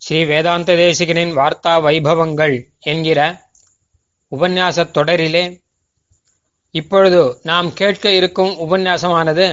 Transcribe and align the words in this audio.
ஸ்ரீ 0.02 0.26
வேதாந்த 0.26 0.76
தேசிகனின் 0.76 1.34
வார்த்தா 1.34 1.82
வைபவங்கள் 1.82 2.70
என்கிற 2.80 3.42
உபன்யாசத் 4.32 4.94
தொடரிலே 4.94 5.62
இப்பொழுது 6.76 7.40
நாம் 7.44 7.74
கேட்க 7.74 8.12
இருக்கும் 8.12 8.60
உபன்யாசமானது 8.60 9.53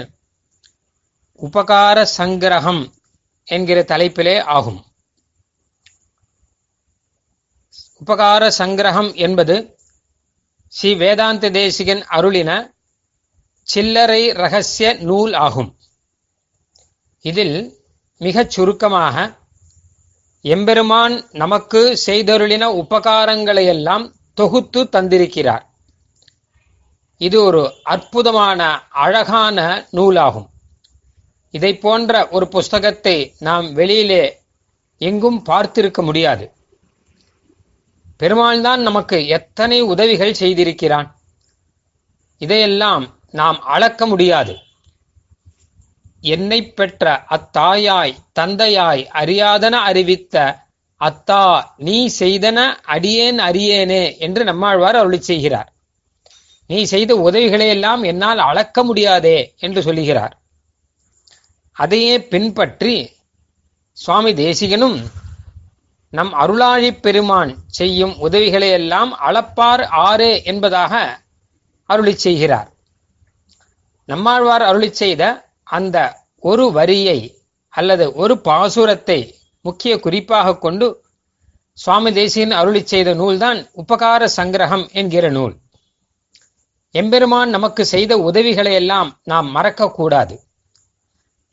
உபகார 1.41 2.07
சங்கிரகம் 2.19 2.93
என்கிற 3.49 3.83
தலைப்பிலே 3.83 4.49
ஆகும் 4.49 4.85
உபகார 8.01 8.43
சங்கிரகம் 8.59 9.11
என்பது 9.17 9.57
ஸ்ரீ 10.73 10.91
வேதாந்த 10.95 11.51
தேசிகன் 11.51 12.03
அருளின 12.11 12.51
சில்லறை 13.69 14.23
ரகசிய 14.33 14.89
நூல் 15.01 15.35
ஆகும் 15.39 15.71
இதில் 17.25 17.57
மிகச் 18.21 18.51
சுருக்கமாக 18.51 19.17
எம்பெருமான் 20.45 21.17
நமக்கு 21.33 21.81
செய்தருளின 22.07 22.65
உபகாரங்களையெல்லாம் 22.75 24.07
தொகுத்து 24.35 24.81
தந்திருக்கிறார் 24.93 25.65
இது 27.21 27.39
ஒரு 27.43 27.63
அற்புதமான 27.85 28.61
அழகான 29.01 29.59
நூலாகும் 29.91 30.49
இதை 31.55 31.73
போன்ற 31.79 32.23
ஒரு 32.29 32.47
புஸ்தகத்தை 32.49 33.17
நாம் 33.39 33.67
வெளியிலே 33.73 34.25
எங்கும் 35.01 35.41
பார்த்திருக்க 35.45 36.01
முடியாது 36.03 36.47
பெருமாள் 38.21 38.63
தான் 38.63 38.83
நமக்கு 38.83 39.19
எத்தனை 39.29 39.79
உதவிகள் 39.85 40.39
செய்திருக்கிறான் 40.41 41.09
இதையெல்லாம் 42.41 43.05
நாம் 43.31 43.59
அளக்க 43.67 44.07
முடியாது 44.07 44.55
என்னை 46.25 46.59
பெற்ற 46.71 47.05
அத்தாயாய் 47.31 48.19
தந்தையாய் 48.33 49.03
அறியாதன 49.13 49.75
அறிவித்த 49.83 50.37
அத்தா 51.01 51.43
நீ 51.79 51.99
செய்தன 52.19 52.59
அடியேன் 52.87 53.39
அறியேனே 53.39 54.03
என்று 54.19 54.43
நம்மாழ்வார் 54.45 54.97
அருளி 54.97 55.21
செய்கிறார் 55.23 55.71
நீ 56.71 56.81
செய்த 56.85 57.13
உதவிகளை 57.21 57.69
எல்லாம் 57.69 58.03
என்னால் 58.03 58.41
அளக்க 58.41 58.83
முடியாதே 58.85 59.39
என்று 59.59 59.81
சொல்லுகிறார் 59.83 60.35
அதையே 61.77 62.15
பின்பற்றி 62.29 62.95
சுவாமி 63.97 64.33
தேசிகனும் 64.35 64.99
நம் 66.13 66.33
அருளாழிப் 66.35 67.03
பெருமான் 67.03 67.51
செய்யும் 67.71 68.15
உதவிகளை 68.19 68.71
எல்லாம் 68.71 69.11
அளப்பார் 69.21 69.83
ஆறு 70.03 70.31
என்பதாக 70.45 70.93
அருளி 71.91 72.15
செய்கிறார் 72.17 72.71
நம்மாழ்வார் 74.09 74.63
அருளி 74.63 74.91
செய்த 74.93 75.23
அந்த 75.69 75.97
ஒரு 76.43 76.65
வரியை 76.73 77.19
அல்லது 77.75 78.05
ஒரு 78.15 78.35
பாசுரத்தை 78.45 79.21
முக்கிய 79.65 79.93
குறிப்பாக 80.01 80.57
கொண்டு 80.59 80.87
சுவாமி 81.79 82.11
தேசியன் 82.11 82.51
அருளி 82.51 82.83
செய்த 82.85 83.11
நூல்தான் 83.15 83.59
உபகார 83.75 84.23
சங்கிரகம் 84.37 84.87
என்கிற 84.93 85.31
நூல் 85.31 85.55
எம்பெருமான் 86.95 87.51
நமக்கு 87.51 87.83
செய்த 87.85 88.13
உதவிகளை 88.19 88.73
எல்லாம் 88.75 89.11
நாம் 89.23 89.49
மறக்கக்கூடாது 89.57 90.37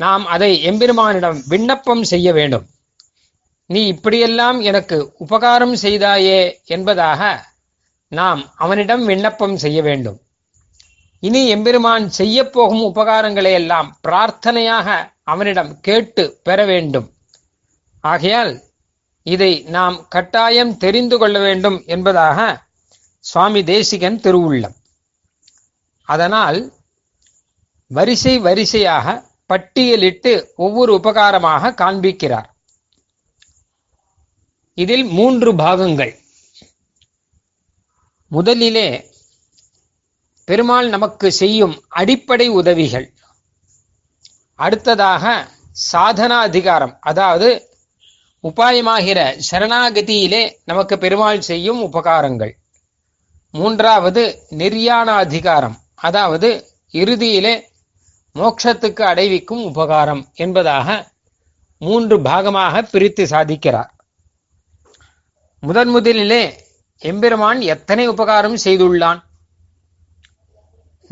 நாம் 0.00 0.25
அதை 0.25 0.49
எம்பெருமானிடம் 0.63 1.39
விண்ணப்பம் 1.49 2.03
செய்ய 2.03 2.31
வேண்டும் 2.33 2.65
நீ 3.69 3.87
இப்படியெல்லாம் 3.87 4.59
எனக்கு 4.61 4.97
உபகாரம் 5.17 5.75
செய்தாயே 5.81 6.39
என்பதாக 6.65 7.21
நாம் 8.11 8.41
அவனிடம் 8.55 9.03
விண்ணப்பம் 9.05 9.55
செய்ய 9.55 9.81
வேண்டும் 9.81 10.19
இனி 11.23 11.41
எம்பெருமான் 11.47 12.05
போகும் 12.51 12.83
உபகாரங்களை 12.83 13.51
எல்லாம் 13.51 13.89
பிரார்த்தனையாக 14.07 14.87
அவனிடம் 15.23 15.79
கேட்டு 15.81 16.39
பெற 16.43 16.65
வேண்டும் 16.65 17.07
ஆகையால் 18.03 18.53
இதை 19.25 19.51
நாம் 19.67 20.07
கட்டாயம் 20.07 20.77
தெரிந்து 20.77 21.17
கொள்ள 21.17 21.39
வேண்டும் 21.39 21.83
என்பதாக 21.85 22.65
சுவாமி 23.23 23.63
தேசிகன் 23.63 24.19
திருவுள்ளம் 24.19 24.75
அதனால் 26.07 26.59
வரிசை 27.91 28.39
வரிசையாக 28.39 29.23
பட்டியலிட்டு 29.49 30.31
ஒவ்வொரு 30.55 30.93
உபகாரமாக 30.99 31.73
காண்பிக்கிறார் 31.73 32.47
இதில் 34.77 35.05
மூன்று 35.09 35.51
பாகங்கள் 35.55 36.13
முதலிலே 38.31 38.89
பெருமாள் 40.47 40.89
நமக்கு 40.89 41.27
செய்யும் 41.31 41.75
அடிப்படை 41.91 42.47
உதவிகள் 42.53 43.07
அடுத்ததாக 44.59 45.25
சாதனா 45.83 46.37
அதிகாரம் 46.41 46.93
அதாவது 47.01 47.49
உபாயமாகிற 48.43 49.19
சரணாகதியிலே 49.47 50.43
நமக்கு 50.63 50.95
பெருமாள் 50.97 51.41
செய்யும் 51.41 51.81
உபகாரங்கள் 51.83 52.53
மூன்றாவது 53.53 54.23
நெறியான 54.51 55.09
அதிகாரம் 55.15 55.77
அதாவது 56.01 56.49
இறுதியிலே 56.93 57.53
மோட்சத்துக்கு 58.35 59.03
அடைவிக்கும் 59.03 59.63
உபகாரம் 59.65 60.23
என்பதாக 60.35 60.87
மூன்று 61.81 62.15
பாகமாக 62.21 62.81
பிரித்து 62.91 63.23
சாதிக்கிறார் 63.25 63.91
முதன் 65.63 65.87
முதலிலே 65.87 66.43
எம்பெருமான் 67.01 67.61
எத்தனை 67.61 68.05
உபகாரம் 68.07 68.57
செய்துள்ளான் 68.65 69.19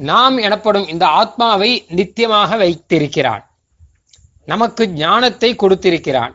நாம் 0.00 0.38
எனப்படும் 0.38 0.88
இந்த 0.88 1.06
ஆத்மாவை 1.14 1.70
நித்தியமாக 1.90 2.58
வைத்திருக்கிறான் 2.58 3.44
நமக்கு 4.48 4.84
ஞானத்தை 4.96 5.50
கொடுத்திருக்கிறான் 5.56 6.34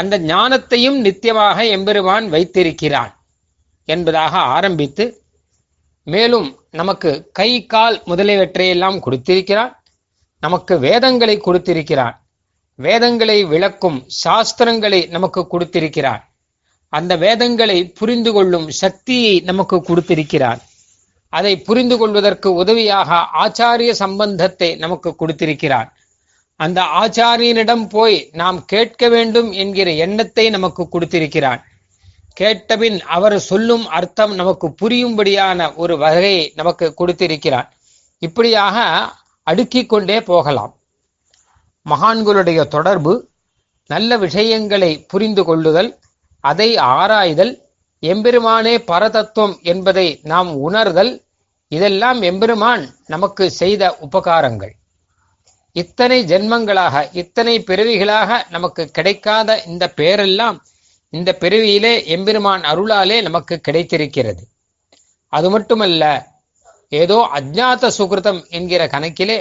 அந்த 0.00 0.14
ஞானத்தையும் 0.24 0.98
நித்தியமாக 1.00 1.64
எம்பெருமான் 1.68 2.28
வைத்திருக்கிறான் 2.28 3.12
என்பதாக 3.88 4.34
ஆரம்பித்து 4.48 5.04
மேலும் 6.06 6.48
நமக்கு 6.70 7.10
கை 7.32 7.50
கால் 7.66 7.96
முதலியவற்றையெல்லாம் 8.06 8.98
கொடுத்திருக்கிறான் 8.98 9.72
நமக்கு 10.42 10.74
வேதங்களை 10.78 11.36
கொடுத்திருக்கிறான் 11.40 12.16
வேதங்களை 12.78 13.38
விளக்கும் 13.44 13.98
சாஸ்திரங்களை 14.24 15.00
நமக்கு 15.08 15.40
கொடுத்திருக்கிறான் 15.46 16.22
அந்த 16.92 17.12
வேதங்களை 17.16 17.78
புரிந்து 17.92 18.30
கொள்ளும் 18.32 18.68
சக்தியை 18.78 19.34
நமக்கு 19.40 19.76
கொடுத்திருக்கிறார் 19.80 20.60
அதை 21.32 21.52
புரிந்து 21.58 21.96
கொள்வதற்கு 21.98 22.48
உதவியாக 22.52 23.18
ஆச்சாரிய 23.40 23.90
சம்பந்தத்தை 23.94 24.70
நமக்கு 24.76 25.10
கொடுத்திருக்கிறார் 25.16 25.90
அந்த 26.60 26.80
ஆச்சாரியனிடம் 27.00 27.84
போய் 27.88 28.16
நாம் 28.32 28.58
கேட்க 28.64 29.08
வேண்டும் 29.08 29.50
என்கிற 29.52 29.90
எண்ணத்தை 29.96 30.46
நமக்கு 30.50 30.82
கொடுத்திருக்கிறார் 30.88 31.60
கேட்டபின் 32.36 32.98
அவர் 33.08 33.36
சொல்லும் 33.40 33.86
அர்த்தம் 33.90 34.34
நமக்கு 34.34 34.66
புரியும்படியான 34.82 35.70
ஒரு 35.74 35.94
வகையை 35.98 36.44
நமக்கு 36.54 36.86
கொடுத்திருக்கிறார் 36.94 37.68
இப்படியாக 38.22 38.76
அடுக்கிக் 39.46 39.88
கொண்டே 39.88 40.18
போகலாம் 40.22 40.74
மகான்களுடைய 41.86 42.60
தொடர்பு 42.68 43.12
நல்ல 43.90 44.18
விஷயங்களை 44.18 44.90
புரிந்து 45.06 45.42
கொள்ளுதல் 45.44 45.90
அதை 46.44 46.68
ஆராய்தல் 46.92 47.52
எம்பெருமானே 48.02 48.74
பரதத்துவம் 48.86 49.56
என்பதை 49.62 50.06
நாம் 50.22 50.50
உணர்தல் 50.60 51.12
இதெல்லாம் 51.72 52.20
எம்பெருமான் 52.22 52.84
நமக்கு 53.06 53.44
செய்த 53.52 53.82
உபகாரங்கள் 54.00 54.74
இத்தனை 55.76 56.18
ஜென்மங்களாக 56.24 57.02
இத்தனை 57.12 57.54
பிறவிகளாக 57.60 58.38
நமக்கு 58.50 58.82
கிடைக்காத 58.90 59.58
இந்த 59.66 59.84
பேரெல்லாம் 59.96 60.56
இந்த 61.12 61.30
பிறவியிலே 61.40 61.92
எம்பெருமான் 62.06 62.64
அருளாலே 62.64 63.18
நமக்கு 63.22 63.54
கிடைத்திருக்கிறது 63.60 64.42
அது 65.32 65.48
மட்டுமல்ல 65.50 66.04
ஏதோ 66.92 67.18
அஜ்ஞாத 67.32 67.90
சுகிருதம் 67.90 68.40
என்கிற 68.50 68.82
கணக்கிலே 68.86 69.38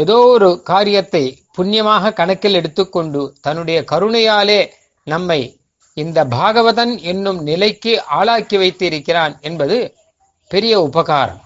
ஏதோ 0.00 0.16
ஒரு 0.26 0.48
காரியத்தை 0.62 1.24
புண்ணியமாக 1.50 2.12
கணக்கில் 2.12 2.54
எடுத்துக்கொண்டு 2.54 3.22
தன்னுடைய 3.40 3.78
கருணையாலே 3.90 4.60
நம்மை 5.06 5.40
இந்த 5.96 6.20
பாகவதன் 6.26 6.94
என்னும் 7.02 7.40
நிலைக்கு 7.42 7.92
ஆளாக்கி 8.10 8.56
வைத்து 8.56 8.84
இருக்கிறான் 8.86 9.34
என்பது 9.40 9.76
பெரிய 10.50 10.74
உபகாரம் 10.80 11.42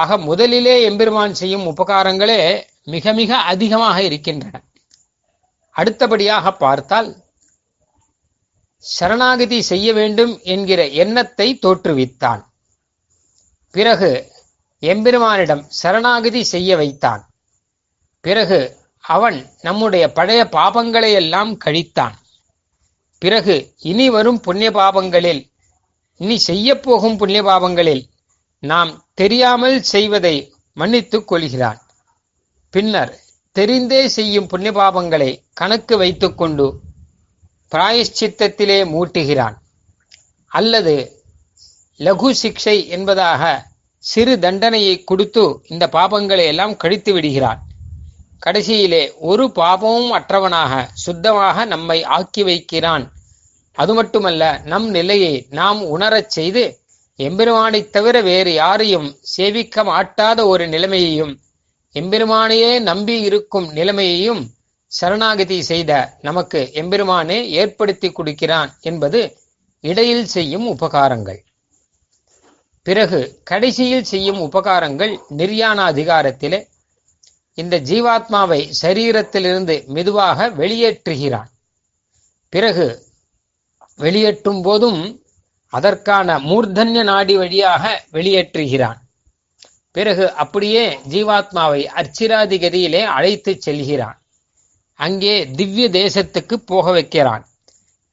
ஆக 0.00 0.16
முதலிலே 0.18 0.74
எம்பெருமான் 0.82 1.36
செய்யும் 1.36 1.68
உபகாரங்களே 1.68 2.40
மிக 2.84 3.12
மிக 3.12 3.38
அதிகமாக 3.44 3.96
இருக்கின்றன 4.02 4.56
அடுத்தபடியாக 5.76 6.52
பார்த்தால் 6.56 7.08
சரணாகதி 8.84 9.58
செய்ய 9.62 9.88
வேண்டும் 9.92 10.34
என்கிற 10.46 10.80
எண்ணத்தை 10.94 11.48
தோற்றுவித்தான் 11.62 12.42
பிறகு 13.74 14.10
எம்பெருமானிடம் 14.82 15.64
சரணாகதி 15.82 16.42
செய்ய 16.44 16.76
வைத்தான் 16.76 17.22
பிறகு 18.24 18.60
அவன் 19.04 19.38
நம்முடைய 19.62 20.04
பழைய 20.12 20.42
பாபங்களை 20.52 21.10
எல்லாம் 21.12 21.52
கழித்தான் 21.64 22.16
பிறகு 23.26 23.54
இனி 23.82 24.04
வரும் 24.08 24.40
புண்ணிய 24.40 24.70
பாபங்களில் 24.70 25.40
இனி 26.20 26.36
செய்யப்போகும் 26.46 27.16
புண்ணிய 27.16 27.40
பாபங்களில் 27.42 28.02
நாம் 28.62 28.90
தெரியாமல் 29.14 29.78
செய்வதை 29.84 30.36
மன்னித்துக் 30.76 31.26
கொள்கிறான் 31.26 31.80
பின்னர் 32.74 33.12
தெரிந்தே 33.56 34.02
செய்யும் 34.08 34.46
புண்ணிய 34.46 34.72
பாபங்களை 34.72 35.28
கணக்கு 35.52 35.96
வைத்துக்கொண்டு 35.96 36.66
பிராயஷ்சித்தத்திலே 37.72 38.78
மூட்டுகிறான் 38.84 39.56
அல்லது 40.52 40.94
லகு 42.00 42.30
சிக்ஷை 42.34 42.76
என்பதாக 42.88 43.42
சிறு 44.04 44.34
தண்டனையை 44.38 44.96
கொடுத்து 45.04 45.44
இந்த 45.66 45.84
பாபங்களை 45.88 46.46
எல்லாம் 46.46 46.76
கழித்து 46.76 47.12
விடுகிறான் 47.12 47.60
கடைசியிலே 48.42 49.04
ஒரு 49.22 49.44
பாபமும் 49.56 50.12
அற்றவனாக 50.12 50.72
சுத்தமாக 51.04 51.64
நம்மை 51.66 51.98
ஆக்கி 52.16 52.42
வைக்கிறான் 52.44 53.04
அது 53.78 53.92
மட்டுமல்ல 53.94 54.42
நம் 54.64 54.88
நிலையை 54.90 55.34
நாம் 55.52 55.80
உணரச் 55.88 56.30
செய்து 56.30 56.64
எம்பெருமானை 57.18 57.80
தவிர 57.88 58.16
வேறு 58.22 58.52
யாரையும் 58.54 59.08
சேவிக்க 59.34 59.84
மாட்டாத 59.84 60.40
ஒரு 60.46 60.64
நிலைமையையும் 60.68 61.34
எம்பெருமானையே 61.94 62.72
நம்பி 62.82 63.16
இருக்கும் 63.20 63.68
நிலைமையையும் 63.72 64.42
சரணாகதி 64.92 65.58
செய்த 65.62 65.92
நமக்கு 66.22 66.60
எம்பெருமானே 66.74 67.38
ஏற்படுத்தி 67.54 68.08
கொடுக்கிறான் 68.12 68.70
என்பது 68.82 69.20
இடையில் 69.84 70.26
செய்யும் 70.26 70.66
உபகாரங்கள் 70.68 71.40
பிறகு 72.86 73.20
கடைசியில் 73.44 74.04
செய்யும் 74.04 74.40
உபகாரங்கள் 74.40 75.12
நிர்யாண 75.36 75.78
அதிகாரத்திலே 75.84 76.60
இந்த 77.58 77.76
ஜீவாத்மாவை 77.88 78.60
சரீரத்திலிருந்து 78.82 79.76
மெதுவாக 79.88 80.48
வெளியேற்றுகிறான் 80.56 81.50
பிறகு 82.52 82.86
வெளியேற்றும் 83.98 84.62
போதும் 84.62 85.00
அதற்கான 85.72 86.38
மூர்தன்ய 86.40 87.00
நாடி 87.02 87.34
வழியாக 87.36 87.84
வெளியேற்றுகிறான் 88.12 89.00
பிறகு 89.94 90.24
அப்படியே 90.34 90.84
ஜீவாத்மாவை 91.10 91.82
அர்ச்சிராதி 91.94 92.56
கதியிலே 92.58 93.02
அழைத்து 93.08 93.52
செல்கிறான் 93.58 94.18
அங்கே 94.98 95.34
திவ்ய 95.56 95.86
தேசத்துக்கு 95.90 96.56
போக 96.64 96.90
வைக்கிறான் 96.90 97.44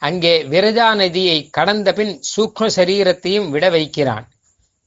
அங்கே 0.02 0.34
விரஜா 0.44 0.88
நதியை 0.94 1.38
கடந்த 1.50 1.90
பின் 1.94 2.14
சூக்ம 2.32 2.68
சரீரத்தையும் 2.76 3.50
விட 3.50 3.66
வைக்கிறான் 3.70 4.26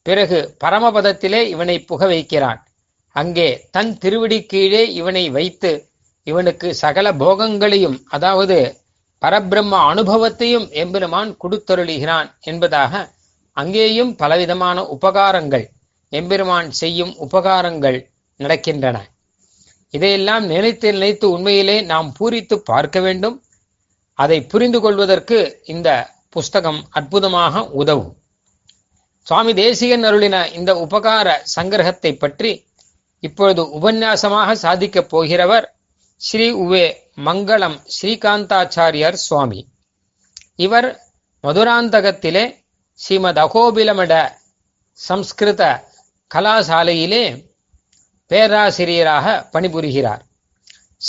பிறகு 0.06 0.38
பரமபதத்திலே 0.64 1.40
இவனை 1.46 1.76
புக 1.80 2.06
வைக்கிறான் 2.06 2.60
அங்கே 3.16 3.48
தன் 3.70 3.92
திருவடி 3.98 4.38
கீழே 4.46 4.82
இவனை 4.92 5.24
வைத்து 5.30 5.70
இவனுக்கு 6.26 6.68
சகல 6.74 7.06
போகங்களையும் 7.14 7.98
அதாவது 8.08 8.58
பரபிரம்ம 9.22 9.74
அனுபவத்தையும் 9.86 10.66
எம்பெருமான் 10.74 11.30
கொடுத்தருளுகிறான் 11.42 12.28
என்பதாக 12.42 12.94
அங்கேயும் 13.56 14.12
பலவிதமான 14.16 14.78
உபகாரங்கள் 14.94 15.66
எம்பெருமான் 16.12 16.68
செய்யும் 16.72 17.12
உபகாரங்கள் 17.18 17.98
நடக்கின்றன 18.40 18.96
இதையெல்லாம் 19.94 20.44
நினைத்து 20.46 20.88
நினைத்து 20.92 21.26
உண்மையிலே 21.30 21.76
நாம் 21.82 22.08
பூரித்து 22.18 22.56
பார்க்க 22.62 23.00
வேண்டும் 23.00 23.36
அதை 24.18 24.38
புரிந்து 24.42 24.78
கொள்வதற்கு 24.80 25.38
இந்த 25.64 25.88
புஸ்தகம் 26.30 26.80
அற்புதமாக 26.90 27.64
உதவும் 27.72 28.12
சுவாமி 29.26 29.52
தேசிகன் 29.54 30.04
அருளின 30.04 30.36
இந்த 30.52 30.70
உபகார 30.76 31.28
சங்கிரகத்தை 31.54 32.12
பற்றி 32.16 32.52
இப்பொழுது 33.22 33.62
உபன்யாசமாக 33.76 34.50
சாதிக்கப் 34.62 35.10
போகிறவர் 35.10 35.66
ஸ்ரீ 36.20 36.46
உவே 36.62 36.84
மங்களம் 37.18 37.76
ஸ்ரீகாந்தாச்சாரியார் 37.96 39.18
சுவாமி 39.22 39.60
இவர் 40.56 40.88
மதுராந்தகத்திலே 41.44 42.44
ஸ்ரீமத் 42.98 43.40
அகோபிலமட 43.42 44.14
சம்ஸ்கிருத 44.98 45.64
கலாசாலையிலே 46.30 47.24
பேராசிரியராக 48.30 49.26
பணிபுரிகிறார் 49.52 50.22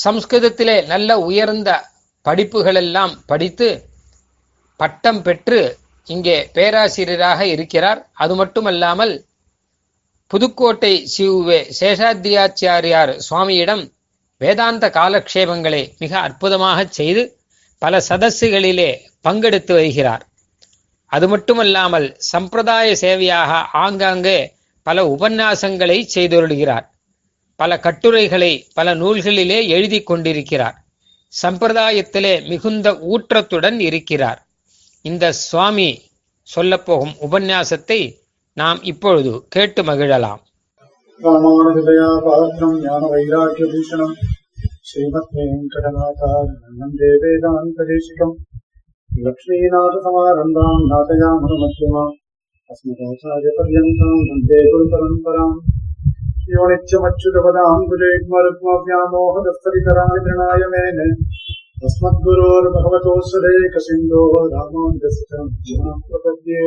சம்ஸ்கிருதத்திலே 0.00 0.77
நல்ல 0.88 1.12
உயர்ந்த 1.19 1.69
படிப்புகளெல்லாம் 2.25 3.13
படித்து 3.25 3.69
பட்டம் 4.79 5.21
பெற்று 5.21 5.59
இங்கே 6.07 6.38
பேராசிரியராக 6.56 7.41
இருக்கிறார் 7.47 8.00
அது 8.13 8.33
மட்டுமல்லாமல் 8.35 9.13
புதுக்கோட்டை 10.31 10.94
சிவுவே 11.15 11.59
சேஷாத்ரியாச்சாரியார் 11.79 13.13
சுவாமியிடம் 13.19 13.83
வேதாந்த 14.41 14.85
காலக்ஷேபங்களை 14.89 15.83
மிக 15.97 16.19
அற்புதமாக 16.19 16.88
செய்து 16.89 17.24
பல 17.81 18.01
சதஸ்ஸுகளிலே 18.09 18.89
பங்கெடுத்து 19.21 19.74
வருகிறார் 19.74 20.24
அது 21.12 21.27
மட்டுமல்லாமல் 21.27 22.07
சம்பிரதாய 22.31 22.95
சேவையாக 23.01 23.51
ஆங்காங்கே 23.74 24.38
பல 24.83 25.06
உபன்யாசங்களை 25.07 25.97
செய்தொருளுகிறார் 26.15 26.85
பல 27.59 27.79
கட்டுரைகளை 27.79 28.51
பல 28.74 28.95
நூல்களிலே 28.95 29.68
எழுதி 29.68 30.03
கொண்டிருக்கிறார் 30.03 30.77
சம்பிரதாயத்திலே 31.33 32.33
மிகுந்த 32.47 32.91
ஊற்றத்துடன் 33.07 33.79
இருக்கிறார் 33.79 34.41
இந்த 35.06 35.33
சுவாமி 35.41 35.89
சொல்லப்போகும் 36.47 37.15
உபன்யாசத்தை 37.19 38.00
நாம் 38.57 38.83
இப்பொழுது 38.83 39.31
கேட்டு 39.50 39.81
மகிழலாம் 39.83 40.41
ராமானுஜதயா 41.19 42.07
பாத்திரம் 42.25 42.75
ஞான 42.81 43.07
வைராக்கிய 43.12 43.68
பூஷணம் 43.71 44.12
ஸ்ரீமத் 44.89 45.31
வெங்கடநாதாரணம் 45.38 46.91
தேவேதாந்ததேசிகம் 47.00 48.35
லக்ஷ்மீநாதசமாரம்பாம் 49.09 50.83
நாதயாமனு 50.91 51.57
மத்தியமா 51.63 52.06
अस्मदाचार्यपर्यन्ताम् 52.69 54.24
वन्दे 54.24 54.57
गुरुपरम्पराम् 54.71 55.53
योनित्यमच्युतपदाम् 56.50 57.85
गुलेग्मरुग्मव्यामोहदस्तरितराणि 57.91 60.19
तृणाय 60.25 60.65
मेन 60.74 61.00
अस्मद्गुरोर्भगवतोऽसरेकसिन्धोः 61.81 64.35
रामान्दस्य 64.53 65.41
प्रपद्ये 66.09 66.67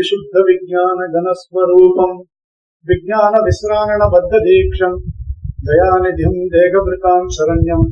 विशुद्धविज्ञानघनस्वरूपम् 0.00 2.16
விஜான 2.86 3.34
விசிராண 3.44 4.00
பத்த 4.08 4.38
தீட்சம் 4.40 4.98
தயாநிதிம் 5.66 6.38
தேகபிருத்தாம் 6.52 7.26
சரண்யம் 7.36 7.86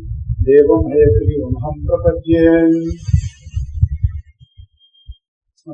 தேவம் 0.44 0.87
ஹே 0.91 1.03
கிரீவமஹம் 1.14 1.81
பிரபத்யே 1.87 2.44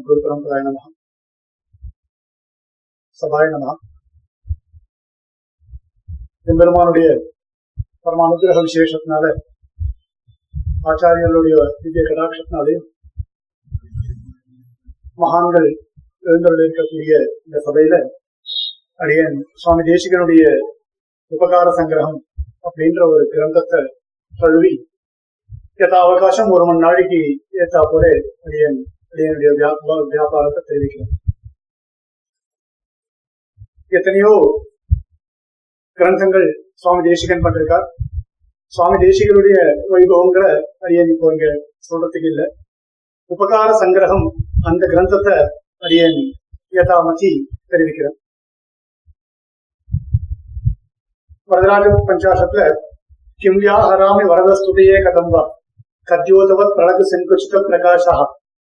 குரு 0.00 0.19
பரம்பராய 0.19 0.63
நம 0.67 0.81
சபாய 3.23 3.47
எம்பெருமானுடைய 6.47 7.09
பரமானுகிரக 8.05 8.63
விசேஷத்தினால 8.63 9.27
ஆச்சாரியர்களுடைய 10.85 11.57
திவ்ய 11.79 12.05
கடாட்சத்தினாலே 12.05 12.75
மகான்கள் 15.19 15.71
எழுந்தருள் 16.25 16.67
இந்த 17.47 17.59
சபையில 17.61 17.95
அடியன் 19.03 19.37
சுவாமி 19.55 19.83
தேசிகனுடைய 19.87 20.45
உபகார 21.33 21.69
சங்கிரகம் 21.77 22.19
அப்படின்ற 22.65 23.03
ஒரு 23.09 23.25
கிரந்தத்தை 23.33 23.81
தழுவி 24.35 24.73
ஏத்த 25.77 25.95
அவகாசம் 26.01 26.51
ஒரு 26.51 26.65
மணி 26.65 26.81
நாளைக்கு 26.81 27.21
ஏத்தா 27.59 27.81
போல 27.87 28.05
அடியன் 28.45 28.79
அடியனுடைய 29.09 29.51
வியாபாரத்தை 30.11 30.63
தெரிவிக்கிறேன் 30.63 31.13
எத்தனையோ 33.93 34.33
கிரந்தங்கள் 35.99 36.47
சுவாமி 36.77 37.03
தேசிகன் 37.09 37.45
பண்ணிருக்கார் 37.45 37.87
சுவாமி 38.73 38.97
தேசிகனுடைய 39.01 39.57
வைபவங்கிற 39.91 40.45
அடியன் 40.83 41.11
இப்போ 41.11 41.33
இங்க 41.33 41.49
சொல்றதுக்கு 41.81 42.29
இல்லை 42.29 42.47
உபகார 43.31 43.69
சங்கிரகம் 43.83 44.27
அந்த 44.65 44.83
கிரந்தத்தை 44.87 45.37
அடியன் 45.83 46.19
ஏதாமத்தி 46.75 47.31
தெரிவிக்கிறேன் 47.67 48.17
வரதராஜ 51.53 51.87
பஞ்சாசத்துல 52.03 52.65
கிம்யா 53.41 53.77
ஹராமி 53.87 54.25
வரதஸ்துதியே 54.31 54.99
கதம்பா 55.07 55.43
கத்யோதவத் 56.09 56.75
பிரலகு 56.77 57.05
செங்குச்சித 57.11 57.61
பிரகாஷா 57.67 58.17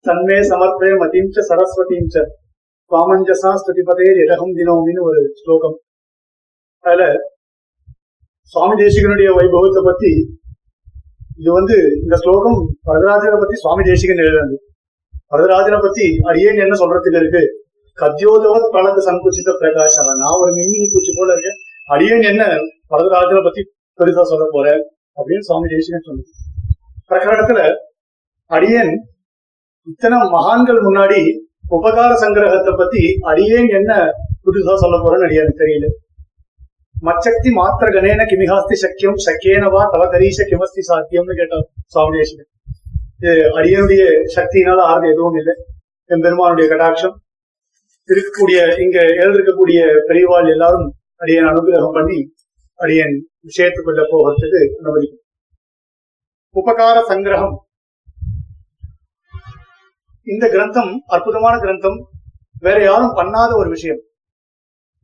தன்மே 0.05 0.37
சமர்ப்பய 0.49 0.93
மதிஞ்ச 1.01 1.43
சரஸ்வதிஞ்ச 1.49 2.23
வாமஞ்சசா 2.91 3.49
ஸ்துதிபதே 3.55 4.07
இரகம் 4.21 4.53
தினோமின்னு 4.55 5.01
ஒரு 5.05 5.21
ஸ்லோகம் 5.39 5.75
அதுல 6.85 7.03
சுவாமி 8.53 8.75
தேசிகனுடைய 8.79 9.29
வைபவத்தை 9.37 9.81
பத்தி 9.83 10.11
இது 11.39 11.49
வந்து 11.51 11.77
இந்த 11.97 12.15
ஸ்லோகம் 12.15 12.59
வரதராஜனை 12.87 13.37
பத்தி 13.37 13.57
சுவாமி 13.57 13.83
தேசிகன் 13.83 14.23
எழுதுறது 14.23 14.55
வரதராஜனை 15.31 15.79
பத்தி 15.79 16.05
அரியன் 16.29 16.61
என்ன 16.61 16.75
சொல்றதுக்கு 16.81 17.19
இருக்கு 17.19 17.43
கத்யோதவத் 17.97 18.71
பலத்து 18.75 19.01
சங்குச்சித 19.07 19.53
பிரகாஷா 19.61 20.03
நான் 20.21 20.39
ஒரு 20.41 20.51
மின்மினி 20.57 20.87
பூச்சி 20.87 21.11
போல 21.13 21.33
இருக்கேன் 21.35 21.59
அடியன் 21.89 22.25
என்ன 22.31 22.43
வரதராஜனை 22.91 23.41
பத்தி 23.43 23.61
பெருசா 23.99 24.23
சொல்ல 24.23 24.45
போற 24.49 24.67
அப்படின்னு 25.17 25.45
சுவாமி 25.47 25.69
தேசிகன் 25.69 26.07
சொன்னார் 26.07 26.35
பிரகரணத்துல 27.07 27.61
அடியன் 28.51 28.93
இத்தனை 29.87 30.17
மகான்கள் 30.33 30.81
முன்னாடி 30.81 31.21
உபகார 31.69 32.11
சங்கிரகத்தை 32.21 32.73
பத்தி 32.73 33.01
அடியேன் 33.31 33.69
என்ன 33.75 33.91
புதுசா 34.43 34.75
சொல்ல 34.75 34.97
போறேன்னு 34.97 35.27
அடியா 35.27 35.43
தெரியல 35.55 35.87
மச்சக்தி 37.03 37.49
மாத்திர 37.57 37.89
கணேன 37.89 38.23
கிமிகாஸ்தி 38.29 38.77
சக்கியம் 38.81 39.19
சக்கியனவா 39.25 39.81
தவ 39.93 40.05
கரீச 40.05 40.47
கிமஸ்தி 40.49 40.81
சாத்தியம்னு 40.87 41.37
கேட்டார் 41.39 41.67
சுவாமி 41.87 42.17
தேசிகன் 42.17 42.49
இது 43.19 43.33
அடியனுடைய 43.57 44.03
சக்தியினால 44.35 44.79
ஆறுது 44.89 45.07
எதுவும் 45.13 45.37
இல்லை 45.39 45.53
என் 46.09 46.23
பெருமானுடைய 46.25 46.67
கடாட்சம் 46.69 47.15
இருக்கக்கூடிய 48.09 48.59
இங்க 48.83 48.97
எழுந்திருக்கக்கூடிய 49.15 49.79
பெரியவாள் 50.07 50.53
எல்லாரும் 50.53 50.87
அடியன் 51.21 51.49
அனுகிரகம் 51.49 51.95
பண்ணி 51.95 52.19
அடியன் 52.79 53.15
விஷயத்துக்குள்ள 53.45 54.03
போகிறதுக்கு 54.11 54.61
அனுமதிக்கும் 54.79 55.25
உபகார 56.55 56.97
சங்கிரகம் 57.09 57.57
இந்த 60.27 60.45
கிரந்தம் 60.49 60.91
அற்புதமான 61.07 61.55
கிரந்தம் 61.57 61.99
வேற 62.63 62.77
யாரும் 62.81 63.13
பண்ணாத 63.13 63.51
ஒரு 63.55 63.69
விஷயம் 63.69 64.01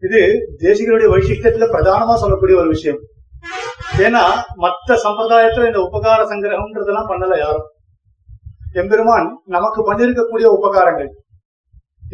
இது 0.04 0.22
தேசிகளுடைய 0.60 1.10
வைசிஷ்டத்துல 1.12 1.68
பிரதானமா 1.70 2.16
சொல்லக்கூடிய 2.16 2.56
ஒரு 2.58 2.70
விஷயம் 2.70 3.00
ஏன்னா 4.00 4.24
மத்த 4.58 4.98
சம்பிரதாயத்துல 5.04 5.68
இந்த 5.68 5.82
உபகார 5.82 6.22
சங்கிரகம்ன்றதெல்லாம் 6.26 7.10
பண்ணல 7.10 7.38
யாரும் 7.38 7.70
எம்பெருமான் 8.76 9.28
நமக்கு 9.48 9.82
பண்ணிருக்கக்கூடிய 9.82 10.48
உபகாரங்கள் 10.58 11.12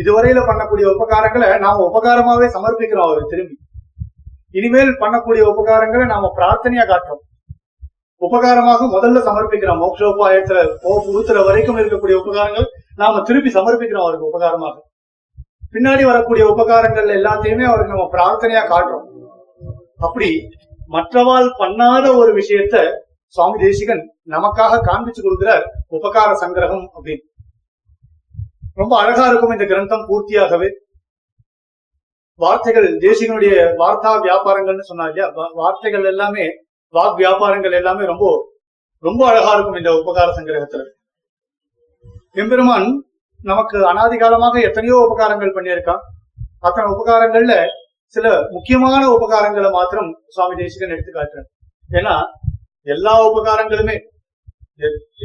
இதுவரையில 0.00 0.42
பண்ணக்கூடிய 0.46 0.86
உபகாரங்களை 0.92 1.48
நாம 1.60 1.84
உபகாரமாவே 1.90 2.48
சமர்ப்பிக்கிறோம் 2.50 3.08
அவர் 3.08 3.32
திரும்பி 3.32 3.56
இனிமேல் 4.54 4.94
பண்ணக்கூடிய 5.00 5.44
உபகாரங்களை 5.50 6.06
நாம 6.06 6.32
பிரார்த்தனையா 6.38 6.86
காட்டுறோம் 6.86 7.24
உபகாரமாக 8.22 8.88
முதல்ல 8.94 9.20
சமர்ப்பிக்கிறோம் 9.28 9.82
மோக்ஷோபாயத்துல 9.82 10.60
ஊத்துற 11.12 11.38
வரைக்கும் 11.44 11.80
இருக்கக்கூடிய 11.82 12.16
உபகாரங்கள் 12.20 12.68
நாம 12.96 13.22
திருப்பி 13.22 13.52
சமர்ப்பிக்கிறோம் 13.52 14.06
அவருக்கு 14.06 14.30
உபகாரமாக 14.30 14.76
பின்னாடி 15.74 16.04
வரக்கூடிய 16.04 16.44
உபகாரங்கள் 16.46 17.10
எல்லாத்தையுமே 17.10 17.66
அவருக்கு 17.68 17.96
நம்ம 17.96 18.08
பிரார்த்தனையா 18.12 18.64
காட்டுறோம் 18.66 19.08
அப்படி 20.00 20.30
மற்றவாள் 20.90 21.50
பண்ணாத 21.60 22.06
ஒரு 22.16 22.32
விஷயத்த 22.34 22.78
சுவாமி 23.36 23.58
தேசிகன் 23.60 24.04
நமக்காக 24.28 24.80
காண்பிச்சு 24.88 25.22
கொடுக்கிறார் 25.22 25.66
உபகார 25.90 26.30
சங்கிரகம் 26.42 26.86
அப்படின்னு 26.90 27.26
ரொம்ப 28.78 28.94
அழகா 29.00 29.26
இருக்கும் 29.28 29.54
இந்த 29.54 29.66
கிரந்தம் 29.66 30.08
பூர்த்தியாகவே 30.08 30.70
வார்த்தைகள் 32.42 32.88
தேசிகனுடைய 33.02 33.54
வார்த்தா 33.80 34.12
வியாபாரங்கள்னு 34.24 34.90
சொன்னா 34.90 35.06
இல்லையா 35.08 35.28
வார்த்தைகள் 35.56 36.06
எல்லாமே 36.06 36.46
வாக் 36.94 37.20
வியாபாரங்கள் 37.20 37.76
எல்லாமே 37.76 38.04
ரொம்ப 38.06 38.26
ரொம்ப 39.04 39.22
அழகா 39.28 39.52
இருக்கும் 39.54 39.78
இந்த 39.78 39.92
உபகார 40.00 40.30
சங்கிரகத்துல 40.32 40.84
எம்பெருமான் 42.36 42.88
நமக்கு 43.42 43.78
அனாதிகாலமாக 43.88 44.56
எத்தனையோ 44.62 44.98
உபகாரங்கள் 45.06 45.56
பண்ணியிருக்கான் 45.56 46.04
அத்தனை 46.60 46.88
உபகாரங்கள்ல 46.92 47.54
சில 48.16 48.28
முக்கியமான 48.52 49.04
உபகாரங்களை 49.10 49.70
மாத்திரம் 49.70 50.12
சுவாமி 50.28 50.56
தேசிகன் 50.56 50.94
எடுத்து 50.96 51.12
காட்டுறேன் 51.12 51.50
ஏன்னா 51.90 52.16
எல்லா 52.88 53.14
உபகாரங்களுமே 53.30 53.96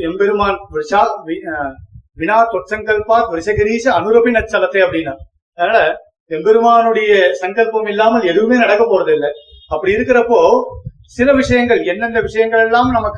எம்பெருமான் 0.06 0.58
வினா 2.18 2.36
தொற்சங்கல்பா 2.50 3.16
விஷகிரீச 3.30 3.86
அனுரபி 3.92 4.30
நச்சலத்தை 4.30 4.80
அப்படின்னா 4.82 5.14
அதனால 5.58 5.78
எம்பெருமானுடைய 6.30 7.12
சங்கல்பம் 7.32 7.88
இல்லாமல் 7.88 8.26
எதுவுமே 8.26 8.56
நடக்க 8.56 8.82
போறது 8.84 9.12
இல்லை 9.12 9.30
அப்படி 9.70 9.90
இருக்கிறப்போ 9.96 10.40
சில 11.16 11.28
விஷயங்கள் 11.32 11.80
எந்தெந்த 11.84 12.20
விஷயங்கள் 12.20 12.64
எல்லாம் 12.64 12.90
நம்ம 12.90 13.08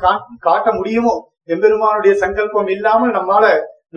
காட்ட 0.39 0.69
முடியுமோ 0.73 1.13
எம்பெருமானுடைய 1.47 2.13
சங்கல்பம் 2.15 2.69
இல்லாமல் 2.69 3.15
நம்மால 3.15 3.45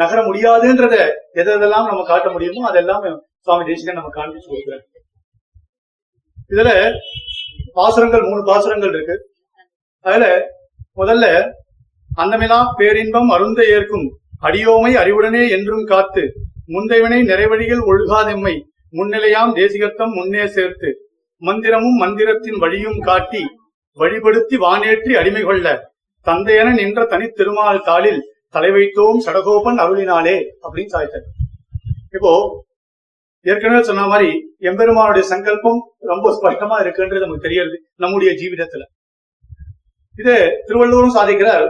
நகர 0.00 0.19
முடியாதுன்றத 0.23 0.97
எதெல்லாம் 1.35 1.89
நம்ம 1.89 2.05
காட்ட 2.05 2.29
முடியுமோ 2.31 2.63
அதெல்லாம் 2.69 3.05
சுவாமி 3.41 3.65
தேசிகன் 3.65 3.99
நம்ம 3.99 4.13
காண்பிச்சு 4.13 4.49
கொடுக்குறாரு 4.49 4.85
இதுல 6.51 6.71
பாசுரங்கள் 7.73 8.25
மூணு 8.29 8.43
பாசுரங்கள் 8.43 8.95
இருக்கு 8.95 9.17
அதுல 10.05 10.25
முதல்ல 10.97 11.27
அந்தமிலா 12.11 12.59
பேரின்பம் 12.79 13.31
அருந்த 13.31 13.61
ஏற்கும் 13.67 14.07
அடியோமை 14.43 14.93
அறிவுடனே 14.97 15.43
என்றும் 15.49 15.85
காத்து 15.85 16.23
முந்தைவனை 16.69 17.21
நிறைவழியில் 17.23 17.85
ஒழுகாதெம்மை 17.87 18.55
முன்னிலையாம் 18.93 19.53
தேசிகத்தம் 19.53 20.13
முன்னே 20.13 20.45
சேர்த்து 20.49 20.89
மந்திரமும் 21.43 21.99
மந்திரத்தின் 21.99 22.59
வழியும் 22.59 22.99
காட்டி 23.01 23.43
வழிபடுத்தி 23.99 24.57
வானேற்றி 24.57 25.13
அடிமை 25.15 25.43
கொள்ள 25.43 25.67
தந்தையன 26.27 26.69
நின்ற 26.73 27.01
தனித்திருமால் 27.05 27.85
தாளில் 27.87 28.21
தலை 28.55 28.71
வைத்தோம் 28.71 29.21
சடகோபன் 29.21 29.79
அருளினாலே 29.79 30.37
அப்படின்னு 30.63 30.93
சாய்த்தன் 30.93 31.27
இப்போ 32.15 32.33
ஏற்கனவே 33.47 33.83
சொன்ன 33.83 34.03
மாதிரி 34.07 34.29
எம்பெருமானுடைய 34.63 35.25
சங்கல்பம் 35.27 35.81
ரொம்ப 36.05 36.27
ஸ்பஷ்டமா 36.33 36.77
இருக்குன்றது 36.81 37.23
நமக்கு 37.23 37.47
தெரியாது 37.47 37.77
நம்முடைய 37.97 38.33
ஜீவிதத்துல 38.41 38.85
இது 40.15 40.35
திருவள்ளுவரும் 40.67 41.17
சாதிக்கிறார் 41.17 41.67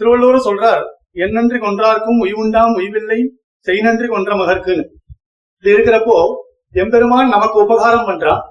திருவள்ளுவரும் 0.00 0.46
சொல்றார் 0.46 0.84
என்னன்றி 1.16 1.58
கொன்றார்க்கும் 1.58 2.20
உய்வுண்டாம் 2.20 2.74
உய்வில்லை 2.74 3.20
செய் 3.66 3.82
நன்றி 3.82 4.06
கொன்ற 4.08 4.32
மகர்க்குன்னு 4.36 4.84
இப்படி 5.58 5.74
இருக்கிறப்போ 5.74 6.16
எம்பெருமான் 6.74 7.28
நமக்கு 7.28 7.56
உபகாரம் 7.62 8.06
பண்றான் 8.06 8.42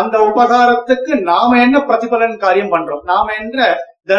அந்த 0.00 0.16
உபகாரத்துக்கு 0.24 1.12
நாம 1.22 1.56
என்ன 1.60 1.76
பிரதிபலன் 1.80 2.36
காரியம் 2.36 2.72
பண்றோம் 2.72 3.02
நாம 3.04 3.32
என்ற 3.34 3.60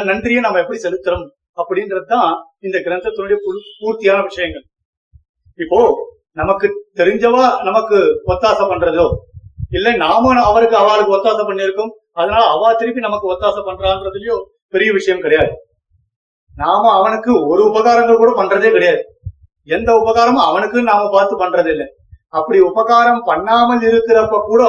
நன்றியை 0.06 0.42
நாம 0.42 0.60
எப்படி 0.60 0.80
செலுத்துறோம் 0.80 1.28
அப்படின்றதுதான் 1.58 2.32
இந்த 2.60 2.78
கிரந்தத்தினுடைய 2.80 3.38
பூர்த்தியான 3.78 4.20
விஷயங்கள் 4.22 4.66
இப்போ 5.60 5.80
நமக்கு 6.32 6.68
தெரிஞ்சவா 6.96 7.46
நமக்கு 7.64 7.98
ஒத்தாசை 8.26 8.66
பண்றதோ 8.66 9.08
இல்ல 9.70 9.90
நாம 9.98 10.34
அவருக்கு 10.42 10.78
அவளுக்கு 10.78 11.16
ஒத்தாசை 11.18 11.44
பண்ணிருக்கோம் 11.46 11.94
அதனால 12.14 12.44
அவா 12.48 12.70
திருப்பி 12.74 13.02
நமக்கு 13.02 13.32
ஒத்தாசை 13.34 13.62
பண்றான்றதுலயோ 13.62 14.38
பெரிய 14.70 14.90
விஷயம் 14.92 15.22
கிடையாது 15.22 15.54
நாம 16.56 16.84
அவனுக்கு 16.94 17.32
ஒரு 17.48 17.62
உபகாரங்கள் 17.70 18.22
கூட 18.22 18.32
பண்றதே 18.36 18.70
கிடையாது 18.72 19.04
எந்த 19.68 19.90
உபகாரமும் 19.98 20.46
அவனுக்கு 20.46 20.78
நாம 20.84 21.10
பார்த்து 21.10 21.36
பண்றது 21.38 21.70
இல்லை 21.70 21.88
அப்படி 22.34 22.58
உபகாரம் 22.64 23.24
பண்ணாமல் 23.24 23.82
இருக்கிறப்ப 23.82 24.40
கூட 24.44 24.64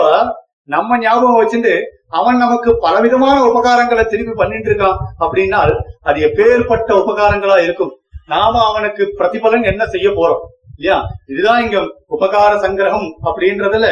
நம்ம 0.68 0.98
ஞாபகம் 0.98 1.40
வச்சுட்டு 1.40 1.74
அவன் 2.10 2.38
நமக்கு 2.38 2.70
பலவிதமான 2.80 3.36
உபகாரங்களை 3.44 4.04
திருப்பி 4.06 4.34
பண்ணிட்டு 4.34 4.68
இருக்கான் 4.70 4.98
அப்படின்னால் 5.20 5.72
அது 6.02 6.18
எப்பேற்பட்ட 6.20 6.90
உபகாரங்களா 7.00 7.56
இருக்கும் 7.60 7.92
நாம 8.28 8.60
அவனுக்கு 8.64 9.04
பிரதிபலன் 9.18 9.64
என்ன 9.64 9.82
செய்ய 9.86 10.08
போறோம் 10.10 10.42
இல்லையா 10.74 10.98
இதுதான் 11.26 11.62
இங்க 11.62 11.78
உபகார 12.08 12.52
சங்கிரகம் 12.60 13.08
அப்படின்றதுல 13.24 13.88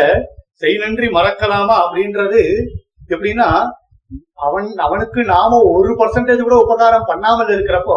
செய் 0.63 0.79
நன்றி 0.79 1.09
மறக்கலாமா 1.11 1.77
அப்படின்றது 1.83 2.41
எப்படின்னா 3.11 3.49
அவன் 4.39 4.69
அவனுக்கு 4.79 5.21
நாம 5.27 5.59
ஒரு 5.71 5.91
பர்சன்டேஜ் 5.99 6.43
கூட 6.43 6.57
உபகாரம் 6.59 7.09
பண்ணாமல் 7.09 7.53
இருக்கிறப்போ 7.55 7.97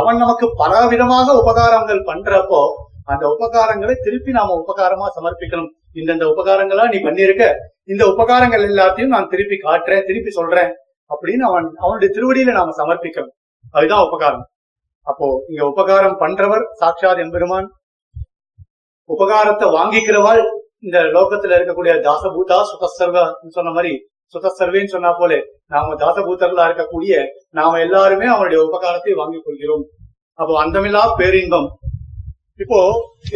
அவன் 0.00 0.16
நமக்கு 0.16 0.46
பல 0.56 0.74
விதமாக 0.86 1.34
உபகாரங்கள் 1.40 2.06
பண்றப்போ 2.06 2.62
அந்த 3.08 3.24
உபகாரங்களை 3.28 3.94
திருப்பி 3.98 4.32
நாம 4.32 4.56
உபகாரமா 4.58 5.06
சமர்ப்பிக்கணும் 5.16 5.70
இந்தந்த 5.92 6.24
உபகாரங்களா 6.32 6.84
நீ 6.92 6.98
பண்ணிருக்க 7.00 7.44
இந்த 7.84 8.02
உபகாரங்கள் 8.06 8.64
எல்லாத்தையும் 8.68 9.14
நான் 9.14 9.30
திருப்பி 9.30 9.56
காட்டுறேன் 9.58 10.06
திருப்பி 10.06 10.30
சொல்றேன் 10.30 10.72
அப்படின்னு 11.10 11.44
அவன் 11.48 11.66
அவனுடைய 11.80 12.10
திருவடியில 12.14 12.52
நாம 12.52 12.74
சமர்ப்பிக்கணும் 12.76 13.34
அதுதான் 13.74 14.04
உபகாரம் 14.08 14.46
அப்போ 15.06 15.28
இங்க 15.48 15.62
உபகாரம் 15.64 16.16
பண்றவர் 16.16 16.64
சாட்சாத் 16.80 17.22
எம்பெருமான் 17.24 17.68
உபகாரத்தை 19.10 19.66
வாங்கிக்கிறவாள் 19.70 20.42
இந்த 20.80 20.98
லோகத்துல 21.14 21.56
இருக்கக்கூடிய 21.58 21.92
தாசபூதா 22.06 22.58
சுகசர்வன்னு 22.70 23.56
சொன்ன 23.56 23.72
மாதிரி 23.72 23.92
சுதசர்வேன்னு 24.34 24.92
சொன்னா 24.92 25.10
போல 25.12 25.32
நாம 25.68 25.94
தாசபூதர்களா 25.94 26.66
இருக்கக்கூடிய 26.68 27.14
நாம 27.50 27.80
எல்லாருமே 27.80 28.26
அவனுடைய 28.26 28.60
உபகாரத்தை 28.64 29.14
வாங்கிக் 29.14 29.46
கொள்கிறோம் 29.46 29.84
அப்போ 30.38 30.54
அந்தமில்லா 30.62 31.02
பேரின்பம் 31.18 31.68
இப்போ 32.62 32.78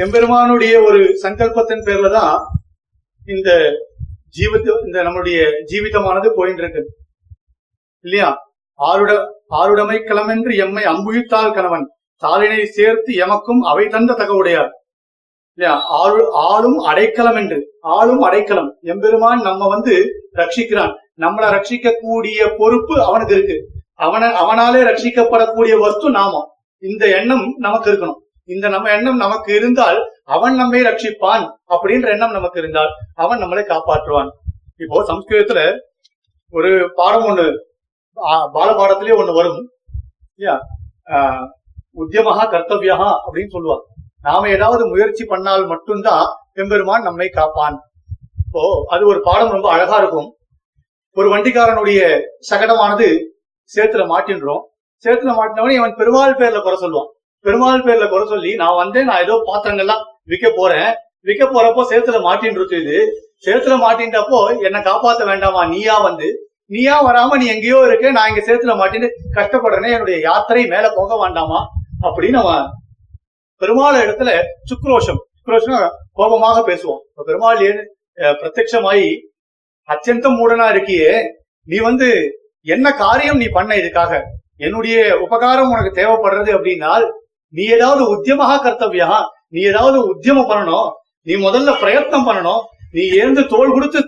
எம்பெருமானுடைய 0.00 0.75
ஒரு 0.83 1.01
சங்கல்பத்தின் 1.23 1.85
பேர்ல 1.87 2.09
தான் 2.11 2.35
இந்த 3.29 3.51
ஜீவத்து 4.37 4.73
இந்த 4.87 4.99
நம்முடைய 5.03 5.39
ஜீவிதமானது 5.71 6.29
போயின்றிருக்கு 6.37 6.81
இருக்கு 6.81 6.99
இல்லையா 8.05 8.29
ஆருட 8.79 9.13
ஆருடமை 9.53 9.99
கிளமென்று 10.01 10.53
எம்மை 10.57 10.85
அம்புயித்தால் 10.85 11.55
கணவன் 11.55 11.87
தாளினை 12.23 12.61
சேர்த்து 12.77 13.13
எமக்கும் 13.19 13.63
அவை 13.63 13.85
தந்த 13.87 14.17
தகவுடையார் 14.19 14.73
இல்லையா 15.59 15.75
ஆளு 15.99 16.21
ஆளும் 16.47 16.79
அடைக்கலம் 16.87 17.39
என்று 17.39 17.59
ஆளும் 17.93 18.23
அடைக்கலம் 18.23 18.71
எம்பெருமான் 18.85 19.41
நம்ம 19.41 19.69
வந்து 19.69 19.95
ரட்சிக்கிறான் 20.35 20.95
நம்மளை 21.17 21.49
ரட்சிக்க 21.51 21.93
கூடிய 21.97 22.49
பொறுப்பு 22.59 22.95
அவனுக்கு 23.03 23.35
இருக்கு 23.35 23.57
அவன 23.99 24.29
அவனாலே 24.41 24.81
ரட்சிக்கப்படக்கூடிய 24.83 25.75
வஸ்து 25.79 26.09
நாமம் 26.11 26.49
இந்த 26.83 27.05
எண்ணம் 27.19 27.47
நமக்கு 27.59 27.89
இருக்கணும் 27.91 28.21
இந்த 28.49 28.67
நம்ம 28.69 28.91
எண்ணம் 28.91 29.23
நமக்கு 29.25 29.51
இருந்தால் 29.55 29.99
அவன் 30.27 30.55
நம்மை 30.55 30.81
ரட்சிப்பான் 30.83 31.45
அப்படின்ற 31.71 32.09
எண்ணம் 32.11 32.37
நமக்கு 32.37 32.59
இருந்தால் 32.59 32.91
அவன் 33.15 33.43
நம்மளை 33.43 33.65
காப்பாற்றுவான் 33.65 34.31
இப்போ 34.81 34.99
சம்ஸ்கிருதத்துல 35.09 35.61
ஒரு 36.53 36.71
பாடம் 36.95 37.27
ஒண்ணு 37.27 37.47
பால 38.55 38.69
பாடத்திலேயே 38.73 39.19
ஒண்ணு 39.19 39.33
வரும் 39.33 39.61
இல்லையா 40.31 40.55
உத்தியமாக 41.97 42.47
கர்த்தவியா 42.47 42.97
அப்படின்னு 43.19 43.55
சொல்லுவாங்க 43.57 43.85
நாம 44.23 44.49
ஏதாவது 44.49 44.83
முயற்சி 44.87 45.25
பண்ணால் 45.25 45.65
மட்டும்தான் 45.67 46.27
எம்பெருமான் 46.55 47.07
நம்மை 47.09 47.29
காப்பான் 47.31 47.77
இப்போ 48.47 48.63
அது 48.91 49.03
ஒரு 49.07 49.21
பாடம் 49.25 49.55
ரொம்ப 49.55 49.69
அழகா 49.73 49.97
இருக்கும் 49.97 50.31
ஒரு 51.17 51.29
வண்டிக்காரனுடைய 51.29 52.01
சகடமானது 52.51 53.09
சேத்துல 53.73 54.03
மாட்டின்றோம் 54.07 54.65
சேத்துல 55.05 55.33
மாட்டினவனே 55.35 55.79
அவன் 55.79 55.99
பெருமாள் 55.99 56.39
பேர்ல 56.39 56.61
குறை 56.61 56.79
சொல்லுவான் 56.79 57.11
பெருமாள் 57.47 57.87
பேர்ல 57.87 58.07
கூட 58.09 58.25
சொல்லி 58.27 58.53
நான் 58.57 58.79
வந்தேன் 58.79 59.09
நான் 59.11 59.25
ஏதோ 59.25 59.35
பாத்திரங்கள்லாம் 59.47 60.03
விற்க 60.25 60.49
போறேன் 60.53 60.91
விற்க 61.21 61.45
போறப்போ 61.47 61.83
சேத்துல 61.91 62.19
மாட்டின்னு 62.25 62.81
இது 62.81 62.99
சேத்துல 63.47 63.75
மாட்டின்றப்போ 63.79 64.41
என்ன 64.67 64.79
காப்பாத்த 64.83 65.25
வேண்டாமா 65.25 65.63
நீயா 65.73 65.97
வந்து 66.01 66.29
நீயா 66.71 66.95
வராம 67.01 67.37
நீ 67.37 67.47
எங்கேயோ 67.47 67.81
இருக்க 67.87 68.11
நான் 68.11 68.31
இங்க 68.31 68.43
சேத்துல 68.47 68.75
மாட்டின்னு 68.79 69.09
கஷ்டப்படுறேனே 69.37 69.91
என்னுடைய 69.91 70.17
யாத்திரை 70.21 70.63
மேல 70.67 70.87
போக 70.95 71.19
வேண்டாமா 71.19 71.61
அப்படின்னு 72.03 72.39
அவன் 72.39 72.65
பெருமாள் 73.63 74.01
இடத்துல 74.01 74.31
சுக்ரோஷம் 74.71 75.21
சுக்ரோஷம் 75.37 75.85
கோபமாக 76.13 76.59
பேசுவோம் 76.63 77.03
பெருமாள் 77.23 77.61
ஏன் 77.69 77.81
பிரத்யமாயி 78.41 79.07
அத்தியந்தம் 79.89 80.37
மூடனா 80.39 80.67
இருக்கியே 80.71 81.13
நீ 81.69 81.79
வந்து 81.81 82.09
என்ன 82.67 82.87
காரியம் 82.97 83.41
நீ 83.43 83.47
பண்ண 83.51 83.73
இதுக்காக 83.77 84.13
என்னுடைய 84.59 84.99
உபகாரம் 85.25 85.73
உனக்கு 85.73 85.93
தேவைப்படுறது 85.93 86.51
அப்படின்னால் 86.57 87.05
நீ 87.55 87.65
ஏதாவது 87.71 88.03
உத்தியமாக 88.15 88.55
கர்த்தவியா 88.59 89.11
நீ 89.49 89.61
ஏதாவது 89.63 89.99
உத்தியமம் 90.13 90.51
பண்ணணும் 90.51 90.89
நீ 91.27 91.35
முதல்ல 91.45 91.71
பிரயத்னம் 91.83 92.27
பண்ணணும் 92.29 92.63
நீ 92.95 93.05
எழுந்து 93.17 93.43
தோல் 93.47 93.75
கொடுத்து 93.75 94.01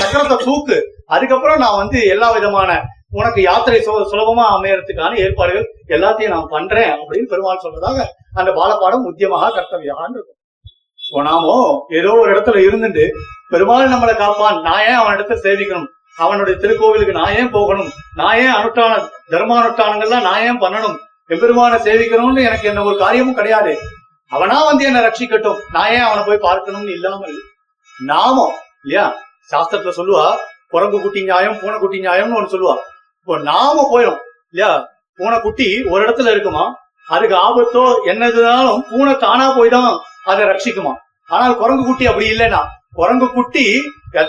சக்கரத்தை 0.00 0.36
தூக்கு 0.38 0.78
அதுக்கப்புறம் 1.06 1.62
நான் 1.64 1.78
வந்து 1.78 1.98
எல்லா 2.06 2.28
விதமான 2.30 2.70
உனக்கு 3.10 3.40
யாத்திரை 3.42 3.78
சுலபமா 4.08 4.44
அமையறதுக்கான 4.48 5.16
ஏற்பாடுகள் 5.18 5.66
எல்லாத்தையும் 5.88 6.34
நான் 6.34 6.52
பண்றேன் 6.52 6.92
அப்படின்னு 6.94 7.30
பெருமாள் 7.30 7.64
சொல்றதாக 7.64 8.04
அந்த 8.34 8.50
பாலப்பாடம் 8.50 9.08
உத்தியமாக 9.10 9.50
கர்த்தவியான்னு 9.50 10.16
இருக்கும் 10.16 10.38
இப்போ 11.00 11.22
நாமோ 11.22 11.54
ஏதோ 11.90 12.10
ஒரு 12.14 12.28
இடத்துல 12.30 12.58
இருந்துட்டு 12.66 13.04
பெருமாள் 13.50 13.92
நம்மளை 13.92 14.14
காப்பான் 14.16 14.58
நான் 14.60 14.84
ஏன் 14.84 14.98
அவன் 14.98 15.16
இடத்த 15.16 15.36
சேவிக்கணும் 15.44 15.88
அவனுடைய 16.18 16.54
திருக்கோவிலுக்கு 16.58 17.12
நான் 17.12 17.36
ஏன் 17.36 17.50
போகணும் 17.50 17.90
நான் 18.16 18.38
ஏன் 18.42 18.54
அனுஷ்டான 18.54 19.00
தர்மானுஷ்டானங்கள்லாம் 19.32 20.26
நான் 20.28 20.44
ஏன் 20.46 20.62
பண்ணணும் 20.62 20.98
எம்பெருமான 21.30 21.74
சேவிக்கணும்னு 21.84 22.40
எனக்கு 22.42 22.68
என்ன 22.70 22.84
ஒரு 22.84 22.96
காரியமும் 22.96 23.38
கிடையாது 23.40 23.72
அவனா 24.30 24.56
வந்து 24.64 24.82
என்ன 24.88 24.98
ரட்சிக்கட்டும் 25.00 25.60
நான் 25.70 25.90
ஏன் 25.94 26.06
அவனை 26.06 26.22
போய் 26.24 26.46
பார்க்கணும்னு 26.46 26.92
இல்லாமல் 26.92 27.36
நாமம் 27.96 28.54
இல்லையா 28.84 29.06
சாஸ்திரத்துல 29.50 29.94
சொல்லுவா 29.96 30.26
குரங்கு 30.72 30.98
குட்டி 30.98 31.20
நியாயம் 31.22 31.58
பூனை 31.60 31.76
குட்டி 31.76 31.98
நியாயம்னு 32.00 32.38
ஒண்ணு 32.38 32.54
சொல்லுவா 32.54 32.74
இப்போ 33.18 33.36
நாம 33.46 33.86
போயிடும் 33.90 34.20
இல்லையா 34.50 34.70
பூனை 35.18 35.38
குட்டி 35.38 35.68
ஒரு 35.90 36.00
இடத்துல 36.04 36.32
இருக்குமா 36.32 36.64
அதுக்கு 37.06 37.36
ஆபத்தோ 37.38 37.84
என்னதுனாலும் 38.10 38.82
பூனை 38.90 39.14
தானா 39.18 39.46
போய் 39.56 39.74
தான் 39.76 39.90
அதை 40.24 40.42
ரட்சிக்குமா 40.44 40.92
ஆனால் 41.28 41.56
குரங்கு 41.56 41.84
குட்டி 41.84 42.04
அப்படி 42.10 42.28
இல்லைன்னா 42.30 42.60
குரங்கு 42.94 43.26
குட்டி 43.28 43.64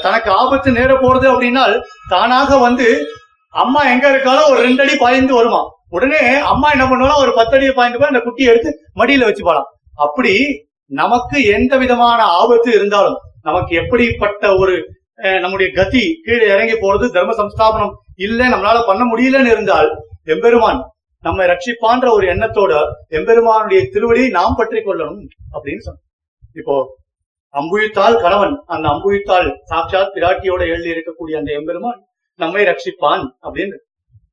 தனக்கு 0.00 0.30
ஆபத்து 0.32 0.72
நேர 0.72 0.92
போறது 0.96 1.28
அப்படின்னா 1.32 1.64
தானாக 2.10 2.58
வந்து 2.60 2.88
அம்மா 3.54 3.82
எங்க 3.94 4.06
இருக்காலும் 4.10 4.50
ஒரு 4.52 4.60
ரெண்டு 4.62 4.84
அடி 4.84 4.96
பாய்ந்து 4.98 5.34
வருமா 5.38 5.62
உடனே 5.92 6.22
அம்மா 6.52 6.68
என்ன 6.72 6.86
பண்ணுவா 6.86 7.16
ஒரு 7.20 7.32
பத்தடி 7.36 7.70
பாயிண்ட் 7.72 8.00
போய் 8.00 8.12
அந்த 8.12 8.22
குட்டியை 8.22 8.50
எடுத்து 8.52 8.72
மடியில 8.96 9.28
வச்சு 9.28 9.44
போலாம் 9.44 9.70
அப்படி 9.98 10.34
நமக்கு 10.92 11.38
எந்த 11.52 11.74
விதமான 11.78 12.20
ஆபத்து 12.36 12.70
இருந்தாலும் 12.72 13.18
நமக்கு 13.42 13.74
எப்படிப்பட்ட 13.76 14.46
ஒரு 14.56 14.76
நம்முடைய 15.42 15.70
கதி 15.72 16.04
கீழே 16.26 16.46
இறங்கி 16.54 16.76
போறது 16.78 17.06
தர்ம 17.10 17.34
சம்ஸ்தாபனம் 17.34 17.94
இல்லை 18.18 18.48
நம்மளால 18.48 18.80
பண்ண 18.86 19.04
முடியலன்னு 19.06 19.52
இருந்தால் 19.52 19.90
எம்பெருமான் 20.26 20.80
நம்மை 21.24 21.46
ரட்சிப்பான்ற 21.46 22.08
ஒரு 22.12 22.26
எண்ணத்தோட 22.28 22.74
எம்பெருமானுடைய 23.10 23.82
திருவடியை 23.94 24.30
நாம் 24.32 24.58
பற்றி 24.60 24.80
கொள்ளணும் 24.80 25.22
அப்படின்னு 25.54 25.84
சொன்ன 25.88 26.02
இப்போ 26.56 26.76
அம்புயித்தால் 27.54 28.18
கணவன் 28.22 28.56
அந்த 28.66 28.86
அம்புயித்தால் 28.90 29.50
சாட்சாத் 29.64 30.14
பிராட்டியோட 30.16 30.62
எழுதி 30.68 30.90
இருக்கக்கூடிய 30.92 31.36
அந்த 31.40 31.52
எம்பெருமான் 31.52 32.00
நம்மை 32.40 32.64
ரட்சிப்பான் 32.64 33.26
அப்படின்னு 33.44 33.78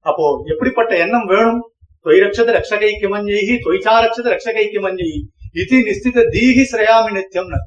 அப்போ 0.07 0.25
எப்படிப்பட்ட 0.47 0.93
எண்ணம் 0.97 1.27
வேணும் 1.27 1.61
தொய்ரட்சத 2.07 2.51
ரக்ஷகைக்கு 2.53 3.07
மஞ்சைகி 3.09 3.55
தொய்சாரட்சத 3.65 4.27
ரக்ஷகைக்கு 4.29 4.81
மஞ்சைகி 4.81 5.21
இது 5.55 5.77
நிஸ்தித 5.87 6.25
தீகி 6.31 6.65
சிரயாமி 6.65 7.13
நித்தியம்னு 7.13 7.59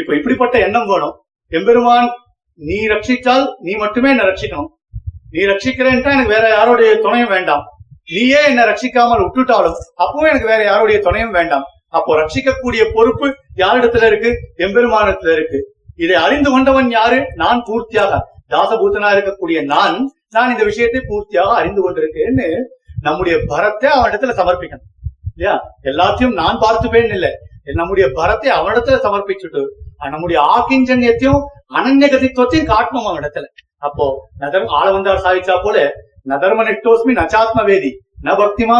இப்ப 0.00 0.10
இப்படிப்பட்ட 0.14 0.56
எண்ணம் 0.58 0.88
வேணும் 0.88 1.14
எம்பெருமான் 1.52 2.08
நீ 2.60 2.78
ரட்சித்தால் 2.86 3.46
நீ 3.60 3.72
மட்டுமே 3.76 4.08
என்ன 4.10 4.24
ரட்சிக்கணும் 4.24 4.70
நீ 5.32 5.40
ரட்சிக்கிறேன்ட்டா 5.44 6.12
எனக்கு 6.12 6.34
வேற 6.36 6.46
யாருடைய 6.50 6.90
துணையும் 6.96 7.32
வேண்டாம் 7.32 7.64
நீயே 8.08 8.40
என்ன 8.48 8.64
ரட்சிக்காமல் 8.64 9.22
விட்டுட்டாலும் 9.22 9.78
அப்பவும் 9.94 10.28
எனக்கு 10.28 10.48
வேற 10.48 10.60
யாருடைய 10.64 10.98
துணையும் 10.98 11.34
வேண்டாம் 11.34 11.64
அப்போ 11.94 12.12
ரட்சிக்கக்கூடிய 12.16 12.82
பொறுப்பு 12.94 13.26
யாரிடத்துல 13.56 14.06
இருக்கு 14.06 14.30
எம்பெருமானத்துல 14.58 15.32
இருக்கு 15.32 15.58
இதை 15.96 16.16
அறிந்து 16.16 16.48
கொண்டவன் 16.50 16.88
யாரு 16.90 17.18
நான் 17.34 17.60
பூர்த்தியாக 17.66 18.20
தாசபூத்தனா 18.50 19.10
இருக்கக்கூடிய 19.14 19.58
நான் 19.66 19.96
நான் 20.32 20.52
இந்த 20.52 20.64
விஷயத்தை 20.64 21.00
பூர்த்தியாக 21.02 21.58
அறிந்து 21.58 21.80
கொண்டிருக்கேன்னு 21.82 22.46
நம்முடைய 23.02 23.36
பரத்தை 23.48 23.88
அவனிடத்துல 23.90 24.34
சமர்ப்பிக்கணும் 24.34 24.92
இல்லையா 25.32 25.54
எல்லாத்தையும் 25.82 26.34
நான் 26.34 26.62
பார்த்துப்பேன் 26.62 27.12
இல்லை 27.12 27.32
நம்முடைய 27.74 28.06
பரத்தை 28.14 28.50
அவனிடத்துல 28.50 28.98
சமர்ப்பிச்சுட்டு 29.02 29.62
நம்முடைய 30.06 30.38
ஆக்கிஞ்சன்யத்தையும் 30.54 31.40
அனநகதித்துவத்தையும் 31.74 32.70
காட்டணும் 32.70 33.08
அவனிடத்துல 33.08 33.46
அப்போ 33.82 34.06
நதர் 34.38 34.66
ஆளவந்தார் 34.78 35.24
சாதிச்சா 35.24 35.56
போல 35.62 35.78
நதர்ம 36.26 36.62
நெட்டோஸ்மி 36.62 37.12
நச்சாத்ம 37.12 37.64
வேதி 37.64 37.90
ந 38.22 38.34
பக்திமா 38.34 38.78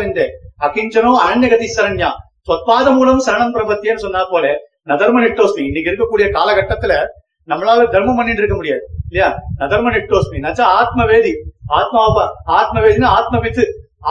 வெந்தே 0.00 0.26
அகிஞ்சனோ 0.58 1.12
அனநகதி 1.22 1.68
சரண்யா 1.76 2.10
சொத்பாத 2.48 2.86
மூலம் 2.90 3.24
சரணம் 3.26 3.54
பிரபத்தியன்னு 3.54 4.04
சொன்னா 4.04 4.22
போல 4.30 4.46
நதர்ம 4.84 5.20
நெட்டோஸ்மி 5.20 5.62
இன்னைக்கு 5.66 5.90
இருக்கக்கூடிய 5.90 6.26
காலகட்டத்துல 6.30 6.94
நம்மளால 7.48 7.86
தர்மம் 7.90 8.18
பண்ணிட்டு 8.18 8.42
இருக்க 8.42 8.56
முடியாது 8.56 8.82
இல்லையா 9.04 9.28
நதர்ம 9.58 9.92
நெட்டோஸ்மி 9.94 10.38
நச்சா 10.38 10.66
ஆத்மவேதி 10.78 11.32
ஆத்மாவா 11.72 12.24
ஆத்மவேதினா 12.58 13.08
ஆத்மவித்து 13.10 13.64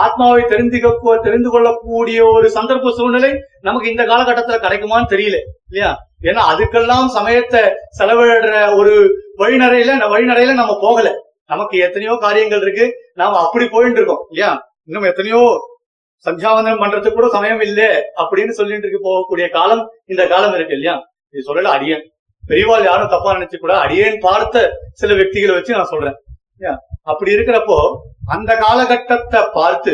ஆத்மாவை 0.00 0.44
தெரிந்துக்க 0.44 1.16
தெரிந்து 1.24 1.50
கொள்ளக்கூடிய 1.50 2.20
ஒரு 2.34 2.48
சந்தர்ப்ப 2.50 2.94
சூழ்நிலை 2.98 3.32
நமக்கு 3.62 3.92
இந்த 3.92 4.04
காலகட்டத்துல 4.04 4.60
கிடைக்குமான்னு 4.60 5.12
தெரியல 5.14 5.40
இல்லையா 5.70 5.90
ஏன்னா 6.24 6.42
அதுக்கெல்லாம் 6.52 7.08
சமயத்தை 7.10 7.62
செலவிடுற 8.00 8.56
ஒரு 8.76 8.94
வழிநடையில 9.40 9.92
வழிநடையில 10.08 10.54
நம்ம 10.54 10.74
போகல 10.82 11.10
நமக்கு 11.46 11.76
எத்தனையோ 11.80 12.14
காரியங்கள் 12.18 12.62
இருக்கு 12.62 12.86
நாம 13.16 13.40
அப்படி 13.40 13.66
போயிட்டு 13.68 14.00
இருக்கோம் 14.00 14.24
இல்லையா 14.30 14.52
இன்னும் 14.84 15.10
எத்தனையோ 15.10 15.42
சந்தியாவந்தனம் 16.26 16.82
பண்றதுக்கு 16.82 17.18
கூட 17.18 17.30
சமயம் 17.30 17.62
இல்லை 17.62 17.90
அப்படின்னு 18.22 18.54
சொல்லிட்டு 18.54 18.86
இருக்கு 18.86 19.08
போகக்கூடிய 19.08 19.46
காலம் 19.50 19.84
இந்த 20.06 20.24
காலம் 20.28 20.56
இருக்கு 20.56 20.76
இல்லையா 20.78 20.96
இது 21.34 21.46
சொல்லல 21.48 21.72
அடியன் 21.72 22.04
பெரியவாள் 22.52 22.86
யாரும் 22.86 23.12
தப்பா 23.12 23.36
நினைச்சு 23.36 23.58
கூட 23.58 23.74
அடியேன் 23.80 24.18
பார்த்த 24.20 24.64
சில 24.94 25.14
வெக்திகளை 25.14 25.54
வச்சு 25.56 25.78
நான் 25.78 25.92
சொல்றேன் 25.92 26.18
அப்படி 27.04 27.30
இருக்கிறப்போ 27.36 27.78
அந்த 28.30 28.52
காலகட்டத்தை 28.58 29.40
பார்த்து 29.54 29.94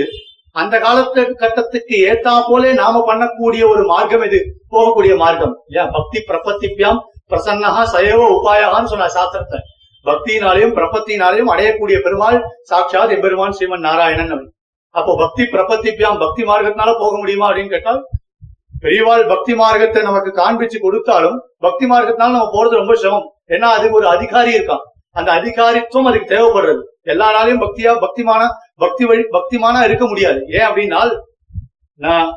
அந்த 0.55 0.75
காலத்து 0.79 1.21
கட்டத்துக்கு 1.35 1.95
ஏத்தா 2.05 2.33
போலே 2.41 2.69
நாம 2.73 3.01
பண்ணக்கூடிய 3.07 3.63
ஒரு 3.67 3.83
மார்க்கம் 3.85 4.25
இது 4.27 4.39
போகக்கூடிய 4.71 5.13
மார்க்கம் 5.15 5.53
இல்லையா 5.59 5.85
பக்தி 5.91 6.19
பிரபத்திப்பியாம் 6.29 6.99
பிரசன்னஹா 7.31 7.83
சயவ 7.93 8.21
உபாயகான்னு 8.35 8.91
சொன்ன 8.93 9.09
சாஸ்திரத்தை 9.15 9.59
பக்தியினாலையும் 10.05 10.75
பிரபத்தினாலையும் 10.75 11.51
அடையக்கூடிய 11.53 11.97
பெருமாள் 11.99 12.37
சாட்சாத் 12.63 13.13
எம்பெருமான் 13.15 13.55
ஸ்ரீமன் 13.57 13.85
நாராயணன் 13.87 14.45
அப்போ 14.95 15.13
பக்தி 15.15 15.43
பிரபத்திப்பியாம் 15.53 16.21
பக்தி 16.21 16.43
மார்க்கத்தினால 16.43 16.93
போக 16.99 17.13
முடியுமா 17.17 17.47
அப்படின்னு 17.49 17.73
கேட்டால் 17.73 18.01
பெரியவாள் 18.83 19.23
பக்தி 19.27 19.53
மார்க்கத்தை 19.53 20.01
நமக்கு 20.01 20.31
காண்பிச்சு 20.33 20.77
கொடுத்தாலும் 20.79 21.37
பக்தி 21.59 21.85
மார்க்கத்தினால 21.85 22.35
நம்ம 22.35 22.51
போறது 22.51 22.75
ரொம்ப 22.75 22.95
சிரமம் 22.95 23.27
ஏன்னா 23.49 23.67
அதுக்கு 23.69 23.99
ஒரு 24.01 24.07
அதிகாரி 24.07 24.51
இருக்கான் 24.53 24.83
அந்த 25.15 25.29
அதிகாரித்துவம் 25.31 26.09
அதுக்கு 26.09 26.33
தேவைப்படுறது 26.33 26.81
எல்லா 27.05 27.27
நாளையும் 27.35 27.61
பக்தியா 27.61 27.91
பக்திமான 28.01 28.41
பக்தி 28.77 29.03
வழி 29.05 29.23
பக்திமானா 29.31 29.81
இருக்க 29.83 30.05
முடியாது 30.07 30.39
ஏன் 30.55 30.67
அப்படின்னா 30.67 31.01
நான் 31.99 32.29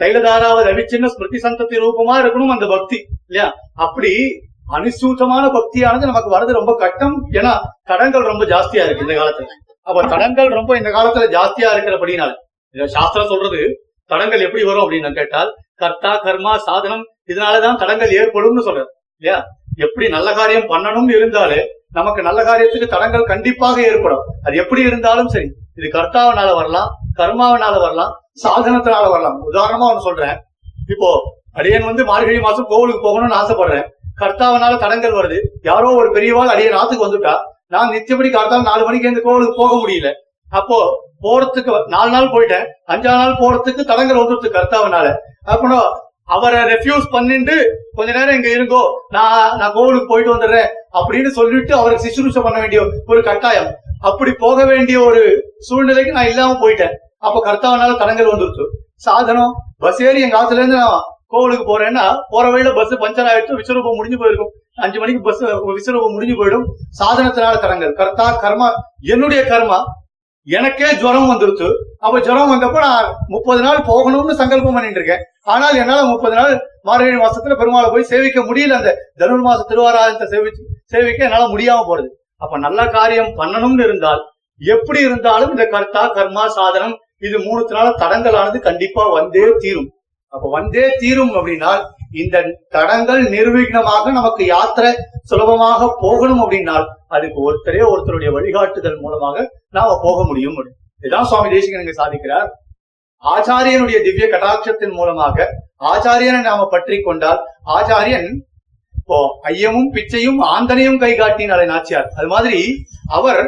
தைலதாராவ 0.00 0.62
ரவிச்சின்ன 0.68 1.10
ஸ்மிருதி 1.12 1.38
சந்ததி 1.38 1.76
ரூபமா 1.76 2.14
இருக்கணும் 2.22 2.54
அந்த 2.54 2.66
பக்தி 2.66 2.98
இல்லையா 3.28 3.46
அப்படி 3.78 4.12
அனுசூச்சமான 4.70 5.44
பக்தியானது 5.50 6.04
நமக்கு 6.06 6.30
வர்றது 6.30 6.58
ரொம்ப 6.58 6.72
கஷ்டம் 6.76 7.16
ஏன்னா 7.32 7.52
தடங்கள் 7.84 8.30
ரொம்ப 8.30 8.44
ஜாஸ்தியா 8.46 8.84
இருக்கு 8.86 9.06
இந்த 9.06 9.16
காலத்துல 9.16 9.54
அப்ப 9.86 10.00
தடங்கள் 10.06 10.48
ரொம்ப 10.50 10.70
இந்த 10.76 10.90
காலத்துல 10.90 11.26
ஜாஸ்தியா 11.30 11.68
இருக்கிறபடினால 11.74 12.32
சாஸ்திரம் 12.92 13.30
சொல்றது 13.32 13.60
தடங்கள் 14.10 14.44
எப்படி 14.46 14.64
வரும் 14.64 14.84
அப்படின்னு 14.84 15.18
கேட்டால் 15.18 15.50
கர்த்தா 15.80 16.12
கர்மா 16.18 16.52
சாதனம் 16.66 17.04
இதனாலதான் 17.28 17.80
தடங்கள் 17.80 18.16
ஏற்படும்னு 18.18 18.66
சொல்ற 18.66 18.82
இல்லையா 19.22 19.38
எப்படி 19.78 20.06
நல்ல 20.08 20.28
காரியம் 20.32 20.68
பண்ணணும் 20.68 21.10
இருந்தாலே 21.16 21.60
நமக்கு 21.92 22.20
நல்ல 22.22 22.40
காரியத்துக்கு 22.44 22.88
தடங்கள் 22.88 23.30
கண்டிப்பாக 23.32 23.76
ஏற்படும் 23.90 24.24
அது 24.46 24.54
எப்படி 24.56 24.82
இருந்தாலும் 24.82 25.30
சரி 25.34 25.48
இது 25.76 25.88
கர்த்தாவனால 25.88 26.50
வரலாம் 26.54 26.90
கர்மாவனால 27.16 27.74
வரலாம் 27.78 28.12
சாதனத்தினால 28.42 29.04
வரலாம் 29.08 29.36
உதாரணமா 29.48 29.88
ஒண்ணு 29.88 30.06
சொல்றேன் 30.06 30.38
இப்போ 30.88 31.10
அடியன் 31.56 31.88
வந்து 31.88 32.02
மார்கழி 32.04 32.40
மாசம் 32.40 32.70
கோவிலுக்கு 32.70 33.02
போகணும்னு 33.02 33.38
ஆசைப்படுறேன் 33.38 33.86
கர்த்தாவனால 34.18 34.74
தடங்கள் 34.78 35.18
வருது 35.18 35.38
யாரோ 35.62 35.88
ஒரு 36.00 36.08
பெரியவாள் 36.12 36.52
அடியன் 36.52 36.78
ஆத்துக்கு 36.80 37.06
வந்துட்டா 37.06 37.34
நான் 37.66 37.92
நிச்சயப்படி 37.94 38.28
கார்த்தால் 38.30 38.68
நாலு 38.68 38.82
மணிக்கு 38.84 39.10
இந்த 39.12 39.22
கோவிலுக்கு 39.22 39.56
போக 39.56 39.72
முடியல 39.76 40.10
அப்போ 40.52 40.78
போறதுக்கு 41.20 41.70
நாலு 41.88 42.10
நாள் 42.10 42.32
போயிட்டேன் 42.32 42.66
அஞ்சாறு 42.86 43.20
நாள் 43.22 43.40
போறதுக்கு 43.40 43.82
தடங்கள் 43.84 44.20
வந்துருக்கு 44.20 44.50
கர்த்தாவனால 44.50 45.06
அப்புறம் 45.46 45.86
அவரை 46.28 46.60
ரெஃப்யூஸ் 46.70 47.06
பண்ணிட்டு 47.10 47.56
கொஞ்ச 47.96 48.08
நேரம் 48.12 48.36
இங்க 48.36 48.48
இருங்கோ 48.54 48.82
நான் 49.10 49.50
நான் 49.58 49.74
கோவிலுக்கு 49.74 50.10
போயிட்டு 50.12 50.34
வந்துடுறேன் 50.34 50.70
அப்படின்னு 50.94 51.30
சொல்லிட்டு 51.30 51.72
அவருக்கு 51.74 52.06
சிசுரூஷ 52.06 52.40
பண்ண 52.40 52.56
வேண்டிய 52.60 52.80
ஒரு 53.06 53.20
கட்டாயம் 53.22 53.68
அப்படி 54.02 54.32
போக 54.40 54.64
வேண்டிய 54.64 54.96
ஒரு 55.00 55.22
சூழ்நிலைக்கு 55.68 56.16
நான் 56.16 56.30
இல்லாம 56.30 56.56
போயிட்டேன் 56.60 56.94
அப்ப 57.22 57.36
கர்த்தாவனால 57.40 57.98
தடங்கள் 57.98 58.32
வந்துருச்சு 58.32 58.64
சாதனம் 59.04 59.52
பஸ் 59.78 60.00
ஏறி 60.02 60.20
எங்க 60.20 60.36
ஆத்துல 60.38 60.60
இருந்து 60.60 60.78
நான் 60.78 61.04
கோவிலுக்கு 61.32 61.64
போறேன்னா 61.64 62.04
போற 62.28 62.44
வழியில 62.48 62.72
பஸ் 62.74 62.94
பஞ்சர் 63.00 63.28
ஆயிடுச்சு 63.30 63.58
விஸ்வரூபம் 63.58 63.98
முடிஞ்சு 63.98 64.18
போயிருக்கும் 64.18 64.52
அஞ்சு 64.78 64.98
மணிக்கு 64.98 65.20
பஸ் 65.20 65.42
விஸ்வரூபம் 65.70 66.14
முடிஞ்சு 66.16 66.36
போயிடும் 66.36 66.66
சாதனத்தினால 66.98 67.60
தடங்கள் 67.60 67.94
கர்த்தா 67.94 68.26
கர்மா 68.42 68.68
என்னுடைய 69.14 69.40
கர்மா 69.44 69.78
எனக்கே 70.46 70.88
ஜுரம் 70.94 71.30
வந்துருச்சு 71.30 71.68
அப்ப 71.98 72.16
ஜுரம் 72.18 72.50
வந்தப்போ 72.50 72.80
நான் 72.82 73.06
முப்பது 73.28 73.60
நாள் 73.62 73.80
போகணும்னு 73.86 74.34
சங்கல்பம் 74.34 74.76
பண்ணிட்டு 74.76 75.00
இருக்கேன் 75.00 75.24
ஆனால் 75.44 75.76
என்னால 75.76 76.04
முப்பது 76.04 76.34
நாள் 76.36 76.54
மார்கழி 76.82 77.16
மாசத்துல 77.16 77.56
பெருமாளை 77.56 77.88
போய் 77.90 78.10
சேவிக்க 78.10 78.40
முடியல 78.40 78.76
அந்த 78.76 78.92
தனுர் 79.18 79.44
மாச 79.46 79.64
திருவாராயத்தை 79.68 80.26
சேவிச்சு 80.26 80.62
சேவிக்க 80.86 81.28
என்னால 81.28 81.46
முடியாம 81.48 81.84
போறது 81.86 82.08
அப்ப 82.40 82.58
நல்ல 82.58 82.80
காரியம் 82.90 83.32
பண்ணணும்னு 83.36 83.84
இருந்தால் 83.84 84.22
எப்படி 84.60 85.00
இருந்தாலும் 85.00 85.52
இந்த 85.52 85.66
கர்த்தா 85.66 86.04
கர்மா 86.14 86.44
சாதனம் 86.50 86.94
இது 87.22 87.38
நாள் 87.72 87.98
தடங்கலானது 87.98 88.60
கண்டிப்பா 88.60 89.04
வந்தே 89.12 89.46
தீரும் 89.58 89.90
அப்ப 90.32 90.46
வந்தே 90.50 90.86
தீரும் 90.98 91.34
அப்படின்னா 91.34 91.72
இந்த 92.12 92.36
தடங்கள் 92.70 93.22
நிர்விக்னமாக 93.28 94.12
நமக்கு 94.12 94.42
யாத்திரை 94.46 94.92
சுலபமாக 95.24 95.88
போகணும் 96.00 96.42
அப்படின்னால் 96.42 96.86
அதுக்கு 97.08 97.40
ஒருத்தரே 97.42 97.82
ஒருத்தருடைய 97.88 98.30
வழிகாட்டுதல் 98.32 99.00
மூலமாக 99.00 99.46
நாம 99.70 99.96
போக 100.02 100.18
முடியும் 100.24 100.58
இதுதான் 101.00 101.28
சுவாமி 101.28 101.50
தேசிகன் 101.50 102.00
சாதிக்கிறார் 102.00 102.48
ஆச்சாரியனுடைய 103.24 103.98
திவ்ய 104.02 104.26
கட்டாட்சத்தின் 104.28 104.96
மூலமாக 104.96 105.46
ஆச்சாரியனை 105.84 106.40
நாம 106.40 106.66
பற்றி 106.66 106.96
கொண்டால் 107.00 107.40
ஆச்சாரியன் 107.68 108.28
இப்போ 108.98 109.18
ஐயமும் 109.42 109.90
பிச்சையும் 109.92 110.40
ஆந்தனையும் 110.46 110.98
கை 110.98 111.10
காட்டினாலே 111.14 111.64
நாச்சியார் 111.64 112.08
அது 112.16 112.28
மாதிரி 112.28 112.60
அவர் 113.08 113.42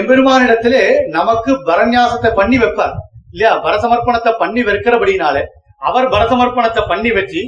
எம்பெருமானிடத்திலே 0.00 0.82
நமக்கு 1.08 1.52
பரநியாசத்தை 1.64 2.30
பண்ணி 2.34 2.58
வைப்பார் 2.58 2.94
இல்லையா 3.30 3.52
பரசமர்ப்பணத்தை 3.56 4.32
பண்ணி 4.38 4.62
வைக்கிறபடினாலே 4.62 5.42
அவர் 5.82 6.06
பரசமர்ப்பணத்தை 6.08 6.82
பண்ணி 6.88 7.10
வச்சு 7.10 7.42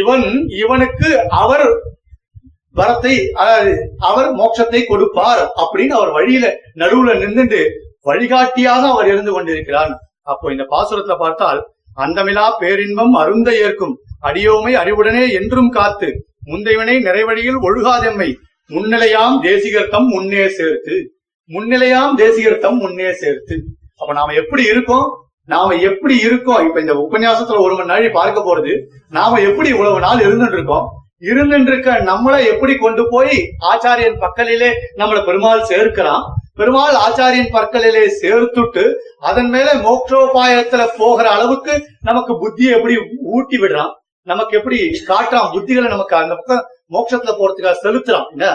இவன் 0.00 0.26
இவனுக்கு 0.54 1.08
அவர் 1.36 1.66
வரத்தை 2.74 3.14
அவர் 4.00 4.28
மோட்சத்தை 4.34 4.80
கொடுப்பார் 4.84 5.42
அப்படின்னு 5.56 5.94
அவர் 5.94 6.12
வழியில 6.12 6.46
நடுவுல 6.74 7.14
நின்று 7.14 7.62
வழிகாட்டியாக 8.02 8.82
அவர் 8.88 9.08
இருந்து 9.08 9.32
கொண்டிருக்கிறான் 9.32 9.92
அப்போ 10.22 10.46
இந்த 10.50 10.64
பாசுரத்துல 10.70 11.16
பார்த்தால் 11.16 11.60
அந்தமிலா 11.96 12.46
பேரின்பம் 12.60 13.14
அருந்த 13.14 13.50
ஏற்கும் 13.58 13.94
அடியோமை 14.22 14.72
அறிவுடனே 14.74 15.24
என்றும் 15.32 15.70
காத்து 15.70 16.08
முந்தையவனை 16.46 16.96
நிறைவழியில் 16.98 17.58
ஒழுகாதெம்மை 17.62 18.28
முன்னிலையாம் 18.70 19.36
தேசிகர்த்தம் 19.42 20.08
முன்னே 20.08 20.44
சேர்த்து 20.48 20.96
முன்னிலையாம் 21.50 22.14
தேசிகர்த்தம் 22.16 22.78
முன்னே 22.78 23.10
சேர்த்து 23.14 23.56
அப்ப 23.96 24.10
நாம 24.12 24.34
எப்படி 24.34 24.64
இருக்கோம் 24.68 25.08
நாம 25.48 25.76
எப்படி 25.82 26.14
இருக்கோம் 26.18 26.64
இப்ப 26.66 26.80
இந்த 26.80 26.94
உபன்யாசத்துல 26.98 27.60
ஒரு 27.60 27.74
மணி 27.74 27.90
நாளை 27.90 28.08
பார்க்க 28.10 28.48
போறது 28.48 28.72
நாம 29.10 29.40
எப்படி 29.40 29.68
இவ்வளவு 29.68 30.00
நாள் 30.00 30.24
இருந்துட்டு 30.26 30.58
இருக்கோம் 30.58 30.86
இருக்க 31.66 31.92
நம்மளை 32.00 32.40
எப்படி 32.46 32.74
கொண்டு 32.76 33.02
போய் 33.08 33.36
ஆச்சாரியன் 33.70 34.20
பக்கலிலே 34.20 34.68
நம்மளை 34.96 35.20
பெருமாள் 35.24 35.62
சேர்க்கிறான் 35.62 36.24
பெருமாள் 36.54 36.96
ஆச்சாரியன் 36.96 37.52
பற்களிலே 37.52 38.04
சேர்த்துட்டு 38.20 38.84
அதன் 39.20 39.50
மேல 39.50 39.68
மோக்ஷோபாயத்துல 39.82 40.84
போகிற 40.98 41.26
அளவுக்கு 41.30 41.74
நமக்கு 42.00 42.34
புத்தியை 42.38 42.72
எப்படி 42.72 42.96
ஊட்டி 43.28 43.58
விடுறான் 43.58 43.92
நமக்கு 44.26 44.56
எப்படி 44.56 44.78
காட்டுறான் 45.08 45.52
புத்திகளை 45.52 45.88
நமக்கு 45.88 46.16
அந்த 46.16 46.34
பக்கம் 46.34 46.64
மோட்சத்துல 46.92 47.34
போறதுக்காக 47.38 47.76
செலுத்துறான் 47.82 48.28
என்ன 48.32 48.48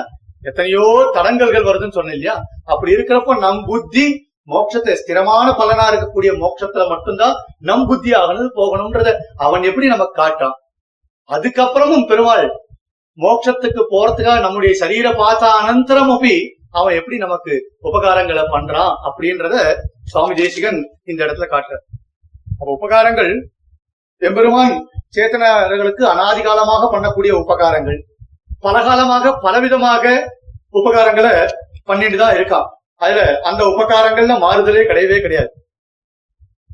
எத்தனையோ 0.42 0.86
தடங்கல்கள் 1.14 1.68
வருதுன்னு 1.70 1.98
சொன்னேன் 1.98 2.18
இல்லையா 2.18 2.36
அப்படி 2.66 2.92
இருக்கிறப்போ 2.96 3.36
நம் 3.40 3.64
புத்தி 3.66 4.06
மோட்சத்தை 4.48 4.94
ஸ்திரமான 4.94 5.48
பலனா 5.60 5.86
இருக்கக்கூடிய 5.90 6.32
மோட்சத்துல 6.40 6.84
மட்டும்தான் 6.90 7.36
நம் 7.62 7.86
புத்தி 7.86 8.12
ஆகணும் 8.14 8.56
போகணும்ன்றத 8.56 9.12
அவன் 9.38 9.64
எப்படி 9.64 9.88
நம்ம 9.88 10.08
காட்டான் 10.14 10.56
அதுக்கப்புறமும் 11.30 12.08
பெருமாள் 12.08 12.46
மோட்சத்துக்கு 13.18 13.82
போறதுக்காக 13.92 14.40
நம்முடைய 14.40 14.74
சரீர 14.80 15.08
பார்த்த 15.14 15.54
அனந்தரம் 15.60 16.12
அப்படி 16.14 16.36
அவன் 16.72 16.96
எப்படி 16.96 17.18
நமக்கு 17.18 17.54
உபகாரங்களை 17.82 18.44
பண்றான் 18.48 18.94
அப்படின்றத 19.04 19.56
சுவாமி 20.12 20.36
தேசிகன் 20.36 20.80
இந்த 21.04 21.20
இடத்துல 21.26 21.48
காட்டுற 21.48 21.76
அப்ப 22.54 22.70
உபகாரங்கள் 22.74 23.32
எம்பெருமான் 24.22 24.74
சேத்தனர்களுக்கு 25.16 26.04
அனாதிகாலமாக 26.12 26.84
பண்ணக்கூடிய 26.92 27.32
உபகாரங்கள் 27.36 28.00
பல 28.62 28.78
காலமாக 28.82 29.32
பலவிதமாக 29.42 30.06
உபகாரங்களை 30.74 31.34
பண்ணிட்டு 31.86 32.18
தான் 32.18 32.36
இருக்கான் 32.36 32.68
அதுல 33.02 33.22
அந்த 33.44 33.62
உபகாரங்கள்ல 33.72 34.36
மாறுதலே 34.40 34.84
கிடையவே 34.90 35.18
கிடையாது 35.22 35.52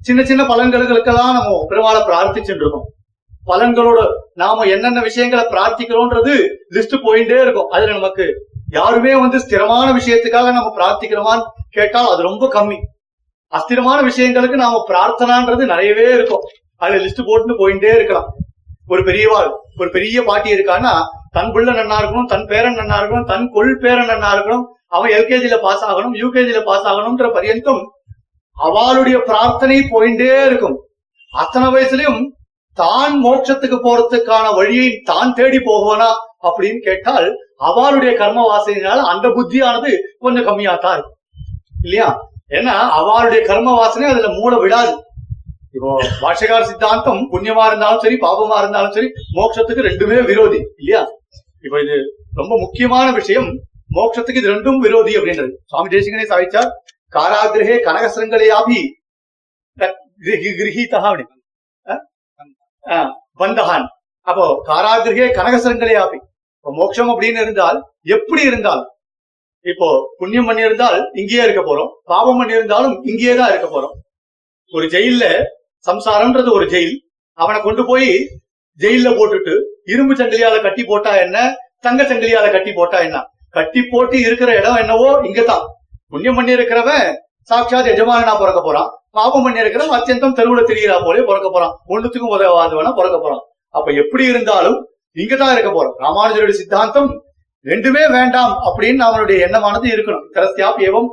சின்ன 0.05 0.21
சின்ன 0.23 0.41
பலன்களுக்கெல்லாம் 0.43 1.35
நம்ம 1.37 1.55
பெருமாளை 1.71 2.01
பிரார்த்திச்சுட்டு 2.01 2.63
இருக்கோம் 2.63 2.87
பலன்களோட 3.47 3.99
நாம 4.35 4.65
என்னென்ன 4.65 4.99
விஷயங்களை 5.01 5.43
பிரார்த்திக்கிறோன்றது 5.51 6.33
லிஸ்ட் 6.69 6.95
போயிட்டே 7.03 7.37
இருக்கும் 7.41 7.69
அதுல 7.69 7.93
நமக்கு 7.93 8.25
யாருமே 8.71 9.13
வந்து 9.15 9.37
ஸ்திரமான 9.39 9.87
விஷயத்துக்காக 9.93 10.51
நம்ம 10.51 10.71
பிரார்த்திக்கிறோமான்னு 10.75 11.45
கேட்டால் 11.69 12.11
அது 12.11 12.21
ரொம்ப 12.21 12.47
கம்மி 12.55 12.77
அஸ்திரமான 13.53 13.99
விஷயங்களுக்கு 14.01 14.57
நாம 14.57 14.81
பிரார்த்தனான்றது 14.89 15.63
நிறையவே 15.65 16.05
இருக்கும் 16.13 16.43
அதுல 16.81 16.99
லிஸ்ட் 17.03 17.27
போட்டுன்னு 17.27 17.59
போயிட்டே 17.59 17.91
இருக்கலாம் 17.95 18.29
ஒரு 18.89 19.01
பெரியவாள் 19.03 19.49
ஒரு 19.77 19.89
பெரிய 19.89 20.21
பாட்டி 20.23 20.49
இருக்கான்னா 20.53 20.93
தன் 21.31 21.51
பிள்ளை 21.51 21.73
நன்னா 21.73 21.97
இருக்கணும் 22.01 22.29
தன் 22.29 22.47
பேரன் 22.47 22.79
நன்னா 22.79 22.97
இருக்கணும் 22.99 23.27
தன் 23.27 23.45
கொள் 23.49 23.73
பேரன் 23.81 24.11
நன்னா 24.11 24.29
இருக்கணும் 24.35 24.65
அவன் 24.89 25.11
எல்கேஜில 25.11 25.57
பாஸ் 25.59 25.83
ஆகணும் 25.83 26.15
யூகேஜில 26.15 26.59
பாஸ் 26.63 26.87
ஆகணும்ன்ற 26.91 27.27
பரியந்தம் 27.33 27.81
அவளுடைய 28.57 29.17
பிரார்த்தனை 29.27 29.77
போயிட்டே 29.91 30.31
இருக்கும் 30.45 30.77
அத்தனை 31.33 31.67
வயசுலயும் 31.69 32.21
தான் 32.77 33.15
மோட்சத்துக்கு 33.21 33.77
போறதுக்கான 33.79 34.45
வழியை 34.53 34.89
தான் 35.03 35.33
தேடி 35.33 35.59
போகவனா 35.59 36.09
அப்படின்னு 36.43 36.79
கேட்டால் 36.79 37.27
அவளுடைய 37.61 38.11
கர்ம 38.17 38.43
வாசனையினால 38.45 39.05
அந்த 39.11 39.27
புத்தியானது 39.29 39.91
கொஞ்சம் 40.19 40.47
கம்மியாத்தான் 40.47 40.95
இருக்கும் 40.95 41.17
இல்லையா 41.83 42.09
ஏன்னா 42.51 42.75
அவளுடைய 42.97 43.41
கர்ம 43.45 43.73
வாசனை 43.73 44.07
அதுல 44.09 44.29
மூட 44.33 44.53
விடாது 44.59 44.93
இப்போ 45.75 45.89
பாஷகார 46.21 46.61
சித்தாந்தம் 46.65 47.21
புண்ணியமா 47.31 47.63
இருந்தாலும் 47.69 48.03
சரி 48.03 48.15
பாபமா 48.21 48.55
இருந்தாலும் 48.59 48.93
சரி 48.93 49.09
மோட்சத்துக்கு 49.35 49.87
ரெண்டுமே 49.87 50.19
விரோதி 50.29 50.59
இல்லையா 50.79 51.01
இப்போ 51.63 51.77
இது 51.81 51.97
ரொம்ப 52.35 52.53
முக்கியமான 52.59 53.07
விஷயம் 53.11 53.49
மோட்சத்துக்கு 53.89 54.41
இது 54.41 54.53
ரெண்டும் 54.53 54.79
விரோதி 54.79 55.13
அப்படின்றது 55.17 55.51
சுவாமி 55.65 55.93
தேசிகனே 55.95 56.25
சாதிச்சா 56.31 56.63
காராகிரகே 57.13 57.75
கனகசங்களையாபி 57.85 58.81
கிரகீதா 60.57 60.99
வந்தஹான் 63.39 63.87
அப்போ 64.27 64.45
காராகிரகே 64.67 65.27
கனகசரங்களையாபி 65.33 66.17
இப்போ 66.57 66.71
மோட்சம் 66.75 67.11
அப்படின்னு 67.11 67.39
இருந்தால் 67.41 67.77
எப்படி 68.07 68.41
இருந்தால் 68.41 68.83
இப்போ 69.65 69.87
புண்ணியம் 70.19 70.47
பண்ணி 70.49 70.61
இருந்தால் 70.61 70.99
இங்கேயே 71.15 71.43
இருக்க 71.43 71.61
போறோம் 71.63 71.89
பாவம் 72.05 72.39
பண்ணி 72.39 72.53
இருந்தாலும் 72.53 72.95
இங்கேயே 73.03 73.33
தான் 73.35 73.51
இருக்க 73.51 73.67
போறோம் 73.67 73.95
ஒரு 74.73 74.85
ஜெயில 74.87 75.25
சம்சாரம்ன்றது 75.85 76.49
ஒரு 76.51 76.65
ஜெயில் 76.65 76.95
அவனை 77.37 77.59
கொண்டு 77.61 77.83
போய் 77.85 78.11
ஜெயில 78.79 79.09
போட்டுட்டு 79.17 79.53
இரும்பு 79.85 80.13
சங்கிலியால 80.15 80.57
கட்டி 80.61 80.83
போட்டா 80.83 81.11
என்ன 81.17 81.37
தங்க 81.79 82.01
சங்கிலியால 82.03 82.47
கட்டி 82.51 82.71
போட்டா 82.73 82.97
என்ன 82.99 83.17
கட்டி 83.55 83.81
போட்டு 83.83 84.15
இருக்கிற 84.19 84.49
இடம் 84.55 84.79
என்னவோ 84.79 85.09
இங்கதான் 85.23 85.65
புண்ணியம் 86.09 86.37
பண்ணி 86.37 86.51
இருக்கிறவன் 86.51 87.05
சாட்சாத் 87.49 87.91
எஜமானனா 87.93 88.33
பிறக்க 88.35 88.59
போறான் 88.61 88.89
பாபம் 89.11 89.43
பண்ணி 89.43 89.61
இருக்கிறவன் 89.61 89.97
அத்தியந்தம் 89.97 90.35
தெருவுல 90.39 90.63
திரிகிறா 90.63 90.97
போலே 91.03 91.23
பிறக்க 91.23 91.47
போறான் 91.49 91.73
ஒண்ணுத்துக்கும் 91.87 92.33
உதவாதவனா 92.35 92.91
பிறக்க 92.95 93.17
போறான் 93.19 93.43
அப்ப 93.75 93.93
எப்படி 93.93 94.23
இருந்தாலும் 94.25 94.77
இங்கதான் 95.15 95.53
இருக்க 95.55 95.71
போறோம் 95.71 95.95
ராமானுஜருடைய 95.99 96.57
சித்தாந்தம் 96.57 97.09
ரெண்டுமே 97.65 98.03
வேண்டாம் 98.09 98.53
அப்படின்னு 98.67 99.01
நம்மளுடைய 99.03 99.37
எண்ணமானது 99.45 99.87
இருக்கணும் 99.93 100.25
கரஸ்தியாப் 100.35 100.81
ஏவம் 100.85 101.09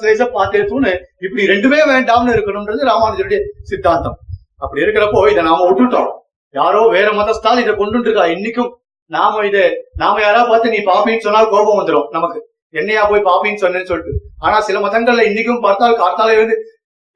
சுதேச 0.00 0.22
பாத்திரத்துன்னு 0.34 0.92
இப்படி 1.24 1.44
ரெண்டுமே 1.46 1.80
வேண்டாம்னு 1.88 2.34
இருக்கணும்ன்றது 2.36 2.88
ராமானுஜருடைய 2.88 3.40
சித்தாந்தம் 3.62 4.16
அப்படி 4.56 4.82
இருக்கிறப்போ 4.84 5.20
இதை 5.30 5.42
நாம 5.42 5.64
விட்டுட்டோம் 5.66 6.10
யாரோ 6.54 6.82
வேற 6.88 7.08
மதஸ்தால் 7.12 7.62
இதை 7.62 7.72
கொண்டு 7.74 7.98
இருக்கா 8.00 8.24
இன்னைக்கும் 8.28 8.70
நாம 9.10 9.44
இதை 9.46 9.64
நாம 9.94 10.20
யாரா 10.20 10.40
பார்த்து 10.44 10.72
நீ 10.74 10.80
பாப்பின்னு 10.86 11.26
சொன்னால் 11.26 11.50
கோபம் 11.50 11.78
வந்துடும் 11.80 12.08
நமக்கு 12.10 12.38
என்னையா 12.74 13.02
போய் 13.04 13.28
பாப்பின்னு 13.28 13.62
சொன்னேன்னு 13.62 13.90
சொல்லிட்டு 13.90 14.14
ஆனா 14.40 14.56
சில 14.60 14.78
மதங்கள்ல 14.80 15.22
இன்னைக்கும் 15.28 15.62
பார்த்தால் 15.62 16.00
காத்தாலே 16.00 16.34
வந்து 16.38 16.56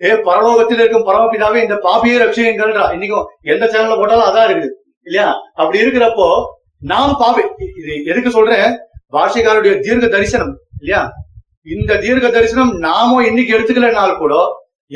ஏ 0.01 0.13
பரலோகத்தில் 0.23 0.81
இருக்கும் 0.81 1.07
பரமபிதாவே 1.09 1.59
இந்த 1.63 1.77
பாப்பியே 1.85 2.17
ரட்சியங்கள்ன்றா 2.23 2.87
இன்னைக்கும் 2.95 3.27
எந்த 3.45 3.65
சேனல்ல 3.67 3.99
போட்டாலும் 3.99 4.29
அதான் 4.29 4.49
இருக்குது 4.49 4.71
இல்லையா 5.07 5.29
அப்படி 5.55 5.79
இருக்கிறப்போ 5.83 6.29
நாம் 6.83 7.13
பாவி 7.15 7.43
இது 7.81 7.93
எதுக்கு 8.05 8.31
சொல்றேன் 8.31 8.71
பாஷைக்காருடைய 9.13 9.75
தீர்க்க 9.81 10.07
தரிசனம் 10.09 10.53
இல்லையா 10.79 11.03
இந்த 11.67 11.99
தீர்க்க 12.01 12.29
தரிசனம் 12.31 12.73
நாமோ 12.81 13.17
இன்னைக்கு 13.23 13.55
எடுத்துக்கலனால 13.55 14.13
கூட 14.17 14.35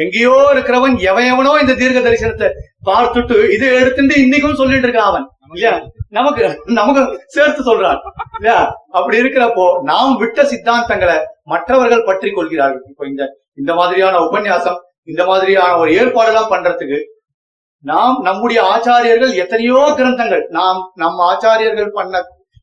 எங்கேயோ 0.00 0.32
இருக்கிறவன் 0.52 0.96
எவன் 1.02 1.28
எவனோ 1.32 1.52
இந்த 1.60 1.74
தீர்க்க 1.74 2.00
தரிசனத்தை 2.00 2.48
பார்த்துட்டு 2.84 3.36
இதை 3.54 3.68
எடுத்துட்டு 3.76 4.16
இன்னைக்கும் 4.16 4.58
சொல்லிட்டு 4.58 4.86
இருக்கான் 4.88 5.10
அவன் 5.10 5.26
இல்லையா 5.46 5.74
நமக்கு 6.10 6.42
நமக்கு 6.72 7.02
சேர்த்து 7.26 7.62
சொல்றான் 7.62 8.00
இல்லையா 8.30 8.58
அப்படி 8.90 9.16
இருக்கிறப்போ 9.22 9.66
நாம் 9.82 10.12
விட்ட 10.16 10.42
சித்தாந்தங்களை 10.44 11.16
மற்றவர்கள் 11.44 12.06
பற்றி 12.06 12.30
கொள்கிறார்கள் 12.30 12.84
இப்ப 12.90 13.06
இந்த 13.06 13.24
இந்த 13.54 13.72
மாதிரியான 13.74 14.20
உபன்யாசம் 14.20 14.80
இந்த 15.04 15.22
மாதிரியான 15.24 15.76
ஒரு 15.76 15.92
எல்லாம் 16.24 16.50
பண்றதுக்கு 16.50 16.98
நாம் 17.86 18.16
நம்முடைய 18.22 18.60
ஆச்சாரியர்கள் 18.66 19.32
எத்தனையோ 19.36 19.80
கிரந்தங்கள் 19.98 20.44
நாம் 20.50 20.78
நம் 20.94 21.20
ஆச்சாரியர்கள் 21.26 21.90
பண்ண 21.90 22.22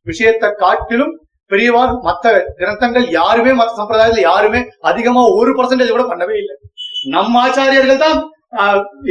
விஷயத்தை 0.07 0.47
காட்டிலும் 0.57 1.13
பெரியவா 1.51 1.81
மத்த 2.05 2.27
கிரந்தங்கள் 2.59 3.05
யாருமே 3.11 3.51
மத்த 3.53 3.73
சம்பிரதாயத்துல 3.73 4.23
யாருமே 4.23 4.59
அதிகமா 4.81 5.21
ஒரு 5.33 5.51
பர்சன்டேஜ் 5.51 5.95
கூட 5.95 6.05
பண்ணவே 6.05 6.35
இல்லை 6.41 6.55
நம்ம 7.09 7.41
ஆச்சாரியர்கள் 7.41 8.03
தான் 8.03 8.17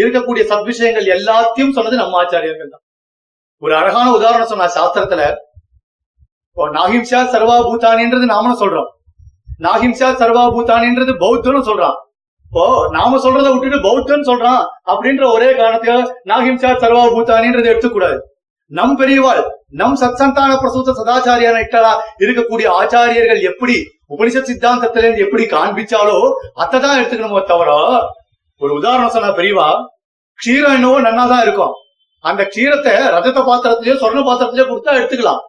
இருக்கக்கூடிய 0.00 0.42
சத்விஷயங்கள் 0.50 1.08
எல்லாத்தையும் 1.16 1.74
சொன்னது 1.76 1.96
நம்ம 1.96 2.18
ஆச்சாரியர்கள் 2.18 2.72
தான் 2.74 2.84
ஒரு 3.62 3.74
அழகான 3.74 4.06
உதாரணம் 4.10 4.50
சொன்ன 4.52 4.70
சாஸ்திரத்துல 4.76 5.24
நாகிம்சா 6.74 7.20
சர்வா 7.32 7.56
பூத்தானின்றது 7.60 8.26
நாமளும் 8.26 8.60
சொல்றோம் 8.62 8.90
நாகிம்சா 9.58 10.08
சர்வா 10.14 10.42
பூத்தானின்றது 10.48 11.12
பௌத்தனும் 11.16 11.68
சொல்றான் 11.68 11.98
இப்போ 12.52 12.64
நாம 12.90 13.18
சொல்றத 13.18 13.50
விட்டுட்டு 13.50 13.76
பௌத்தன் 13.80 14.26
சொல்றான் 14.26 14.62
அப்படின்ற 14.86 15.22
ஒரே 15.30 15.46
காரணத்தையோ 15.52 15.94
நாகிம்சா 16.26 16.70
சர்வா 16.74 17.04
பூத்தானின்றதை 17.08 17.68
எடுத்துக்கூடாது 17.70 18.18
நம் 18.70 18.92
பெரியவாள் 18.96 19.40
நம் 19.72 19.96
சத் 19.96 20.18
சந்தான 20.18 20.50
பிரசூத்த 20.56 20.94
சதாச்சாரியான 20.98 21.62
இருக்கக்கூடிய 22.20 22.66
ஆச்சாரியர்கள் 22.72 23.40
எப்படி 23.42 23.76
உபனிஷத் 24.10 24.50
சித்தாந்தத்துல 24.50 25.04
இருந்து 25.04 25.24
எப்படி 25.24 25.46
காண்பிச்சாலோ 25.46 26.18
அத்தான் 26.56 26.98
எடுத்துக்கணுமோ 26.98 27.42
தவிர 27.44 27.70
ஒரு 28.60 28.72
உதாரணம் 28.74 29.14
சொன்னா 29.16 29.32
பெரியவா 29.32 29.68
க்ஷீரம் 30.38 30.74
என்னவோ 30.74 31.00
நன்னாதான் 31.00 31.42
இருக்கும் 31.42 31.74
அந்த 32.24 32.42
க்ஷீரத்தை 32.44 32.94
ரஜத 33.16 33.38
பாத்திரத்திலயோ 33.48 33.96
சொர்ண 33.96 34.20
பாத்திரத்திலயோ 34.22 34.68
கொடுத்தா 34.68 34.98
எடுத்துக்கலாம் 34.98 35.42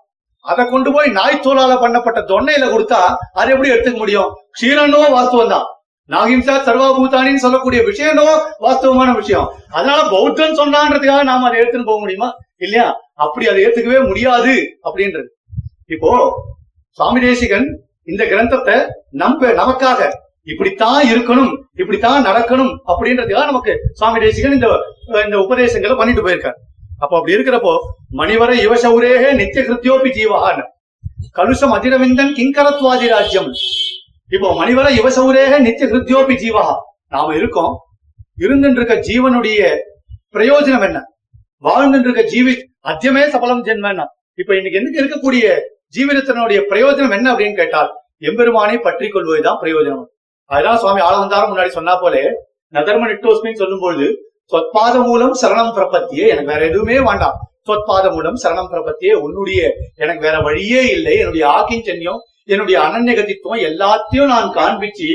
அதை 0.46 0.64
கொண்டு 0.66 0.90
போய் 0.92 1.08
நாய் 1.10 1.20
நாய்த்தோலால 1.20 1.74
பண்ணப்பட்ட 1.82 2.20
தொன்னையில 2.26 2.66
கொடுத்தா 2.72 3.04
அதை 3.34 3.50
எப்படி 3.54 3.74
எடுத்துக்க 3.74 4.00
முடியும் 4.00 4.32
க்ஷீரம் 4.52 4.86
என்னவோ 4.86 5.10
வாஸ்துவம் 5.12 5.54
தான் 5.54 5.68
நாகிம்சா 6.10 6.56
சர்வாபூதானின்னு 6.66 7.44
சொல்லக்கூடிய 7.44 7.82
விஷயம் 7.82 8.20
வாஸ்தவமான 8.60 9.12
விஷயம் 9.14 9.48
அதனால 9.72 10.00
பௌத்தன் 10.10 10.58
சொன்னான்றதுக்காக 10.58 11.24
நாம 11.24 11.48
அதை 11.48 11.60
எடுத்துன்னு 11.62 11.90
போக 11.90 12.00
முடியுமா 12.00 12.30
இல்லையா 12.58 12.88
அப்படி 13.20 13.46
அதை 13.48 13.62
ஏத்துக்கவே 13.66 14.02
முடியாது 14.08 14.56
அப்படின்றது 14.84 15.30
இப்போ 15.90 16.12
சுவாமி 16.98 17.22
தேசிகன் 17.22 17.68
இந்த 18.04 18.24
கிரந்தத்தை 18.26 18.76
நம்ப 19.14 19.52
நமக்காக 19.54 20.10
இப்படித்தான் 20.48 21.04
இருக்கணும் 21.10 21.52
இப்படித்தான் 21.76 22.26
நடக்கணும் 22.28 22.74
அப்படின்றதுக்காக 22.88 23.46
நமக்கு 23.46 23.74
சுவாமி 23.94 24.20
தேசிகன் 24.20 24.56
இந்த 24.56 24.70
இந்த 25.24 25.38
உபதேசங்களை 25.38 25.96
பண்ணிட்டு 25.98 26.26
போயிருக்காரு 26.26 26.60
அப்ப 27.00 27.14
அப்படி 27.18 27.36
இருக்கிறப்போ 27.36 27.74
மணிவர 28.14 28.52
யுவசௌரேக 28.58 29.32
நித்திய 29.34 29.64
கிருத்தியோபி 29.64 30.10
ஜீவகான் 30.12 30.62
கலுஷம் 31.36 31.74
அதிரவிந்தன் 31.74 32.34
கிங்கரத்வாதி 32.34 33.08
ராஜ்யம் 33.08 33.50
இப்போ 34.30 34.50
மணிவர 34.60 34.88
யுவசௌரேக 34.96 35.58
நித்திய 35.60 35.88
ஹிருத்யோபி 35.88 36.36
ஜீவகா 36.36 36.76
நாம 37.10 37.34
இருக்கோம் 37.36 37.74
இருந்துட்டு 38.38 38.80
இருக்க 38.80 38.96
ஜீவனுடைய 39.08 39.60
பிரயோஜனம் 40.34 40.86
என்ன 40.88 41.00
வாழ்ந்துட்டு 41.64 42.08
இருக்க 42.08 42.24
ஜீவி 42.32 42.54
அத்தியமே 42.92 43.24
சபலம் 43.34 43.66
ஜென்மன்னா 43.66 44.06
இப்ப 44.40 44.52
இன்னைக்கு 44.56 44.80
எதுக்கு 44.80 45.02
இருக்கக்கூடிய 45.02 45.46
ஜீவனத்தினுடைய 45.96 46.60
பிரயோஜனம் 46.72 47.16
என்ன 47.18 47.28
அப்படின்னு 47.34 47.58
கேட்டால் 47.58 47.92
எம்பெருமானை 48.24 48.78
பற்றி 48.80 49.08
கொள்வதுதான் 49.08 49.60
பிரயோஜனம் 49.62 50.08
அதுதான் 50.50 50.82
சுவாமி 50.82 51.02
ஆளவந்தாரம் 51.02 51.52
முன்னாடி 51.52 51.72
சொன்னா 51.72 51.94
போலே 51.96 52.24
நதர்ம 52.74 53.08
நிட்டோஸ்மின்னு 53.10 53.62
சொல்லும்பொழுது 53.64 54.08
சொத்பாத 54.52 54.96
மூலம் 55.04 55.34
சரணம் 55.42 55.74
பிரபத்தியே 55.76 56.26
எனக்கு 56.28 56.52
வேற 56.54 56.64
எதுவுமே 56.66 56.98
வேண்டாம் 57.02 57.38
சொத்பாத 57.68 58.06
மூலம் 58.12 58.38
சரணம் 58.44 58.72
பிரபத்தியே 58.72 59.14
உன்னுடைய 59.22 59.60
எனக்கு 59.96 60.22
வேற 60.22 60.38
வழியே 60.42 60.82
இல்லை 60.96 61.14
என்னுடைய 61.20 61.46
ஆக்கின் 61.52 61.86
சென்னியம் 61.86 62.22
என்னுடைய 62.50 62.78
அனநகதித்துவம் 62.80 63.64
எல்லாத்தையும் 63.64 64.32
நான் 64.34 64.50
காண்பிச்சு 64.52 65.10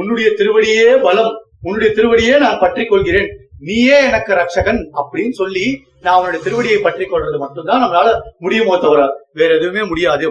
உன்னுடைய 0.00 0.28
திருவடியே 0.38 0.86
பலம் 1.02 1.32
உன்னுடைய 1.62 1.90
திருவடியே 1.94 2.36
நான் 2.38 2.60
பற்றி 2.60 2.84
கொள்கிறேன் 2.84 3.30
நீயே 3.60 3.98
எனக்கு 4.02 4.32
ரட்சகன் 4.34 4.80
அப்படின்னு 5.00 5.34
சொல்லி 5.36 5.66
நான் 6.02 6.16
அவனுடைய 6.16 6.40
திருவடியை 6.44 6.78
பற்றி 6.80 7.04
கொள்றது 7.04 7.38
மட்டும்தான் 7.38 7.82
நம்மளால 7.82 8.08
முடியுமோ 8.38 8.76
தவிர 8.76 9.02
வேற 9.32 9.50
எதுவுமே 9.54 9.82
முடியாது 9.86 10.28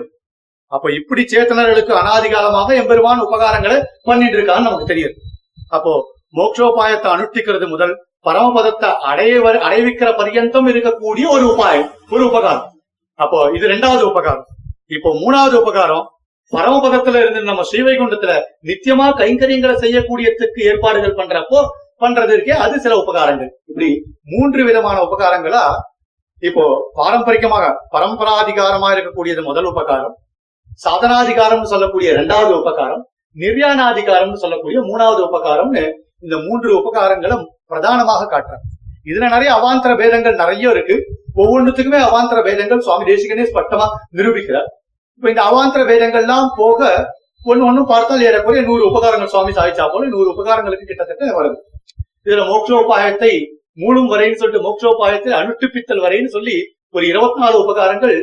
அப்ப 0.71 0.91
இப்படி 0.91 1.21
சேத்தனர்களுக்கு 1.25 1.93
அனாதிகாலமாக 1.95 2.75
எம்பெருவான் 2.75 3.23
உபகாரங்களை 3.23 3.77
பண்ணிட்டு 4.03 4.37
இருக்கான்னு 4.37 4.67
நமக்கு 4.67 4.91
தெரியுது 4.91 5.15
அப்போ 5.69 5.93
மோக்ஷோபாயத்தை 6.33 7.09
அனுஷ்டிக்கிறது 7.11 7.65
முதல் 7.67 7.93
பரமபதத்தை 8.25 8.89
அடையவர் 9.03 9.57
அடைவிக்கிற 9.59 10.09
பரியந்தம் 10.11 10.67
இருக்கக்கூடிய 10.67 11.25
ஒரு 11.27 11.45
உபாயம் 11.45 11.89
ஒரு 12.09 12.23
உபகாரம் 12.25 12.67
அப்போ 13.19 13.39
இது 13.53 13.65
ரெண்டாவது 13.67 14.03
உபகாரம் 14.03 14.47
இப்போ 14.89 15.09
மூணாவது 15.19 15.55
உபகாரம் 15.57 16.05
பரமபதத்துல 16.51 17.19
இருந்து 17.21 17.41
நம்ம 17.43 17.63
ஸ்ரீவைகுண்டத்துல 17.69 18.33
நித்தியமா 18.63 19.07
கைங்கரியங்களை 19.19 19.75
செய்யக்கூடியதுக்கு 19.75 20.61
ஏற்பாடுகள் 20.63 21.19
பண்றப்போ 21.19 21.59
பண்றது 21.99 22.31
இருக்கே 22.33 22.55
அது 22.57 22.75
சில 22.79 22.93
உபகாரங்கள் 22.97 23.51
இப்படி 23.69 23.89
மூன்று 24.25 24.61
விதமான 24.63 24.97
உபகாரங்களா 25.01 25.63
இப்போ 26.43 26.63
பாரம்பரியமாக 26.95 27.65
பரம்பராதிகாரமா 27.91 28.89
இருக்கக்கூடியது 28.91 29.41
முதல் 29.41 29.69
உபகாரம் 29.71 30.15
சாதனாதிகாரம்னு 30.81 31.71
சொல்லக்கூடிய 31.71 32.09
இரண்டாவது 32.11 32.53
உபகாரம் 32.57 33.03
நிர்யாணாதிகாரம்னு 33.35 34.41
சொல்லக்கூடிய 34.41 34.79
மூணாவது 34.81 35.21
உபகாரம்னு 35.25 35.83
இந்த 36.21 36.35
மூன்று 36.45 36.69
உபகாரங்களும் 36.79 37.43
பிரதானமாக 37.67 38.27
காட்டுறாங்க 38.27 38.67
இதுல 39.05 39.27
நிறைய 39.29 39.51
அவாந்தர 39.53 39.91
பேதங்கள் 39.95 40.41
நிறைய 40.41 40.65
இருக்கு 40.69 40.95
ஒவ்வொன்றுத்துக்குமே 41.35 41.99
அவாந்தர 41.99 42.39
பேதங்கள் 42.41 42.83
சுவாமி 42.83 43.05
தேசிகனே 43.05 43.45
ஸ்பட்டமா 43.49 43.87
நிரூபிக்கிறார் 44.13 44.69
இப்ப 45.21 45.29
இந்த 45.29 45.41
அவாந்திர 45.47 45.81
வேதங்கள்லாம் 45.89 46.47
போக 46.55 46.79
ஒன்னு 47.45 47.65
ஒண்ணு 47.65 47.81
பார்த்தால் 47.85 48.23
ஏறக்குறைய 48.25 48.61
நூறு 48.65 48.83
உபகாரங்கள் 48.87 49.29
சுவாமி 49.29 49.51
சாதிச்சா 49.55 49.83
போல 49.87 50.07
நூறு 50.07 50.29
உபகாரங்களுக்கு 50.31 50.85
கிட்டத்தட்ட 50.85 51.33
வருது 51.35 51.57
இதுல 52.25 52.43
மோட்சோபாயத்தை 52.47 53.29
மூலம் 53.77 54.07
வரைன்னு 54.11 54.39
சொல்லிட்டு 54.39 54.63
மோட்சோபாயத்தை 54.63 55.31
அனுட்டுப்பித்தல் 55.39 56.01
வரைன்னு 56.01 56.31
சொல்லி 56.33 56.55
ஒரு 56.95 57.05
இருபத்தி 57.07 57.39
நாலு 57.39 57.57
உபகாரங்கள் 57.61 58.15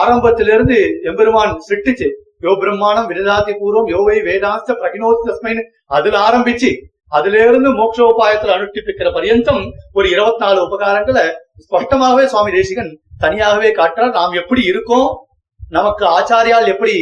ஆரம்பத்திலிருந்து 0.00 0.78
எம்பெருமான் 1.10 1.54
சிட்டுச்சு 1.64 2.08
யோ 2.44 2.54
பிரம்மாணம் 2.60 3.06
விருதாதி 3.10 3.54
பூர்வம் 3.54 3.90
யோவை 3.90 4.16
வேதாஸ்த 4.24 4.76
பிரகினோத் 4.80 5.24
தஸ்மைன்னு 5.26 5.64
அதுல 5.90 6.18
ஆரம்பிச்சு 6.24 6.70
அதுல 7.12 7.44
இருந்து 7.44 7.72
மோட்சோபாயத்தில் 7.74 8.54
அனுட்டிப்பிக்கிற 8.54 9.10
பரியந்தம் 9.12 9.62
ஒரு 9.94 10.08
இருபத்தி 10.10 10.42
நாலு 10.44 10.58
உபகாரங்களை 10.64 11.24
ஸ்பஷ்டமாகவே 11.64 12.26
சுவாமி 12.26 12.54
தேசிகன் 12.54 12.92
தனியாகவே 13.20 13.70
காட்டுறார் 13.76 14.16
நாம் 14.16 14.40
எப்படி 14.40 14.64
இருக்கோம் 14.72 15.08
நமக்கு 15.70 16.04
ஆச்சாரியால் 16.08 16.68
எப்படி 16.68 16.94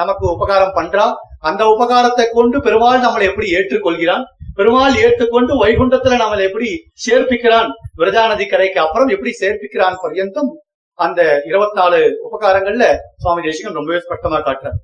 நமக்கு 0.00 0.24
உபகாரம் 0.26 0.74
பண்றா 0.74 1.06
அந்த 1.40 1.62
உபகாரத்தை 1.66 2.26
கொண்டு 2.28 2.56
பெருமாள் 2.60 3.04
நம்மளை 3.04 3.24
எப்படி 3.26 3.48
ஏற்றுக்கொள்கிறான் 3.52 4.24
பெருமாள் 4.54 4.94
ஏற்றுக்கொண்டு 4.96 5.52
வைகுண்டத்துல 5.54 6.18
நம்மளை 6.20 6.42
எப்படி 6.44 6.68
சேர்ப்பிக்கிறான் 7.04 7.68
விரஜாநதி 7.96 8.46
கரைக்கு 8.46 8.78
அப்புறம் 8.78 9.10
எப்படி 9.10 9.32
சேர்ப்பிக்கிறான் 9.40 9.98
பர்யந்தம் 10.02 10.50
அந்த 10.98 11.20
இருபத்தி 11.46 11.76
நாலு 11.78 11.98
உபகாரங்கள்ல 12.26 12.84
சுவாமி 13.16 13.42
தேசிகன் 13.42 13.78
ரொம்பவே 13.78 14.00
ஸ்பஷ்டமா 14.04 14.38
காட்டுறார் 14.40 14.78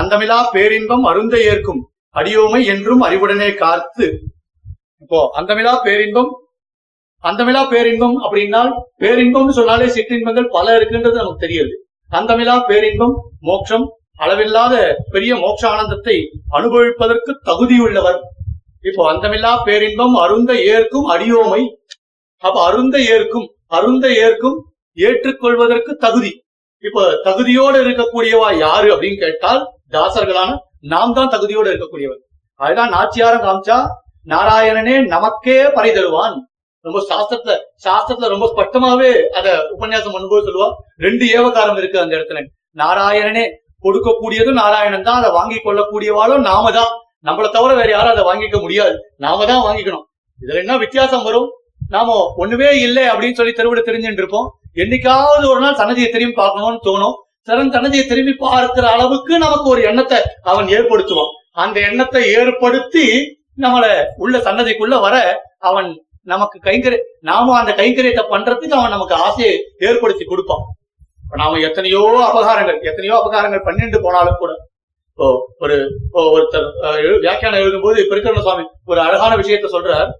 அந்தமிலா 0.00 0.38
பேரின்பம் 0.54 1.04
அருந்த 1.04 1.36
ஏற்கும் 1.44 1.82
அடியோமை 2.14 2.60
என்றும் 2.66 3.02
அறிவுடனே 3.02 3.48
காத்து 3.54 4.06
இப்போ 5.02 5.18
அந்தமிலா 5.34 5.72
பேரின்பம் 5.84 6.30
அந்தமிலா 7.24 7.62
பேரின்பம் 7.66 8.16
அப்படின்னா 8.22 8.62
பேரின்பம்னு 8.98 9.52
சொன்னாலே 9.52 9.88
சிற்றின்பங்கள் 9.88 10.52
பல 10.52 10.76
இருக்குன்றது 10.76 11.20
நமக்கு 11.20 11.44
தெரியுது 11.44 11.74
தந்தமிலா 12.10 12.56
பேரின்பம் 12.68 13.14
மோட்சம் 13.40 13.86
அளவில்லாத 14.16 14.74
பெரிய 15.10 15.32
மோட்ச 15.34 15.62
ஆனந்தத்தை 15.68 16.16
அனுபவிப்பதற்கு 16.50 17.32
தகுதியுள்ளவர் 17.46 18.20
இப்போ 18.84 19.02
அந்தமில்லா 19.12 19.52
பேரின்பம் 19.64 20.14
அருந்த 20.16 20.52
ஏற்கும் 20.66 21.06
அடியோமை 21.06 21.62
அப்ப 22.42 22.56
அருந்த 22.64 22.96
ஏற்கும் 23.08 23.46
அருந்த 23.68 24.06
ஏற்கும் 24.16 24.58
ஏற்றுக்கொள்வதற்கு 24.98 25.92
தகுதி 25.96 26.32
இப்ப 26.84 27.04
தகுதியோடு 27.24 27.78
இருக்கக்கூடியவா 27.84 28.48
யாரு 28.56 28.88
அப்படின்னு 28.92 29.20
கேட்டால் 29.20 29.60
தாசர்களான 29.90 30.50
நாம் 30.86 31.14
தான் 31.14 31.32
தகுதியோடு 31.34 31.70
இருக்கக்கூடியவர் 31.70 32.20
அதுதான் 32.60 32.92
நாச்சியாரம் 32.92 33.44
காமிச்சா 33.44 33.78
நாராயணனே 34.26 34.96
நமக்கே 35.06 35.58
பறை 35.74 35.90
தருவான் 35.90 36.36
ரொம்ப 36.86 36.98
சாஸ்திரத்துல 37.08 37.54
சாஸ்திரத்துல 37.84 38.28
ரொம்ப 38.28 38.46
ஸ்பஷ்டமாவே 38.52 39.10
அத 39.38 39.48
உபன்யாசம் 39.74 40.14
பண்ணும்போது 40.14 40.46
சொல்லுவா 40.48 40.68
ரெண்டு 41.06 41.24
ஏவகாரம் 41.32 41.78
இருக்கு 41.78 42.02
அந்த 42.02 42.14
இடத்துல 42.16 42.42
நாராயணனே 42.76 43.44
கொடுக்கக்கூடியதும் 43.84 44.60
நாராயணன் 44.60 45.06
தான் 45.08 45.20
அதை 45.20 45.30
வாங்கி 45.30 45.58
கொள்ளக்கூடியவாளும் 45.58 46.46
நாம 46.46 46.70
தான் 46.70 46.92
நம்மளை 47.26 47.48
தவிர 47.50 47.70
வேற 47.74 47.88
யாரும் 47.90 48.14
அதை 48.14 48.24
வாங்கிக்க 48.24 48.56
முடியாது 48.60 48.96
நாம 49.24 49.46
தான் 49.46 49.64
வாங்கிக்கணும் 49.66 50.04
இதுல 50.40 50.60
என்ன 50.62 50.74
வித்தியாசம் 50.76 51.26
வரும் 51.28 51.48
நாம 51.90 52.14
ஒண்ணுமே 52.36 52.70
இல்லை 52.78 53.04
அப்படின்னு 53.04 53.38
சொல்லி 53.38 53.52
தெருவிட 53.52 53.82
தெரிஞ்சுட்டு 53.82 54.22
இருப்போம் 54.22 54.48
என்னைக்காவது 54.76 55.44
ஒரு 55.52 55.60
நாள் 55.60 55.78
சன்னதியை 55.80 56.08
திரும்பி 56.10 56.34
பார்க்கணும்னு 56.34 56.80
தோணும் 56.86 57.16
சரண் 57.48 57.74
சன்னதியை 57.74 58.04
திரும்பி 58.06 58.34
பார்க்கிற 58.36 58.86
அளவுக்கு 58.88 59.34
நமக்கு 59.38 59.66
ஒரு 59.68 59.82
எண்ணத்தை 59.82 60.18
அவன் 60.44 60.68
ஏற்படுத்துவான் 60.68 61.34
அந்த 61.56 61.76
எண்ணத்தை 61.80 62.22
ஏற்படுத்தி 62.32 63.04
நம்மள 63.58 63.84
உள்ள 64.16 64.36
சன்னதிக்குள்ள 64.38 64.96
வர 65.00 65.16
அவன் 65.60 65.88
நமக்கு 66.26 66.58
கைங்கரை 66.60 66.98
நாம 67.20 67.54
அந்த 67.58 67.72
கைங்கரியத்தை 67.72 68.24
பண்றதுக்கு 68.30 68.76
அவன் 68.76 68.94
நமக்கு 68.94 69.14
ஆசையை 69.22 69.54
ஏற்படுத்தி 69.80 70.24
கொடுப்பான் 70.24 70.64
நாம 71.34 71.58
எத்தனையோ 71.60 72.00
அபகாரங்கள் 72.26 72.78
எத்தனையோ 72.82 73.14
அபகாரங்கள் 73.14 73.66
பண்ணிட்டு 73.66 73.98
போனாலும் 74.00 74.40
கூட 74.40 74.52
இப்போ 75.08 75.26
ஒரு 75.58 75.76
ஒருத்தர் 76.30 76.66
வியாக்கியானம் 77.20 77.62
எழுதும்போது 77.62 78.00
பிரகரண 78.08 78.40
சுவாமி 78.40 78.64
ஒரு 78.84 79.00
அழகான 79.00 79.32
விஷயத்த 79.36 79.68
சொல்றார் 79.70 80.10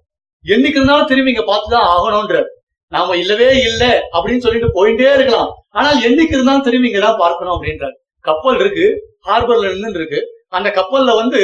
என்னைக்கு 0.45 0.79
இருந்தாலும் 0.79 1.09
திரும்பி 1.09 1.33
இங்க 1.33 1.43
பார்த்துதான் 1.45 1.87
ஆகணும்ன்றார் 1.87 2.49
நாம 2.91 3.15
இல்லவே 3.17 3.49
இல்லை 3.61 3.91
அப்படின்னு 4.13 4.43
சொல்லிட்டு 4.43 4.69
போயிட்டே 4.73 5.07
இருக்கலாம் 5.13 5.49
ஆனா 5.71 5.89
என்னைக்கு 6.03 6.35
இருந்தாலும் 6.35 6.65
திரும்பி 6.67 6.89
இங்கதான் 6.89 7.21
பார்க்கணும் 7.21 7.55
அப்படின்றார் 7.55 7.95
கப்பல் 8.25 8.59
இருக்கு 8.59 8.85
ஹார்பர்ல 9.21 9.71
நின்று 9.75 9.99
இருக்கு 10.01 10.19
அந்த 10.49 10.67
கப்பல்ல 10.69 11.13
வந்து 11.15 11.41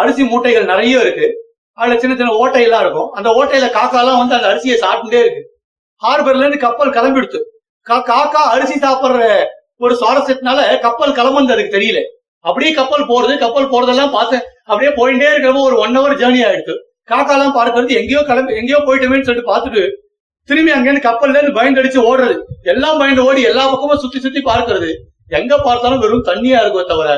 அரிசி 0.00 0.22
மூட்டைகள் 0.24 0.70
நிறைய 0.72 0.96
இருக்கு 1.00 1.28
அதுல 1.78 1.96
சின்ன 1.98 2.14
சின்ன 2.14 2.32
ஓட்டையெல்லாம் 2.38 2.82
இருக்கும் 2.84 3.10
அந்த 3.12 3.28
ஓட்டையில 3.30 3.66
காக்காலாம் 3.74 4.18
வந்து 4.18 4.36
அந்த 4.36 4.48
அரிசியை 4.48 4.76
சாப்பிட்டுட்டே 4.84 5.20
இருக்கு 5.22 5.42
ஹார்பர்ல 6.02 6.44
இருந்து 6.44 6.58
கப்பல் 6.58 6.94
கிளம்பிடுச்சு 6.96 7.40
காக்கா 7.86 8.42
அரிசி 8.46 8.76
சாப்பிடுற 8.78 9.22
ஒரு 9.80 9.94
சுவாரஸ்யத்தினால 9.94 10.60
கப்பல் 10.78 11.16
கிளம்புறது 11.18 11.54
அதுக்கு 11.54 11.76
தெரியல 11.76 12.00
அப்படியே 12.44 12.72
கப்பல் 12.72 13.08
போறது 13.08 13.34
கப்பல் 13.36 13.70
போறதெல்லாம் 13.70 14.12
பார்த்தேன் 14.12 14.44
அப்படியே 14.68 14.90
போயிட்டே 14.96 15.28
இருக்கிறவங்க 15.30 15.68
ஒரு 15.68 15.76
ஒன் 15.78 15.96
ஹவர் 15.98 16.18
ஜேர்னி 16.20 16.40
ஆயிடுச்சு 16.44 16.74
காக்கா 17.08 17.34
எல்லாம் 17.34 17.56
பார்க்கறது 17.56 17.98
எங்கேயோ 18.00 18.20
கிளம்பி 18.22 18.58
எங்கேயோ 18.60 18.80
போயிட்டோமேனு 18.80 19.26
சொல்லிட்டு 19.28 19.50
பார்த்துட்டு 19.50 19.82
திரும்பி 20.48 20.72
அங்கேருந்து 20.74 21.06
கப்பல்ல 21.06 21.38
இருந்து 21.38 21.56
பயந்து 21.58 21.80
அடிச்சு 21.80 22.00
ஓடுறது 22.02 22.36
எல்லாம் 22.64 22.98
பயந்து 22.98 23.24
ஓடி 23.24 23.40
எல்லா 23.42 23.64
பக்கமும் 23.70 24.02
சுத்தி 24.04 24.18
சுத்தி 24.18 24.40
பார்க்கறது 24.42 24.90
எங்க 25.30 25.54
பார்த்தாலும் 25.58 26.02
வெறும் 26.04 26.28
தண்ணியா 26.28 26.60
இருக்கும் 26.60 26.90
தவிர 26.90 27.08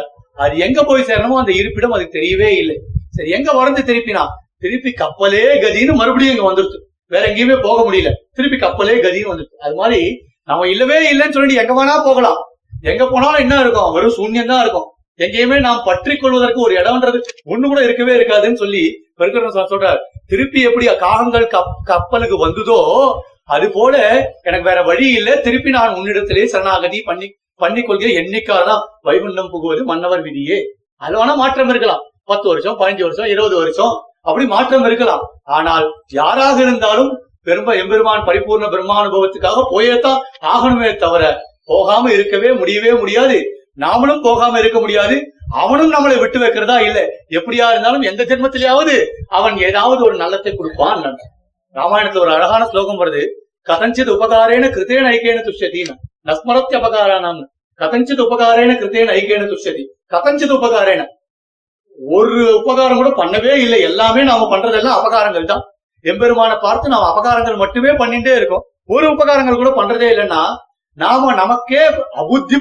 அது 0.37 0.55
எங்க 0.59 0.81
போய் 0.83 1.09
சேரணுமோ 1.11 1.41
அந்த 1.41 1.53
இருப்பிடம் 1.53 1.95
அதுக்கு 1.97 2.17
தெரியவே 2.19 2.51
இல்லை 2.61 2.77
சரி 3.11 3.31
எங்க 3.31 3.51
வரைஞ்சு 3.53 3.83
திருப்பினா 3.83 4.25
திருப்பி 4.63 4.91
கப்பலே 4.95 5.43
கதின்னு 5.57 5.95
மறுபடியும் 5.95 6.35
இங்க 6.35 6.47
வந்துருச்சு 6.47 6.79
வேற 7.11 7.23
எங்கேயுமே 7.29 7.57
போக 7.63 7.79
முடியல 7.87 8.11
திருப்பி 8.37 8.57
கப்பலே 8.59 8.97
கதின்னு 8.99 9.33
வந்துருச்சு 9.33 9.65
அது 9.67 9.75
மாதிரி 9.75 10.01
நம்ம 10.49 10.69
இல்லவே 10.69 10.99
இல்லைன்னு 11.11 11.37
சொல்லிட்டு 11.37 11.61
எங்க 11.63 11.75
வேணா 11.75 11.97
போகலாம் 12.05 12.39
எங்க 12.85 13.05
போனாலும் 13.07 13.43
என்ன 13.45 13.61
இருக்கும் 13.61 13.93
வெறும் 13.93 14.17
சூன்யம் 14.17 14.51
தான் 14.53 14.63
இருக்கும் 14.63 14.89
எங்கேயுமே 15.21 15.57
நாம் 15.61 15.83
பற்றி 15.83 16.15
கொள்வதற்கு 16.15 16.61
ஒரு 16.61 16.75
இடம்ன்றது 16.75 17.19
ஒண்ணு 17.45 17.65
கூட 17.67 17.81
இருக்கவே 17.83 18.13
இருக்காதுன்னு 18.15 18.63
சொல்லி 18.63 18.85
பெருக்கரன் 19.15 19.73
சொல்றார் 19.73 20.01
திருப்பி 20.27 20.61
எப்படி 20.63 20.87
காகங்கள் 21.01 21.47
கப்பலுக்கு 21.87 22.37
வந்ததோ 22.37 22.79
அது 23.51 23.67
போல 23.71 23.95
எனக்கு 24.43 24.65
வேற 24.65 24.81
வழி 24.83 25.07
இல்லை 25.13 25.35
திருப்பி 25.41 25.71
நான் 25.71 25.97
உன்னிடத்திலே 25.97 26.45
சரணாகதி 26.47 26.99
பண்ணி 27.01 27.29
பண்ணி 27.61 27.81
கொள்கிற 27.81 28.11
தான் 28.65 28.83
வைகுண்டம் 29.03 29.51
புகுவது 29.51 29.83
மன்னவர் 29.85 30.23
விதியே 30.23 30.59
அது 31.03 31.17
வேணா 31.17 31.35
மாற்றம் 31.35 31.71
இருக்கலாம் 31.71 32.05
பத்து 32.25 32.47
வருஷம் 32.49 32.79
பதினஞ்சு 32.81 33.05
வருஷம் 33.05 33.29
இருபது 33.29 33.57
வருஷம் 33.57 33.95
அப்படி 34.27 34.45
மாற்றம் 34.47 34.87
இருக்கலாம் 34.87 35.25
ஆனால் 35.51 35.87
யாராக 36.13 36.57
இருந்தாலும் 36.61 37.11
பெரும்ப 37.47 37.71
எம்பெருமான் 37.75 38.27
பரிபூர்ண 38.27 38.67
பிரம்மானுபவத்துக்காக 38.69 39.63
போயேத்தான் 39.71 40.21
ஆகணுமே 40.47 40.91
தவிர 40.97 41.23
போகாம 41.69 42.11
இருக்கவே 42.13 42.51
முடியவே 42.53 42.93
முடியாது 42.93 43.39
நாமளும் 43.77 44.25
போகாம 44.25 44.59
இருக்க 44.59 44.79
முடியாது 44.81 45.17
அவனும் 45.57 45.93
நம்மளை 45.93 46.17
விட்டு 46.19 46.39
வைக்கிறதா 46.39 46.77
இல்ல 46.81 46.99
எப்படியா 47.31 47.67
இருந்தாலும் 47.71 48.03
எந்த 48.03 48.23
ஜென்மத்திலேயாவது 48.25 48.95
அவன் 49.29 49.57
ஏதாவது 49.61 50.01
ஒரு 50.05 50.17
நல்லத்தை 50.17 50.53
கொடுப்பான் 50.55 51.03
ராமாயணத்துல 51.75 52.23
ஒரு 52.23 52.33
அழகான 52.33 52.63
ஸ்லோகம் 52.67 53.01
வருது 53.01 53.23
கதஞ்சித் 53.67 54.13
உபகாரேன 54.13 54.69
கிருத்தேன 54.75 55.09
ஐக்கியன 55.11 55.41
துஷ்யதீன 55.49 55.97
நஸ்மரத்திய 56.29 56.79
அபகாரானாம் 56.81 57.41
கதஞ்சித் 57.81 58.23
உபகாரேன 58.23 58.75
கிருத்தேன 58.81 59.13
ஐக்கியன 59.13 59.47
துஷ்யதி 59.47 59.85
கதஞ்சித் 60.07 60.55
உபகாரேன 60.57 61.03
ஒரு 62.01 62.37
உபகாரம் 62.59 63.01
கூட 63.01 63.11
பண்ணவே 63.17 63.53
இல்லை 63.57 63.81
எல்லாமே 63.83 64.23
நாம 64.23 64.47
பண்றதெல்லாம் 64.51 64.99
அபகாரங்கள் 64.99 65.47
தான் 65.47 65.65
எம்பெருமான 66.05 66.53
பார்த்து 66.59 66.93
நாம 66.93 67.09
அபகாரங்கள் 67.11 67.63
மட்டுமே 67.63 67.93
பண்ணிட்டே 67.93 68.35
இருக்கோம் 68.37 68.65
ஒரு 68.89 69.07
உபகாரங்கள் 69.11 69.61
கூட 69.61 69.71
பண்றதே 69.71 70.09
இல்லைன்னா 70.11 70.43
நாம 70.99 71.33
நமக்கே 71.35 71.83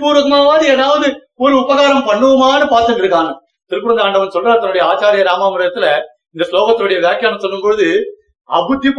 பூர்வமாவது 0.00 0.65
ஏதாவது 0.67 1.07
ஒரு 1.37 1.53
உபகாரம் 1.59 2.07
பண்ணுவோமான்னு 2.07 2.67
பார்த்துட்டு 2.67 3.03
இருக்காங்க 3.03 3.31
திருக்குறந்த 3.71 4.03
ஆண்டவன் 4.03 4.35
சொல்ற 4.35 4.53
தன்னுடைய 4.53 4.83
ஆச்சாரிய 4.85 5.23
ராமாமிரத்துல 5.23 5.87
இந்த 6.35 6.45
ஸ்லோகத்தினுடைய 6.49 6.99
வியாக்கியானம் 6.99 7.43
சொல்லும்போது 7.43 7.87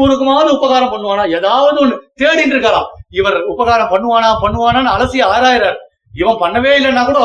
பூர்வமாவது 0.00 0.50
உபகாரம் 0.52 0.92
பண்ணுவானா 0.92 1.24
ஏதாவது 1.30 1.78
ஒண்ணு 1.80 1.96
தேடிட்டு 2.16 2.54
இருக்காராம் 2.54 2.90
இவர் 3.10 3.38
உபகாரம் 3.44 3.92
பண்ணுவானா 3.92 4.28
பண்ணுவானான்னு 4.42 4.92
அலசி 4.92 5.20
ஆராயிறார் 5.26 5.78
இவன் 6.14 6.40
பண்ணவே 6.40 6.72
இல்லைன்னா 6.78 7.04
கூட 7.04 7.22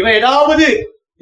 இவன் 0.00 0.16
ஏதாவது 0.16 0.66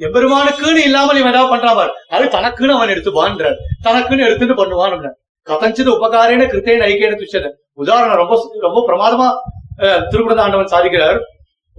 எம்பெருமானுக்குன்னு 0.00 0.81
இல்லாமல் 0.83 1.19
இவன் 1.19 1.33
ஏதாவது 1.33 1.51
பண்றான் 1.53 1.95
அது 2.09 2.25
தனக்குன்னு 2.29 2.75
அவன் 2.75 2.93
எடுத்துப்பான்றார் 2.93 3.57
தனக்குன்னு 3.83 4.27
எடுத்துட்டு 4.27 4.55
பண்ணுவான் 4.55 5.15
கதஞ்சது 5.47 5.89
உபகாரேன 5.89 6.45
கிருத்தேன் 6.45 6.85
ஐக்கியன 6.85 7.17
துச்சது 7.19 7.49
உதாரணம் 7.77 8.19
ரொம்ப 8.21 8.35
ரொம்ப 8.59 8.79
பிரமாதமா 8.87 9.27
திருக்குடந்த 10.09 10.43
ஆண்டவன் 10.43 10.73
சாதிக்கிறார் 10.73 11.19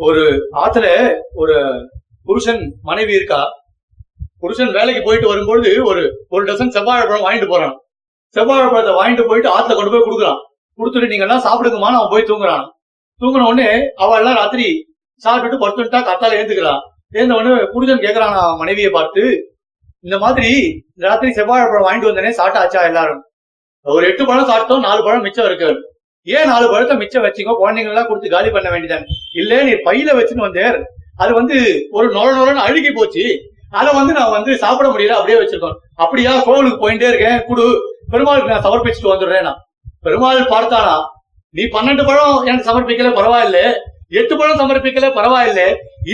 ஒரு 0.00 0.23
ஆத்துல 0.57 0.87
ஒரு 1.35 1.57
புருஷன் 2.27 2.63
மனைவி 2.83 3.13
இருக்கா 3.13 3.41
புருஷன் 4.43 4.71
வேலைக்கு 4.71 5.03
போயிட்டு 5.03 5.31
வரும்பொழுது 5.31 5.71
ஒரு 5.85 6.03
ஒரு 6.29 6.43
டசன் 6.45 6.75
செவ்வாழைப்பழம் 6.77 7.27
வாங்கிட்டு 7.27 7.49
போறான் 7.49 7.75
செவ்வாழைப்பழத்தை 8.37 8.93
வாங்கிட்டு 8.95 9.29
போயிட்டு 9.29 9.51
ஆத்துல 9.51 9.77
கொண்டு 9.77 9.93
போய் 9.93 10.07
கொடுக்குறான் 10.07 10.41
கொடுத்துட்டு 10.79 11.11
நீங்க 11.11 11.27
எல்லாம் 11.27 11.45
சாப்பிடுக்குமான 11.47 11.99
அவன் 11.99 12.13
போய் 12.13 12.29
தூங்குறான் 12.29 12.65
தூங்கின 13.21 13.47
உடனே 13.47 13.69
அவள் 13.97 14.21
எல்லாம் 14.21 14.39
ராத்திரி 14.39 14.69
சாப்பிட்டுட்டு 15.23 15.63
படுத்துட்டா 15.63 16.01
கத்தால 16.03 16.39
ஏந்துக்கலாம் 16.39 16.83
சேர்ந்த 17.13 17.37
உடனே 17.37 17.55
புருஷன் 17.73 18.05
கேக்குறான் 18.05 18.37
மனைவியை 18.59 18.91
பார்த்து 18.91 19.23
இந்த 20.05 20.17
மாதிரி 20.19 20.51
ராத்திரி 21.01 21.31
செவ்வாழை 21.33 21.65
பழம் 21.65 21.87
வாங்கிட்டு 21.87 22.11
வந்தனே 22.11 22.31
சாட்டாச்சா 22.37 22.83
எல்லாரும் 22.91 23.21
ஒரு 23.87 24.05
எட்டு 24.07 24.23
பழம் 24.25 24.51
சாப்பிட்டோம் 24.51 24.87
நாலு 24.87 25.01
பழம் 25.03 25.25
மிச்சம் 25.27 25.49
இருக்கு 25.49 25.71
ஏன் 26.27 26.49
நாலு 26.49 26.67
பழத்தை 26.69 26.95
மிச்சம் 26.97 27.25
வச்சுக்கோ 27.27 27.53
குழந்தைங்க 27.61 27.93
எல்லாம் 27.93 28.09
கொடுத்து 28.09 28.35
காலி 28.35 28.49
பண்ண 28.51 28.69
வேண்டியதான் 28.71 29.07
இல்ல 29.41 29.61
நீ 29.63 29.75
பையில 29.87 30.17
வச்சுன்னு 30.17 30.47
வந்தேர் 30.47 30.79
அது 31.17 31.33
வந்து 31.35 31.57
ஒரு 31.91 32.07
நொல 32.15 32.29
நொலன்னு 32.33 32.67
அழுகி 32.67 32.91
போச்சு 32.93 33.25
அதை 33.73 33.91
வந்து 33.93 34.13
நான் 34.13 34.35
வந்து 34.37 34.53
சாப்பிட 34.63 34.87
முடியல 34.89 35.17
அப்படியே 35.17 35.39
வச்சிருக்கோம் 35.41 35.79
அப்படியா 35.99 36.33
கோவிலுக்கு 36.47 36.83
போயிட்டே 36.83 37.11
இருக்கேன் 37.11 37.39
குடு 37.49 37.67
பெருமாளுக்கு 38.13 38.53
நான் 38.53 38.67
சமர்ப்பிச்சுட்டு 38.67 39.13
வந்துடுறேன் 39.13 39.47
நான் 39.49 39.61
பெருமாள் 40.01 40.41
பார்த்தானா 40.53 40.97
நீ 41.55 41.63
பன்னெண்டு 41.75 42.03
பழம் 42.05 42.37
எனக்கு 42.47 42.69
சமர்ப்பிக்கல 42.69 43.11
பரவாயில்ல 43.15 43.61
எட்டு 44.13 44.35
படம் 44.37 44.61
சமர்ப்பிக்கல 44.61 45.09
பரவாயில்ல 45.15 45.63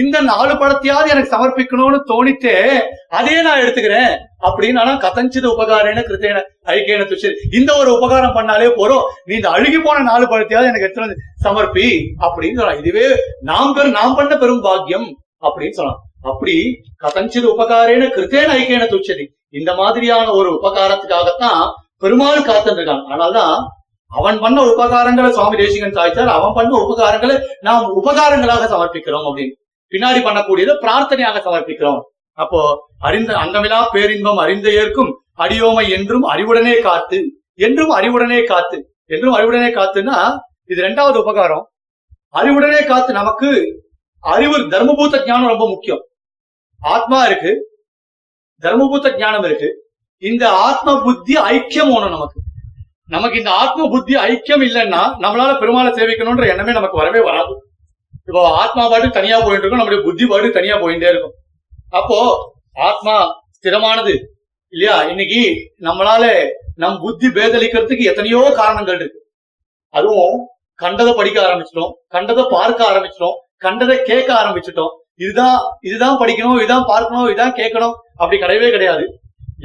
இந்த 0.00 0.16
நாலு 0.22 0.54
படத்தையாவது 0.54 1.12
எனக்கு 1.12 1.34
சமர்ப்பிக்கணும்னு 1.34 1.98
தோணித்தே 2.08 2.56
அதையே 3.08 3.40
நான் 3.42 3.60
எடுத்துக்கிறேன் 3.60 4.10
அப்படின்னு 4.46 4.80
ஆனா 4.80 4.92
கதஞ்சது 4.96 5.48
உபகாரேன 5.52 6.02
கிருத்தேன 6.02 6.42
ஐக்கியன 6.72 7.06
துஷர் 7.06 7.38
இந்த 7.52 7.70
ஒரு 7.76 7.90
உபகாரம் 7.96 8.36
பண்ணாலே 8.36 8.68
போறோம் 8.76 9.06
நீ 9.24 9.34
இந்த 9.34 9.50
அழுகி 9.50 9.80
போன 9.80 10.02
நாலு 10.02 10.26
படத்தையாவது 10.26 10.70
எனக்கு 10.70 10.88
எடுத்து 10.88 11.22
சமர்ப்பி 11.44 11.86
அப்படின்னு 12.20 12.58
சொல்லலாம் 12.58 12.82
இதுவே 12.82 13.06
நாம் 13.44 13.72
பெரும் 13.72 13.96
நாம் 13.96 14.16
பண்ண 14.16 14.36
பெரும் 14.36 14.62
பாக்கியம் 14.62 15.08
அப்படின்னு 15.42 15.78
சொல்லலாம் 15.78 16.02
அப்படி 16.24 16.56
கதஞ்சது 17.04 17.46
உபகாரேன 17.46 18.08
கிருத்தேன 18.08 18.52
ஐக்கியன 18.56 18.86
துச்சதி 18.86 19.26
இந்த 19.54 19.70
மாதிரியான 19.74 20.28
ஒரு 20.32 20.50
உபகாரத்துக்காகத்தான் 20.58 21.60
பெருமாள் 21.98 22.46
காத்திருக்காங்க 22.46 23.12
ஆனால்தான் 23.12 23.56
அவன் 24.12 24.38
பண்ண 24.40 24.58
உபகாரங்களை 24.66 25.30
சுவாமி 25.30 25.56
தேசிகன் 25.56 25.96
சாய்த்தார் 25.96 26.34
அவன் 26.34 26.54
பண்ண 26.54 26.72
உபகாரங்களை 26.84 27.36
நாம் 27.62 27.86
உபகாரங்களாக 27.96 28.66
சமர்ப்பிக்கிறோம் 28.66 29.26
அப்படின்னு 29.28 29.54
பின்னாடி 29.92 30.20
பண்ணக்கூடியது 30.20 30.72
பிரார்த்தனையாக 30.80 31.40
சமர்ப்பிக்கிறோம் 31.44 32.00
அப்போ 32.38 32.60
அறிந்த 33.00 33.32
அங்கமிலா 33.36 33.78
பேரின்பம் 33.92 34.40
அறிந்த 34.42 34.68
ஏற்கும் 34.72 35.10
அடியோமை 35.38 35.84
என்றும் 35.96 36.24
அறிவுடனே 36.24 36.74
காத்து 36.80 37.18
என்றும் 37.58 37.92
அறிவுடனே 37.92 38.40
காத்து 38.44 38.78
என்றும் 39.10 39.34
அறிவுடனே 39.34 39.70
காத்துன்னா 39.70 40.18
இது 40.70 40.80
ரெண்டாவது 40.82 41.18
உபகாரம் 41.18 41.64
அறிவுடனே 42.34 42.80
காத்து 42.86 43.10
நமக்கு 43.12 43.50
அறிவு 44.24 44.56
தர்மபூத்த 44.72 45.24
ஞானம் 45.26 45.52
ரொம்ப 45.52 45.66
முக்கியம் 45.68 46.02
ஆத்மா 46.80 47.18
இருக்கு 47.26 47.52
தர்மபூத்த 48.62 49.12
ஞானம் 49.16 49.46
இருக்கு 49.48 49.68
இந்த 50.22 50.44
ஆத்ம 50.62 50.94
புத்தி 51.00 51.34
ஐக்கியம் 51.48 51.92
ஒண்ணும் 51.94 52.14
நமக்கு 52.16 52.38
நமக்கு 53.08 53.36
இந்த 53.36 53.52
ஆத்ம 53.56 53.86
புத்தி 53.88 54.14
ஐக்கியம் 54.22 54.64
இல்லைன்னா 54.66 55.02
நம்மளால 55.22 55.50
பெருமாளை 55.58 55.90
சேவிக்கணும்ன்ற 55.92 56.46
எண்ணமே 56.52 56.72
நமக்கு 56.72 57.00
வரவே 57.00 57.20
வராது 57.26 57.52
இப்போ 58.28 58.40
ஆத்மா 58.56 58.84
பாட்டு 58.86 59.08
தனியா 59.10 59.36
போயிட்டு 59.38 59.64
இருக்கும் 59.64 59.82
நம்முடைய 59.82 60.00
புத்தி 60.02 60.24
பாட்டு 60.26 60.48
தனியா 60.50 60.76
போயிட்டே 60.76 61.10
இருக்கும் 61.10 61.34
அப்போ 61.92 62.18
ஆத்மா 62.80 63.14
ஸ்திரமானது 63.56 64.14
இல்லையா 64.72 64.96
இன்னைக்கு 65.08 65.42
நம்மளால 65.80 66.24
நம் 66.76 66.98
புத்தி 66.98 67.26
பேதளிக்கிறதுக்கு 67.28 68.08
எத்தனையோ 68.08 68.40
காரணங்கள் 68.56 68.98
இருக்கு 68.98 69.20
அதுவும் 69.94 70.34
கண்டதை 70.78 71.12
படிக்க 71.12 71.38
ஆரம்பிச்சிட்டோம் 71.42 71.92
கண்டதை 72.08 72.42
பார்க்க 72.46 72.90
ஆரம்பிச்சிட்டோம் 72.90 73.36
கண்டதை 73.58 73.96
கேட்க 74.02 74.30
ஆரம்பிச்சிட்டோம் 74.34 74.92
இதுதான் 75.20 75.58
இதுதான் 75.80 76.18
படிக்கணும் 76.18 76.58
இதுதான் 76.58 76.88
பார்க்கணும் 76.88 77.28
இதுதான் 77.28 77.56
கேட்கணும் 77.56 77.94
அப்படி 78.16 78.38
கிடையவே 78.38 78.68
கிடையாது 78.70 79.04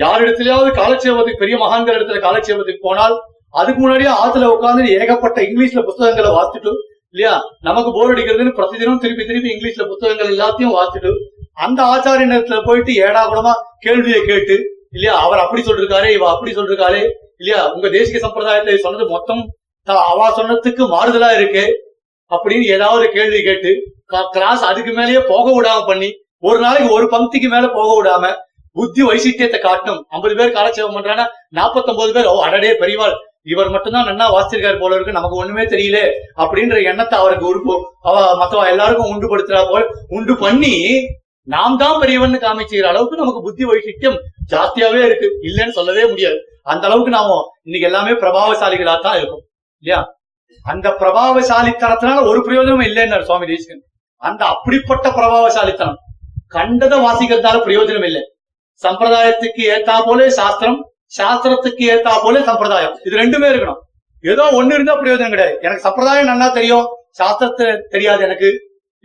யார் 0.00 0.21
இடத்துலயாவது 0.21 0.69
காலட்சேபத்துக்கு 0.71 1.41
பெரிய 1.41 1.55
மகான்கள் 1.57 1.97
இடத்துல 1.97 2.19
காலட்சேபத்துக்கு 2.19 2.81
போனால் 2.83 3.15
அதுக்கு 3.53 3.79
முன்னாடியே 3.81 4.11
ஆத்துல 4.21 4.49
உட்காந்து 4.53 4.91
ஏகப்பட்ட 4.95 5.39
இங்கிலீஷ்ல 5.41 5.81
புத்தகங்களை 5.81 6.31
வாசிச்சுட்டு 6.31 6.71
இல்லையா 7.15 7.33
நமக்கு 7.61 7.89
போர் 7.91 8.11
அடிக்கிறதுன்னு 8.13 8.57
பிரதிதினம் 8.57 8.99
திருப்பி 8.99 9.23
திருப்பி 9.25 9.49
இங்கிலீஷ்ல 9.51 9.85
புத்தகங்கள் 9.87 10.31
எல்லாத்தையும் 10.33 10.75
வாத்துட்டு 10.75 11.11
அந்த 11.57 11.79
ஆச்சாரிய 11.83 12.27
நேரத்துல 12.27 12.59
போயிட்டு 12.63 12.91
ஏடா 13.05 13.23
கூடமா 13.23 13.53
கேள்வியை 13.79 14.21
கேட்டு 14.21 14.55
இல்லையா 14.91 15.15
அவர் 15.21 15.43
அப்படி 15.43 15.61
சொல்லிருக்காரு 15.61 16.07
இவ 16.11 16.25
அப்படி 16.31 16.51
சொல்லிருக்காரு 16.51 17.01
இல்லையா 17.37 17.59
உங்க 17.71 17.87
தேசிய 17.89 18.19
சம்பிரதாயத்தை 18.19 18.77
சொன்னது 18.77 19.05
மொத்தம் 19.07 19.41
அவ 20.05 20.29
சொன்னதுக்கு 20.31 20.83
மாறுதலா 20.87 21.29
இருக்கு 21.33 21.65
அப்படின்னு 22.31 22.65
ஏதாவது 22.69 23.05
கேள்வி 23.09 23.39
கேட்டு 23.41 23.71
கிளாஸ் 24.33 24.63
அதுக்கு 24.63 24.91
மேலேயே 24.91 25.21
போக 25.27 25.45
விடாம 25.51 25.81
பண்ணி 25.85 26.09
ஒரு 26.43 26.59
நாளைக்கு 26.59 26.89
ஒரு 26.93 27.05
பங்கிக்கு 27.11 27.49
மேல 27.49 27.65
போக 27.73 27.89
விடாம 27.97 28.25
புத்தி 28.75 29.01
வைசித்தியத்தை 29.01 29.59
காட்டணும் 29.59 30.01
ஐம்பது 30.09 30.35
பேர் 30.35 30.53
காலட்சேபம் 30.53 31.09
நாற்பத்தி 31.51 31.91
ஒன்பது 31.91 32.11
பேர் 32.13 32.29
ஓ 32.29 32.35
அடடே 32.39 32.71
பெரியவாள் 32.73 33.15
இவர் 33.47 33.71
மட்டும்தான் 33.71 34.07
நன்னா 34.07 34.25
வாசிச்சிருக்காரு 34.31 34.77
போல 34.79 34.95
இருக்கு 34.95 35.17
நமக்கு 35.17 35.39
ஒண்ணுமே 35.41 35.63
தெரியல 35.65 35.99
அப்படின்ற 36.37 36.75
எண்ணத்தை 36.83 37.15
அவருக்கு 37.19 37.45
ஒரு 37.45 37.59
அவ 38.01 38.15
மத்தவ 38.37 38.65
எல்லாருக்கும் 38.65 39.11
உண்டு 39.11 39.31
படுத்துறா 39.31 39.61
போல் 39.67 39.87
உண்டு 40.09 40.33
பண்ணி 40.35 40.73
நாம் 41.47 41.77
தான் 41.77 41.99
பெரியவன் 41.99 42.37
காமிச்சுக்கிற 42.37 42.89
அளவுக்கு 42.89 43.21
நமக்கு 43.21 43.39
புத்தி 43.41 43.63
வைசிக்கியம் 43.63 44.17
ஜாஸ்தியாவே 44.51 45.01
இருக்கு 45.05 45.27
இல்லைன்னு 45.41 45.77
சொல்லவே 45.77 46.03
முடியாது 46.09 46.39
அந்த 46.63 46.83
அளவுக்கு 46.87 47.11
நாம 47.11 47.37
இன்னைக்கு 47.63 47.87
எல்லாமே 47.87 48.13
பிரபாவசாலிகளா 48.15 48.95
தான் 48.99 49.17
இருக்கும் 49.17 49.43
இல்லையா 49.83 50.01
அந்த 50.65 50.87
பிரபாவசாலித்தனத்தினால 50.99 52.19
ஒரு 52.25 52.39
பிரயோஜனமும் 52.41 52.87
இல்லைன்னு 52.89 53.27
சுவாமி 53.29 53.47
தேசிகன் 53.47 53.83
அந்த 54.21 54.41
அப்படிப்பட்ட 54.45 55.07
பிரபாவசாலித்தனம் 55.09 55.99
கண்டத 56.49 56.93
வாசிக்கிறதால 57.01 57.59
பிரயோஜனம் 57.63 58.07
இல்லை 58.09 58.23
சம்பிரதாயத்துக்கு 58.83 59.61
ஏத்தா 59.73 59.95
போல 60.01 60.29
சாஸ்திரம் 60.33 60.79
சாஸ்திரத்துக்கு 61.13 61.83
ஏத்தா 61.93 62.13
போல 62.23 62.41
சம்பிரதாயம் 62.41 62.95
இது 63.01 63.15
ரெண்டுமே 63.17 63.47
இருக்கணும் 63.51 63.79
ஏதோ 64.23 64.43
ஒண்ணு 64.57 64.73
இருந்தா 64.73 64.95
பிரயோஜனம் 64.95 65.33
கிடையாது 65.35 65.55
எனக்கு 65.61 65.85
சம்பிரதாயம் 65.85 66.29
நன்னா 66.31 66.47
தெரியும் 66.53 66.87
சாஸ்திரத்தை 67.19 67.67
தெரியாது 67.89 68.21
எனக்கு 68.27 68.49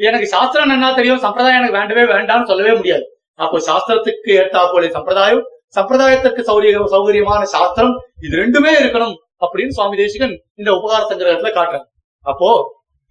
எனக்கு 0.01 0.27
சாஸ்திரம் 0.27 0.71
நன்னா 0.73 0.89
தெரியும் 0.95 1.21
சம்பிரதாயம் 1.21 1.61
எனக்கு 1.61 1.79
வேண்டவே 1.79 2.05
வேண்டாம்னு 2.07 2.51
சொல்லவே 2.51 2.73
முடியாது 2.77 3.05
அப்போ 3.39 3.57
சாஸ்திரத்துக்கு 3.69 4.31
ஏத்தா 4.35 4.61
போல 4.67 4.91
சம்பிரதாயம் 4.91 5.45
சம்பிரதாயத்திற்கு 5.77 6.43
சௌரிய 6.43 6.83
சௌகரியமான 6.93 7.43
சாஸ்திரம் 7.55 7.95
இது 8.19 8.35
ரெண்டுமே 8.37 8.73
இருக்கணும் 8.75 9.17
அப்படின்னு 9.43 9.75
சுவாமி 9.75 9.97
தேசிகன் 9.97 10.37
இந்த 10.57 10.71
உபகார 10.73 11.01
சங்கிரகத்துல 11.03 11.53
காட்டுறது 11.53 11.87
அப்போ 12.27 12.51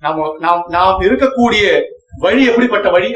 நாம 0.03 0.29
நாம் 0.39 0.63
நாம் 0.69 1.03
இருக்கக்கூடிய 1.05 1.65
வழி 2.21 2.41
எப்படிப்பட்ட 2.45 2.87
வழி 2.89 3.09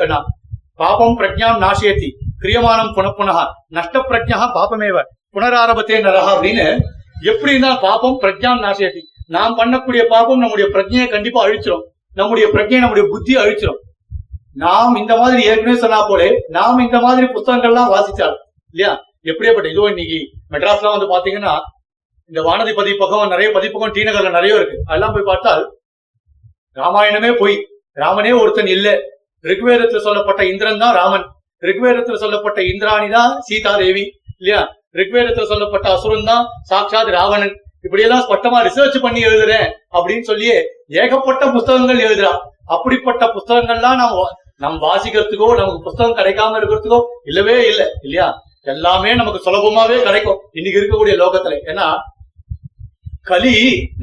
பாபம் 0.79 1.15
பிரஜாம் 1.19 1.57
நாசேத்தி 1.59 2.09
கிரியமானம் 2.41 2.93
புனப்புனகா 2.93 3.45
நஷ்ட 3.69 4.01
பிரஜா 4.09 4.37
பாபமேவர் 4.53 5.09
புனராரபத்தே 5.35 5.97
நரகா 5.99 6.31
அப்படின்னு 6.33 6.67
எப்படின்னா 7.23 7.69
பாப்பம் 7.81 8.19
பிரஜா 8.21 8.51
நாசேட்டி 8.59 9.01
நாம் 9.27 9.57
பண்ணக்கூடிய 9.57 10.01
பாப்பம் 10.07 10.41
நம்முடைய 10.43 10.67
பிரஜையை 10.75 11.07
கண்டிப்பா 11.07 11.39
அழிச்சிடும் 11.45 11.83
நம்முடைய 12.17 12.45
பிரஜையை 12.53 12.79
நம்முடைய 12.81 13.05
புத்தி 13.09 13.33
அழிச்சிடும் 13.41 13.81
நாம் 14.55 14.95
இந்த 14.95 15.13
மாதிரி 15.17 15.41
ஏற்கனவே 15.49 15.77
சொன்னா 15.79 15.99
போலே 16.03 16.29
நாம் 16.49 16.79
இந்த 16.79 16.97
மாதிரி 16.99 17.25
புத்தகங்கள்லாம் 17.27 17.91
வாசிச்சாள் 17.91 18.37
இல்லையா 18.75 18.93
எப்படியாப்பட்ட 19.25 19.67
இதுவும் 19.69 19.91
இன்னைக்கு 19.93 20.19
எல்லாம் 20.59 20.95
வந்து 20.95 21.11
பாத்தீங்கன்னா 21.13 21.53
இந்த 22.31 22.39
வானதி 22.41 22.73
பதிப்பகம் 22.73 23.31
நிறைய 23.33 23.49
பதிப்பகம் 23.51 23.93
டி 23.93 24.01
நகர்ல 24.03 24.31
நிறைய 24.31 24.57
இருக்கு 24.59 24.77
அதெல்லாம் 24.81 25.13
போய் 25.13 25.29
பார்த்தால் 25.29 25.63
ராமாயணமே 26.77 27.31
போய் 27.37 27.55
ராமனே 27.97 28.33
ஒருத்தன் 28.39 28.71
இல்ல 28.73 28.89
ரிக்வேதத்துல 29.45 30.01
சொல்லப்பட்ட 30.01 30.41
இந்திரன் 30.45 30.83
தான் 30.83 30.95
ராமன் 30.95 31.25
ரிக்வேதத்துல 31.63 32.17
சொல்லப்பட்ட 32.17 32.59
இந்திராணி 32.63 33.07
தான் 33.09 33.31
சீதா 33.47 33.71
தேவி 33.77 34.03
இல்லையா 34.39 34.61
ரிக்வேதத்துல 34.95 35.47
சொல்லப்பட்ட 35.47 35.87
அசுரன் 35.89 36.29
தான் 36.29 36.45
சாட்சாத் 36.63 37.11
ராவணன் 37.11 37.55
எல்லாம் 37.99 38.23
ஸ்பட்டமா 38.23 38.59
ரிசர்ச் 38.63 38.97
பண்ணி 38.99 39.21
எழுதுறேன் 39.23 39.67
அப்படின்னு 39.93 40.23
சொல்லி 40.23 40.47
ஏகப்பட்ட 40.97 41.43
புத்தகங்கள் 41.51 42.05
எழுதுறான் 42.05 42.39
அப்படிப்பட்ட 42.67 43.23
புத்தகங்கள்லாம் 43.27 43.99
நம்ம 43.99 44.25
நம் 44.61 44.79
வாசிக்கிறதுக்கோ 44.79 45.47
நமக்கு 45.55 45.81
புத்தகம் 45.81 46.17
கிடைக்காம 46.17 46.57
இருக்கிறதுக்கோ 46.59 46.99
இல்லவே 47.23 47.55
இல்லை 47.67 47.85
இல்லையா 48.01 48.27
எல்லாமே 48.67 49.11
நமக்கு 49.15 49.39
சுலபமாவே 49.45 49.97
கிடைக்கும் 50.03 50.39
இன்னைக்கு 50.51 50.79
இருக்கக்கூடிய 50.79 51.13
லோகத்துல 51.15 51.59
ஏன்னா 51.65 51.85
கலி 53.27 53.55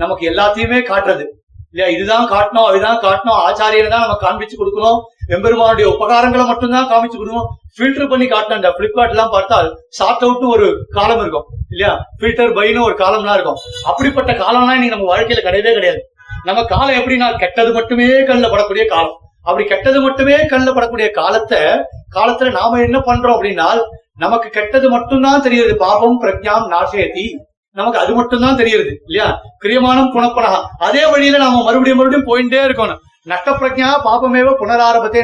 நமக்கு 0.00 0.24
எல்லாத்தையுமே 0.30 0.78
காட்டுறது 0.82 1.24
இல்லையா 1.68 1.88
இதுதான் 1.94 2.26
காட்டணும் 2.26 2.68
அதுதான் 2.68 3.02
காட்டணும் 3.02 3.40
ஆச்சாரியர் 3.42 3.92
தான் 3.94 4.04
நம்ம 4.04 4.18
காண்பிச்சு 4.20 4.56
கொடுக்கணும் 4.56 5.00
எம்பெருமானுடைய 5.26 5.86
உபகாரங்களை 5.92 6.44
மட்டும்தான் 6.44 6.90
காமிச்சு 6.90 7.16
கொடுவோம் 7.16 7.48
ஃபில்டர் 7.76 8.10
பண்ணி 8.10 8.26
காட்டினா 8.28 8.58
இந்த 8.58 8.70
பிளிப்கார்ட் 8.76 9.14
எல்லாம் 9.14 9.32
பார்த்தால் 9.32 9.68
ஷார்ட் 9.90 10.24
அவுட் 10.24 10.44
ஒரு 10.50 10.68
காலம் 10.92 11.22
இருக்கும் 11.22 11.46
இல்லையா 11.70 11.92
ஃபில்டர் 12.18 12.54
பைன்னு 12.56 12.86
ஒரு 12.86 12.96
எல்லாம் 13.14 13.36
இருக்கும் 13.36 13.60
அப்படிப்பட்ட 13.86 14.32
காலம்லாம் 14.36 14.76
இன்னைக்கு 14.76 14.96
நம்ம 14.96 15.10
வாழ்க்கையில 15.12 15.42
கிடையவே 15.46 15.72
கிடையாது 15.74 16.02
நம்ம 16.46 16.60
காலம் 16.66 16.98
எப்படின்னா 16.98 17.28
கெட்டது 17.36 17.70
மட்டுமே 17.72 18.08
கண்ணுல 18.28 18.48
படக்கூடிய 18.48 18.84
காலம் 18.86 19.16
அப்படி 19.46 19.64
கெட்டது 19.64 19.98
மட்டுமே 20.00 20.36
கண்ணில் 20.44 20.76
படக்கூடிய 20.76 21.08
காலத்தை 21.18 21.60
காலத்துல 22.14 22.52
நாம 22.52 22.78
என்ன 22.80 22.98
பண்றோம் 23.00 23.34
அப்படின்னா 23.36 23.68
நமக்கு 24.18 24.48
கெட்டது 24.50 24.86
மட்டும்தான் 24.90 25.44
தெரியுது 25.46 25.72
பாபம் 25.78 26.20
பிரஜாம் 26.22 26.66
நாசயதி 26.72 27.26
நமக்கு 27.76 27.98
அது 28.02 28.12
மட்டும்தான் 28.14 28.60
தெரியுது 28.60 28.92
இல்லையா 29.00 29.26
கிரியமானம் 29.62 30.12
புனப்பனகா 30.12 30.60
அதே 30.80 31.02
வழியில 31.06 31.40
நாம 31.42 31.62
மறுபடியும் 31.62 31.98
மறுபடியும் 31.98 32.28
போயிட்டே 32.28 32.62
இருக்கணும் 32.66 33.02
பிரஜா 33.26 33.88
பாபமேவ 34.04 34.48
புனராரம்பத்தே 34.60 35.22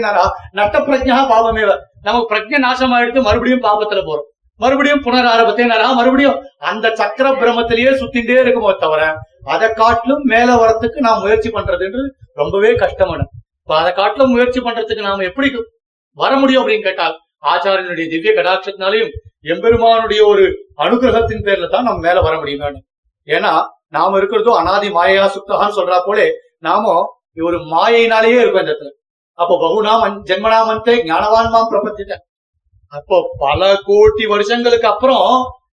நட்ட 0.58 0.76
பிரஜா 0.80 1.16
பாபமேவ 1.30 1.70
நமக்கு 2.02 2.28
பிரஜ 2.32 2.52
ஆயிடுத்து 2.90 3.26
மறுபடியும் 3.26 3.64
பாபத்துல 3.66 4.00
போறோம் 4.06 4.28
மறுபடியும் 4.60 5.04
புனராரம்பத்தே 5.04 5.64
நரா 5.64 5.86
மறுபடியும் 5.92 6.38
அந்த 6.70 6.86
சக்கர 6.94 7.28
பிரமத்திலேயே 7.34 7.92
சுத்திண்டே 8.00 8.36
இருக்குமோ 8.42 8.72
தவிர 8.76 9.02
அதை 9.46 9.68
காட்டிலும் 9.74 10.24
மேல 10.24 10.50
வரத்துக்கு 10.56 10.98
நாம் 11.00 11.22
முயற்சி 11.22 11.50
என்று 11.88 12.02
ரொம்பவே 12.34 12.70
கஷ்டமான 12.76 13.20
இப்ப 13.62 13.74
அதை 13.80 13.92
காட்டிலும் 13.92 14.32
முயற்சி 14.34 14.60
பண்றதுக்கு 14.60 15.08
நாம 15.08 15.24
எப்படி 15.24 15.48
வர 16.16 16.32
முடியும் 16.36 16.62
அப்படின்னு 16.62 16.86
கேட்டால் 16.88 17.16
ஆச்சாரியனுடைய 17.50 18.06
திவ்ய 18.10 18.32
கடாட்சத்தினாலையும் 18.32 19.12
எம்பெருமானுடைய 19.44 20.20
ஒரு 20.24 20.44
அனுகிரகத்தின் 20.78 21.44
பேர்ல 21.46 21.68
தான் 21.68 21.86
நம்ம 21.88 22.00
மேல 22.00 22.18
வர 22.20 22.34
முடியும் 22.36 22.82
ஏன்னா 23.28 23.52
நாம 23.88 24.16
இருக்கிறதோ 24.16 24.52
அனாதி 24.60 24.88
மாயா 24.90 25.24
சுத்தகான்னு 25.28 25.78
சொல்றா 25.78 25.98
போலே 26.06 26.26
நாம 26.60 26.94
ஒரு 27.36 27.58
மாயினாலேயே 27.66 28.40
இருக்கும் 28.40 28.62
அந்த 28.62 28.72
இடத்துல 28.72 28.92
அப்போ 29.38 29.54
பகுநாமன் 29.56 30.16
ஜென்மநாமன்தே 30.22 30.94
ஞானவான் 31.04 31.50
மாம் 31.50 31.72
அப்போ 32.92 33.18
பல 33.38 33.60
கோடி 33.84 34.24
வருஷங்களுக்கு 34.26 34.86
அப்புறம் 34.86 35.26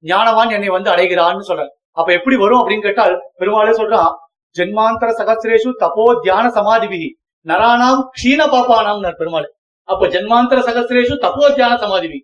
ஞானவான் 0.05 0.51
என்னை 0.51 0.69
வந்து 0.69 0.89
அடைகிறான்னு 0.89 1.47
சொல்ற 1.47 1.65
அப்ப 1.91 2.09
எப்படி 2.13 2.35
வரும் 2.35 2.59
அப்படின்னு 2.59 2.85
கேட்டால் 2.85 3.15
பெருமாளே 3.37 3.73
சொல்றான் 3.77 4.11
ஜென்மாந்தர 4.55 5.09
சகசிரேஷு 5.17 5.69
தபோ 5.79 6.05
தியான 6.21 6.47
விதி 6.87 7.09
நரானாம் 7.45 8.01
க்ஷீண 8.09 8.41
பாப்பானாம் 8.47 9.03
பெருமாள் 9.17 9.49
அப்ப 9.89 10.07
ஜென்மாந்தர 10.07 10.59
சகசிரேஷு 10.61 11.15
தப்போ 11.17 11.49
தியான 11.53 11.97
விதி 11.97 12.19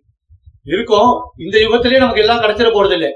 இருக்கும் 0.66 1.12
இந்த 1.36 1.56
யுகத்திலேயே 1.58 2.00
நமக்கு 2.00 2.22
எல்லாம் 2.22 2.42
கிடைச்சிட 2.42 2.68
போறது 2.72 2.94
இல்லை 2.94 3.12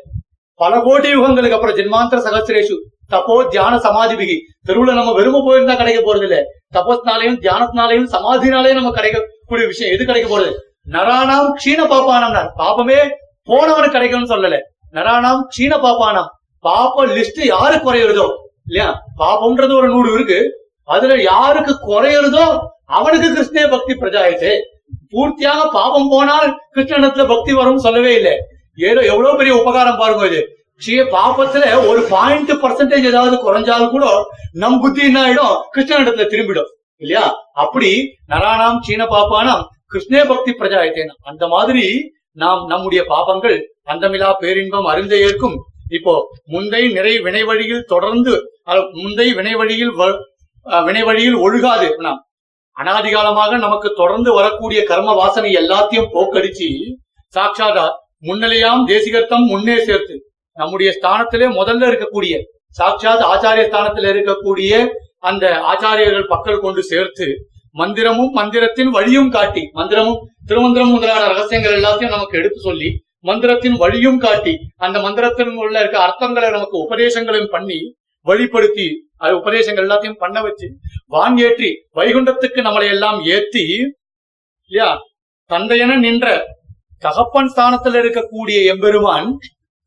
பல 0.61 0.81
கோடி 0.81 1.09
யுகங்களுக்கு 1.09 1.57
அப்புறம் 1.57 1.77
ஜென்மாந்திர 1.77 2.19
சகசிரேஷு 2.21 2.77
தப்போ 3.11 3.35
தியான 3.51 3.75
பிகி 4.13 4.37
தெருவுல 4.69 4.95
நம்ம 4.95 5.13
வெறுமை 5.13 5.41
போயிருந்தா 5.41 5.75
கிடைக்க 5.75 6.01
போறது 6.03 6.27
இல்ல 6.29 6.39
தபஸ்னாலையும் 6.75 7.39
தியானத்தினாலையும் 7.39 8.09
சமாதினாலையும் 8.15 8.79
நம்ம 8.81 8.91
கிடைக்கக்கூடிய 8.93 9.67
விஷயம் 9.67 9.93
எது 9.95 10.03
கிடைக்க 10.05 10.29
போறது 10.29 10.51
நராணாம் 10.89 11.49
க்ஷீண 11.57 11.81
பாப்பானாம் 11.87 12.51
பாப்பமே 12.59 12.99
போனவனுக்கு 13.49 13.97
கிடைக்கும்னு 13.97 14.33
சொல்லல 14.33 14.59
நராணாம் 14.95 15.43
க்ஷீண 15.49 15.75
பாப்பானாம் 15.79 16.29
பாப்ப 16.65 17.07
லிஸ்ட் 17.11 17.43
யாரு 17.47 17.77
குறையுறதோ 17.79 18.27
இல்லையா 18.67 18.89
பாப்பம்ன்றது 19.19 19.75
ஒரு 19.77 19.89
நூறு 19.89 20.09
இருக்கு 20.13 20.41
அதுல 20.89 21.15
யாருக்கு 21.23 21.73
குறையிறதோ 21.87 22.47
அவனுக்கு 22.91 23.29
கிருஷ்ணே 23.29 23.65
பக்தி 23.67 23.93
பிரஜாயத்து 23.95 24.53
பூர்த்தியாக 25.13 25.61
பாபம் 25.71 26.11
போனால் 26.11 26.49
கிருஷ்ணனத்துல 26.75 27.25
பக்தி 27.27 27.53
வரும் 27.53 27.85
சொல்லவே 27.87 28.13
இல்லை 28.15 28.35
ஏதோ 28.83 29.01
எவ்வளவு 29.13 29.39
பெரிய 29.39 29.53
உபகாரம் 29.55 30.01
பாருங்க 30.01 30.25
இது 30.27 30.41
சுய 30.81 31.03
பாபத்துல 31.13 31.65
ஒரு 31.87 32.01
பாயிண்ட் 32.11 32.53
பர்சன்டேஜ் 32.61 33.09
ஏதாவது 33.11 33.37
குறைஞ்சாலும் 33.39 33.95
கூட 33.95 34.07
நம் 34.55 34.81
புத்தி 34.81 35.01
என்ன 35.07 35.19
ஆயிடும் 35.23 35.57
கிருஷ்ணன் 35.73 36.03
இடத்துல 36.03 36.27
திரும்பிடும் 36.29 36.71
இல்லையா 37.03 37.25
அப்படி 37.55 37.91
நரானாம் 38.27 38.79
சீன 38.81 39.03
பாப்பானாம் 39.07 39.65
கிருஷ்ணே 39.87 40.23
பக்தி 40.25 40.53
பிரஜாயத்தேனா 40.53 41.15
அந்த 41.23 41.45
மாதிரி 41.49 41.85
நாம் 42.37 42.63
நம்முடைய 42.67 43.03
பாபங்கள் 43.09 43.59
அந்தமிலா 43.85 44.31
பேரின்பம் 44.41 44.87
அறிந்த 44.87 45.15
ஏற்கும் 45.19 45.57
இப்போ 45.91 46.15
முந்தை 46.47 46.83
நிறை 46.89 47.15
வினை 47.19 47.43
வழியில் 47.43 47.85
தொடர்ந்து 47.85 48.33
முந்தை 48.97 49.29
வினை 49.35 49.55
வழியில் 49.55 49.93
வினை 50.85 51.03
வழியில் 51.03 51.39
ஒழுகாது 51.39 51.89
அனாதிகாலமாக 52.77 53.53
நமக்கு 53.57 53.89
தொடர்ந்து 53.93 54.31
வரக்கூடிய 54.33 54.81
கர்ம 54.83 55.15
வாசனை 55.15 55.51
எல்லாத்தையும் 55.53 56.13
போக்கடிச்சு 56.13 56.69
சாட்சாதா 57.35 57.87
முன்னிலையாம் 58.27 58.85
தேசிகர்த்தம் 58.87 59.47
முன்னே 59.47 59.77
சேர்த்து 59.85 60.15
நம்முடைய 60.59 60.91
ஸ்தானத்திலே 60.95 61.47
முதல்ல 61.55 61.89
இருக்கக்கூடிய 61.91 62.35
சாட்சாத் 62.77 63.29
ஆச்சாரிய 63.29 63.67
ஸ்தானத்தில் 63.69 64.11
இருக்கக்கூடிய 64.13 64.73
அந்த 65.21 65.45
ஆச்சாரியர்கள் 65.69 66.31
பக்கல் 66.31 66.65
கொண்டு 66.65 66.83
சேர்த்து 66.85 67.27
மந்திரமும் 67.75 68.33
மந்திரத்தின் 68.33 68.91
வழியும் 68.91 69.31
காட்டி 69.31 69.63
மந்திரமும் 69.75 70.21
திருமந்திரம் 70.49 70.93
முதலான 70.93 71.23
ரகசியங்கள் 71.27 71.77
எல்லாத்தையும் 71.79 72.15
நமக்கு 72.17 72.39
எடுத்து 72.39 72.61
சொல்லி 72.61 72.89
மந்திரத்தின் 73.25 73.77
வழியும் 73.77 74.19
காட்டி 74.19 74.55
அந்த 74.79 74.97
மந்திரத்தின் 74.99 75.53
உள்ள 75.57 75.77
இருக்க 75.79 75.99
அர்த்தங்களை 75.99 76.51
நமக்கு 76.51 76.77
உபதேசங்களையும் 76.79 77.53
பண்ணி 77.53 77.79
வழிப்படுத்தி 78.27 78.87
அது 79.19 79.33
உபதேசங்கள் 79.37 79.87
எல்லாத்தையும் 79.87 80.21
பண்ண 80.21 80.39
வச்சு 80.43 80.67
வான் 81.09 81.39
ஏற்றி 81.39 81.71
வைகுண்டத்துக்கு 81.97 82.61
நம்மளை 82.63 82.89
எல்லாம் 82.89 83.19
ஏத்தி 83.29 83.65
இல்லையா 84.71 84.89
தந்தையன 85.51 85.97
நின்ற 85.99 86.27
தகப்பன் 87.03 87.51
ஸ்தானத்தில் 87.51 87.99
இருக்கக்கூடிய 87.99 88.59
எம்பெருவான் 88.73 89.29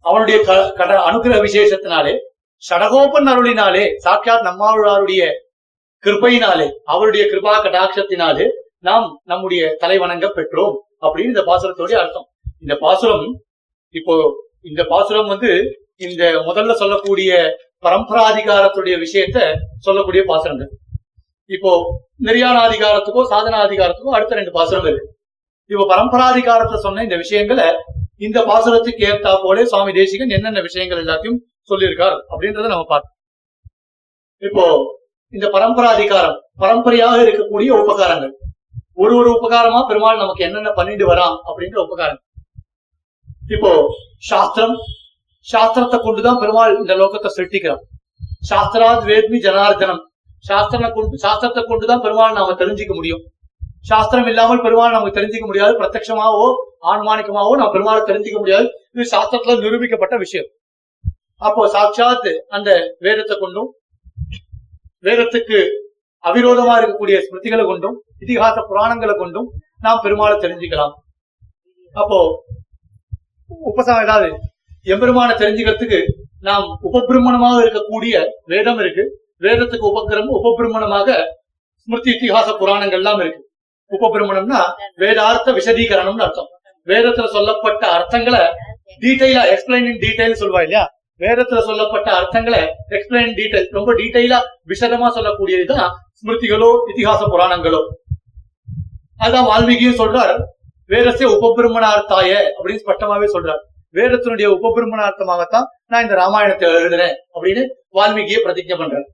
அவனுடைய 0.05 0.37
கட 0.77 0.91
அனுகிரக 1.07 1.39
விசேஷத்தினாலே 1.41 2.13
சடகோபன் 2.63 3.29
அருளினாலே 3.31 3.83
சாட்சாத் 3.97 4.47
நம்மாழ்வாருடைய 4.47 5.23
கிருப்பையினாலே 6.03 6.67
அவருடைய 6.85 7.23
கிருபா 7.25 7.53
கடாட்சத்தினாலே 7.57 8.45
நாம் 8.79 9.07
நம்முடைய 9.25 9.63
தலை 9.79 9.97
வணங்க 9.97 10.27
பெற்றோம் 10.29 10.75
அப்படின்னு 11.03 11.33
இந்த 11.33 11.43
பாசுரத்தோடைய 11.47 11.97
அர்த்தம் 11.99 12.27
இந்த 12.63 12.73
பாசுரம் 12.81 13.25
இப்போ 13.95 14.15
இந்த 14.61 14.81
பாசுரம் 14.83 15.27
வந்து 15.27 15.51
இந்த 16.01 16.23
முதல்ல 16.45 16.73
சொல்லக்கூடிய 16.73 17.31
பரம்பராதிகாரத்துடைய 17.83 18.95
விஷயத்த 18.97 19.39
சொல்லக்கூடிய 19.79 20.21
பாசுரங்கள் 20.23 20.71
இப்போ 21.49 21.71
அதிகாரத்துக்கோ 22.63 23.23
சாதன 23.25 23.59
அதிகாரத்துக்கோ 23.59 24.13
அடுத்த 24.13 24.35
ரெண்டு 24.35 24.51
பாசுரம் 24.51 24.85
இருக்கு 24.85 25.09
இப்போ 25.69 25.85
பரம்பராதிகாரத்தை 25.85 26.77
சொன்ன 26.79 27.03
இந்த 27.03 27.17
விஷயங்களை 27.17 27.67
இந்த 28.21 28.39
பாசுரத்துக்கு 28.47 29.03
ஏற்றா 29.07 29.31
போலே 29.43 29.63
சுவாமி 29.65 29.91
தேசிகன் 29.93 30.35
என்னென்ன 30.35 30.61
விஷயங்கள் 30.61 31.01
எல்லாத்தையும் 31.03 31.39
சொல்லியிருக்கார் 31.69 32.17
அப்படின்றத 32.31 32.67
நம்ம 32.67 32.87
பார்த்தோம் 32.89 33.17
இப்போ 34.41 34.65
இந்த 35.33 35.45
பரம்பரா 35.47 35.89
அதிகாரம் 35.89 36.37
பரம்பரையாக 36.57 37.17
இருக்கக்கூடிய 37.25 37.71
உபகாரங்கள் 37.77 38.33
ஒரு 38.95 39.13
ஒரு 39.15 39.29
உபகாரமா 39.31 39.79
பெருமாள் 39.87 40.21
நமக்கு 40.21 40.41
என்னென்ன 40.43 40.71
பண்ணிட்டு 40.71 41.05
வரான் 41.07 41.35
அப்படின்ற 41.45 41.77
உபகாரம் 41.81 42.21
இப்போ 43.47 43.71
சாஸ்திரம் 44.29 44.75
சாஸ்திரத்தை 45.47 45.97
கொண்டுதான் 45.99 46.41
பெருமாள் 46.41 46.73
இந்த 46.77 46.93
லோகத்தை 46.95 47.29
சிருஷ்டிக்கிறோம் 47.29 47.83
சாஸ்திராத் 48.49 49.05
வேத்மி 49.05 49.37
ஜனார்தனம் 49.39 50.01
சாஸ்திரம் 50.45 50.93
கொண்டு 50.93 51.23
சாஸ்திரத்தை 51.23 51.63
கொண்டுதான் 51.63 52.03
பெருமாள் 52.03 52.37
நாம 52.37 52.55
தெரிஞ்சுக்க 52.55 52.93
முடியும் 52.95 53.23
சாஸ்திரம் 53.85 54.27
இல்லாமல் 54.27 54.61
பெருமாள் 54.61 54.95
நமக்கு 54.95 55.17
தெரிஞ்சுக்க 55.17 55.45
முடியாது 55.45 55.73
பிரத்யமாவோ 55.77 56.47
ஆனுமானிக்கமாவோ 56.83 57.53
நம்ம 57.57 57.71
பெருமாளை 57.71 58.01
தெரிஞ்சுக்க 58.03 58.39
முடியாது 58.39 58.67
இது 58.91 59.05
சாஸ்திரத்துல 59.11 59.55
நிரூபிக்கப்பட்ட 59.59 60.15
விஷயம் 60.17 60.49
அப்போ 61.41 61.61
சாட்சாத் 61.67 62.31
அந்த 62.49 62.69
வேதத்தை 62.99 63.35
கொண்டும் 63.37 63.69
வேதத்துக்கு 65.03 65.59
அவிரோதமா 66.23 66.73
இருக்கக்கூடிய 66.77 67.17
ஸ்மிருதிகளை 67.19 67.63
கொண்டும் 67.65 67.95
இதிகாச 68.19 68.57
புராணங்களை 68.61 69.13
கொண்டும் 69.15 69.47
நாம் 69.79 70.03
பெருமாளை 70.03 70.35
தெரிஞ்சுக்கலாம் 70.37 70.93
அப்போ 71.95 72.19
உபசம் 73.69 74.01
ஏதாவது 74.03 74.29
எம்பெருமான 74.85 75.29
தெரிஞ்சுக்கிறதுக்கு 75.33 75.99
நாம் 76.41 76.67
உபபிரமணமாக 76.83 77.57
இருக்கக்கூடிய 77.63 78.15
வேதம் 78.45 78.79
இருக்கு 78.79 79.03
வேதத்துக்கு 79.41 79.85
உபகிரம் 79.91 80.29
உபபிரமணமாக 80.37 81.09
ஸ்மிருதி 81.87 82.11
இத்திகாச 82.11 82.49
புராணங்கள் 82.57 82.99
எல்லாம் 82.99 83.21
இருக்கு 83.21 83.41
உபபிரமணம்னா 83.91 84.61
வேதார்த்த 84.99 85.51
விசதீகரணம்னு 85.51 86.25
அர்த்தம் 86.27 86.49
வேதத்துல 86.87 87.27
சொல்லப்பட்ட 87.31 87.83
அர்த்தங்களை 87.89 88.43
டீடைலா 89.01 89.43
எக்ஸ்பிளைன் 89.51 89.99
டீடைல் 90.01 90.39
சொல்வா 90.41 90.61
இல்லையா 90.61 90.83
வேதத்துல 91.21 91.59
சொல்லப்பட்ட 91.61 92.09
அர்த்தங்களை 92.11 92.61
எக்ஸ்பிளைன் 92.89 93.35
டீடைல் 93.35 93.67
ரொம்ப 93.71 93.91
டீடைலா 93.93 94.39
விசதமா 94.67 95.09
சொல்லக்கூடியதுதான் 95.17 95.91
ஸ்மிருதிகளோ 96.19 96.69
இத்திகாச 96.89 97.27
புராணங்களோ 97.27 97.81
அதான் 99.21 99.47
வால்மீகியும் 99.47 99.99
சொல்றார் 99.99 100.33
வேதத்தை 100.89 101.25
உபபிரமணார்த்தாய 101.35 102.31
அப்படின்னு 102.55 102.83
ஸ்பஷ்டமாவே 102.83 103.27
சொல்றார் 103.27 103.61
வேதத்தினுடைய 103.95 104.47
உபபிரமணார்த்தமாகத்தான் 104.55 105.65
நான் 105.87 106.03
இந்த 106.03 106.15
ராமாயணத்தை 106.15 106.67
எழுதுறேன் 106.73 107.15
அப்படின்னு 107.33 107.63
வால்மீகியை 107.97 108.39
பிரதிஜை 108.43 108.75
பண்றார் 108.75 109.07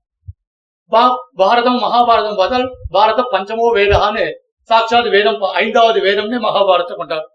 பாரதம் 1.40 1.80
மகாபாரதம் 1.80 2.38
பார்த்தால் 2.38 2.68
பாரத 2.92 3.22
பஞ்சமோ 3.32 3.66
வேதான்னு 3.76 4.26
சாட்சாத் 4.70 5.10
வேதம் 5.12 5.40
ஐந்தாவது 5.58 6.00
வேதம்னே 6.06 6.40
மகாபாரத்தை 6.42 6.96
கொண்டார் 6.96 7.26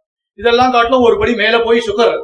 இதெல்லாம் 0.39 0.73
காட்டிலும் 0.73 1.05
ஒருபடி 1.07 1.33
மேல 1.37 1.57
போய் 1.62 1.87
சுகர் 1.87 2.14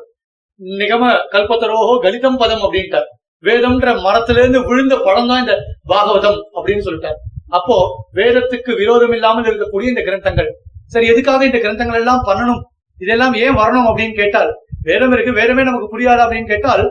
நிகம 0.61 1.11
கல்பத்தரோகோ 1.33 1.95
கலிதம் 2.05 2.39
பதம் 2.39 2.63
அப்படின்ட்டார் 2.65 3.09
வேதம்ன்ற 3.45 3.89
மரத்துல 4.05 4.41
இருந்து 4.43 4.61
விழுந்த 4.69 4.95
பழம் 4.99 5.29
தான் 5.31 5.43
இந்த 5.43 5.55
பாகவதம் 5.89 6.39
அப்படின்னு 6.57 6.87
சொல்லிட்டார் 6.87 7.19
அப்போ 7.51 7.77
வேதத்துக்கு 8.15 8.73
விரோதம் 8.77 9.15
இல்லாமல் 9.15 9.49
இருக்கக்கூடிய 9.49 9.93
இந்த 9.93 10.03
கிரந்தங்கள் 10.03 10.49
சரி 10.87 11.07
எதுக்காக 11.07 11.45
இந்த 11.45 11.59
கிரந்தங்கள் 11.59 12.01
எல்லாம் 12.01 12.25
பண்ணணும் 12.29 12.63
இதெல்லாம் 12.99 13.35
ஏன் 13.39 13.59
வரணும் 13.59 13.89
அப்படின்னு 13.89 14.15
கேட்டால் 14.15 14.51
வேதம் 14.83 15.13
இருக்கு 15.13 15.33
வேதமே 15.33 15.63
நமக்கு 15.63 15.89
புரியாது 15.89 16.23
அப்படின்னு 16.25 16.51
கேட்டால் 16.51 16.85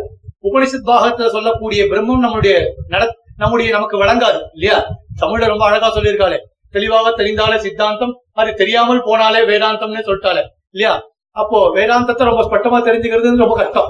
உபனிஷத் 0.44 0.90
பாகத்துல 0.90 1.30
சொல்லக்கூடிய 1.30 1.82
பிரம்மம் 1.88 2.26
நம்முடைய 2.26 2.56
நட 2.88 3.04
நம்முடைய 3.38 3.70
நமக்கு 3.72 3.98
வழங்காது 3.98 4.40
இல்லையா 4.56 4.78
தமிழ்ல 5.18 5.48
ரொம்ப 5.48 5.64
அழகா 5.68 5.90
சொல்லியிருக்காளே 5.90 6.38
தெளிவாக 6.74 7.14
தெரிந்தாலே 7.18 7.58
சித்தாந்தம் 7.58 8.14
அது 8.34 8.52
தெரியாமல் 8.54 9.06
போனாலே 9.06 9.42
வேதாந்தம்னு 9.46 10.08
சொல்லிட்டாலே 10.08 10.44
இல்லையா 10.70 10.94
அப்போ 11.36 11.60
வேதாந்தத்தை 11.76 12.26
ரொம்ப 12.26 12.44
ஸ்பட்டமா 12.44 12.80
தெரிஞ்சுக்கிறது 12.82 13.44
ரொம்ப 13.46 13.56
கஷ்டம் 13.56 13.90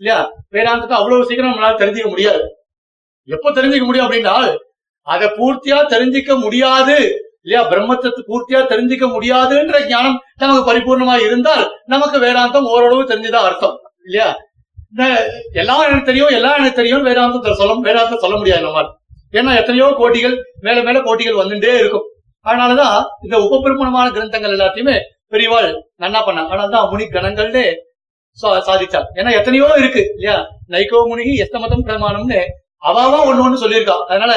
இல்லையா 0.00 0.18
வேதாந்தத்தை 0.52 0.96
அவ்வளவு 0.96 1.28
சீக்கிரம் 1.28 1.52
நம்மளால 1.52 1.78
தெரிஞ்சுக்க 1.78 2.10
முடியாது 2.10 2.44
எப்போ 3.28 3.48
தெரிஞ்சுக்க 3.50 3.86
முடியும் 3.86 4.06
அப்படின்னா 4.06 4.34
அதை 5.06 5.26
பூர்த்தியா 5.38 5.78
தெரிஞ்சுக்க 5.88 6.32
முடியாது 6.38 6.96
இல்லையா 7.44 7.60
பிரம்மத்தை 7.68 8.08
பூர்த்தியா 8.28 8.60
தெரிஞ்சுக்க 8.66 9.06
முடியாதுன்ற 9.08 9.76
ஞானம் 9.86 10.18
நமக்கு 10.36 10.62
பரிபூர்ணமா 10.70 11.16
இருந்தால் 11.18 11.64
நமக்கு 11.86 12.18
வேதாந்தம் 12.18 12.68
ஓரளவு 12.68 13.08
தெரிஞ்சுதான் 13.08 13.46
அர்த்தம் 13.46 13.76
இல்லையா 14.04 14.28
எல்லாம் 15.54 15.84
எனக்கு 15.84 16.08
தெரியும் 16.10 16.32
எல்லாம் 16.32 16.56
எனக்கு 16.58 16.80
தெரியும் 16.80 17.06
வேதாந்தத்தை 17.06 17.54
சொல்ல 17.54 17.74
வேதாந்தம் 17.80 18.22
சொல்ல 18.22 18.36
முடியாது 18.36 18.62
நம்மால் 18.62 18.90
ஏன்னா 19.32 19.52
எத்தனையோ 19.54 19.86
கோட்டிகள் 19.98 20.36
மேல 20.60 20.82
மேல 20.82 21.00
கோட்டிகள் 21.00 21.40
வந்துட்டே 21.40 21.72
இருக்கும் 21.78 22.06
அதனாலதான் 22.48 22.96
இந்த 23.22 23.36
உபபிரமணமான 23.46 24.06
கிரந்தங்கள் 24.10 24.54
எல்லாத்தையுமே 24.56 24.96
பெரியவாள் 25.28 25.68
நன்னா 25.96 26.20
பண்ணா 26.22 26.42
ஆனால் 26.48 26.72
தான் 26.74 26.88
முனி 26.90 27.04
கணங்கள்னு 27.08 27.64
சாதிச்சாள் 28.38 29.08
ஏன்னா 29.14 29.30
எத்தனையோ 29.38 29.68
இருக்கு 29.78 30.02
இல்லையா 30.10 30.36
நைகோ 30.68 30.98
முனிகி 31.08 31.32
எத்தமதம் 31.38 31.86
பிரமாணம்னு 31.86 32.40
அவாவா 32.82 33.18
ஒண்ணு 33.28 33.44
ஒண்ணு 33.46 33.62
சொல்லியிருக்கா 33.62 33.96
அதனால 34.08 34.32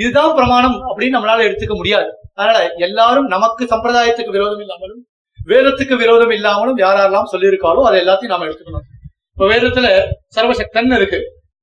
இதுதான் 0.00 0.36
பிரமாணம் 0.38 0.78
அப்படின்னு 0.88 1.16
நம்மளால 1.16 1.44
எடுத்துக்க 1.44 1.74
முடியாது 1.76 2.08
அதனால 2.34 2.58
எல்லாரும் 2.78 3.28
நமக்கு 3.28 3.64
சம்பிரதாயத்துக்கு 3.66 4.34
விரோதம் 4.36 4.62
இல்லாமலும் 4.64 5.02
வேதத்துக்கு 5.38 5.94
விரோதம் 5.96 6.34
இல்லாமலும் 6.36 6.78
யாரெல்லாம் 6.78 7.30
சொல்லியிருக்காலோ 7.32 7.82
அதை 7.88 7.98
எல்லாத்தையும் 8.02 8.34
நாம 8.34 8.46
எடுத்துக்கணும் 8.48 8.86
இப்ப 9.36 9.46
வேதத்துல 9.46 9.88
சர்வசக்தன் 10.36 10.96
இருக்கு 10.96 11.20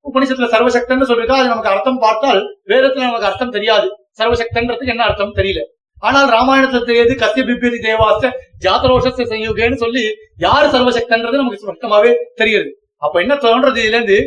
உபனிஷத்துல 0.04 0.48
சர்வசக்தன்னு 0.54 1.08
சொல்லிருக்கா 1.10 1.38
அது 1.38 1.48
நமக்கு 1.48 1.70
அர்த்தம் 1.70 2.02
பார்த்தால் 2.02 2.40
வேதத்துல 2.68 3.06
நமக்கு 3.06 3.28
அர்த்தம் 3.28 3.52
தெரியாது 3.52 3.86
சர்வசக்தன்றதுக்கு 4.18 4.92
என்ன 4.92 5.04
அர்த்தம் 5.04 5.36
தெரியல 5.36 5.62
ஆனால் 6.02 6.28
ராமாயணத்துல 6.28 6.82
தெரியாது 6.84 7.12
கத்திய 7.20 7.42
பிபியதி 7.44 7.78
தேவாச 7.80 8.30
ஜாத்தரோஷத்தை 8.64 9.24
செய்யுகேன்னு 9.26 9.78
சொல்லி 9.78 10.02
யாரு 10.38 10.66
சர்வசக்தன்றது 10.74 11.40
நமக்கு 11.42 11.62
சுத்தமாவே 11.62 12.12
தெரியுது 12.40 12.68
அப்ப 13.02 13.14
என்ன 13.20 13.34
தோன்றது 13.36 13.80
இதுல 13.82 13.96
இருந்து 13.96 14.18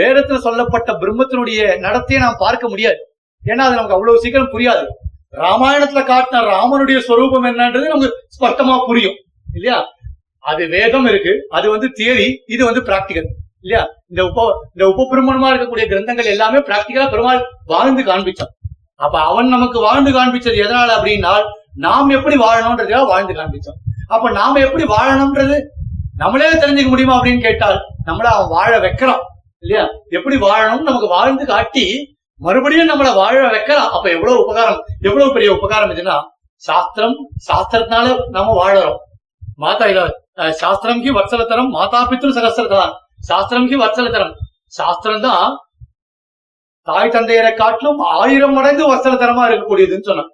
வேதத்துல 0.00 0.38
சொல்லப்பட்ட 0.38 0.92
பிரம்மத்தினுடைய 1.02 1.60
நடத்தையை 1.78 2.20
நாம் 2.22 2.42
பார்க்க 2.42 2.68
முடியாது 2.68 3.00
ஏன்னா 3.42 3.64
அது 3.64 3.76
நமக்கு 3.76 3.96
அவ்வளவு 3.96 4.22
சீக்கிரம் 4.24 4.54
புரியாது 4.54 4.84
ராமாயணத்துல 5.38 6.02
காட்டின 6.04 6.42
ராமனுடைய 6.48 6.98
ஸ்வரூபம் 6.98 7.48
என்னன்றது 7.50 7.86
நமக்கு 7.88 8.10
ஸ்பஷ்டமா 8.36 8.76
புரியும் 8.86 9.16
இல்லையா 9.50 9.78
அது 10.44 10.62
வேதம் 10.68 11.06
இருக்கு 11.06 11.32
அது 11.50 11.66
வந்து 11.70 11.88
தியரி 11.98 12.28
இது 12.46 12.62
வந்து 12.64 12.82
பிராக்டிகல் 12.82 13.28
இல்லையா 13.64 13.82
இந்த 14.10 14.22
உப 14.24 14.40
இந்த 14.72 14.84
உப 14.90 15.06
பிரம்மணமா 15.10 15.50
இருக்கக்கூடிய 15.50 15.84
கிரந்தங்கள் 15.88 16.32
எல்லாமே 16.32 16.58
பிராக்டிக்கலா 16.66 17.06
பெருமாள் 17.08 17.40
வாழ்ந்து 17.66 18.02
காண்பிச்சான் 18.02 18.52
அப்ப 18.96 19.16
அவன் 19.22 19.48
நமக்கு 19.48 19.78
வாழ்ந்து 19.80 20.10
காண்பிச்சது 20.12 20.58
எதனால 20.64 20.90
அப்படின்னா 20.96 21.32
நாம் 21.76 22.14
எப்படி 22.16 22.36
வாழணும்ன்றதுக்காக 22.38 23.06
வாழ்ந்து 23.06 23.34
காண்பிச்சோம் 23.34 23.78
அப்ப 24.08 24.30
நாம 24.30 24.60
எப்படி 24.60 24.84
வாழணும்ன்றது 24.88 25.56
நம்மளே 26.16 26.50
தெரிஞ்சுக்க 26.54 26.90
முடியுமா 26.90 27.16
அப்படின்னு 27.16 27.44
கேட்டால் 27.44 27.78
நம்மள 28.04 28.28
அவன் 28.32 28.52
வாழ 28.54 28.72
வைக்கிறான் 28.78 29.22
இல்லையா 29.62 29.84
எப்படி 30.10 30.36
வாழணும் 30.40 30.86
நமக்கு 30.88 31.08
வாழ்ந்து 31.08 31.44
காட்டி 31.44 31.86
மறுபடியும் 32.40 32.90
நம்மள 32.90 33.08
வாழ 33.14 33.34
வைக்கலாம் 33.48 33.92
அப்ப 33.92 34.06
எவ்வளவு 34.10 34.42
உபகாரம் 34.44 34.80
எவ்வளவு 35.00 35.28
பெரிய 35.32 35.50
உபகாரம் 35.52 35.92
இதுன்னா 35.94 36.16
சாஸ்திரம் 36.62 37.16
சாஸ்திரத்தினால 37.48 38.08
நாம 38.30 38.54
வாழறோம் 38.60 39.00
மாதா 39.58 39.86
இல்ல 39.86 40.02
சாஸ்திரம் 40.60 41.02
கி 41.02 41.10
வத்சலத்தரம் 41.10 41.70
மாதா 41.70 41.98
பித்ரு 42.04 42.30
சகசரதான் 42.32 42.92
சாஸ்திரம்கி 43.24 43.76
வத்சலதரம் 43.76 44.34
சாஸ்திரம் 44.72 45.24
தான் 45.24 45.46
தாய் 46.88 47.14
தந்தையரை 47.14 47.52
காட்டிலும் 47.54 48.00
ஆயிரம் 48.14 48.56
மடங்கு 48.56 48.84
வசலதரமா 48.88 49.44
இருக்கக்கூடியதுன்னு 49.48 50.08
சொன்னான் 50.10 50.32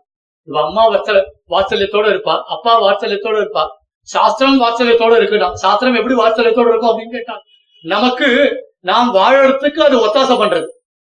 அம்மா 0.49 0.85
வசல 0.89 1.19
வாத்சல்யத்தோட 1.51 2.07
இருப்பா 2.13 2.35
அப்பா 2.55 2.73
வாத்சல்யத்தோட 2.85 3.37
இருப்பா 3.43 3.65
சாஸ்திரம் 4.09 4.59
வாத்சல்யத்தோட 4.63 5.15
இருக்கட்டும் 5.17 5.57
சாஸ்திரம் 5.57 5.99
எப்படி 6.01 6.17
வாத்சல்யத்தோட 6.21 6.69
இருக்கும் 6.71 6.91
அப்படின்னு 6.93 7.17
கேட்டான் 7.19 7.43
நமக்கு 7.85 8.29
நாம் 8.83 9.09
வாழறதுக்கு 9.17 9.81
அது 9.87 9.97
ஒத்தாசை 10.01 10.37
பண்றது 10.37 10.69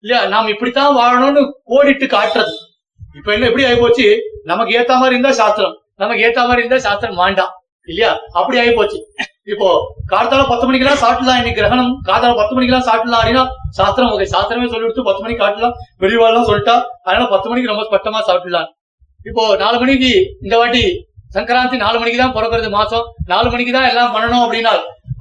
இல்லையா 0.04 0.20
நாம் 0.26 0.52
இப்படித்தான் 0.54 0.96
வாழணும்னு 0.96 1.42
கோடிட்டு 1.64 2.06
காட்டுறது 2.08 2.54
இப்ப 3.16 3.28
என்ன 3.34 3.46
எப்படி 3.46 3.64
ஆகி 3.64 3.78
போச்சு 3.80 4.06
நமக்கு 4.44 4.72
ஏத்த 4.78 4.94
மாதிரி 4.94 5.16
இருந்தா 5.16 5.32
சாஸ்திரம் 5.38 5.74
நமக்கு 5.96 6.24
ஏத்த 6.26 6.46
மாதிரி 6.48 6.62
இருந்தா 6.62 6.80
சாஸ்திரம் 6.86 7.20
வேண்டாம் 7.22 7.52
இல்லையா 7.88 8.10
அப்படி 8.34 8.58
ஆகி 8.62 8.72
போச்சு 8.74 8.98
இப்போ 9.48 9.66
காலத்தால 10.10 10.42
பத்து 10.50 10.66
மணிக்கெல்லாம் 10.66 11.00
சாப்பிடலாம் 11.00 11.38
இன்னைக்கு 11.40 11.58
கிரகணம் 11.58 11.90
காலத்தால 12.04 12.36
பத்து 12.38 12.54
மணிக்கெல்லாம் 12.56 12.86
சாப்பிடலாம் 12.86 13.20
அப்படின்னா 13.20 13.42
சாஸ்திரம் 13.78 14.12
ஓகே 14.12 14.26
சாஸ்திரமே 14.30 14.68
சொல்லி 14.68 14.84
கொடுத்து 14.84 15.04
பத்து 15.04 15.22
மணிக்கு 15.24 15.42
காட்டலாம் 15.42 15.74
வெளிவாடலாம் 16.00 16.46
சொல்லிட்டா 16.48 16.76
அதனால 17.04 17.26
பத்து 17.32 17.50
மணிக்கு 17.50 17.72
ரொம்ப 17.72 17.84
ஸ்பட்டமா 17.88 18.20
சாப்பிடலாம் 18.28 18.68
இப்போ 19.26 19.42
நாலு 19.62 19.76
மணிக்கு 19.82 20.12
இந்த 20.44 20.54
வாட்டி 20.56 20.84
சங்கராந்தி 21.30 21.76
நாலு 21.76 21.96
மணிக்கு 22.00 22.18
தான் 22.18 22.34
பிறக்கிறது 22.34 22.70
மாசம் 22.70 23.04
நாலு 23.28 23.48
மணிக்கு 23.50 23.72
தான் 23.72 23.88
எல்லாம் 23.90 24.14
பண்ணணும் 24.14 24.44
அப்படின்னா 24.44 24.74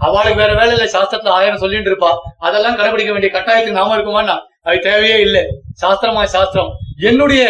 அவளுக்கு 0.00 0.40
வேற 0.40 0.52
வேலை 0.54 0.72
இல்ல 0.76 0.88
சாஸ்திரத்துல 0.94 1.36
ஆயிரம் 1.36 1.62
சொல்லிட்டு 1.62 1.92
இருப்பா 1.92 2.12
அதெல்லாம் 2.40 2.78
கடைபிடிக்க 2.80 3.14
வேண்டிய 3.14 3.32
கட்டாயத்துக்கு 3.34 3.80
நாம 3.80 3.96
இருக்குமான்னா 3.98 4.38
அது 4.64 4.80
தேவையே 4.82 5.18
இல்லை 5.20 5.44
சாஸ்திரமா 5.82 6.24
சாஸ்திரம் 6.34 6.72
என்னுடைய 7.02 7.44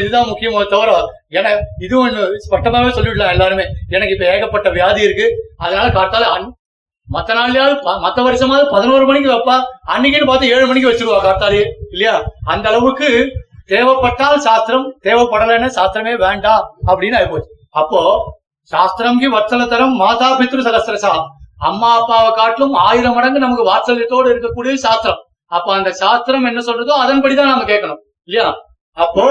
இதுதான் 0.00 0.28
முக்கியமோ 0.28 0.64
தவிர 0.66 0.90
என 1.28 1.52
இது 1.78 1.94
ஒண்ணு 2.00 2.24
பட்டமாவே 2.50 2.90
சொல்லிவிடலாம் 2.90 3.32
எல்லாருமே 3.32 3.64
எனக்கு 3.88 4.14
இப்ப 4.14 4.26
ஏகப்பட்ட 4.26 4.68
வியாதி 4.70 5.00
இருக்கு 5.02 5.26
அதனால 5.56 5.86
காட்டால 5.90 6.26
மத்த 7.08 7.34
நாள்லயாவது 7.34 7.74
மத்த 8.02 8.18
வருஷமாவது 8.22 8.66
பதினோரு 8.70 9.04
மணிக்கு 9.06 9.32
வைப்பா 9.32 9.56
அன்னைக்குன்னு 9.86 10.28
பார்த்து 10.28 10.52
ஏழு 10.54 10.66
மணிக்கு 10.66 10.90
வச்சிருவா 10.90 11.18
காத்தாலே 11.22 11.64
இல்லையா 11.90 12.14
அந்த 12.46 12.68
அளவுக்கு 12.68 13.08
தேவைப்பட்டால் 13.66 14.38
சாஸ்திரம் 14.40 14.86
தேவைப்படலைன்னு 15.02 15.68
சாஸ்திரமே 15.72 16.14
வேண்டாம் 16.16 16.64
அப்படின்னு 16.86 17.18
ஆயிப்போச்சு 17.18 17.50
அப்போ 17.72 18.00
சாஸ்திரம்கி 18.70 19.28
தரம் 19.66 19.94
மாதா 19.96 20.28
பித்ரு 20.34 20.62
சலசரசா 20.62 21.14
அம்மா 21.60 21.90
அப்பாவை 21.94 22.30
காட்டிலும் 22.34 22.74
ஆயிரம் 22.80 23.14
மடங்கு 23.14 23.38
நமக்கு 23.38 23.64
வாத்சல்யத்தோடு 23.64 24.28
இருக்கக்கூடிய 24.30 24.74
சாஸ்திரம் 24.78 25.20
அப்ப 25.52 25.68
அந்த 25.74 25.90
சாஸ்திரம் 25.92 26.46
என்ன 26.46 26.60
சொல்றதோ 26.60 26.94
அதன்படிதான் 27.02 27.52
நம்ம 27.52 27.64
கேட்கணும் 27.64 28.00
இல்லையா 28.28 28.46
அப்போ 28.96 29.26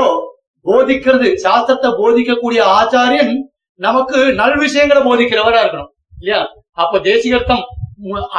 போதிக்கிறது 0.65 1.27
சாஸ்திரத்தை 1.43 1.89
போதிக்கக்கூடிய 1.99 2.61
ஆச்சாரியன் 2.73 3.33
நமக்கு 3.79 4.19
நல் 4.33 4.57
விஷயங்களை 4.57 5.01
போதிக்கிறவரா 5.03 5.61
இருக்கணும் 5.63 5.91
இல்லையா 6.17 6.41
அப்ப 6.73 6.99
தேசிகர்த்தம் 7.03 7.63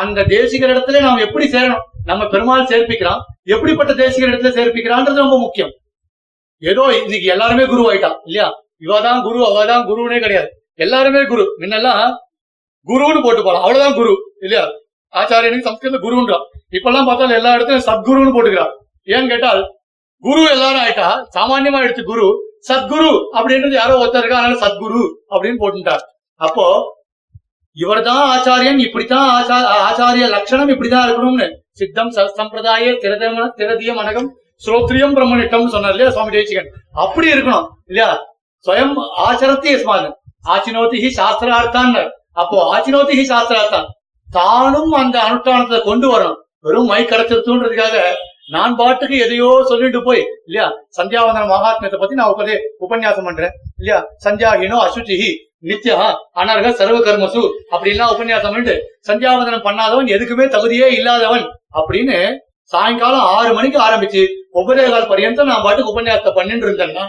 அந்த 0.00 0.20
தேசிகர் 0.26 0.72
இடத்துல 0.72 1.00
நாம் 1.00 1.24
எப்படி 1.26 1.46
சேரணும் 1.46 1.84
நம்ம 2.04 2.22
பெருமாள் 2.24 2.70
சேர்ப்பிக்கிறான் 2.70 3.20
எப்படிப்பட்ட 3.44 3.92
தேசிகர் 3.94 4.30
இடத்துல 4.30 4.52
சேர்ப்பிக்கிறான்றது 4.52 5.22
ரொம்ப 5.22 5.36
முக்கியம் 5.38 5.72
ஏதோ 6.62 6.82
இன்னைக்கு 6.98 7.26
எல்லாருமே 7.26 7.64
குரு 7.64 7.82
ஆயிட்டான் 7.88 8.18
இல்லையா 8.24 8.48
இவாதான் 8.82 9.20
குரு 9.20 9.38
அவதான் 9.44 9.86
குருனே 9.86 10.18
கிடையாது 10.18 10.50
எல்லாருமே 10.78 11.22
குரு 11.24 11.44
முன்னெல்லாம் 11.60 12.02
குருன்னு 12.88 13.20
போட்டு 13.22 13.42
போலாம் 13.42 13.64
அவ்வளவுதான் 13.64 13.98
குரு 13.98 14.14
இல்லையா 14.40 14.64
ஆச்சாரியனுக்கு 15.12 15.68
சமஸ்கிருத 15.68 15.98
குருன்றான் 15.98 16.44
இப்பெல்லாம் 16.72 17.08
பார்த்தாலும் 17.08 17.36
எல்லா 17.36 17.50
இடத்துலயும் 17.56 17.88
சத்குருன்னு 17.88 18.34
போட்டுக்கிறான் 18.34 18.72
ஏன்னு 19.08 19.30
கேட்டால் 19.30 19.62
குரு 20.24 20.42
எல்லாரும் 20.50 20.82
ஆயிட்டா 20.82 21.08
சாமான்யமா 21.34 21.78
எடுத்து 21.82 22.02
குரு 22.04 22.26
சத்குரு 22.68 23.10
அப்படின்றது 23.36 23.74
யாரோ 23.74 23.94
ஒருத்தருக்கா 23.96 24.38
அதனால 24.38 24.60
சத்குரு 24.60 25.02
அப்படின்னு 25.32 25.60
போட்டுட்டார் 25.60 26.04
அப்போ 26.40 26.66
இவர் 27.76 28.00
தான் 28.02 28.22
ஆச்சாரியன் 28.30 28.80
இப்படித்தான் 28.84 29.28
ஆச்சாரிய 29.82 30.26
லட்சணம் 30.28 30.72
இப்படிதான் 30.72 31.06
இருக்கணும்னு 31.06 31.48
சித்தம் 31.74 32.12
சம்பிரதாய 32.38 32.92
திரதமன 33.02 33.46
திரதிய 33.56 33.92
மனகம் 33.94 34.28
ஸ்ரோத்ரியம் 34.62 35.14
பிரம்மனிட்டம் 35.16 35.72
சொன்னார் 35.72 35.94
இல்லையா 35.94 36.12
சுவாமி 36.12 36.34
ஜெயிச்சிகன் 36.34 36.70
அப்படி 36.96 37.28
இருக்கணும் 37.32 37.66
இல்லையா 37.86 38.10
ஸ்வயம் 38.64 38.94
ஆச்சரத்தி 39.24 39.70
எஸ்மான் 39.72 40.06
ஆச்சினோதி 40.48 40.98
ஹி 41.04 41.10
சாஸ்திரார்த்தான் 41.16 41.92
அப்போ 42.34 42.58
ஆச்சினோதி 42.70 43.14
ஹி 43.14 43.24
சாஸ்திரார்த்தான் 43.26 43.88
தானும் 44.28 44.94
அந்த 44.94 45.16
அனுஷ்டானத்தை 45.26 45.80
கொண்டு 45.82 46.06
வரணும் 46.12 46.40
வெறும் 46.64 46.88
மை 46.88 47.02
கரைச்சிருத்துன்றதுக்காக 47.04 47.96
நான் 48.50 48.72
பாட்டுக்கு 48.74 49.16
எதையோ 49.18 49.48
சொல்லிட்டு 49.68 50.00
போய் 50.02 50.22
இல்லையா 50.46 50.66
சந்தியாவந்தன 50.96 51.48
மகாத்மியத்தை 51.48 51.98
பத்தி 51.98 52.18
நான் 52.18 52.32
உட்காந்து 52.32 52.56
உபன்யாசம் 52.80 53.26
பண்றேன் 53.28 53.54
இல்லையா 53.78 53.98
சந்தியாகினோ 54.24 54.78
அசுச்சிஹி 54.84 55.30
நித்யா 55.64 55.96
அனர்க 56.40 56.70
சர்வ 56.72 56.96
கர்மசு 57.00 57.42
அப்படின்லாம் 57.72 58.12
உபன்யாசம் 58.14 58.50
பண்ணிட்டு 58.50 58.74
சந்தியாவந்தனம் 59.08 59.66
பண்ணாதவன் 59.66 60.12
எதுக்குமே 60.14 60.46
தகுதியே 60.48 60.88
இல்லாதவன் 60.96 61.46
அப்படின்னு 61.74 62.18
சாயங்காலம் 62.72 63.26
ஆறு 63.30 63.50
மணிக்கு 63.54 63.78
ஆரம்பிச்சு 63.80 64.22
ஒவ்வொரே 64.52 64.84
கால் 64.86 65.08
பரியந்தம் 65.08 65.50
நான் 65.50 65.64
பாட்டுக்கு 65.64 65.92
உபன்யாசத்தை 65.92 66.32
பண்ணிட்டு 66.34 66.66
இருந்தேன்னா 66.66 67.04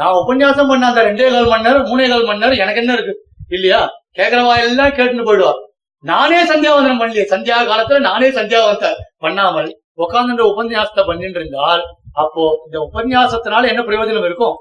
நான் 0.00 0.18
உபன்யாசம் 0.20 0.70
பண்ண 0.70 0.90
அந்த 0.90 1.02
ரெண்டே 1.02 1.28
கால் 1.30 1.50
மணி 1.50 1.66
நேரம் 1.68 1.88
மூணே 1.88 2.06
கால் 2.08 2.28
மணி 2.28 2.42
நேரம் 2.42 2.62
எனக்கு 2.64 2.82
என்ன 2.82 2.94
இருக்கு 2.96 3.14
இல்லையா 3.50 3.80
கேக்குறவா 4.18 4.54
எல்லாம் 4.62 4.96
கேட்டுன்னு 4.96 5.28
போயிடுவா 5.28 5.54
நானே 6.04 6.40
சந்தியாவந்தனம் 6.44 7.00
பண்ணல 7.00 7.24
சந்தியா 7.32 7.56
காலத்துல 7.64 8.00
நானே 8.00 8.28
சந்தியாவந்த 8.36 8.88
பண்ணாமல் 9.18 9.70
உட்காந்து 10.00 10.42
உபன்யாசத்தை 10.50 11.02
பண்ணிட்டு 11.04 11.38
இருந்தால் 11.40 11.82
அப்போ 12.16 12.44
இந்த 12.66 12.78
உபன்யாசத்தினால 12.80 13.68
என்ன 13.68 13.82
பிரயோஜனம் 13.82 14.26
இருக்கும் 14.26 14.56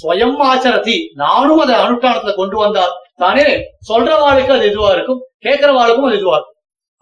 ஸ்வயம் 0.00 0.40
ஆச்சரத்தி 0.46 0.96
நானும் 1.14 1.60
அதை 1.60 1.74
அனுஷ்டானத்துல 1.76 2.34
கொண்டு 2.34 2.56
வந்தா 2.56 2.84
தானே 3.16 3.46
சொல்றவாளுக்கு 3.88 4.52
அது 4.56 4.66
இதுவா 4.66 4.90
இருக்கும் 4.92 5.20
கேட்கிறவாளுக்கும் 5.44 6.08
அது 6.08 6.18
இதுவா 6.18 6.36
இருக்கும் 6.36 6.54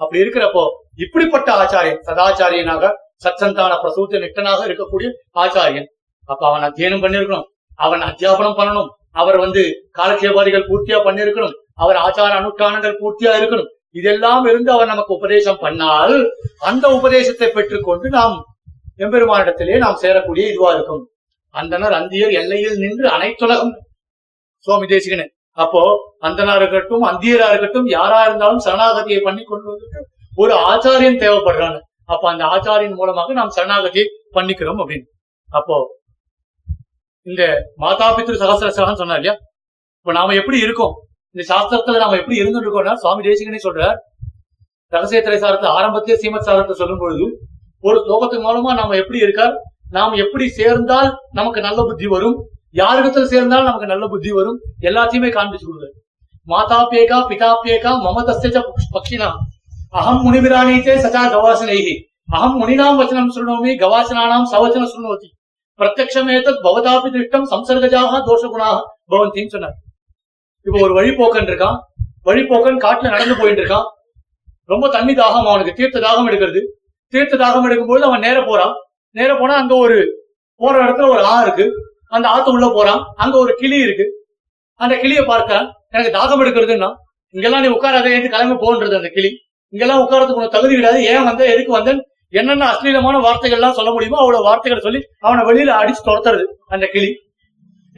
அப்படி 0.01 0.23
இருக்கிறப்போ 0.25 0.65
இப்படிப்பட்ட 0.99 1.49
ஆச்சாரியன் 1.55 2.03
சதாச்சாரியனாக 2.07 2.91
சச்சந்தான 3.25 3.73
பிரசூத்த 3.83 4.21
நிட்டனாக 4.21 4.61
இருக்கக்கூடிய 4.65 5.09
ஆச்சாரியன் 5.37 5.89
அப்ப 6.29 6.43
அவன் 6.47 6.67
அத்தியனம் 6.69 7.03
பண்ணிருக்கணும் 7.05 7.49
அவன் 7.79 8.03
அத்தியாபனம் 8.03 8.59
பண்ணணும் 8.59 8.91
அவர் 9.15 9.39
வந்து 9.39 9.63
காலட்சேபாதிகள் 9.93 10.69
பூர்த்தியா 10.69 10.99
பண்ணிருக்கணும் 11.05 11.55
அவர் 11.77 11.99
ஆச்சார 11.99 12.33
அனுஷ்டானங்கள் 12.33 12.99
பூர்த்தியா 13.01 13.33
இருக்கணும் 13.37 13.71
இதெல்லாம் 13.95 14.45
இருந்து 14.45 14.71
அவர் 14.73 14.93
நமக்கு 14.93 15.13
உபதேசம் 15.15 15.63
பண்ணால் 15.63 16.17
அந்த 16.63 16.85
உபதேசத்தை 16.95 17.49
பெற்றுக்கொண்டு 17.51 18.09
நாம் 18.11 18.35
எம்பெருமானிடத்திலே 18.99 19.77
நாம் 19.79 20.01
சேரக்கூடிய 20.03 20.45
இதுவா 20.51 20.71
இருக்கும் 20.73 21.03
அந்தனர் 21.55 21.95
அந்தியர் 21.95 22.33
எல்லையில் 22.33 22.77
நின்று 22.79 23.07
அனைத்துலகம் 23.11 23.73
சுவாமி 24.67 24.87
தேசிகனு 24.87 25.27
அப்போ 25.59 25.83
அந்தனா 26.21 26.53
இருக்கட்டும் 26.55 27.05
அந்தியரா 27.05 27.49
இருக்கட்டும் 27.51 27.89
யாரா 27.91 28.21
இருந்தாலும் 28.25 28.65
சரணாகதியை 28.65 29.21
பண்ணி 29.23 29.43
கொண்டு 29.45 29.73
ஒரு 30.35 30.55
ஆச்சாரியன் 30.67 31.21
தேவைப்படுறாங்க 31.21 31.79
அப்ப 32.05 32.25
அந்த 32.31 32.45
ஆச்சாரியின் 32.45 32.97
மூலமாக 32.97 33.35
நாம் 33.35 33.55
சரணாகதியை 33.57 34.07
பண்ணிக்கிறோம் 34.35 34.81
அப்படின்னு 34.81 35.09
அப்போ 35.49 35.77
இந்த 37.27 37.43
மாதா 37.77 38.07
பித்ரு 38.11 38.41
சகசர 38.43 38.71
சகன் 38.71 39.01
சொன்னார் 39.01 39.21
இல்லையா 39.21 39.37
இப்ப 39.99 40.13
நாம 40.13 40.35
எப்படி 40.35 40.59
இருக்கோம் 40.59 40.95
இந்த 41.35 41.45
சாஸ்திரத்துல 41.51 42.01
நாம 42.03 42.17
எப்படி 42.19 42.37
இருந்துட்டு 42.41 42.67
இருக்கோம்னா 42.67 42.95
சுவாமி 42.99 43.23
தேசிகனே 43.25 43.61
சொல்றார் 43.63 43.99
திரை 44.93 45.39
சாரத்தை 45.39 45.69
ஆரம்பத்திலே 45.77 46.17
சீமத் 46.17 46.47
சாரத்தை 46.49 46.75
சொல்லும் 46.75 47.01
பொழுது 47.01 47.25
ஒரு 47.85 47.97
ஸ்லோகத்தின் 48.05 48.45
மூலமா 48.45 48.73
நாம 48.75 48.97
எப்படி 48.97 49.19
இருக்கார் 49.19 49.55
நாம் 49.91 50.15
எப்படி 50.15 50.47
சேர்ந்தால் 50.53 51.11
நமக்கு 51.33 51.61
நல்ல 51.61 51.81
புத்தி 51.83 52.07
வரும் 52.07 52.37
யாரிடத்துல 52.75 53.27
சேர்ந்தால் 53.27 53.67
நமக்கு 53.67 53.87
நல்ல 53.87 54.05
புத்தி 54.07 54.31
வரும் 54.33 54.59
எல்லாத்தையுமே 54.83 55.31
காண்பிச்சு 55.31 55.67
கொடுங்க 55.67 55.91
மாதா 56.47 56.79
பேகா 56.93 57.19
பிதா 57.29 57.51
பேகா 57.61 57.93
மம 57.99 58.25
பக்ஷினா 58.95 59.29
அகம் 59.93 60.23
முனிவிராணித்தே 60.25 60.95
சதா 60.99 61.23
கவாசனைகி 61.29 61.95
அகம் 62.33 62.59
முனிநாம் 62.61 62.99
வச்சனம் 63.01 63.33
சுருணோமி 63.35 63.73
கவாசனானாம் 63.83 64.47
சவச்சனம் 64.53 64.93
சுருணோதி 64.93 65.29
பிரத்யக்ஷமேதத் 65.81 66.63
பவதாபி 66.65 67.09
திருஷ்டம் 67.11 67.49
சம்சர்கஜாக 67.53 68.21
தோஷகுணாக 68.27 68.77
பவந்தின்னு 69.11 69.55
சொன்னார் 69.55 69.77
இப்ப 70.67 70.77
ஒரு 70.81 70.93
வழிபோக்கன் 70.95 71.51
இருக்கான் 71.51 71.79
வழிபோக்கன் 72.27 72.83
காட்டுல 72.85 73.11
நடந்து 73.11 73.35
போயிட்டு 73.35 73.63
இருக்கான் 73.63 73.87
ரொம்ப 74.69 74.85
தண்ணி 74.89 75.13
தாகம் 75.15 75.51
அவனுக்கு 75.51 75.73
தீர்த்த 75.73 76.03
தாகம் 76.05 76.29
எடுக்கிறது 76.31 76.61
தீர்த்த 77.13 77.39
தாகம் 77.39 77.67
எடுக்கும்போது 77.69 78.05
அவன் 78.05 78.25
நேர 78.25 78.39
போறான் 78.43 78.75
நேர 79.17 79.31
போனா 79.35 79.55
அங்க 79.55 79.75
ஒரு 79.77 79.97
போற 80.61 80.75
இடத்துல 80.85 81.09
ஒரு 81.09 81.23
ஆ 81.25 81.35
இருக்கு 81.43 81.67
அந்த 82.09 82.27
ஆத்து 82.29 82.51
உள்ள 82.51 82.67
போறான் 82.69 83.01
அங்க 83.17 83.35
ஒரு 83.39 83.53
கிளி 83.55 83.79
இருக்கு 83.79 84.07
அந்த 84.81 84.95
கிளியை 84.97 85.23
பார்க்கிறான் 85.25 85.67
எனக்கு 85.91 86.13
தாகம் 86.17 86.43
எடுக்கிறதுன்னா 86.45 86.91
இங்கெல்லாம் 87.35 87.65
நீ 87.65 87.69
உட்காராத 87.69 88.09
ஏன் 88.09 88.25
கிளம்பி 88.27 88.57
போன்றது 88.57 88.97
அந்த 88.97 89.11
கிளி 89.11 89.31
இங்கெல்லாம் 89.73 90.03
உட்காரத்துக்கு 90.03 90.41
உனக்கு 90.41 90.57
தகுதி 90.57 90.75
கிடையாது 90.75 91.01
ஏன் 91.05 91.25
வந்த 91.25 91.43
எதுக்கு 91.53 91.73
வந்தேன் 91.73 92.01
என்னென்ன 92.33 92.69
அஸ்லீலமான 92.71 93.17
வார்த்தைகள்லாம் 93.25 93.77
சொல்ல 93.79 93.91
முடியுமோ 93.93 94.19
அவ்வளவு 94.19 94.47
வார்த்தைகளை 94.49 94.83
சொல்லி 94.83 95.01
அவனை 95.21 95.43
வெளியில 95.45 95.73
அடிச்சு 95.81 96.03
துரத்துறது 96.03 96.45
அந்த 96.69 96.87
கிளி 96.87 97.11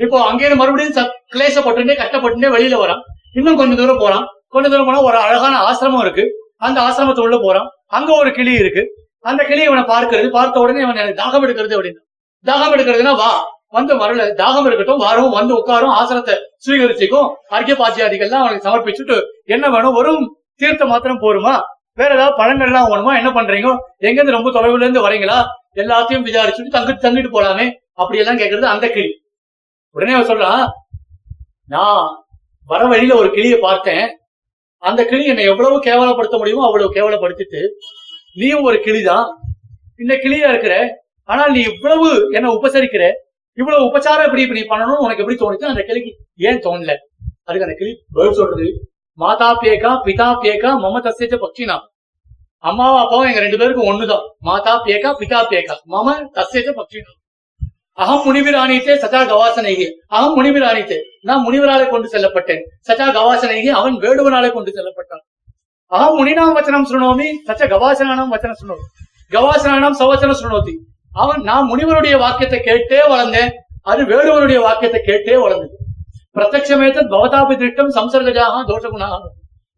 இப்போ 0.01 0.17
அங்கேயிருந்து 0.29 0.63
மறுபடியும் 0.63 1.13
கிளேசப்பட்டுட்டே 1.33 1.97
கஷ்டப்பட்டுட்டே 1.97 2.51
வெளியில 2.55 2.79
வரான் 2.79 3.03
இன்னும் 3.35 3.59
கொஞ்ச 3.59 3.75
தூரம் 3.75 4.03
போறான் 4.03 4.27
கொஞ்ச 4.49 4.67
தூரம் 4.69 4.89
போனா 4.89 5.01
ஒரு 5.03 5.19
அழகான 5.19 5.55
ஆசிரமம் 5.63 6.05
இருக்கு 6.05 6.25
அந்த 6.59 7.25
உள்ள 7.25 7.37
போறான் 7.39 7.69
அங்க 7.91 8.11
ஒரு 8.15 8.31
கிளி 8.31 8.55
இருக்கு 8.55 8.83
அந்த 9.25 9.43
கிளி 9.43 9.63
இவனை 9.63 9.85
பார்க்கறது 9.85 10.29
பார்த்த 10.31 10.63
உடனே 10.65 10.81
இவன் 10.81 11.01
எனக்கு 11.03 11.21
தாகம் 11.23 11.45
எடுக்கிறது 11.47 11.77
அப்படின்னு 11.77 12.03
தாகம் 12.45 12.75
எடுக்கிறதுனா 12.75 13.15
வா 13.15 13.31
வந்து 13.71 13.93
வரல 13.97 14.27
தாகம் 14.35 14.67
இருக்கட்டும் 14.67 15.01
வரவும் 15.01 15.37
வந்து 15.37 15.53
உட்காரும் 15.57 15.95
ஆசிரத்தை 15.95 16.35
சுவீகரிச்சுக்கும் 16.65 17.29
அர்க்கிய 17.49 17.75
பாச்சியாதிகள்லாம் 17.79 18.43
அவனுக்கு 18.43 18.67
சமர்ப்பிச்சுட்டு 18.69 19.17
என்ன 19.47 19.69
வேணும் 19.69 19.97
வரும் 19.99 20.23
தீர்த்தம் 20.61 20.93
மாத்திரம் 20.93 21.23
போருமா 21.25 21.55
வேற 21.99 22.11
ஏதாவது 22.15 22.39
பழங்கள் 22.39 22.69
எல்லாம் 22.69 22.89
வேணுமா 22.93 23.13
என்ன 23.17 23.31
பண்றீங்க 23.31 23.69
எங்க 24.01 24.19
இருந்து 24.19 24.37
ரொம்ப 24.37 24.51
தொலைவுல 24.51 24.85
இருந்து 24.85 25.05
வரீங்களா 25.07 25.39
எல்லாத்தையும் 25.75 26.27
விசாரிச்சுட்டு 26.27 26.75
தங்கிட்டு 26.77 27.05
தங்கிட்டு 27.07 27.31
போலாமே 27.31 27.67
அப்படியெல்லாம் 27.95 28.41
கேட்கறது 28.41 28.67
அந்த 28.67 28.87
கிளி 28.89 29.09
உடனே 29.97 30.15
அவர் 30.15 30.31
சொல்றான் 30.31 30.65
நான் 31.67 32.01
வர 32.69 32.83
வழியில 32.87 33.17
ஒரு 33.17 33.29
கிளியை 33.31 33.59
பார்த்தேன் 33.61 34.07
அந்த 34.83 35.01
கிளி 35.05 35.25
என்னை 35.25 35.45
எவ்வளவு 35.45 35.77
கேவலப்படுத்த 35.87 36.37
முடியுமோ 36.39 36.67
அவ்வளவு 36.67 36.97
கேவலப்படுத்திட்டு 36.97 37.61
நீயும் 38.37 38.67
ஒரு 38.69 38.79
கிளிதான் 38.79 39.27
இந்த 39.97 40.15
கிளியா 40.17 40.49
இருக்கிற 40.53 40.75
ஆனா 41.29 41.43
நீ 41.49 41.61
இவ்வளவு 41.65 42.09
என்ன 42.33 42.49
உபசரிக்கிற 42.53 43.05
இவ்வளவு 43.59 43.87
உபச்சாரம் 43.87 44.27
எப்படி 44.27 44.45
இப்படி 44.45 44.63
பண்ணணும்னு 44.65 45.05
உனக்கு 45.05 45.23
எப்படி 45.23 45.37
தோணுச்சு 45.37 45.73
அந்த 45.73 45.83
கிளிக்கு 45.83 46.11
ஏன் 46.47 46.63
தோணல 46.65 46.95
அதுக்கு 47.45 47.67
அந்த 47.69 47.77
கிளி 47.77 47.93
பதில் 48.17 48.39
சொல்றது 48.39 48.67
மாதா 49.19 49.51
பேக்கா 49.61 49.91
பிதா 50.07 50.27
பேக்கா 50.43 50.71
மம 50.83 51.01
தசேச்ச 51.01 51.37
பக்ஷினா 51.37 51.77
அம்மாவும் 52.65 53.03
அப்பாவும் 53.03 53.29
எங்க 53.31 53.41
ரெண்டு 53.41 53.61
பேருக்கும் 53.61 53.91
ஒண்ணுதான் 53.91 54.25
மாதா 54.43 54.75
பேக்கா 54.87 55.11
பிதா 55.21 55.41
பேக்கா 55.53 55.77
மம 55.95 56.17
தசேச்ச 56.37 56.71
பக்ஷினா 56.77 57.13
அகம் 57.99 58.25
முனிவிராணித்தே 58.27 58.95
சஜா 59.03 59.21
கவாசனைகி 59.25 59.87
அகம் 60.11 60.35
முனிவிராணித்தே 60.39 60.99
நான் 61.23 61.45
முனிவராலே 61.45 61.87
கொண்டு 61.89 62.09
செல்லப்பட்டேன் 62.09 62.63
சஜா 62.89 63.07
கவாசனைகி 63.15 63.71
அவன் 63.71 63.95
வேடுவனாலே 64.03 64.51
கொண்டு 64.53 64.71
செல்லப்பட்டான் 64.71 65.23
அகம் 65.93 66.17
முனிநாம் 66.19 66.57
வச்சனம் 66.57 66.87
சுருணோமி 66.91 67.29
சச்ச 67.49 67.69
கவாசனானம் 67.69 68.33
வச்சனம் 68.35 68.59
சுருணோமி 68.61 68.87
கவாசனானம் 69.33 69.97
சவச்சனம் 70.01 70.39
சுருணோதி 70.41 70.75
அவன் 71.13 71.43
நான் 71.43 71.67
முனிவருடைய 71.67 72.15
வாக்கியத்தை 72.19 72.61
கேட்டே 72.61 73.01
வளர்ந்தேன் 73.09 73.53
அது 73.83 74.03
வேடுவருடைய 74.05 74.59
வாக்கியத்தை 74.61 75.01
கேட்டே 75.01 75.37
வளர்ந்தது 75.37 75.77
பிரத்யட்சமேத்தன் 76.35 77.11
பவதாபி 77.11 77.55
திருஷ்டம் 77.57 77.93
சம்சர்கஜாக 77.97 78.57
தோஷகுணாக 78.65 79.23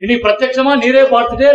இனி 0.03 0.15
பிரத்யமா 0.17 0.73
நீரே 0.83 1.03
பார்த்துட்டே 1.11 1.51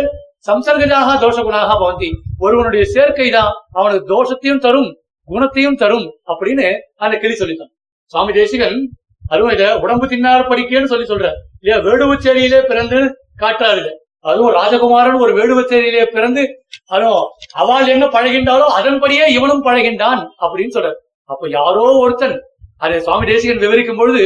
சம்சர்கஜாக 0.46 1.10
தோஷகுணாக 1.20 1.72
பவந்தி 1.74 2.10
ஒருவனுடைய 2.38 2.84
சேர்க்கை 2.86 3.28
தான் 3.30 3.52
அவனுக்கு 3.72 4.06
தோஷத்தையும் 4.14 4.64
தரும் 4.64 4.90
குணத்தையும் 5.28 5.80
தரும் 5.82 6.06
அப்படின்னு 6.30 6.66
அந்த 6.98 7.14
கிளி 7.18 7.34
சொல்லித்தான் 7.34 7.72
சுவாமி 8.12 8.32
தேசிகன் 8.32 8.78
அதுவும் 9.24 9.52
இத 9.52 9.64
உடம்பு 9.78 10.06
தின்னார் 10.06 10.48
படிக்கன்னு 10.48 10.90
சொல்லி 10.92 11.06
சொல்ற 11.06 11.28
இல்லையா 11.56 11.76
வேடுவச்சேரியிலே 11.84 12.60
பிறந்து 12.64 12.98
காட்டாருல 13.40 13.90
அதுவும் 14.24 14.54
ராஜகுமாரன் 14.54 15.22
ஒரு 15.24 15.32
வேடுவச்சேரியிலே 15.32 16.04
பிறந்து 16.08 16.42
அதுவும் 16.88 17.24
அவள் 17.54 17.90
என்ன 17.90 18.04
பழகின்றாலோ 18.06 18.66
அதன்படியே 18.76 19.24
இவனும் 19.32 19.64
பழகின்றான் 19.64 20.22
அப்படின்னு 20.40 20.74
சொல்றாரு 20.76 20.98
அப்ப 21.30 21.48
யாரோ 21.50 21.84
ஒருத்தன் 21.98 22.36
அதை 22.78 22.96
சுவாமி 23.00 23.26
தேசிகன் 23.26 23.62
விவரிக்கும் 23.64 24.00
பொழுது 24.00 24.24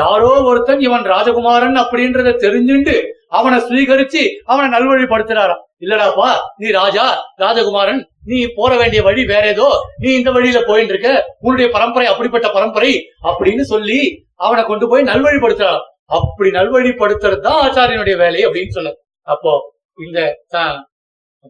யாரோ 0.00 0.30
ஒருத்தன் 0.42 0.80
இவன் 0.80 1.04
ராஜகுமாரன் 1.06 1.76
அப்படின்றத 1.82 2.36
தெரிஞ்சுண்டு 2.44 2.94
அவனை 3.30 3.58
சுவீகரிச்சு 3.60 4.22
அவனை 4.44 4.66
நல்வழிப்படுத்துறாராம் 4.70 5.62
இல்லடாப்பா 5.80 6.30
நீ 6.58 6.68
ராஜா 6.72 7.04
ராஜகுமாரன் 7.36 8.02
நீ 8.24 8.36
போற 8.56 8.70
வேண்டிய 8.76 9.00
வழி 9.02 9.22
வேற 9.24 9.44
ஏதோ 9.46 9.66
நீ 9.98 10.08
இந்த 10.14 10.30
வழியில 10.30 10.58
போயிட்டு 10.66 10.92
இருக்க 10.94 11.10
உன்னுடைய 11.40 11.68
பரம்பரை 11.72 12.06
அப்படிப்பட்ட 12.06 12.48
பரம்பரை 12.48 12.92
அப்படின்னு 13.22 13.64
சொல்லி 13.64 13.98
அவனை 14.36 14.62
கொண்டு 14.64 14.86
போய் 14.88 15.08
நல்வழிப்படுத்துறான் 15.08 15.82
அப்படி 16.10 16.50
நல்வழிப்படுத்துறது 16.50 17.42
தான் 17.42 17.60
ஆச்சாரியனுடைய 17.60 18.16
வேலை 18.16 18.40
அப்படின்னு 18.46 18.76
சொல்ல 18.76 18.92
அப்போ 19.28 19.52
இந்த 19.98 20.20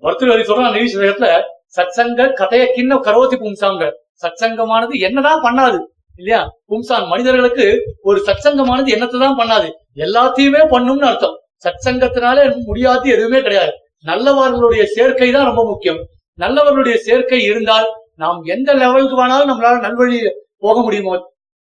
பர்தவரி 0.03 0.45
சொல்றான் 0.45 0.77
நேரத்துல 0.77 1.29
சத்சங்க 1.77 2.27
கதைய 2.33 2.65
கிண்ண 2.69 2.97
கரோதி 3.01 3.37
பும்சாங்க 3.37 3.85
சத்சங்கமானது 4.23 4.95
என்னதான் 5.01 5.45
பண்ணாது 5.45 5.79
இல்லையா 6.19 6.41
பும்சான் 6.69 7.07
மனிதர்களுக்கு 7.07 7.65
ஒரு 8.03 8.19
சத்சங்கமானது 8.27 8.91
என்னத்தான் 8.97 9.39
பண்ணாது 9.39 9.69
எல்லாத்தையுமே 9.97 10.61
பண்ணும்னு 10.71 11.09
அர்த்தம் 11.09 11.39
சத்சங்கத்தினால 11.65 12.45
முடியாது 12.67 13.07
எதுவுமே 13.11 13.41
கிடையாது 13.41 13.73
நல்லவர்களுடைய 14.05 14.83
சேர்க்கை 14.95 15.29
தான் 15.31 15.49
ரொம்ப 15.49 15.63
முக்கியம் 15.65 16.01
நல்லவர்களுடைய 16.39 16.97
சேர்க்கை 17.03 17.41
இருந்தால் 17.43 17.89
நாம் 18.15 18.41
எந்த 18.47 18.71
லெவலுக்கு 18.75 19.17
வேணாலும் 19.17 19.51
நம்மளால 19.51 19.81
நல்வழி 19.81 20.19
போக 20.59 20.77
முடியுமோ 20.83 21.15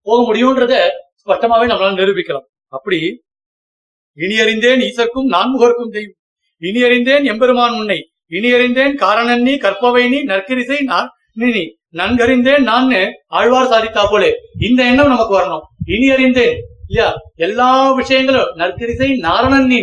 போக 0.06 0.18
முடியும்ன்றத 0.22 0.74
ஸ்பஷ்டமாவே 1.22 1.66
நம்மளால 1.70 1.98
நிரூபிக்கலாம் 2.00 2.46
அப்படி 2.72 2.98
இனி 4.18 4.36
அறிந்தேன் 4.40 4.80
ஈசர்க்கும் 4.80 5.28
நான்முகர்க்கும் 5.28 5.92
தெய்வம் 5.92 6.16
இனி 6.62 6.80
அறிந்தேன் 6.82 7.26
எம்பெருமான் 7.26 7.76
உன்னை 7.76 7.98
இனி 8.28 8.48
அறிந்தேன் 8.52 8.94
காரணன் 8.96 9.42
நீ 9.42 9.52
கற்பவை 9.56 10.04
நீ 10.08 10.18
நற்கரிசை 10.24 10.78
நீ 11.36 11.64
நன்கறிந்தேன் 11.94 12.64
நான் 12.64 12.88
ஆழ்வார் 13.30 13.70
சாதித்தா 13.70 14.02
போலே 14.04 14.30
இந்த 14.60 14.80
எண்ணம் 14.84 15.12
நமக்கு 15.12 15.34
வரணும் 15.36 15.64
இனி 15.86 16.08
அறிந்தேன் 16.08 16.56
இல்லையா 16.82 17.08
எல்லா 17.36 17.70
விஷயங்களும் 17.94 18.52
நற்கரிசை 18.54 19.08
நாரணன் 19.20 19.68
நீ 19.68 19.78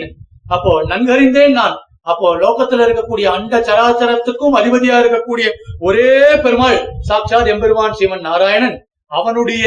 அப்போ 0.47 0.71
நன்கறிந்தேன் 0.89 1.55
நான் 1.55 1.75
அப்போ 2.07 2.27
லோகத்துல 2.37 2.85
இருக்கக்கூடிய 2.85 3.27
அண்ட 3.27 3.59
சராச்சரத்துக்கும் 3.61 4.57
அதிபதியா 4.59 4.95
இருக்கக்கூடிய 4.99 5.47
ஒரே 5.79 6.09
பெருமாள் 6.43 6.77
சாட்சாத் 7.01 7.51
எம்பெருமான் 7.53 7.97
சிவன் 7.99 8.25
நாராயணன் 8.25 8.75
அவனுடைய 9.11 9.65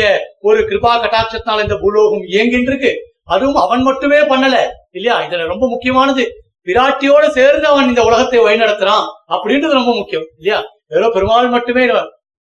ஒரு 0.40 0.60
கிருபா 0.68 0.92
கட்டாட்சத்தினால் 0.96 1.64
இந்த 1.64 1.76
பூலோகம் 1.78 2.24
இயங்கிட்டு 2.28 2.70
இருக்கு 2.72 2.92
அதுவும் 3.26 3.60
அவன் 3.60 3.82
மட்டுமே 3.82 4.20
பண்ணல 4.28 4.56
இல்லையா 4.90 5.16
இதுல 5.24 5.46
ரொம்ப 5.46 5.64
முக்கியமானது 5.68 6.24
பிராட்டியோட 6.66 7.24
சேர்ந்து 7.30 7.66
அவன் 7.66 7.90
இந்த 7.90 8.02
உலகத்தை 8.04 8.38
வழிநடத்துறான் 8.38 9.04
அப்படின்றது 9.28 9.78
ரொம்ப 9.80 9.92
முக்கியம் 9.94 10.26
இல்லையா 10.38 10.58
வெறும் 10.88 11.14
பெருமாள் 11.14 11.48
மட்டுமே 11.48 11.84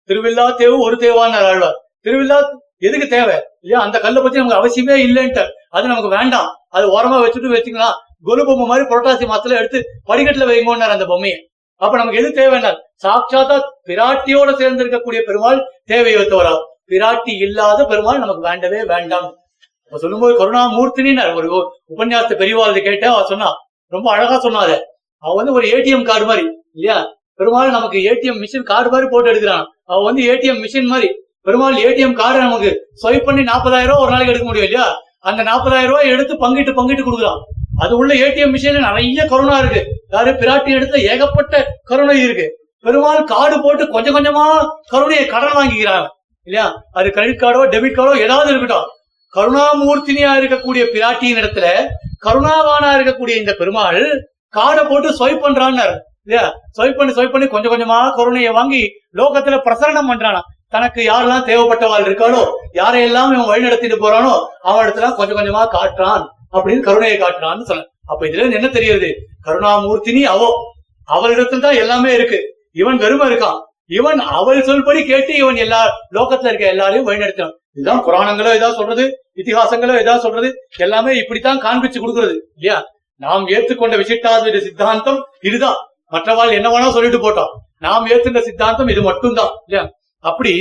திருவிழா 0.10 0.46
தேவு 0.54 0.76
ஒரு 0.80 0.96
தேவான்னு 0.96 1.38
ஆழ்வார் 1.42 1.78
திருவிழா 2.02 2.38
எதுக்கு 2.78 3.06
தேவை 3.08 3.36
இல்லையா 3.56 3.78
அந்த 3.84 3.96
கல்லை 3.98 4.20
பத்தி 4.20 4.40
நமக்கு 4.40 4.60
அவசியமே 4.60 4.96
இல்லைன்ட்டு 5.04 5.44
அது 5.70 5.84
நமக்கு 5.86 6.10
வேண்டாம் 6.16 6.48
அது 6.70 6.86
உரமா 6.94 7.18
வச்சுட்டு 7.20 7.54
வச்சுக்கலாம் 7.54 7.98
கொலு 8.24 8.42
பொம்மை 8.44 8.66
மாதிரி 8.66 8.84
புரட்டாசி 8.88 9.24
மாசத்துல 9.26 9.58
எடுத்து 9.60 9.78
படிக்கட்டுல 10.06 10.46
வைங்கன்னார் 10.50 10.94
அந்த 10.96 11.06
பொம்மையை 11.06 11.38
அப்ப 11.80 11.94
நமக்கு 11.96 12.20
எது 12.20 12.28
தேவைனால் 12.32 12.78
சாட்சாத்தா 13.02 13.56
பிராட்டியோட 13.88 14.50
சேர்ந்திருக்கக்கூடிய 14.60 15.20
பெருமாள் 15.20 15.58
தேவையத்தோரா 15.88 16.54
பிராட்டி 16.90 17.32
இல்லாத 17.38 17.80
பெருமாள் 17.84 18.22
நமக்கு 18.22 18.42
வேண்டவே 18.42 18.80
வேண்டாம் 18.84 19.28
அப்ப 19.84 19.98
சொல்லும்போது 19.98 20.34
கருணாமூர்த்தினார் 20.38 21.32
ஒரு 21.34 21.48
உபன்யாசத்தை 21.88 22.36
பெரியவாழ்ந்து 22.38 22.82
கேட்ட 22.82 23.06
அவ 23.10 23.24
சொன்னா 23.24 23.50
ரொம்ப 23.92 24.06
அழகா 24.12 24.36
சொன்னாத 24.38 24.72
அவ 25.24 25.34
வந்து 25.34 25.52
ஒரு 25.52 25.66
ஏடிஎம் 25.74 26.06
கார்டு 26.06 26.26
மாதிரி 26.26 26.44
இல்லையா 26.74 26.96
பெருமாள் 27.40 27.70
நமக்கு 27.70 27.98
ஏடிஎம் 28.10 28.40
மிஷின் 28.40 28.68
கார்டு 28.68 28.88
மாதிரி 28.90 29.06
போட்டு 29.10 29.30
எடுக்கிறான் 29.32 29.64
அவ 29.86 29.98
வந்து 30.02 30.22
ஏடிஎம் 30.32 30.60
மிஷின் 30.60 30.90
மாதிரி 30.92 31.08
பெருமாள் 31.46 31.78
ஏடிஎம் 31.84 32.16
கார்டை 32.20 32.40
நமக்கு 32.40 32.70
ஸ்வைப் 33.02 33.26
பண்ணி 33.26 33.42
நாற்பதாயிரம் 33.42 33.90
ரூபாய் 33.90 34.04
ஒரு 34.04 34.12
நாளைக்கு 34.12 34.32
எடுக்க 34.32 34.46
முடியும் 34.48 34.68
இல்லையா 34.68 34.86
அந்த 35.22 35.40
நாற்பதாயிரம் 35.42 35.92
ரூபாய் 35.92 36.12
எடுத்து 36.14 36.34
பங்கிட்டு 36.36 36.72
பங்கிட்டு 36.72 37.04
கொடுக்குறான் 37.04 37.42
அது 37.82 37.92
உள்ள 37.96 38.12
ஏடிஎம் 38.24 38.52
மிஷின்ல 38.54 38.80
நிறைய 38.80 39.22
கருணா 39.26 39.56
இருக்கு 39.58 39.82
யாரு 40.12 40.32
பிராட்டி 40.40 40.70
எடுத்த 40.70 40.96
ஏகப்பட்ட 41.12 41.54
கருணை 41.84 42.16
இருக்கு 42.22 42.46
பெருமாள் 42.84 43.22
கார்டு 43.24 43.56
போட்டு 43.60 43.84
கொஞ்சம் 43.88 44.16
கொஞ்சமா 44.16 44.44
கருணையை 44.92 45.24
கடன் 45.26 45.56
வாங்கிக்கிறாங்க 45.58 46.08
இல்லையா 46.46 46.66
அது 46.92 47.08
கிரெடிட் 47.10 47.42
கார்டோ 47.42 47.62
டெபிட் 47.74 47.98
கார்டோ 47.98 48.14
ஏதாவது 48.16 48.50
இருக்கட்டும் 48.50 48.90
கருணாமூர்த்தினியா 49.34 50.32
இருக்கக்கூடிய 50.40 50.82
பிராட்டியின் 50.94 51.40
இடத்துல 51.42 51.68
கருணாவானா 52.18 52.90
இருக்கக்கூடிய 52.96 53.36
இந்த 53.36 53.52
பெருமாள் 53.52 54.02
கார்டை 54.54 54.82
போட்டு 54.84 55.08
ஸ்வைப் 55.10 55.44
பண்றான்னு 55.44 55.86
இல்லையா 56.26 56.44
ஸ்வைப் 56.76 56.98
பண்ணி 56.98 57.14
ஸ்வைப் 57.14 57.32
பண்ணி 57.32 57.46
கொஞ்சம் 57.46 57.72
கொஞ்சமா 57.72 57.96
கருணையை 58.10 58.52
வாங்கி 58.52 58.82
லோகத்துல 59.12 59.56
பிரசரணம் 59.66 60.10
பண்றானா 60.10 60.42
தனக்கு 60.68 61.00
யாரெல்லாம் 61.02 61.46
தேவைப்பட்டவாள் 61.46 62.06
இருக்காளோ 62.06 62.42
யாரையெல்லாம் 62.74 63.32
இவன் 63.34 63.50
வழி 63.50 63.66
நடத்திட்டு 63.66 63.98
போறானோ 63.98 64.32
அவன் 64.62 64.84
இடத்துல 64.84 65.10
கொஞ்சம் 65.16 65.38
கொஞ்சமா 65.38 65.62
காட்டுறான் 65.74 66.24
அப்படின்னு 66.54 66.82
கருணையை 66.82 67.18
காட்டினான்னு 67.18 67.68
சொல்ல 67.70 67.84
அப்ப 68.04 68.22
இதுல 68.28 68.46
என்ன 68.52 68.68
தெரியுது 68.68 69.10
கருணாமூர்த்தினி 69.46 70.22
அவோ 70.24 70.48
அவளிடத்துல 71.08 71.60
தான் 71.60 71.80
எல்லாமே 71.80 72.10
இருக்கு 72.14 72.38
இவன் 72.72 72.98
வெறுமை 72.98 73.26
இருக்கான் 73.26 73.60
இவன் 73.90 74.20
அவள் 74.30 74.60
சொல்படி 74.62 75.00
கேட்டு 75.04 75.32
இவன் 75.34 75.58
எல்லா 75.58 75.80
லோகத்துல 76.10 76.50
இருக்க 76.50 76.66
எல்லாரையும் 76.66 77.06
வழிநடத்தினான் 77.06 77.56
இதுதான் 77.72 78.04
புராணங்களோ 78.04 78.50
ஏதாவது 78.54 78.78
சொல்றது 78.78 79.04
இத்திகாசங்களோ 79.34 79.94
ஏதாவது 79.98 80.24
சொல்றது 80.24 80.48
எல்லாமே 80.78 81.12
இப்படித்தான் 81.16 81.62
காண்பிச்சு 81.62 81.98
கொடுக்கறது 82.00 82.36
இல்லையா 82.56 82.78
நாம் 83.20 83.44
ஏற்றுக்கொண்ட 83.48 83.96
விசிட்டாத 83.96 84.60
சித்தாந்தம் 84.60 85.20
இதுதான் 85.40 85.80
மற்றவாள் 86.08 86.56
என்ன 86.56 86.90
சொல்லிட்டு 86.90 87.20
போட்டோம் 87.20 87.52
நாம் 87.78 88.06
ஏற்றுண்ட 88.06 88.40
சித்தாந்தம் 88.40 88.88
இது 88.88 89.02
மட்டும்தான் 89.02 89.52
இல்லையா 89.60 89.84
அப்படி 90.24 90.54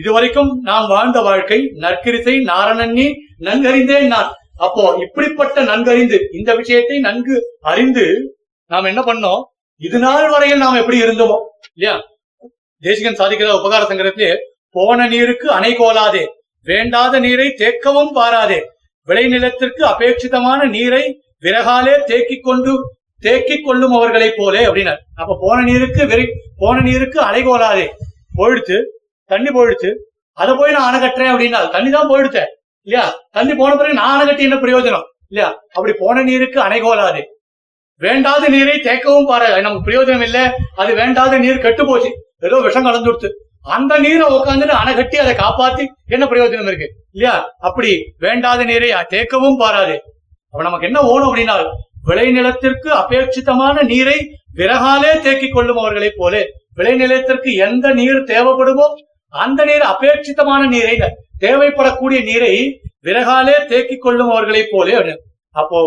இதுவரைக்கும் 0.00 0.50
நாம் 0.62 0.86
வாழ்ந்த 0.86 1.18
வாழ்க்கை 1.20 1.58
நற்கிரிசை 1.76 2.34
நாரணன்னி 2.50 3.06
நன்கறிந்தேன் 3.38 4.06
நான் 4.06 4.28
அப்போ 4.60 4.84
இப்படிப்பட்ட 5.00 5.62
நன்கறிந்து 5.62 6.18
இந்த 6.32 6.50
விஷயத்தை 6.54 6.96
நன்கு 7.00 7.36
அறிந்து 7.62 8.04
நாம் 8.70 8.90
என்ன 8.90 9.02
பண்ணோம் 9.02 9.42
இது 9.80 9.98
நாள் 9.98 10.28
வரையில் 10.30 10.62
நாம் 10.64 10.80
எப்படி 10.80 10.98
இருந்தோமோ 11.00 11.36
இல்லையா 11.70 11.94
தேசிகன் 12.82 13.20
சாதிக்கிற 13.20 13.54
உபகார 13.56 13.82
சங்கரத்திலே 13.84 14.30
போன 14.74 15.06
நீருக்கு 15.06 15.46
அணை 15.50 15.72
கோலாதே 15.72 16.24
வேண்டாத 16.66 17.20
நீரை 17.20 17.48
தேக்கவும் 17.54 18.12
பாராதே 18.14 18.60
விளைநிலத்திற்கு 19.08 19.82
அபேட்சிதமான 19.86 20.60
நீரை 20.68 21.02
விறகாலே 21.44 21.94
தேக்கிக் 22.06 22.44
கொண்டு 22.44 22.72
தேக்கிக் 23.22 23.64
கொள்ளும் 23.64 23.94
அவர்களை 23.94 24.28
போலே 24.30 24.62
அப்படின்னார் 24.64 25.00
அப்ப 25.14 25.36
போன 25.40 25.58
நீருக்கு 25.62 26.02
விரை 26.06 26.26
போன 26.58 26.76
நீருக்கு 26.80 27.18
அலைகோலாதே 27.20 27.86
போயிடுச்சு 28.36 28.78
தண்ணி 29.30 29.50
போயிடுச்சு 29.50 29.90
அதை 30.38 30.52
போய் 30.54 30.74
நான் 30.76 30.88
அணை 30.88 30.98
கட்டுறேன் 30.98 31.32
அப்படின்னா 31.32 31.60
தண்ணி 31.68 31.90
தான் 31.90 32.10
போயிடுச்சேன் 32.10 32.50
இல்லையா 32.86 33.04
தண்ணி 33.30 33.52
போன 33.54 33.74
பிறகு 33.76 34.04
அணை 34.04 34.24
கட்டி 34.24 34.42
என்ன 34.42 34.56
பிரயோஜனம் 34.56 35.06
இல்லையா 35.30 35.48
அப்படி 35.74 35.92
போன 35.98 36.22
நீருக்கு 36.22 36.58
அணைகோலாது 36.60 37.22
வேண்டாத 38.00 38.44
நீரை 38.48 38.74
தேக்கவும் 38.80 39.28
பாரு 39.28 39.48
நமக்கு 39.60 39.86
பிரயோஜனம் 39.88 40.24
இல்ல 40.24 40.38
அது 40.76 40.90
வேண்டாத 40.94 41.38
நீர் 41.38 41.64
கெட்டு 41.64 41.82
போச்சு 41.84 42.10
ஏதோ 42.40 42.58
விஷம் 42.58 42.86
கலந்துடுத்து 42.86 43.28
அந்த 43.68 43.92
நீரை 43.98 44.26
உட்காந்துட்டு 44.36 44.74
அணை 44.74 44.92
கட்டி 44.94 45.16
அதை 45.16 45.32
காப்பாத்தி 45.34 45.84
என்ன 46.08 46.24
பிரயோஜனம் 46.26 46.70
இருக்கு 46.70 46.88
இல்லையா 47.12 47.34
அப்படி 47.60 47.90
வேண்டாத 48.18 48.64
நீரை 48.64 48.88
தேக்கவும் 49.10 49.60
பாராது 49.60 49.96
அப்ப 50.54 50.62
நமக்கு 50.62 50.88
என்ன 50.88 51.00
ஓணும் 51.04 51.28
அப்படின்னா 51.28 51.56
விளைநிலத்திற்கு 52.06 52.88
அபேட்சிதமான 52.94 53.82
நீரை 53.84 54.18
விறகாலே 54.54 55.12
தேக்கிக் 55.20 55.54
கொள்ளும் 55.54 55.80
அவர்களைப் 55.82 56.18
போல 56.18 56.34
விளைநிலத்திற்கு 56.76 57.50
எந்த 57.58 57.86
நீர் 57.92 58.20
தேவைப்படுமோ 58.24 58.86
அந்த 59.34 59.60
நீர் 59.64 59.84
அபேட்சித்தமான 59.84 60.62
நீரை 60.68 60.94
தேவைப்படக்கூடிய 61.40 62.20
நீரை 62.24 62.54
விறகாலே 63.04 63.56
தேக்கி 63.68 63.96
கொள்ளும் 63.96 64.30
அவர்களை 64.30 64.62
போலே 64.66 64.94
அப்போ 65.56 65.80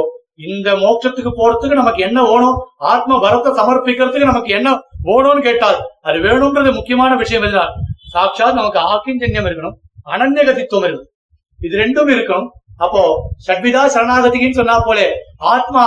இந்த 0.46 0.70
மோட்சத்துக்கு 0.76 1.32
போறதுக்கு 1.32 1.76
நமக்கு 1.76 2.02
என்ன 2.04 2.20
ஓணும் 2.30 2.58
ஆத்ம 2.86 3.18
பலத்தை 3.20 3.52
சமர்ப்பிக்கிறதுக்கு 3.60 4.32
நமக்கு 4.32 4.52
என்ன 4.54 4.70
ஓணும்னு 5.08 5.42
கேட்டால் 5.42 5.80
அது 6.02 6.18
வேணும்ன்றது 6.20 6.72
முக்கியமான 6.74 7.12
விஷயம் 7.16 7.46
இல்ல 7.48 7.62
சாட்சா 8.14 8.48
நமக்கு 8.54 8.80
ஆக்கிஞ்சன்யம் 8.86 9.48
இருக்கணும் 9.48 9.78
அனன்யகதித்துவம் 10.08 10.88
இருக்கணும் 10.88 11.12
இது 11.60 11.76
ரெண்டும் 11.78 12.12
இருக்கணும் 12.12 12.50
அப்போ 12.80 13.02
சட்விதா 13.38 13.82
சரணாகதின்னு 13.88 14.60
சொன்னா 14.60 14.78
போலே 14.80 15.06
ஆத்மா 15.48 15.84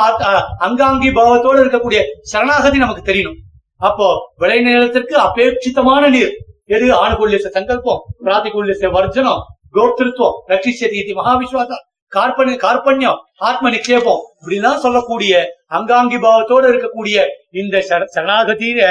அங்காங்கி 0.60 1.10
பாவத்தோடு 1.10 1.58
இருக்கக்கூடிய 1.60 2.00
சரணாகதி 2.22 2.78
நமக்கு 2.78 3.02
தெரியணும் 3.02 3.40
அப்போ 3.80 4.06
விளை 4.38 4.58
நிலத்திற்கு 4.60 5.14
அபேட்சிதமான 5.18 6.04
நீர் 6.08 6.34
எது 6.66 6.86
ஆணுகுள்ளிச 6.94 7.48
சங்கல்பம் 7.48 8.00
பிராத்திகுள்ளிச 8.20 8.90
வர்ஜனம் 8.90 9.42
கோத்திருத்துவம் 9.74 10.38
நற்றி 10.46 10.72
சரியதி 10.72 11.12
மகாவிஸ்வாசம் 11.12 11.82
கார்பணி 12.12 12.52
கார்பண்யம் 12.56 13.20
ஆத்ம 13.40 13.70
நிக்ஷேபம் 13.70 14.22
இப்படிலாம் 14.34 14.82
சொல்லக்கூடிய 14.84 15.32
அங்காங்கி 15.76 16.18
பாவத்தோட 16.18 16.64
இருக்கக்கூடிய 16.68 17.16
இந்த 17.54 17.82
சரணாகதியில 18.12 18.82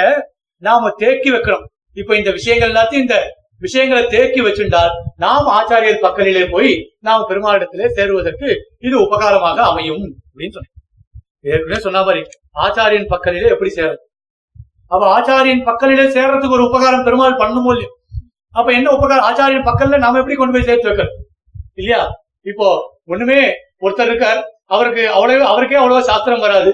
நாம 0.62 0.92
தேக்கி 0.98 1.30
வைக்கிறோம் 1.30 1.66
இப்ப 1.96 2.16
இந்த 2.16 2.30
விஷயங்கள் 2.30 2.70
எல்லாத்தையும் 2.70 3.04
இந்த 3.04 3.18
விஷயங்களை 3.62 4.02
தேக்கி 4.06 4.40
வச்சிருந்தால் 4.40 4.94
நாம் 5.16 5.46
ஆச்சாரியர் 5.52 6.02
பக்கத்திலே 6.02 6.44
போய் 6.48 6.72
நாம் 7.00 7.28
பெருமாளிடத்திலே 7.28 7.86
சேருவதற்கு 7.90 8.48
இது 8.80 8.96
உபகாரமாக 9.00 9.60
அமையும் 9.64 10.04
அப்படின்னு 10.26 10.56
சொன்னேன் 10.56 10.74
ஏற்கனவே 11.46 11.78
சொன்ன 11.80 12.02
மாதிரி 12.02 12.22
ஆச்சாரியன் 12.58 13.08
பக்கத்திலே 13.08 13.52
எப்படி 13.52 13.70
சேரும் 13.70 14.02
அப்ப 14.90 15.02
ஆச்சாரியன் 15.12 15.62
பக்கத்திலே 15.62 16.06
சேர்றதுக்கு 16.10 16.56
ஒரு 16.58 16.66
உபகாரம் 16.66 17.04
பெருமாள் 17.04 17.40
பண்ணும் 17.40 17.68
இல்லையோ 17.68 17.90
அப்ப 18.56 18.68
என்ன 18.72 18.88
உபகார 18.92 19.20
ஆச்சாரியன் 19.28 19.68
பக்கத்துல 19.68 19.98
நாம 19.98 20.18
எப்படி 20.18 20.36
கொண்டு 20.36 20.54
போய் 20.54 20.68
சேர்த்து 20.68 20.90
வைக்கிறது 20.90 21.16
இல்லையா 21.74 22.02
இப்போ 22.46 22.68
ஒண்ணுமே 23.06 23.40
ஒருத்தர் 23.80 24.10
இருக்கார் 24.10 24.40
அவருக்கு 24.66 25.02
அவ்வளவு 25.10 25.42
அவருக்கே 25.44 25.80
அவ்வளவா 25.80 26.04
சாஸ்திரம் 26.04 26.44
வராது 26.46 26.70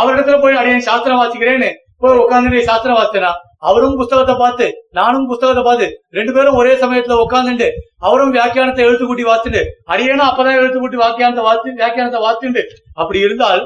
அவரிடத்துல 0.00 0.38
போய் 0.40 0.60
அடியன் 0.60 0.86
சாஸ்திரம் 0.86 1.20
வாசிக்கிறேன்னு 1.20 1.68
போய் 2.00 2.22
உட்காந்து 2.22 2.62
சாஸ்திரம் 2.62 2.98
வாசித்தனா 2.98 3.32
அவரும் 3.62 3.94
புஸ்தகத்தை 3.96 4.34
பார்த்து 4.34 4.66
நானும் 4.92 5.28
புஸ்தகத்தை 5.28 5.62
பார்த்து 5.62 5.86
ரெண்டு 6.10 6.32
பேரும் 6.32 6.56
ஒரே 6.56 6.72
சமயத்துல 6.82 7.16
உட்காந்துட்டு 7.22 7.68
அவரும் 7.98 8.32
வியாக்கியானத்தை 8.32 8.82
எழுத்து 8.84 9.04
கூட்டி 9.04 9.24
வாசிட்டு 9.24 9.60
அடியேனா 9.86 10.26
அப்பதான் 10.26 10.58
எழுத்து 10.60 10.78
கூட்டி 10.78 10.98
வாக்கியானத்தை 11.00 11.44
வாத்து 11.44 11.76
வியாக்கியானத்தை 11.78 12.20
வாத்துண்டு 12.20 12.62
அப்படி 12.94 13.20
இருந்தால் 13.20 13.62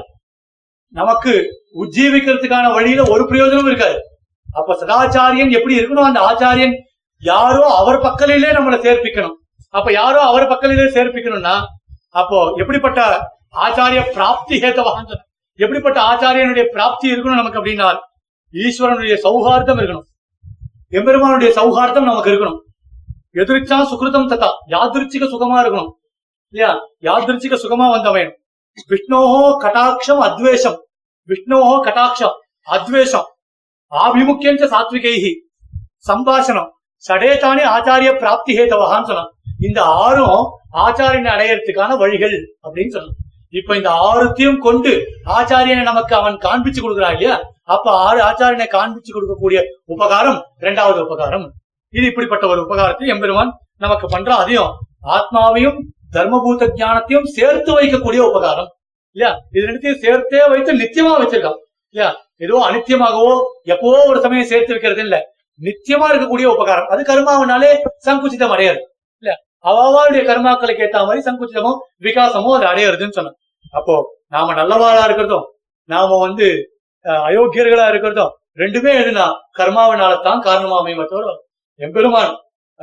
நமக்கு 0.93 1.33
உஜ்ஜீவிக்கிறதுக்கான 1.81 2.69
வழியில 2.71 3.03
ஒரு 3.09 3.25
பிரயோஜனமும் 3.27 3.69
இருக்காது 3.71 3.99
அப்ப 4.49 4.75
சதாச்சாரியன் 4.81 5.53
எப்படி 5.57 5.77
இருக்கணும் 5.79 6.07
அந்த 6.07 6.21
ஆச்சாரியன் 6.23 6.73
யாரோ 7.21 7.65
அவர் 7.75 8.03
பக்கலிலே 8.03 8.51
நம்மளை 8.57 8.77
சேர்ப்பிக்கணும் 8.79 9.35
அப்ப 9.73 9.87
யாரோ 9.91 10.19
அவர் 10.21 10.51
பக்கலிலே 10.51 10.87
சேர்ப்பிக்கணும்னா 10.95 11.55
அப்போ 12.15 12.37
எப்படிப்பட்ட 12.57 13.01
ஆச்சாரிய 13.65 14.01
பிராப்தி 14.15 14.55
ஹேத்தவாக 14.63 15.19
எப்படிப்பட்ட 15.59 15.97
ஆச்சாரியனுடைய 16.03 16.65
பிராப்தி 16.73 17.07
இருக்கணும் 17.13 17.39
நமக்கு 17.41 17.59
அப்படின்னா 17.59 17.87
ஈஸ்வரனுடைய 18.53 19.15
சௌஹார்த்தம் 19.23 19.79
இருக்கணும் 19.79 20.07
எம்பெருமானுடைய 20.91 21.49
சௌஹார்த்தம் 21.55 22.09
நமக்கு 22.09 22.31
இருக்கணும் 22.31 22.59
எதிர்ச்சா 23.35 23.77
சுகிருதம் 23.83 24.29
தத்தா 24.31 24.49
யாதிருச்சிக 24.67 25.25
சுகமா 25.25 25.57
இருக்கணும் 25.63 25.91
இல்லையா 26.53 26.71
யாதிருச்சிக 27.03 27.55
சுகமா 27.55 27.85
வந்தவன் 27.89 28.31
விஷ்ணோஹோ 28.89 29.43
கட்டாட்சம் 29.63 30.21
அத்வேஷம் 30.21 30.77
விஷ்ணோஹோ 31.29 31.75
கட்டாட்சம் 31.85 32.35
அத்வேஷம் 32.67 33.27
ஆபிமுக்கியம் 33.91 34.59
சாத்விகைஹி 34.73 35.31
சம்பாஷணம் 36.07 36.69
சடேதானே 37.05 37.63
ஆச்சாரிய 37.67 38.11
பிராப்தி 38.17 38.51
ஹேதவகான்னு 38.57 39.07
சொல்லலாம் 39.07 39.31
இந்த 39.59 39.79
ஆறும் 39.99 40.41
ஆச்சாரியனை 40.81 41.29
அடையறதுக்கான 41.31 41.95
வழிகள் 41.97 42.35
அப்படின்னு 42.65 42.93
சொல்லலாம் 42.93 43.19
இப்ப 43.53 43.75
இந்த 43.75 43.91
ஆறுத்தையும் 44.03 44.59
கொண்டு 44.59 44.91
ஆச்சாரியனை 45.37 45.83
நமக்கு 45.83 46.13
அவன் 46.15 46.37
காண்பிச்சு 46.37 46.81
கொடுக்குறான் 46.81 47.15
இல்லையா 47.15 47.35
அப்ப 47.67 47.87
ஆறு 48.01 48.19
ஆச்சாரியனை 48.23 48.67
காண்பிச்சு 48.67 49.11
கொடுக்கக்கூடிய 49.11 49.59
உபகாரம் 49.85 50.39
இரண்டாவது 50.57 50.99
உபகாரம் 51.05 51.47
இது 51.93 52.05
இப்படிப்பட்ட 52.07 52.45
ஒரு 52.47 52.59
உபகாரத்தை 52.61 53.07
எம்பெருமான் 53.07 53.51
நமக்கு 53.77 54.05
பண்றான் 54.07 54.41
அதையும் 54.43 54.71
ஆத்மாவையும் 55.09 55.79
தர்மபூத 56.15 56.67
ஜானத்தையும் 56.77 57.27
சேர்த்து 57.29 57.71
வைக்கக்கூடிய 57.73 58.21
உபகாரம் 58.29 58.69
இல்லையா 59.15 59.31
இது 59.51 59.65
ரெண்டுத்தையும் 59.67 60.01
சேர்த்தே 60.01 60.43
வைத்து 60.49 60.81
நித்தியமா 60.81 61.13
வச்சிருக்கான் 61.15 61.59
இல்லையா 61.95 62.09
ஏதோ 62.37 62.61
அனித்தியமாகவோ 62.67 63.33
எப்போ 63.65 63.89
ஒரு 64.07 64.19
சமயம் 64.19 64.49
சேர்த்து 64.51 64.73
வைக்கிறது 64.73 65.03
இல்ல 65.03 65.17
நித்தியமா 65.61 66.07
இருக்கக்கூடிய 66.11 66.47
உபகாரம் 66.47 66.89
அது 66.89 67.01
கர்மாவனாலே 67.03 67.71
சங்குச்சிதம் 68.05 68.53
அடையாது 68.55 68.81
இல்ல 69.23 69.31
அவாவாளுடைய 69.65 70.23
கர்மாக்களுக்கு 70.23 70.85
ஏத்த 70.85 71.05
மாதிரி 71.05 71.23
சங்குச்சிதமும் 71.27 71.79
விகாசமும் 71.99 72.55
அது 72.57 72.65
அடையிறதுன்னு 72.65 73.17
சொன்னோம் 73.19 73.37
அப்போ 73.73 73.95
நாம 74.27 74.53
நல்லவாளா 74.53 75.03
இருக்கிறதும் 75.07 75.47
நாம 75.89 76.17
வந்து 76.17 76.47
அயோக்கியர்களா 77.25 77.85
இருக்கிறதும் 77.89 78.31
ரெண்டுமே 78.57 78.93
எதுனா 78.93 79.25
கர்மாவனாலத்தான் 79.53 80.41
காரணமா 80.41 80.77
அமைவத்தோட 80.79 81.27
எம்பெருமான் 81.79 82.33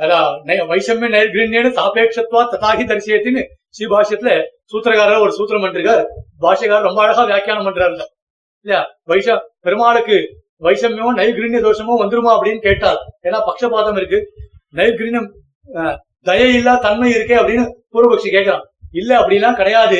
அதான் 0.00 0.67
வைஷம்ய 0.69 1.09
நைர்கிரண்யன்னு 1.09 1.71
சாபேட்சத்துவா 1.71 2.43
ததாகி 2.51 2.83
தரிசியத்தின்னு 2.83 3.43
ஸ்ரீபாஷ்யத்துல 3.77 4.31
சூத்திரக்காரர் 4.71 5.23
ஒரு 5.25 5.33
சூத்திரம் 5.37 5.63
பண்றாரு 5.65 6.03
பாஷ்யக்காரர் 6.41 6.87
ரொம்ப 6.87 7.01
அழகா 7.03 7.23
வியாக்கியானம் 7.23 7.67
பண்றாரு 7.67 7.95
இல்லையா 8.65 8.81
வைஷ 9.05 9.35
பெருமாளுக்கு 9.63 10.17
வைஷமியமோ 10.61 11.11
நைகிரீன்ய 11.19 11.59
தோஷமோ 11.65 11.93
வந்துருமா 12.01 12.31
அப்படின்னு 12.35 12.61
கேட்டால் 12.63 12.99
ஏன்னா 13.25 13.39
பக்ஷபாதம் 13.47 13.99
இருக்கு 14.01 14.19
நைகிரீனம் 14.75 15.29
இல்லா 16.53 16.73
தன்மை 16.79 17.09
இருக்கே 17.13 17.37
அப்படின்னு 17.39 17.65
பூர்வபக்ஷி 17.93 18.29
கேட்கிறான் 18.29 18.65
இல்ல 18.93 19.11
அப்படிலாம் 19.19 19.59
கிடையாது 19.59 19.99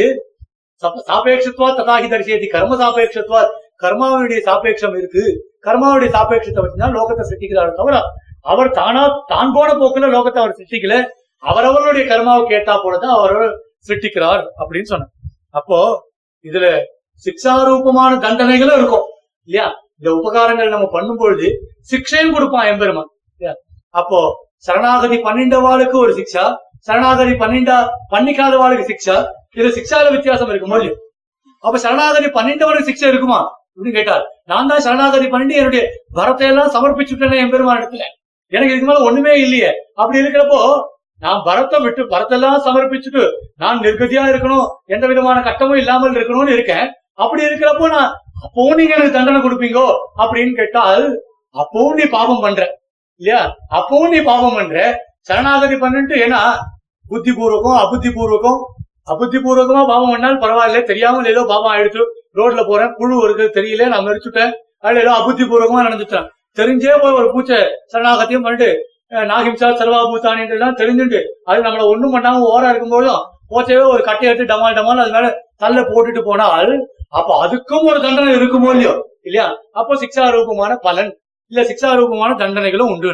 சாபேட்சத்துவா 1.10 1.70
ததாகி 1.72 2.08
தரிசியத்தி 2.08 2.48
கர்ம 2.48 2.76
சாபேட்சத்துவா 2.76 3.42
கர்மாவுடைய 3.78 4.40
சாபேட்சம் 4.46 4.96
இருக்கு 4.98 5.24
கர்மாவுடைய 5.68 6.10
சாபேட்சத்தை 6.12 6.62
வச்சுதான் 6.64 6.96
லோகத்தை 6.98 7.24
சிருஷ்டிக்கிறாரு 7.24 7.72
தவிர 7.72 7.98
அவர் 8.46 8.70
தானா 8.72 9.04
தான் 9.30 9.54
போன 9.56 9.70
போக்குல 9.74 10.10
லோகத்தை 10.10 10.40
அவர் 10.42 10.58
சிருஷ்டிக்கல 10.58 10.96
அவரவர்களுடைய 11.44 12.06
கர்மாவை 12.08 12.44
கேட்டா 12.48 12.74
போலதான் 12.78 13.16
அவர் 13.18 13.36
சிருஷ்டிக்கிறார் 13.88 14.44
அப்படின்னு 14.60 14.92
சொன்ன 14.94 15.10
அப்போ 15.52 15.78
இதுல 16.46 16.68
சிக்ஷாரூபமான 17.24 18.12
தண்டனைகளும் 18.26 18.78
இருக்கும் 18.78 19.08
இல்லையா 19.48 19.68
இந்த 20.02 20.10
உபகாரங்கள் 20.16 20.74
நம்ம 20.74 20.88
பண்ணும் 20.92 21.18
பொழுது 21.18 21.48
சிக்ஷையும் 21.90 22.34
கொடுப்பான் 22.34 22.70
எம்பெருமான் 22.70 23.10
அப்போ 23.96 24.20
சரணாகதி 24.68 25.18
பன்னெண்டவாளுக்கு 25.26 25.98
ஒரு 25.98 26.14
சிக்ஷா 26.14 26.46
சரணாகதி 26.88 27.34
பண்ணிக்காத 28.14 28.54
வாளுக்கு 28.58 28.90
சிக்ஷா 28.90 29.16
இதுல 29.54 29.72
சிக்ஷால 29.76 30.12
வித்தியாசம் 30.12 30.52
இருக்கு 30.52 30.68
மொழி 30.68 30.90
அப்ப 31.64 31.78
சரணாகதி 31.78 32.28
பன்னெண்டவனுக்கு 32.30 32.90
சிக்ஷா 32.90 33.08
இருக்குமா 33.08 33.40
அப்படின்னு 33.70 33.98
கேட்டார் 33.98 34.24
நான் 34.46 34.70
தான் 34.72 34.86
சரணாகதி 34.86 35.28
பண்ணிட்டு 35.28 35.58
என்னுடைய 35.58 35.84
பரத்தை 36.14 36.46
எல்லாம் 36.48 36.72
சமர்ப்பிச்சுட்டேன் 36.76 37.44
எம்பெருமான் 37.44 37.80
இடத்துல 37.80 38.06
எனக்கு 38.52 38.74
இதுக்கு 38.74 38.90
மேல 38.90 39.02
ஒண்ணுமே 39.02 39.34
இல்லையே 39.40 39.72
அப்படி 39.96 40.22
இருக்கிறப்போ 40.22 40.62
நான் 41.22 41.44
பரத்தை 41.46 41.78
விட்டு 41.80 42.02
பரத்தெல்லாம் 42.12 42.64
சமர்ப்பிச்சுட்டு 42.66 43.24
நான் 43.56 43.80
நிர்கதியா 43.80 44.24
இருக்கணும் 44.30 44.68
எந்த 44.88 45.06
விதமான 45.08 45.38
கட்டமும் 45.42 45.82
இல்லாமல் 45.82 46.18
இருக்கணும்னு 46.18 46.54
இருக்கேன் 46.54 46.86
அப்படி 47.16 47.42
இருக்கிறப்போ 47.46 47.88
நான் 47.90 48.12
அப்போ 48.40 48.66
நீங்க 48.76 48.94
எனக்கு 48.96 49.16
தண்டனை 49.16 49.40
கொடுப்பீங்கோ 49.42 49.88
அப்படின்னு 50.18 50.54
கேட்டால் 50.54 51.06
அப்பவும் 51.56 51.98
நீ 52.00 52.06
பாவம் 52.14 52.44
பண்ற 52.44 52.64
இல்லையா 53.22 53.40
அப்பவும் 53.78 54.12
நீ 54.12 54.20
பாவம் 54.24 54.58
பண்ற 54.58 54.78
சரணாகதி 55.30 55.76
பண்ணிட்டு 55.78 56.16
ஏன்னா 56.26 56.42
புத்தி 57.06 57.32
பூர்வகம் 57.32 57.80
அபுத்தி 57.82 58.10
பூர்வகம் 58.10 58.60
அபுத்தி 59.14 59.38
பூர்வகமா 59.38 59.82
பாவம் 59.86 60.12
பண்ணாலும் 60.12 60.42
பரவாயில்ல 60.42 60.82
தெரியாமல் 60.84 61.32
ஏதோ 61.32 61.44
பாவம் 61.44 61.72
ஆயிடுச்சு 61.72 62.04
ரோட்ல 62.36 62.62
போறேன் 62.64 62.94
புழு 62.98 63.16
வருது 63.22 63.46
தெரியல 63.58 63.88
நான் 63.88 64.06
மறிச்சுட்டேன் 64.06 64.54
அதுல 64.80 65.02
ஏதோ 65.02 65.14
அபுத்தி 65.16 65.46
பூர்வகமா 65.46 65.82
நடந்துட்டேன் 65.88 66.28
தெரிஞ்சே 66.58 66.94
போய் 67.02 67.18
ஒரு 67.20 67.28
பூச்சை 67.34 67.60
சரணாகத்தையும் 67.92 68.46
பண்ணிட்டு 68.46 68.70
நாகிம்சா 69.26 69.68
சர்வா 69.74 70.00
பூத்தானின்றதுலாம் 70.04 70.80
தெரிஞ்சுட்டு 70.80 71.20
அது 71.46 71.60
நம்மள 71.62 71.84
ஒண்ணும் 71.88 72.14
பண்ணாம 72.16 72.48
ஓரா 72.50 72.72
இருக்கும்போதும் 72.72 73.22
போச்சவே 73.50 73.84
ஒரு 73.94 74.02
கட்டையை 74.04 74.30
எடுத்து 74.30 74.52
டமால் 74.52 74.78
டமால் 74.78 75.04
அது 75.04 75.14
மேல 75.16 75.30
தள்ள 75.58 75.80
போட்டுட்டு 75.84 76.22
போனால் 76.24 76.72
அப்ப 77.10 77.48
அதுக்கும் 77.48 77.84
ஒரு 77.84 78.02
தண்டனை 78.02 78.36
இருக்குமோ 78.36 78.70
இல்லையோ 78.70 79.18
இல்லையா 79.22 79.58
அப்போ 79.72 80.32
ரூபமான 80.32 80.76
பலன் 80.76 81.20
இல்ல 81.48 81.96
ரூபமான 81.96 82.46
தண்டனைகளும் 82.46 82.92
உண்டு 82.92 83.15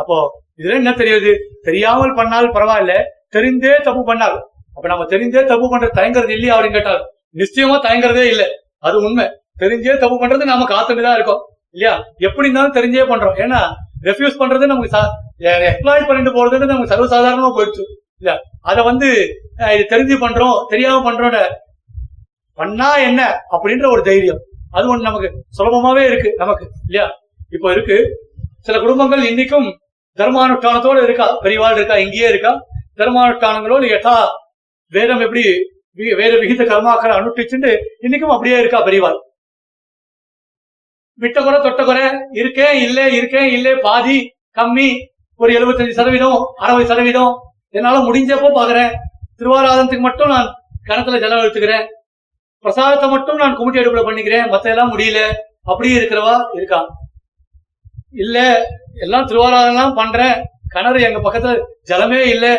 அப்போ 0.00 0.42
இதுல 0.56 0.74
என்ன 0.74 0.90
தெரியுது 0.90 1.36
தெரியாமல் 1.62 2.14
பண்ணால் 2.14 2.54
பரவாயில்ல 2.54 3.02
தெரிந்தே 3.36 3.80
தப்பு 3.80 4.04
பண்ணாலும் 4.04 4.48
அப்ப 4.74 4.88
நம்ம 4.88 5.04
தெரிந்தே 5.04 5.44
தப்பு 5.44 5.70
பண்ற 5.70 5.90
தயங்குறது 5.94 6.28
இல்லையா 6.28 6.58
அப்படின்னு 6.58 6.72
கேட்டால் 6.72 7.10
நிச்சயமா 7.34 7.84
தயங்குறதே 7.86 8.22
இல்லை 8.22 8.46
அது 8.78 8.96
உண்மை 8.96 9.30
தெரிஞ்சே 9.60 9.98
தப்பு 9.98 10.26
பண்றது 10.26 10.44
நாம 10.44 10.64
காத்துட்டுதான் 10.64 11.14
இருக்கோம் 11.14 11.40
இல்லையா 11.70 12.04
எப்படி 12.18 12.48
இருந்தாலும் 12.48 12.72
தெரிஞ்சே 12.72 12.96
பண்றோம் 12.96 13.36
ஏன்னா 13.36 13.58
ரெஃப்யூஸ் 14.02 14.40
பண்றது 14.40 14.66
நமக்கு 14.66 14.98
எக்ஸ்ப்ளாய்ட் 15.38 16.06
பண்ணிட்டு 16.06 16.46
போறதுன்னு 16.46 16.66
நமக்கு 16.66 16.94
சர்வசாதாரணமா 16.94 17.58
போயிடுச்சு 17.58 17.82
இல்ல 18.18 18.40
அத 18.60 18.82
வந்து 18.82 19.36
இது 19.58 19.86
தெரிஞ்சு 19.88 20.20
பண்றோம் 20.20 20.66
தெரியாம 20.68 21.12
பண்றோம்னு 21.12 21.46
பண்ணா 22.58 22.88
என்ன 23.00 23.20
அப்படின்ற 23.50 23.86
ஒரு 23.90 24.02
தைரியம் 24.02 24.40
அது 24.74 24.86
ஒண்ணு 24.88 25.08
நமக்கு 25.08 25.28
சுலபமாவே 25.56 26.04
இருக்கு 26.06 26.30
நமக்கு 26.38 26.64
இல்லையா 26.86 27.06
இப்போ 27.52 27.68
இருக்கு 27.72 27.96
சில 28.66 28.76
குடும்பங்கள் 28.80 29.28
இன்னைக்கும் 29.30 29.68
தர்மானுஷ்டானத்தோடு 30.18 31.00
இருக்கா 31.02 31.26
பெரியவாள் 31.42 31.76
இருக்கா 31.76 31.96
இங்கேயே 31.96 32.28
இருக்கா 32.28 32.52
தர்மானுஷ்டானங்களோடு 32.98 33.86
எட்டா 33.88 34.16
வேதம் 34.92 35.24
எப்படி 35.26 35.44
வேத 36.18 36.32
விகித 36.36 36.62
கர்மாக்களை 36.64 37.14
அனுஷ்டிச்சுட்டு 37.16 37.70
இன்னைக்கும் 38.00 38.34
அப்படியே 38.34 38.56
இருக்கா 38.58 38.80
பெரியவாள் 38.80 39.18
விட்ட 41.18 41.38
குறை 41.40 41.58
தொட்ட 41.58 41.82
குறை 41.84 42.04
இருக்கேன் 42.40 42.76
இல்லை 42.80 43.04
இருக்கேன் 43.14 43.48
இல்லை 43.48 43.72
பாதி 43.80 44.16
கம்மி 44.56 44.88
ஒரு 45.40 45.50
எழுபத்தஞ்சு 45.52 45.98
சதவீதம் 45.98 46.40
அறுபது 46.58 46.86
சதவீதம் 46.86 47.32
என்னால 47.74 48.00
முடிஞ்சப்போ 48.04 48.48
பாக்குறேன் 48.50 48.92
திருவாராதனத்துக்கு 49.38 50.06
மட்டும் 50.06 50.32
நான் 50.34 50.48
கணத்துல 50.86 51.20
செலவழித்துக்கிறேன் 51.20 51.86
பிரசாதத்தை 52.64 53.06
மட்டும் 53.08 53.40
நான் 53.42 53.56
குமிட்டி 53.56 53.80
அடுப்புல 53.80 54.04
பண்ணிக்கிறேன் 54.04 54.46
மத்த 54.48 54.70
எல்லாம் 54.70 54.92
முடியல 54.92 55.20
அப்படி 55.64 55.88
இருக்கிறவா 55.92 56.34
இருக்கா 56.54 56.80
இல்ல 58.16 58.38
எல்லாம் 58.96 59.28
திருவாராதெல்லாம் 59.28 59.94
பண்றேன் 59.94 60.36
கிணறு 60.68 61.00
எங்க 61.00 61.20
பக்கத்துல 61.20 61.54
ஜலமே 61.84 62.20
இல்லை 62.26 62.52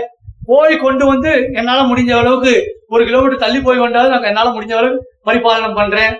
போய் 0.45 0.75
கொண்டு 0.77 1.03
வந்து 1.05 1.31
என்னால 1.53 1.79
முடிஞ்ச 1.87 2.11
அளவுக்கு 2.13 2.53
ஒரு 2.89 3.03
கிலோமீட்டர் 3.05 3.43
தள்ளி 3.43 3.59
போய் 3.61 3.83
வந்தாலும் 3.85 4.13
நான் 4.13 4.31
என்னால 4.31 4.51
முடிஞ்ச 4.53 4.73
அளவுக்கு 4.75 5.07
பரிபாலனம் 5.23 5.77
பண்றேன் 5.77 6.15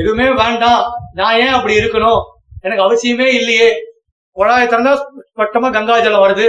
எதுவுமே 0.00 0.28
வேண்டாம் 0.34 0.84
நான் 1.14 1.38
ஏன் 1.38 1.56
அப்படி 1.56 1.74
இருக்கணும் 1.80 2.20
எனக்கு 2.62 2.84
அவசியமே 2.84 3.26
இல்லையே 3.32 3.68
குழாயை 4.36 4.66
திறந்தா 4.66 4.92
பட்டமா 5.34 5.68
கங்கா 5.70 5.96
ஜலம் 5.98 6.24
வருது 6.24 6.46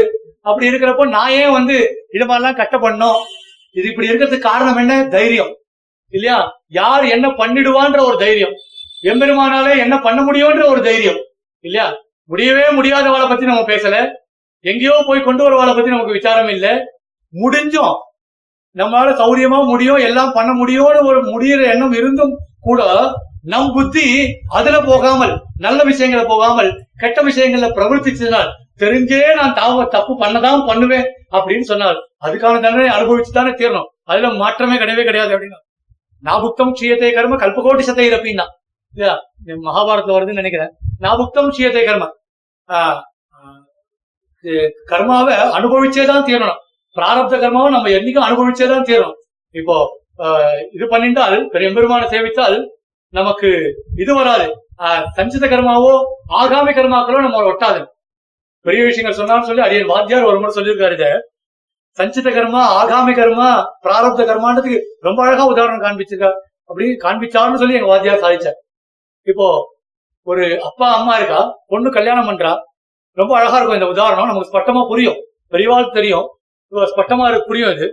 அப்படி 0.41 0.69
இருக்கிறப்போ 0.69 1.05
நான் 1.09 1.35
ஏன் 1.35 1.51
வந்து 1.51 1.77
இது 2.11 2.25
கட்ட 2.53 2.77
பண்ணும் 2.77 3.19
இது 3.75 3.85
இப்படி 3.87 4.09
இருக்கிறதுக்கு 4.09 4.49
காரணம் 4.49 4.79
என்ன 4.79 4.95
தைரியம் 5.09 5.51
இல்லையா 6.13 6.37
யார் 6.73 7.05
என்ன 7.07 7.27
பண்ணிடுவான்ற 7.37 7.99
ஒரு 8.03 8.17
தைரியம் 8.17 8.55
எம்பெருமானாலே 9.03 9.73
என்ன 9.77 9.95
பண்ண 9.99 10.19
முடியும்ன்ற 10.23 10.65
ஒரு 10.67 10.81
தைரியம் 10.81 11.19
இல்லையா 11.65 11.87
முடியவே 12.29 12.65
முடியாதவளை 12.75 13.25
பத்தி 13.27 13.45
நம்ம 13.45 13.65
பேசல 13.67 13.95
எங்கேயோ 14.65 14.95
போய் 15.07 15.27
கொண்டு 15.27 15.43
வரவாளை 15.43 15.71
பத்தி 15.73 15.93
நமக்கு 15.93 16.17
விசாரம் 16.17 16.51
இல்ல 16.53 16.67
முடிஞ்சோம் 17.33 17.95
நம்மளால 18.75 19.09
சௌரியமா 19.17 19.59
முடியும் 19.65 20.03
எல்லாம் 20.03 20.33
பண்ண 20.33 20.51
முடியும்னு 20.53 21.01
ஒரு 21.03 21.19
முடியிற 21.25 21.61
எண்ணம் 21.73 21.95
இருந்தும் 21.99 22.33
கூட 22.61 22.81
நம் 23.45 23.71
புத்தி 23.71 24.05
அதுல 24.49 24.77
போகாமல் 24.81 25.33
நல்ல 25.57 25.79
விஷயங்களை 25.83 26.23
போகாமல் 26.25 26.69
கெட்ட 26.97 27.21
விஷயங்கள்ல 27.21 27.69
பிரவர்த்திச்சதுனால் 27.71 28.51
தெரிஞ்சே 28.79 29.19
நான் 29.35 29.57
தாவ 29.57 29.83
தப்பு 29.87 30.13
பண்ணதான் 30.21 30.63
பண்ணுவேன் 30.65 31.07
அப்படின்னு 31.31 31.65
சொன்னார் 31.67 31.99
அதுக்கான 32.25 32.61
தண்டனை 32.61 32.89
அனுபவிச்சு 32.95 33.31
தானே 33.31 33.51
தீரணும் 33.53 33.89
அதுல 34.05 34.31
மாற்றமே 34.35 34.77
கிடையவே 34.77 35.03
கிடையாது 35.03 35.33
அப்படின்னா 35.35 35.59
நாபுக்தம் 36.23 36.75
சுயத்தை 36.75 37.09
கர்ம 37.13 37.37
கல்பகோட்டி 37.37 37.83
சத்தை 37.83 38.05
இறப்பின்னா 38.09 38.45
இல்லையா 38.93 39.15
மகாபாரத்துல 39.63 40.15
வருதுன்னு 40.15 40.41
நினைக்கிறேன் 40.41 40.73
நாபுக்தம் 40.99 41.53
சுயத்தை 41.53 41.83
கர்ம 41.83 42.05
கர்மாவை 44.89 45.33
அனுபவிச்சே 45.57 46.05
தான் 46.05 46.25
தீரணும் 46.25 46.61
பிராரப்த 46.95 47.35
கர்மாவை 47.37 47.69
நம்ம 47.71 47.91
என்னைக்கும் 47.91 48.25
அனுபவிச்சே 48.25 48.65
தான் 48.67 48.87
தீரணும் 48.89 49.19
இப்போ 49.55 49.75
இது 50.73 50.85
பண்ணிட்டால் 50.85 51.37
பெருமான 51.53 52.03
சேவித்தால் 52.07 52.57
நமக்கு 53.13 53.49
இது 53.95 54.11
வராது 54.13 54.47
சஞ்சித 55.17 55.45
கர்மாவோ 55.47 55.93
ஆகாமி 56.35 56.71
கர்மாக்களோ 56.71 57.19
நம்ம 57.19 57.43
ஒட்டாது 57.45 57.81
பெரிய 58.65 58.81
விஷயங்கள் 58.85 59.19
சொன்னாலும் 59.19 59.47
சொல்லி 59.47 59.63
அடியன் 59.65 59.91
வாத்தியார் 59.91 60.29
ஒரு 60.29 60.37
முறை 60.39 60.53
சொல்லியிருக்காரு 60.53 60.95
இதை 60.95 61.09
சஞ்சித 61.97 62.29
கர்மா 62.29 62.61
ஆகாமி 62.77 63.13
கர்மா 63.13 63.49
பிராரப்த 63.83 64.21
கர்மான்றதுக்கு 64.23 64.79
ரொம்ப 65.01 65.19
அழகா 65.25 65.43
உதாரணம் 65.45 65.83
காண்பிச்சிருக்கா 65.83 66.31
அப்படி 66.69 66.85
காண்பிச்சாருன்னு 66.97 67.61
சொல்லி 67.61 67.77
எங்க 67.79 67.89
வாத்தியார் 67.89 68.23
சாதிச்சார் 68.23 68.57
இப்போ 69.27 69.47
ஒரு 70.27 70.45
அப்பா 70.63 70.87
அம்மா 70.91 71.13
இருக்கா 71.17 71.41
பொண்ணு 71.67 71.89
கல்யாணம் 71.89 72.29
பண்றா 72.29 72.53
ரொம்ப 73.17 73.31
அழகா 73.37 73.57
இருக்கும் 73.57 73.79
இந்த 73.79 73.89
உதாரணம் 73.89 74.29
நமக்கு 74.31 74.51
ஸ்பட்டமா 74.51 74.81
புரியும் 74.87 75.19
பெரியவாள் 75.53 75.93
தெரியும் 75.93 76.27
ஸ்பட்டமா 76.87 77.25
இருக்கு 77.27 77.49
புரியும் 77.49 77.73
இது 77.73 77.87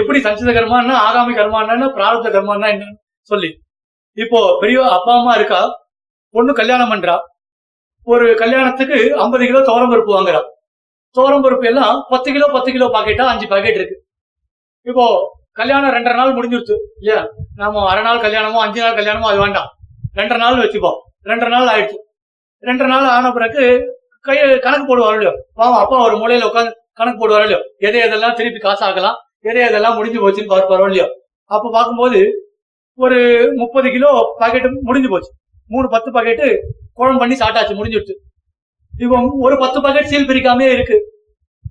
எப்படி 0.00 0.18
சஞ்சித 0.20 0.50
கர்மான்னா 0.52 0.94
ஆகாமி 1.02 1.32
கர்மான்னா 1.34 1.88
பிராரப்த 1.96 2.28
கர்மான்னா 2.30 2.68
என்னன்னு 2.68 2.98
சொல்லி 3.30 3.50
இப்போ 4.16 4.40
பெரிய 4.60 4.78
அப்பா 4.90 5.12
அம்மா 5.14 5.32
இருக்கா 5.34 5.60
பொண்ணு 6.34 6.52
கல்யாணம் 6.52 6.92
பண்றா 6.92 7.16
ஒரு 8.06 8.26
கல்யாணத்துக்கு 8.34 8.98
ஐம்பது 9.18 9.44
கிலோ 9.46 9.60
துவரம் 9.60 9.92
பருப்பு 9.92 10.12
வாங்குறா 10.14 10.40
சோரம் 11.16 11.44
பருப்பு 11.44 11.66
எல்லாம் 11.66 11.96
பத்து 12.10 12.28
கிலோ 12.32 12.46
பத்து 12.48 12.70
கிலோ 12.72 12.86
பாக்கெட்டா 12.90 13.26
அஞ்சு 13.26 13.46
பாக்கெட் 13.46 13.78
இருக்கு 13.78 13.96
இப்போ 14.86 15.04
கல்யாணம் 15.52 15.94
ரெண்டரை 15.94 16.16
நாள் 16.16 16.36
முடிஞ்சிருச்சு 16.36 16.74
இல்லையா 17.00 17.20
நாம 17.56 17.84
அரை 17.90 18.02
நாள் 18.02 18.24
கல்யாணமோ 18.24 18.58
அஞ்சு 18.64 18.80
நாள் 18.80 18.98
கல்யாணமோ 18.98 19.28
அது 19.30 19.38
வேண்டாம் 19.38 19.68
ரெண்டரை 20.16 20.40
நாள் 20.42 20.62
வச்சுப்போம் 20.62 20.98
ரெண்டரை 21.26 21.50
நாள் 21.50 21.70
ஆயிடுச்சு 21.72 21.98
ரெண்டரை 22.62 22.88
நாள் 22.88 23.06
ஆன 23.10 23.30
பிறகு 23.32 23.62
கை 24.24 24.36
கணக்கு 24.58 24.84
போடுவாரு 24.84 25.16
இல்லையோ 25.16 25.32
பாவம் 25.54 25.80
அப்பா 25.80 25.96
ஒரு 26.06 26.16
மூலையில 26.16 26.48
உட்காந்து 26.48 26.72
கணக்கு 26.94 27.20
போடுவாரு 27.20 27.46
இல்லையோ 27.46 27.60
எதை 27.80 28.00
எதெல்லாம் 28.00 28.36
திருப்பி 28.38 28.60
காசு 28.60 28.82
ஆகலாம் 28.84 29.16
எதை 29.44 29.60
எதெல்லாம் 29.66 29.96
முடிஞ்சு 29.98 30.20
போச்சுன்னு 30.20 30.52
பார்ப்பாரோ 30.52 30.86
இல்லையோ 30.90 31.06
அப்ப 31.50 31.64
பார்க்கும்போது 31.68 32.20
ஒரு 32.98 33.18
முப்பது 33.54 33.88
கிலோ 33.90 34.10
பாக்கெட்டு 34.40 34.68
முடிஞ்சு 34.82 35.10
போச்சு 35.10 35.32
மூணு 35.70 35.86
பத்து 35.88 36.08
பாக்கெட்டு 36.10 36.48
குழம்பு 36.94 37.20
பண்ணி 37.22 37.36
சாட்டாச்சு 37.36 37.74
முடிஞ்சுடுச்சு 37.78 38.14
இவன் 38.96 39.26
ஒரு 39.40 39.56
பத்து 39.56 39.78
பாக்கெட் 39.80 40.10
சீல் 40.10 40.28
பிரிக்காமே 40.28 40.66
இருக்கு 40.72 40.96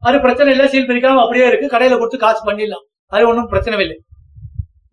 அது 0.04 0.18
பிரச்சனை 0.20 0.50
இல்லை 0.54 0.66
சீல் 0.68 0.90
பிரிக்காம 0.90 1.22
அப்படியே 1.24 1.46
இருக்கு 1.48 1.68
கடையில 1.70 1.98
கொடுத்து 1.98 2.18
காசு 2.18 2.42
பண்ணிடலாம் 2.42 2.84
அது 3.12 3.24
ஒன்றும் 3.28 3.52
பிரச்சனை 3.54 3.78
இல்லை 3.80 3.98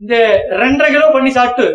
இந்த 0.00 0.14
ரெண்டரை 0.62 0.88
கிலோ 0.90 1.08
பண்ணி 1.12 1.30
சாப்பிட்டு 1.30 1.66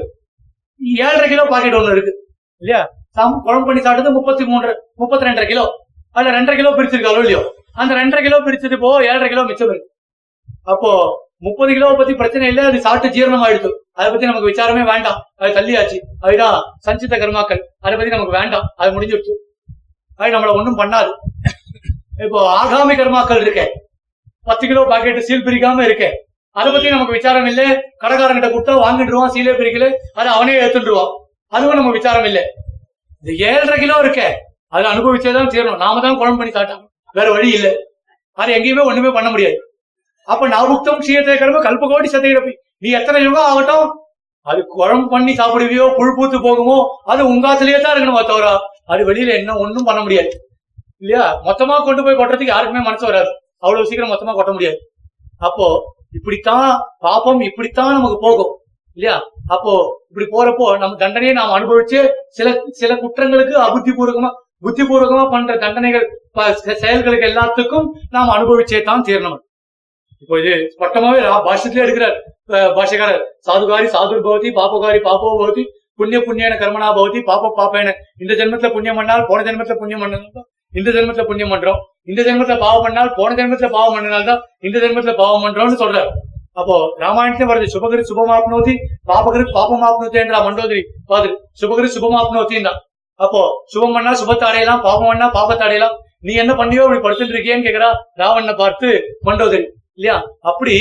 ஏழரை 1.01 1.27
கிலோ 1.27 1.43
பாக்கெட் 1.51 1.77
ஒன்று 1.79 1.95
இருக்கு 1.95 2.13
இல்லையா 2.61 2.81
சம் 3.17 3.37
குழம்பு 3.45 3.67
பண்ணி 3.67 3.81
சாப்பிட்டது 3.81 4.17
முப்பத்தி 4.17 4.43
மூன்று 4.45 4.71
முப்பத்தி 4.95 5.27
ரெண்டரை 5.27 5.47
கிலோ 5.47 5.65
அதுல 6.15 6.33
ரெண்டரை 6.37 6.57
கிலோ 6.57 6.71
பிரிச்சிருக்காலும் 6.71 7.23
இல்லையோ 7.23 7.41
அந்த 7.75 7.91
ரெண்டரை 7.99 8.21
கிலோ 8.23 8.37
பிரிச்சது 8.39 8.77
போக 8.77 8.97
ஏழரை 9.07 9.29
கிலோ 9.29 9.43
மிச்சம் 9.43 9.71
இருக்கு 9.71 9.89
அப்போ 10.65 10.91
முப்பது 11.39 11.71
கிலோவை 11.73 11.95
பத்தி 11.97 12.13
பிரச்சனை 12.13 12.45
இல்லை 12.47 12.63
அது 12.69 12.77
சாப்பிட்டு 12.79 13.13
ஜீரணம் 13.15 13.43
ஆயிடுச்சு 13.45 13.71
அதை 13.97 14.07
பத்தி 14.07 14.29
நமக்கு 14.29 14.49
விசாரமே 14.51 14.83
வேண்டாம் 14.85 15.19
அது 15.39 15.51
தள்ளியாச்சு 15.53 15.97
அதுதான் 16.21 16.57
சஞ்சித 16.85 17.17
கருமாக்கள் 17.17 17.61
அதை 17.81 17.93
பத்தி 17.93 18.13
நமக்கு 18.15 18.37
வேண்டாம் 18.39 18.65
அது 18.77 18.95
முடிஞ்சிடுச்சு 18.95 19.35
அது 20.19 20.33
நம்மள 20.33 20.53
ஒண்ணும் 20.53 20.79
பண்ணாது 20.79 21.11
இப்போ 22.23 22.39
ஆகாமி 22.53 22.93
கர்மாக்கள் 22.95 23.43
இருக்க 23.43 23.63
பத்து 24.47 24.65
கிலோ 24.67 24.83
பாக்கெட் 24.85 25.27
சீல் 25.27 25.45
பிரிக்காம 25.47 25.83
இருக்க 25.87 26.05
அதை 26.55 26.69
பத்தி 26.69 26.89
நமக்கு 26.89 27.17
விசாரம் 27.17 27.47
இல்லை 27.49 27.65
கடைக்காரங்கிட்ட 28.01 28.49
கொடுத்தா 28.49 28.75
வாங்கிட்டுருவான் 28.79 29.33
சீலே 29.33 29.53
பிரிக்கல 29.59 29.87
அது 30.15 30.29
அவனே 30.29 30.55
ஏத்துட்டுருவான் 30.61 31.11
அதுவும் 31.53 31.77
நம்ம 31.79 31.91
விசாரம் 31.91 32.27
இல்லை 32.29 32.43
இது 33.23 33.33
ஏழரை 33.45 33.75
கிலோ 33.77 33.97
இருக்க 34.03 34.21
அதை 34.73 34.85
அனுபவிச்சே 34.85 35.33
தான் 35.33 35.51
தீரணும் 35.53 35.81
நாம 35.83 36.01
தான் 36.01 36.17
குழம்பு 36.19 36.39
பண்ணி 36.39 36.53
காட்டோம் 36.53 36.83
வேற 37.15 37.27
வழி 37.31 37.49
இல்லை 37.57 37.71
அது 38.37 38.49
எங்கேயுமே 38.53 38.83
ஒண்ணுமே 38.83 39.11
பண்ண 39.11 39.29
முடியாது 39.29 39.57
அப்ப 40.27 40.47
நவுக்தம் 40.47 40.99
க்ஷீயத்தை 40.99 41.35
கிளம்ப 41.35 41.59
கல்பகோடி 41.61 42.07
சதையிறப்பி 42.07 42.53
நீ 42.77 42.89
எத்தனை 42.91 43.19
யுகம் 43.21 43.47
ஆகட்டும் 43.49 43.87
அது 44.45 44.59
குழம்பு 44.73 45.07
பண்ணி 45.09 45.33
சாப்பிடுவியோ 45.33 45.85
புழு 45.95 46.11
பூத்து 46.13 46.37
போகுமோ 46.39 46.77
அது 47.05 47.21
உங்காத்திலேயே 47.27 47.79
தான் 47.79 47.93
இருக்கணும் 47.93 48.31
தவிர 48.31 48.49
அது 48.89 49.01
வெளியில 49.05 49.31
என்ன 49.35 49.55
ஒண்ணும் 49.57 49.87
பண்ண 49.87 50.01
முடியாது 50.01 50.31
இல்லையா 50.97 51.23
மொத்தமா 51.45 51.75
கொண்டு 51.79 52.03
போய் 52.03 52.19
கொட்டுறதுக்கு 52.19 52.53
யாருக்குமே 52.53 52.83
மனசு 52.85 53.05
வராது 53.05 53.31
அவ்வளவு 53.59 53.87
சீக்கிரம் 53.87 54.13
மொத்தமா 54.13 54.33
கொட்ட 54.35 54.51
முடியாது 54.51 54.79
அப்போ 55.41 55.67
இப்படித்தான் 56.11 56.69
பாப்பம் 56.99 57.41
இப்படித்தான் 57.41 57.95
நமக்கு 57.95 58.17
போகும் 58.21 58.53
இல்லையா 58.97 59.15
அப்போ 59.47 59.73
இப்படி 60.09 60.25
போறப்போ 60.31 60.67
நம்ம 60.77 60.95
தண்டனையை 60.95 61.33
நாம் 61.33 61.57
அனுபவிச்சு 61.57 61.99
சில 62.29 62.47
சில 62.71 62.91
குற்றங்களுக்கு 62.95 63.55
புத்தி 64.63 64.83
பூர்வமா 64.83 65.23
பண்ற 65.29 65.55
தண்டனைகள் 65.55 66.05
செயல்களுக்கு 66.81 67.27
எல்லாத்துக்கும் 67.27 67.87
நாம் 68.09 68.31
அனுபவிச்சே 68.31 68.79
தான் 68.83 69.03
தீரணும் 69.03 69.43
இப்போ 70.21 70.35
இது 70.39 70.53
ஸ்பட்டமாவே 70.73 71.19
பாஷத்திலே 71.45 71.83
எடுக்கிறார் 71.83 72.17
பாஷக்காரர் 72.75 73.25
சாதுகாரி 73.39 73.87
சாது 73.87 74.15
பவதி 74.21 74.49
பாப்பகாரி 74.51 74.99
பாப்போ 74.99 75.29
பவதி 75.37 75.63
புண்ணிய 75.99 76.19
புண்ணியன 76.21 76.57
கர்மனா 76.57 76.87
பவதி 76.91 77.19
பாப்ப 77.27 77.51
பாப்பேன 77.57 77.93
இந்த 78.17 78.33
ஜென்மத்துல 78.33 78.69
புண்ணியம் 78.69 78.99
பண்ணால் 78.99 79.25
போன 79.25 79.43
ஜென்மத்துல 79.43 79.77
புண்ணியம் 79.77 80.03
பண்ணணும் 80.03 80.47
இந்த 80.73 80.89
ஜென்மத்துல 80.91 81.25
புண்ணியம் 81.25 81.53
பண்றோம் 81.53 81.79
இந்த 82.05 82.21
ஜென்மத்துல 82.21 82.57
பாவம் 82.57 82.83
பண்ணால் 82.85 83.11
போன 83.15 83.35
ஜென்மத்துல 83.35 83.69
பாவம் 83.69 83.95
பண்ணினால்தான் 83.95 84.31
தான் 84.31 84.41
இந்த 84.61 84.77
ஜென்மத்துல 84.79 85.13
பாவம் 85.15 85.45
பண்றோம்னு 85.45 85.79
சொல்றாரு 85.83 86.11
அப்போ 86.53 86.75
ராமாயணத்துல 86.99 87.47
வருது 87.47 87.73
சுபகிரி 87.73 88.03
சுபமாப்னோதி 88.03 88.73
பாபகிரி 89.09 89.45
என்ற 90.21 90.37
மண்டோதிரி 90.43 90.83
பாதிரி 91.07 91.35
சுபகிரி 91.61 92.61
தான் 92.61 92.79
அப்போ 93.19 93.41
சுபம் 93.65 93.95
பண்ணா 93.95 94.11
சுபத்தாடையலாம் 94.13 94.81
பாபம் 94.81 95.09
பண்ணா 95.09 95.27
பாபத்தாடையலாம் 95.29 95.95
நீ 96.19 96.33
என்ன 96.33 96.51
பண்ணியோ 96.53 96.83
இப்படி 96.83 97.01
படுத்துட்டு 97.01 97.35
இருக்கியன்னு 97.35 97.65
கேக்குறா 97.67 97.89
ராவண்ண 98.17 98.51
பார்த்து 98.55 98.89
மண்டோதரி 99.23 99.65
இல்லையா 99.99 100.17
அப்படி 100.41 100.75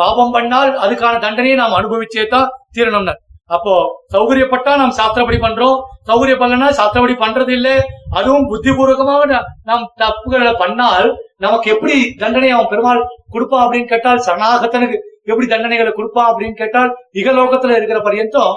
பாபம் 0.00 0.32
பண்ணால் 0.32 0.72
அதுக்கான 0.76 1.20
தண்டனையை 1.20 1.56
நாம் 1.56 1.78
அனுபவிச்சே 1.78 2.24
தான் 2.26 2.48
தீரணம்னா 2.72 3.14
அப்போ 3.50 3.74
சௌகரியப்பட்டா 4.12 4.72
நாம் 4.76 4.96
சாஸ்திரப்படி 4.96 5.38
பண்றோம் 5.40 5.76
சௌகரியப்படலன்னா 6.06 6.68
சாஸ்திரப்படி 6.70 7.14
பண்றது 7.16 7.52
இல்லை 7.52 7.74
அதுவும் 8.10 8.46
புத்திபூர்வகமாக 8.50 9.40
நாம் 9.62 9.84
தப்புகளை 9.96 10.52
பண்ணால் 10.54 11.08
நமக்கு 11.36 11.68
எப்படி 11.70 11.96
தண்டனை 12.16 12.50
அவன் 12.50 12.70
பெருமாள் 12.70 13.02
கொடுப்பான் 13.30 13.64
அப்படின்னு 13.64 13.88
கேட்டால் 13.88 14.24
சனாகத்தனுக்கு 14.26 14.98
எப்படி 15.24 15.46
தண்டனைகளை 15.46 15.92
கொடுப்பான் 15.92 16.30
அப்படின்னு 16.30 16.56
கேட்டால் 16.56 16.90
இகலோகத்துல 17.14 17.76
இருக்கிற 17.76 18.00
பரியந்தம் 18.00 18.54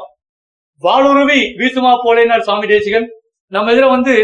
வாழுருவி 0.84 1.40
வீசுமா 1.60 1.94
போலேனார் 2.04 2.46
சுவாமி 2.46 2.68
தேசிகன் 2.68 3.08
நம்ம 3.52 3.72
இதுல 3.72 3.90
வந்து 3.90 4.14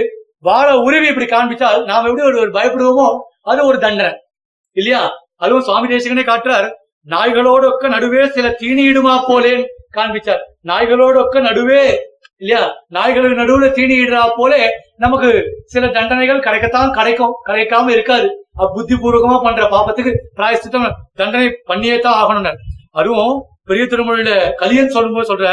வாழ 0.39 0.67
உருவி 0.79 1.07
இப்படி 1.07 1.27
காண்பிச்சால் 1.27 1.79
நாம் 1.85 2.07
எப்படி 2.07 2.25
ஒரு 2.27 2.51
பயப்படுவோமோ 2.51 3.07
அது 3.43 3.61
ஒரு 3.65 3.77
தண்டனை 3.77 4.11
இல்லையா 4.77 5.01
அதுவும் 5.37 5.65
சுவாமி 5.65 5.87
தேசிகனே 5.87 6.25
காட்டுறார் 6.25 6.67
நாய்களோடு 7.07 7.89
நடுவே 7.89 8.21
சில 8.27 8.47
தீனியிடுமா 8.59 9.15
போலேன் 9.27 9.63
காண்பிச்சார் 9.95 10.43
நாய்களோட 10.63 11.15
ஒக்க 11.21 11.41
நடுவே 11.41 11.83
இல்லையா 12.41 12.61
நாய்களுக்கு 12.89 13.37
நடுவுல 13.37 13.67
தீனி 13.71 13.95
இடறா 13.97 14.23
போல 14.31 14.53
நமக்கு 14.97 15.29
சில 15.65 15.87
தண்டனைகள் 15.89 16.45
கிடைக்கத்தான் 16.45 16.91
கிடைக்கும் 16.91 17.35
கிடைக்காம 17.45 17.91
இருக்காது 17.91 18.27
புத்தி 18.69 18.95
பூர்வகமா 18.95 19.37
பண்ற 19.39 19.63
பாப்பத்துக்கு 19.67 20.11
பிராயசித்தம் 20.35 20.87
தண்டனை 21.15 21.47
பண்ணியே 21.65 21.97
தான் 21.99 22.19
ஆகணும் 22.21 22.59
அதுவும் 22.93 23.35
பெரிய 23.63 23.85
திருமொழியில 23.85 24.31
கலியன் 24.55 24.93
சொல்லும்போது 24.95 25.29
சொல்ற 25.31 25.47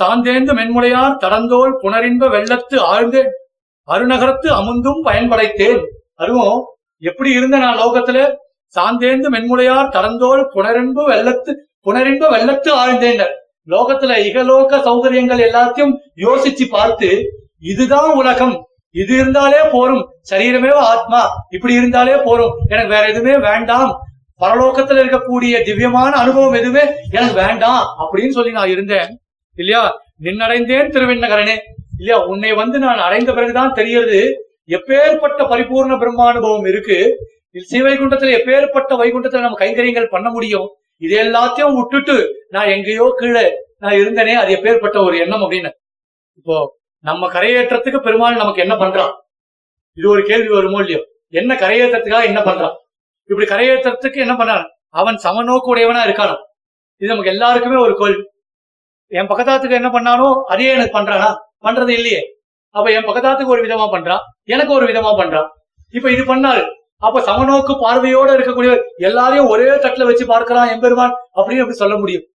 சாந்தேந்து 0.00 0.52
மென்முலையார் 0.54 1.16
தடந்தோல் 1.18 1.72
புனரின்ப 1.80 2.24
வெள்ளத்து 2.28 2.76
ஆழ்ந்தேன் 2.88 3.30
அருநகரத்து 3.88 4.48
அமுந்தும் 4.50 5.00
பயன்படைத்தேன் 5.02 5.80
அதுவும் 6.16 6.58
எப்படி 7.02 7.30
இருந்த 7.32 7.56
நான் 7.56 7.80
லோகத்துல 7.80 8.20
சாந்தேந்து 8.74 9.28
மென்முலையார் 9.30 9.92
தடந்தோல் 9.92 10.42
புனரின்பு 10.52 11.02
வெள்ளத்து 11.04 11.52
புனரின்ப 11.86 12.24
வெள்ளத்து 12.28 12.70
ஆழ்ந்தேன் 12.76 13.22
லோகத்துல 13.68 14.12
இகலோக 14.26 14.80
சௌகரியங்கள் 14.84 15.44
எல்லாத்தையும் 15.46 15.94
யோசிச்சு 16.18 16.66
பார்த்து 16.68 17.08
இதுதான் 17.64 18.12
உலகம் 18.14 18.54
இது 18.94 19.12
இருந்தாலே 19.14 19.60
போரும் 19.72 20.04
சரீரமே 20.30 20.70
ஆத்மா 20.84 21.20
இப்படி 21.50 21.74
இருந்தாலே 21.74 22.14
போரும் 22.24 22.54
எனக்கு 22.68 22.90
வேற 22.90 23.04
எதுவுமே 23.08 23.34
வேண்டாம் 23.44 23.90
பரலோகத்துல 24.40 25.02
இருக்கக்கூடிய 25.02 25.56
திவ்யமான 25.64 26.12
அனுபவம் 26.16 26.56
எதுவுமே 26.56 26.84
எனக்கு 27.10 27.36
வேண்டாம் 27.40 27.82
அப்படின்னு 27.98 28.36
சொல்லி 28.38 28.52
நான் 28.52 28.72
இருந்தேன் 28.72 29.10
இல்லையா 29.56 29.82
நின்னடைந்தேன் 30.22 30.92
திருவிண்ணகரனே 30.94 31.56
இல்லையா 31.98 32.18
உன்னை 32.26 32.52
வந்து 32.54 32.76
நான் 32.78 33.04
அடைந்த 33.06 33.30
பிறகுதான் 33.32 33.76
தெரியறது 33.76 34.20
எப்பேற்பட்ட 34.68 35.40
பரிபூர்ண 35.48 35.94
பிரம்மானுபவம் 35.96 36.66
இருக்கு 36.66 36.98
சிவைகுண்டத்துல 37.68 38.34
எப்பேற்பட்ட 38.36 38.94
வைகுண்டத்துல 38.96 39.42
நம்ம 39.42 39.58
கைங்கரியங்கள் 39.58 40.12
பண்ண 40.12 40.28
முடியும் 40.30 40.68
இது 41.02 41.14
எல்லாத்தையும் 41.16 41.76
விட்டுட்டு 41.76 42.16
நான் 42.50 42.70
எங்கேயோ 42.70 43.06
கீழே 43.18 43.44
நான் 43.78 43.98
இருந்தனே 44.00 44.34
அது 44.34 44.50
எப்பேற்பட்ட 44.56 44.96
ஒரு 45.02 45.16
எண்ணம் 45.18 45.44
அப்படின்னு 45.44 45.70
இப்போ 46.38 46.56
நம்ம 47.04 47.28
கரையேற்றத்துக்கு 47.28 48.00
பெருமாள் 48.00 48.40
நமக்கு 48.42 48.62
என்ன 48.62 48.74
பண்றான் 48.76 49.12
இது 49.96 50.06
ஒரு 50.08 50.22
கேள்வி 50.22 50.50
வருமோ 50.54 50.80
இல்லையோ 50.80 51.00
என்ன 51.32 51.54
கரையேற்றத்துக்காக 51.54 52.30
என்ன 52.30 52.40
பண்றான் 52.42 52.74
இப்படி 53.30 53.46
கரையேற்றத்துக்கு 53.46 54.18
என்ன 54.20 54.34
பண்றான் 54.36 54.66
அவன் 54.94 55.18
சமநோக்கு 55.18 55.72
உடையவனா 55.72 56.02
இருக்கானா 56.04 56.36
இது 57.02 57.10
நமக்கு 57.10 57.32
எல்லாருக்குமே 57.32 57.78
ஒரு 57.78 57.94
கேள்வி 57.94 58.24
என் 59.12 59.30
பக்கத்தாத்துக்கு 59.30 59.78
என்ன 59.78 59.88
பண்ணானோ 59.90 60.28
அதே 60.46 60.68
எனக்கு 60.74 60.96
பண்றானா 60.96 61.28
பண்றது 61.60 61.92
இல்லையே 61.92 62.20
அப்ப 62.74 62.86
என் 62.90 63.06
பக்கத்தாத்துக்கு 63.08 63.54
ஒரு 63.54 63.62
விதமா 63.62 63.86
பண்றான் 63.86 64.24
எனக்கு 64.44 64.72
ஒரு 64.72 64.84
விதமா 64.86 65.12
பண்றான் 65.14 65.48
இப்ப 65.94 66.10
இது 66.10 66.24
பண்ணாரு 66.24 66.62
அப்ப 67.02 67.20
சமநோக்கு 67.26 67.72
பார்வையோட 67.82 68.28
இருக்கக்கூடியவர் 68.34 68.82
எல்லாரையும் 68.98 69.50
ஒரே 69.52 69.66
தட்டுல 69.76 70.06
வச்சு 70.06 70.24
பார்க்கிறான் 70.26 70.70
எம்பெருமான் 70.70 71.14
அப்படின்னு 71.36 71.62
எப்படி 71.62 71.78
சொல்ல 71.78 71.94
முடியும் 71.98 72.26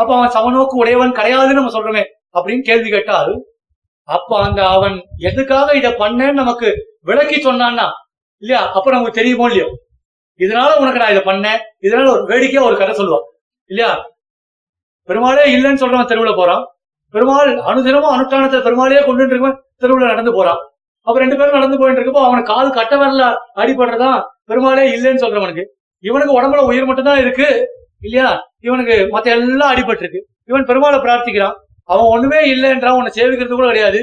அப்ப 0.00 0.10
அவன் 0.16 0.34
சமநோக்கு 0.36 0.74
உடையவன் 0.76 1.16
கிடையாதுன்னு 1.18 1.58
நம்ம 1.58 1.74
சொல்றோமே 1.76 2.04
அப்படின்னு 2.36 2.62
கேள்வி 2.62 2.90
கேட்டால் 2.90 3.32
அப்ப 4.08 4.30
அந்த 4.42 4.60
அவன் 4.68 4.96
எதுக்காக 5.28 5.68
இதை 5.74 5.90
பண்ணேன்னு 5.98 6.40
நமக்கு 6.40 6.68
விளக்கி 7.02 7.38
சொன்னான்னா 7.40 7.86
இல்லையா 8.42 8.60
அப்ப 8.74 8.90
நமக்கு 8.90 9.18
தெரியுமோ 9.18 9.46
இல்லையோ 9.48 9.68
இதனால 10.40 10.70
உனக்கு 10.76 11.02
நான் 11.02 11.14
இதை 11.14 11.22
பண்ணேன் 11.26 11.60
இதனால 11.80 12.06
ஒரு 12.12 12.24
வேடிக்கையா 12.24 12.62
ஒரு 12.62 12.76
கதை 12.76 12.94
சொல்லுவான் 12.94 13.26
இல்லையா 13.70 13.90
பெருமாளே 15.08 15.44
இல்லைன்னு 15.54 15.82
சொல்றவன் 15.82 16.10
தெருவுல 16.10 16.32
போறான் 16.36 16.64
பெருமாள் 17.14 17.50
அனுதினமும் 17.62 18.14
அனுஷ்டானத்தை 18.14 18.60
பெருமாளையே 18.60 19.02
கொண்டு 19.04 19.22
இருக்கவன் 19.24 19.60
தெருவுல 19.82 20.06
நடந்து 20.06 20.32
போறான் 20.32 20.60
அப்ப 21.06 21.16
ரெண்டு 21.18 21.36
பேரும் 21.36 21.58
நடந்து 21.58 21.78
போயிட்டு 21.78 22.00
இருக்கப்போ 22.00 22.24
அவனுக்கு 22.24 22.52
கால் 22.52 22.70
கட்ட 22.70 22.94
வரல 22.96 23.24
அடிபடுறதான் 23.54 24.20
பெருமாளே 24.46 24.84
இல்லைன்னு 24.92 25.22
சொல்றவனுக்கு 25.22 25.64
இவனுக்கு 26.04 26.36
உடம்புல 26.38 26.64
உயிர் 26.64 26.88
மட்டும் 26.88 27.08
தான் 27.10 27.20
இருக்கு 27.20 27.48
இல்லையா 28.00 28.28
இவனுக்கு 28.60 28.96
மத்த 29.12 29.30
எல்லாம் 29.30 29.72
அடிபட்டு 29.72 30.04
இருக்கு 30.04 30.20
இவன் 30.44 30.68
பெருமாளை 30.68 30.98
பிரார்த்திக்கிறான் 30.98 31.56
அவன் 31.88 32.10
ஒண்ணுமே 32.10 32.40
இல்லைன்றான் 32.46 32.96
உன்னை 32.96 33.12
சேவிக்கிறது 33.14 33.54
கூட 33.54 33.68
கிடையாது 33.68 34.00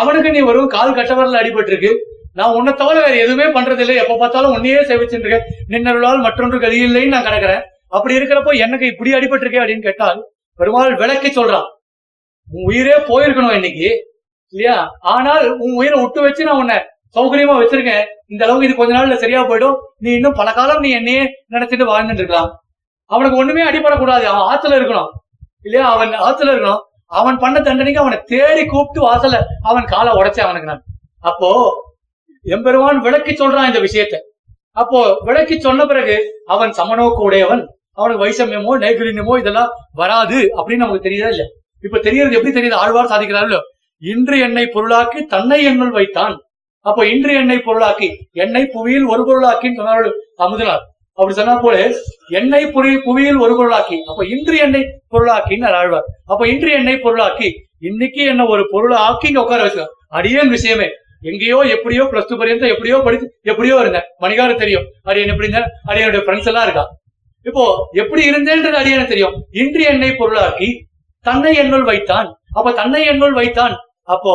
அவனுக்கு 0.00 0.30
நீ 0.30 0.40
வரும் 0.40 0.68
கால் 0.68 0.94
கட்ட 0.94 1.40
அடிபட்டு 1.40 1.72
இருக்கு 1.72 1.92
நான் 2.34 2.54
உன்னை 2.54 2.72
தவிர 2.72 2.96
வேற 3.00 3.14
எதுவுமே 3.16 3.46
பண்றது 3.52 3.82
இல்லை 3.82 3.96
எப்ப 3.96 4.14
பார்த்தாலும் 4.14 4.54
உன்னையே 4.54 4.80
சேவிச்சுட்டு 4.82 5.26
இருக்கேன் 5.26 5.48
நின்னருளால் 5.68 6.24
மற்றொன்று 6.24 6.58
கதி 6.58 6.78
இல்லைன்னு 6.84 7.14
நான் 7.14 7.26
கிடக்குறேன் 7.26 7.62
அப்படி 7.88 8.14
இருக்கிறப்போ 8.14 8.52
எனக்கு 8.58 8.86
இப்படி 8.86 9.10
அடிபட்டு 9.14 9.60
அப்படின்னு 9.60 9.86
கேட்டால் 9.86 10.18
பெருமாள் 10.58 10.96
விளக்கி 10.96 11.30
சொல்றான் 11.30 11.68
உன் 12.48 12.66
உயிரே 12.66 12.96
போயிருக்கணும் 13.06 13.56
இன்னைக்கு 13.56 13.88
இல்லையா 14.54 14.76
ஆனால் 15.12 15.44
உன் 15.62 15.78
உயிரை 15.78 15.96
விட்டு 16.00 16.20
வச்சு 16.24 16.46
நான் 16.48 16.60
உன்னை 16.62 16.78
சௌகரியமா 17.16 17.54
வச்சிருக்கேன் 17.58 18.04
இந்த 18.26 18.42
அளவுக்கு 18.44 18.66
இது 18.68 18.74
கொஞ்ச 18.74 18.92
நாள்ல 18.94 19.16
சரியா 19.18 19.40
போயிடும் 19.42 19.76
நீ 19.98 20.10
இன்னும் 20.14 20.38
பல 20.40 20.48
காலம் 20.52 20.82
நீ 20.84 20.90
என்னையே 20.92 21.22
நினைச்சிட்டு 21.48 21.86
வாழ்ந்துட்டு 21.90 22.22
இருக்கலாம் 22.22 22.50
அவனுக்கு 23.10 23.40
ஒண்ணுமே 23.40 23.62
அடிபடக்கூடாது 23.64 24.24
அவன் 24.30 24.48
ஆத்துல 24.50 24.78
இருக்கணும் 24.78 25.10
இல்லையா 25.62 25.86
அவன் 25.94 26.12
ஆத்துல 26.26 26.52
இருக்கணும் 26.52 26.82
அவன் 27.12 27.36
பண்ண 27.38 27.56
தண்டனைக்கு 27.60 28.02
அவனை 28.02 28.18
தேடி 28.24 28.62
கூப்பிட்டு 28.64 29.00
வாசல 29.06 29.38
அவன் 29.62 29.90
காலை 29.92 30.12
உடைச்ச 30.12 30.40
அவனுக்கு 30.42 30.70
நான் 30.70 30.84
அப்போ 31.22 31.50
எம்பெருவான் 32.44 32.98
விளக்கி 33.00 33.32
சொல்றான் 33.34 33.68
இந்த 33.68 33.80
விஷயத்த 33.80 34.16
அப்போ 34.76 35.00
விளக்கி 35.20 35.56
சொன்ன 35.58 35.82
பிறகு 35.84 36.16
அவன் 36.46 36.72
சமநோக்கு 36.72 37.20
உடையவன் 37.22 37.62
அவனுக்கு 37.94 38.24
வைசமியமோ 38.24 38.72
நைகுலினமோ 38.78 39.34
இதெல்லாம் 39.38 39.70
வராது 39.94 40.38
அப்படின்னு 40.56 40.84
நமக்கு 40.84 41.06
தெரியுதா 41.06 41.28
இல்ல 41.34 41.44
இப்ப 41.84 41.98
தெரியறது 41.98 42.36
எப்படி 42.38 42.52
தெரியுது 42.52 42.76
ஆழ்வார் 42.76 43.12
சாதிக்கிறாரோ 43.12 43.60
இன்று 44.04 44.36
என்னை 44.38 44.64
பொருளாக்கி 44.68 45.20
தன்னை 45.26 45.58
என்னுள் 45.64 45.92
வைத்தான் 45.92 46.34
அப்ப 46.86 47.04
இன்று 47.06 47.32
என்னை 47.34 47.58
பொருளாக்கி 47.60 48.08
என்னை 48.36 48.62
புவியில் 48.72 49.06
ஒரு 49.06 49.22
பொருளாக்கின்னு 49.22 49.78
சொன்னார் 49.78 50.08
அமுதனார் 50.38 50.82
அப்படி 51.18 51.34
சொன்னா 51.34 51.54
போல 51.58 51.76
என்னை 52.38 52.60
புரி 52.72 52.90
புவியில் 53.04 53.38
ஒரு 53.38 53.54
பொருளாக்கி 53.54 53.96
அப்ப 54.08 54.24
இன்று 54.28 54.56
என்னை 54.58 54.80
பொருளாக்கின்னு 55.12 55.68
ஆழ்வார் 55.72 56.08
அப்ப 56.26 56.42
இன்று 56.46 56.70
என்னை 56.72 56.94
பொருளாக்கி 56.98 57.48
இன்னைக்கு 57.82 58.22
என்ன 58.24 58.42
ஒரு 58.46 58.62
பொருளை 58.72 58.96
ஆக்கி 59.02 59.26
இங்க 59.28 59.40
உட்கார 59.40 59.62
வச்சு 59.62 59.84
அடியேன் 60.12 60.52
விஷயமே 60.52 60.88
எங்கேயோ 61.22 61.58
எப்படியோ 61.74 62.02
பிளஸ் 62.10 62.28
டூ 62.30 62.36
பரியந்த 62.36 62.66
எப்படியோ 62.68 62.96
படித்து 63.04 63.26
எப்படியோ 63.42 63.76
இருந்தேன் 63.80 64.08
மணிகாரம் 64.20 64.60
தெரியும் 64.62 64.86
அடியன் 65.04 65.32
எப்படி 65.32 65.46
இருந்தேன் 65.46 65.70
அடியனுடைய 65.88 66.22
ஃப்ரெண்ட்ஸ் 66.24 66.50
எல்லாம் 66.50 66.66
இருக்கா 66.66 66.84
இப்போ 67.46 67.64
எப்படி 67.94 68.22
இருந்தேன்றது 68.24 68.76
அரியன 68.76 69.06
தெரியும் 69.06 69.36
இன்று 69.54 69.82
என்னை 69.84 70.10
பொருளாக்கி 70.14 70.68
தன்னை 71.24 71.52
என்னுள் 71.56 71.84
வைத்தான் 71.84 72.28
அப்ப 72.52 72.72
தன்னை 72.72 73.02
என்னுள் 73.04 73.36
வைத்தான் 73.36 73.74
அப்போ 74.08 74.34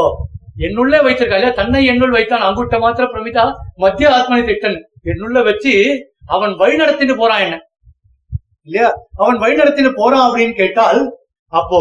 என்னுள்ளே 0.58 1.00
வைத்திருக்கா 1.02 1.52
தன்னை 1.54 1.82
என்னுள் 1.86 2.16
வைத்தான் 2.16 2.46
அங்குட்ட 2.48 2.78
மாத்திர 2.80 3.06
பிரமிதா 3.06 3.46
மத்திய 3.76 4.08
ஆத்மனை 4.10 4.44
திட்டன் 4.44 4.78
என்னுள்ள 5.04 5.40
வச்சு 5.44 5.74
அவன் 6.28 6.54
வழி 6.56 6.76
நடத்திட்டு 6.76 7.16
போறான் 7.16 7.44
என்ன 7.46 7.58
இல்லையா 8.68 8.90
அவன் 9.16 9.38
வழி 9.38 9.56
நடத்திட்டு 9.56 9.92
போறான் 9.94 10.26
அப்படின்னு 10.28 10.54
கேட்டால் 10.54 11.00
அப்போ 11.54 11.80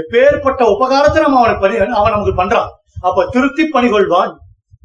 எப்பேற்பட்ட 0.00 0.62
உபகாரத்தை 0.68 1.20
நம்ம 1.22 1.38
அவனுக்கு 1.38 1.62
பண்ணி 1.62 1.78
அவன் 1.98 2.14
நமக்கு 2.14 2.34
பண்றான் 2.36 2.70
அப்ப 3.00 3.26
திருத்தி 3.26 3.64
பணி 3.66 3.88
கொள்வான் 3.88 4.32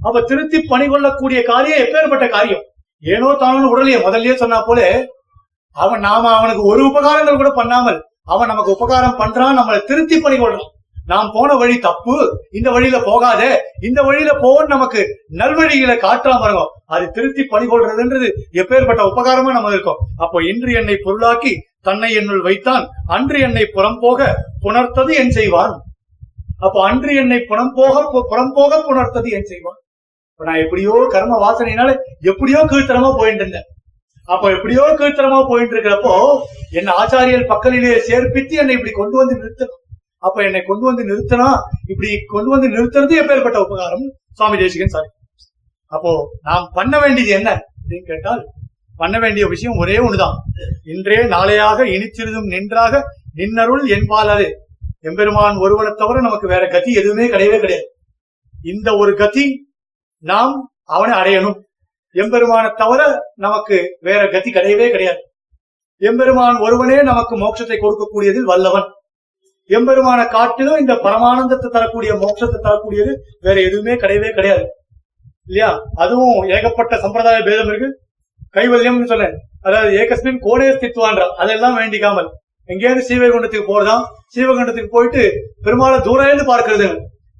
அப்ப 0.00 0.21
திருத்தி 0.21 0.59
பணி 0.63 0.85
கொள்ளக்கூடிய 0.87 1.39
காரியம் 1.43 1.81
எப்பேற்பட்ட 1.81 2.25
காரியம் 2.29 2.63
ஏனோ 3.03 3.29
தானோ 3.35 3.67
உடலையே 3.67 3.99
முதல்லயே 4.01 4.35
சொன்னா 4.35 4.59
போல 4.61 4.79
அவன் 5.75 5.99
நாம 5.99 6.31
அவனுக்கு 6.31 6.63
ஒரு 6.63 6.81
உபகாரங்கள் 6.89 7.41
கூட 7.41 7.51
பண்ணாமல் 7.51 7.99
அவன் 8.25 8.47
நமக்கு 8.47 8.71
உபகாரம் 8.71 9.19
பண்றான் 9.19 9.57
நம்மளை 9.59 9.79
திருத்தி 9.85 10.15
பணி 10.17 10.37
கொள்றான் 10.37 10.69
நாம் 11.07 11.29
போன 11.31 11.49
வழி 11.55 11.75
தப்பு 11.79 12.15
இந்த 12.51 12.69
வழியில 12.71 12.97
போகாதே 13.01 13.49
இந்த 13.81 13.99
வழியில 14.01 14.31
போவோம் 14.39 14.67
நமக்கு 14.67 15.01
நல்வழிகளை 15.31 15.95
காட்டலாம் 15.97 16.45
இருக்கும் 16.45 16.73
அது 16.87 17.05
திருத்தி 17.11 17.43
கொள்றதுன்றது 17.65 18.29
எப்பேற்பட்ட 18.53 19.03
உபகாரமா 19.05 19.51
நம்ம 19.51 19.71
இருக்கும் 19.71 20.01
அப்போ 20.17 20.39
இன்று 20.43 20.73
என்னை 20.73 20.97
பொருளாக்கி 21.03 21.53
தன்னை 21.81 22.09
என்னுள் 22.13 22.41
வைத்தான் 22.41 22.83
அன்று 23.07 23.37
என்னை 23.39 23.65
புறம் 23.67 23.99
போக 23.99 24.29
புணர்த்தது 24.61 25.11
என் 25.15 25.31
செய்வான் 25.31 25.73
அப்போ 26.59 26.79
அன்று 26.83 27.11
என்னை 27.15 27.39
புணம் 27.41 27.73
போக 27.73 28.23
புறம் 28.23 28.53
போக 28.53 28.81
புணர்த்தது 28.81 29.29
என் 29.29 29.49
செய்வான் 29.49 29.79
இப்ப 30.31 30.45
நான் 30.45 30.63
எப்படியோ 30.63 30.93
கர்ம 31.11 31.39
வாசனைனால 31.41 31.89
எப்படியோ 32.21 32.59
கீழ்த்தனமா 32.63 33.09
போயிட்டு 33.17 33.43
இருந்தேன் 33.43 33.67
அப்ப 34.27 34.45
எப்படியோ 34.51 34.83
கீழ்த்தனமா 34.99 35.39
போயிட்டு 35.47 35.73
இருக்கிறப்போ 35.75 36.13
என் 36.71 36.91
ஆச்சாரியர் 36.95 37.49
பக்கலிலேயே 37.49 37.97
சேர்ப்பித்து 38.07 38.55
என்னை 38.55 38.75
இப்படி 38.77 38.93
கொண்டு 38.93 39.15
வந்து 39.17 39.37
நிறுத்தணும் 39.39 39.80
அப்ப 40.23 40.37
என்னை 40.43 40.61
கொண்டு 40.61 40.85
வந்து 40.85 41.03
நிறுத்தினா 41.05 41.47
இப்படி 41.87 42.09
கொண்டு 42.27 42.49
வந்து 42.49 42.67
நிறுத்துறது 42.69 43.13
எப்பேற்பட்ட 43.21 43.59
உபகாரம் 43.59 44.05
சுவாமி 44.31 44.57
தேசிகன் 44.57 44.93
சாரி 44.93 45.09
அப்போ 45.91 46.11
நாம் 46.43 46.65
பண்ண 46.73 46.95
வேண்டியது 46.99 47.31
என்ன 47.31 47.49
அப்படின்னு 47.77 48.05
கேட்டால் 48.05 48.41
பண்ண 48.95 49.15
வேண்டிய 49.19 49.45
விஷயம் 49.47 49.77
ஒரே 49.77 49.95
ஒண்ணுதான் 49.99 50.35
இன்றே 50.85 51.17
நாளையாக 51.27 51.85
இனிச்சிறிதும் 51.87 52.51
நின்றாக 52.51 53.01
நின்னருள் 53.35 53.85
என்பாலது 53.87 54.47
எம்பெருமான் 55.01 55.57
ஒருவனை 55.57 55.91
தவிர 55.93 56.17
நமக்கு 56.21 56.47
வேற 56.47 56.63
கதி 56.67 56.91
எதுவுமே 56.93 57.25
கிடையவே 57.27 57.57
கிடையாது 57.59 57.87
இந்த 58.65 58.89
ஒரு 58.95 59.11
கதி 59.15 59.45
நாம் 60.23 60.53
அவனை 60.87 61.13
அடையணும் 61.17 61.57
எம்பெருமானை 62.15 62.69
தவிர 62.73 63.01
நமக்கு 63.37 63.77
வேற 64.01 64.21
கதி 64.29 64.49
கிடையவே 64.51 64.87
கிடையாது 64.91 65.21
எம்பெருமான் 66.01 66.57
ஒருவனே 66.57 66.97
நமக்கு 67.01 67.35
மோட்சத்தை 67.37 67.77
கொடுக்கக்கூடியதில் 67.77 68.49
வல்லவன் 68.49 68.87
எம்பெருமான 69.69 70.21
காட்டிலும் 70.27 70.79
இந்த 70.79 70.93
பரமானந்தத்தை 71.03 71.67
தரக்கூடிய 71.69 72.11
மோட்சத்தை 72.15 72.57
தரக்கூடியது 72.59 73.11
வேற 73.41 73.57
எதுவுமே 73.61 73.93
கிடையவே 73.95 74.29
கிடையாது 74.31 74.65
இல்லையா 75.47 75.69
அதுவும் 75.95 76.39
ஏகப்பட்ட 76.49 76.95
சம்பிரதாய 76.97 77.39
பேதம் 77.41 77.69
இருக்கு 77.71 77.89
கைவல்யம் 78.55 78.99
சொன்னேன் 79.05 79.35
அதாவது 79.61 79.91
ஏகஸ்மின் 79.97 80.41
கோடே 80.41 80.67
ஸ்தித்துவான்றா 80.71 81.25
அதெல்லாம் 81.37 81.77
வேண்டிக்காமல் 81.77 82.29
எங்கேயாவது 82.69 83.01
சீவகுண்டத்துக்கு 83.07 83.67
போறதான் 83.67 84.03
சீவகுண்டத்துக்கு 84.35 84.91
போயிட்டு 84.91 85.23
பெருமாளை 85.63 85.97
இருந்து 86.27 86.45
பார்க்கறது 86.45 86.89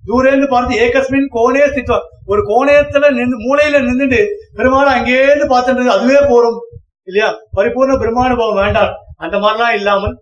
தூரேந்து 0.04 0.48
பார்த்து 0.48 0.80
ஏகஸ்மின் 0.82 1.28
கோணே 1.30 1.66
சித்துவா 1.68 2.00
ஒரு 2.28 2.42
கோணையத்துல 2.48 3.10
நின்று 3.12 3.38
மூலையில 3.40 3.82
நின்றுட்டு 3.82 4.22
பெருமாளை 4.58 4.92
அங்கேயிருந்து 4.94 5.48
பார்த்துட்டு 5.52 5.94
அதுவே 5.94 6.22
போறோம் 6.30 6.60
இல்லையா 7.08 7.30
பரிபூர்ண 7.54 7.94
பெருமானுபவம் 7.98 8.60
வேண்டாம் 8.62 8.92
அந்த 9.18 9.36
மாதிரிலாம் 9.38 9.76
இல்லாமல் 9.76 10.16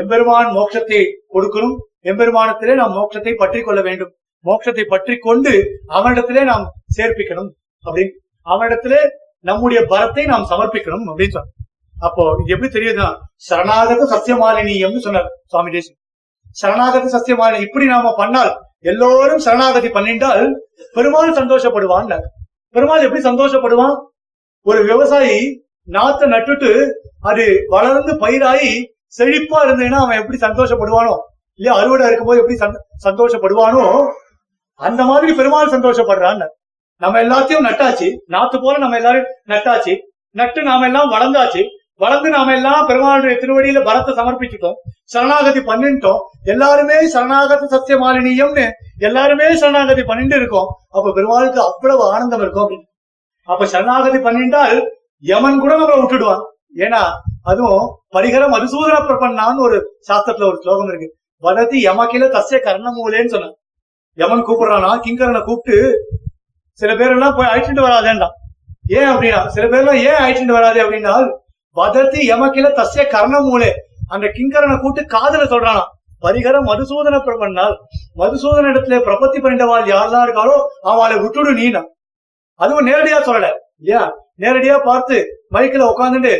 எம்பெருமான் 0.00 0.50
மோட்சத்தை 0.52 1.00
கொடுக்கணும் 1.34 1.76
எம்பெருமானத்திலே 2.04 2.74
நாம் 2.74 2.94
மோட்சத்தை 2.94 3.32
பற்றி 3.34 3.60
கொள்ள 3.60 3.80
வேண்டும் 3.80 4.12
மோட்சத்தை 4.44 4.84
பற்றி 4.84 5.14
கொண்டு 5.18 5.52
அவனிடத்திலே 5.88 6.42
நாம் 6.44 6.64
சேர்ப்பிக்கணும் 6.96 7.50
அப்படின்னு 7.84 8.14
அவனிடத்திலே 8.46 9.00
நம்முடைய 9.40 9.80
பரத்தை 9.86 10.24
நாம் 10.26 10.48
சமர்ப்பிக்கணும் 10.50 11.06
அப்படின்னு 11.08 11.36
சொன்ன 11.36 11.52
அப்போ 11.96 12.22
இது 12.40 12.52
எப்படி 12.54 12.70
தெரியுதுன்னா 12.70 13.08
சரணாகத 13.48 14.06
சத்தியமாலினியம்னு 14.10 15.02
சொன்னார் 15.02 15.28
சுவாமி 15.44 15.70
தேசம் 15.70 15.98
சரணாகத 16.56 17.06
சத்தியமாலினி 17.08 17.64
இப்படி 17.64 17.86
நாம 17.86 18.12
பண்ணால் 18.18 18.52
எல்லோரும் 18.82 19.44
சரணாகதி 19.46 19.88
பண்ணிட்டால் 19.88 20.42
பெருமாள் 20.94 21.38
சந்தோஷப்படுவான் 21.38 22.10
பெருமாள் 22.74 23.04
எப்படி 23.04 23.22
சந்தோஷப்படுவான் 23.22 23.96
ஒரு 24.66 24.80
விவசாயி 24.84 25.38
நாத்த 25.88 26.26
நட்டுட்டு 26.26 26.70
அது 27.22 27.44
வளர்ந்து 27.68 28.12
பயிராகி 28.18 28.74
செழிப்பா 29.14 29.58
இருந்தீங்கன்னா 29.64 30.02
அவன் 30.04 30.20
எப்படி 30.20 30.38
சந்தோஷப்படுவானோ 30.38 31.14
இல்லையா 31.60 31.74
அறுவடை 31.80 32.06
இருக்கும்போது 32.06 32.40
எப்படி 32.40 32.56
சந்தோஷப்படுவானோ 33.04 33.84
அந்த 34.80 35.02
மாதிரி 35.04 35.32
பெருமாள் 35.32 35.74
சந்தோஷப்படுறான் 35.74 36.42
நம்ம 37.00 37.20
எல்லாத்தையும் 37.20 37.66
நட்டாச்சு 37.68 38.08
நாத்து 38.28 38.56
போல 38.58 38.74
நம்ம 38.78 38.96
எல்லாரும் 38.96 39.30
நட்டாச்சு 39.48 39.94
நட்டு 40.36 40.60
நாம 40.62 40.86
எல்லாம் 40.86 41.10
வளர்ந்தாச்சு 41.10 41.62
வளர்ந்து 42.00 42.28
நாம 42.30 42.52
எல்லாம் 42.52 42.86
பெருமாளுடைய 42.86 43.34
திருவடியில 43.40 43.80
பலத்தை 43.84 44.12
சமர்ப்பிச்சுட்டோம் 44.14 44.78
சரணாகதி 45.12 45.60
பண்ணிட்டோம் 45.62 46.22
எல்லாருமே 46.44 46.96
சரணாகத 47.12 47.68
சத்திய 47.68 47.96
மாலினியம்னு 47.98 48.64
எல்லாருமே 49.00 49.46
சரணாகதி 49.54 50.02
பண்ணிட்டு 50.02 50.36
இருக்கோம் 50.36 50.70
அப்ப 50.90 51.12
பெருமாளுக்கு 51.12 51.60
அவ்வளவு 51.62 52.04
ஆனந்தம் 52.10 52.42
இருக்கும் 52.42 52.74
அப்ப 53.48 53.66
சரணாகதி 53.66 54.18
பண்ணிட்டால் 54.18 54.76
யமன் 55.24 55.62
கூட 55.62 55.72
நம்மளை 55.74 55.98
விட்டுடுவான் 56.00 56.42
ஏன்னா 56.78 57.02
அதுவும் 57.46 57.84
பரிகர 58.14 58.44
மதுசூதன 58.48 58.98
பிரபன்னான்னு 59.04 59.62
ஒரு 59.62 59.78
சாஸ்திரத்துல 60.08 60.48
ஒரு 60.50 60.58
ஸ்லோகம் 60.62 60.90
இருக்கு 60.90 61.08
வதத்தி 61.42 61.78
யமக்கில 61.86 62.28
தசிய 62.34 62.58
கர்ணமூலேன்னு 62.64 63.32
சொன்னான் 63.34 63.56
யமன் 64.18 64.44
கூப்பிடுறானா 64.44 64.90
கிங்கரனை 65.04 65.40
கூப்பிட்டு 65.42 65.76
சில 66.80 66.90
பேர் 66.94 67.14
எல்லாம் 67.16 67.34
போய் 67.36 67.50
அழிச்சுட்டு 67.50 67.86
வராதேன்டா 67.86 68.28
ஏன் 68.92 69.10
அப்படின்னா 69.10 69.40
சில 69.54 69.64
பேர்லாம் 69.66 70.00
ஏன் 70.04 70.20
அழிச்சுட்டு 70.20 70.56
வராது 70.56 70.78
அப்படின்னா 70.84 71.14
வதத்தி 71.76 72.20
யமக்கில 72.26 72.68
தசிய 72.74 73.04
கர்ணமூலே 73.14 73.70
அந்த 74.12 74.26
கிங்கரனை 74.28 74.76
கூப்பிட்டு 74.76 75.12
காதல 75.14 75.44
சொல்றானா 75.46 75.84
பரிகர 76.22 76.56
மதுசூதன 76.66 77.16
பிரபன்னால் 77.24 77.74
மதுசூதன 78.16 78.68
இடத்துல 78.72 78.98
பிரபத்தி 79.06 79.38
பண்ணிட்டவாள் 79.40 79.86
யாரெல்லாம் 79.88 80.26
இருக்காரோ 80.26 80.56
அவளை 80.84 81.16
விட்டுடு 81.24 81.52
நீனா 81.52 81.82
அதுவும் 82.60 82.88
நேரடியா 82.88 83.18
சொல்லல 83.20 83.48
ஏன் 83.92 84.10
நேரடியா 84.42 84.76
பார்த்து 84.84 85.16
பைக்ல 85.54 85.88
உட்காந்துட்டு 85.90 86.32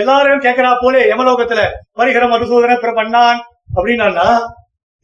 எல்லாரையும் 0.00 0.44
கேட்கறா 0.46 0.70
போலே 0.76 1.02
எமலோகத்துல 1.12 1.60
பரிகர 1.98 2.24
மதுசூதன 2.28 2.78
பிரபண்ணான் 2.82 3.40
அப்படின்னா 3.76 4.26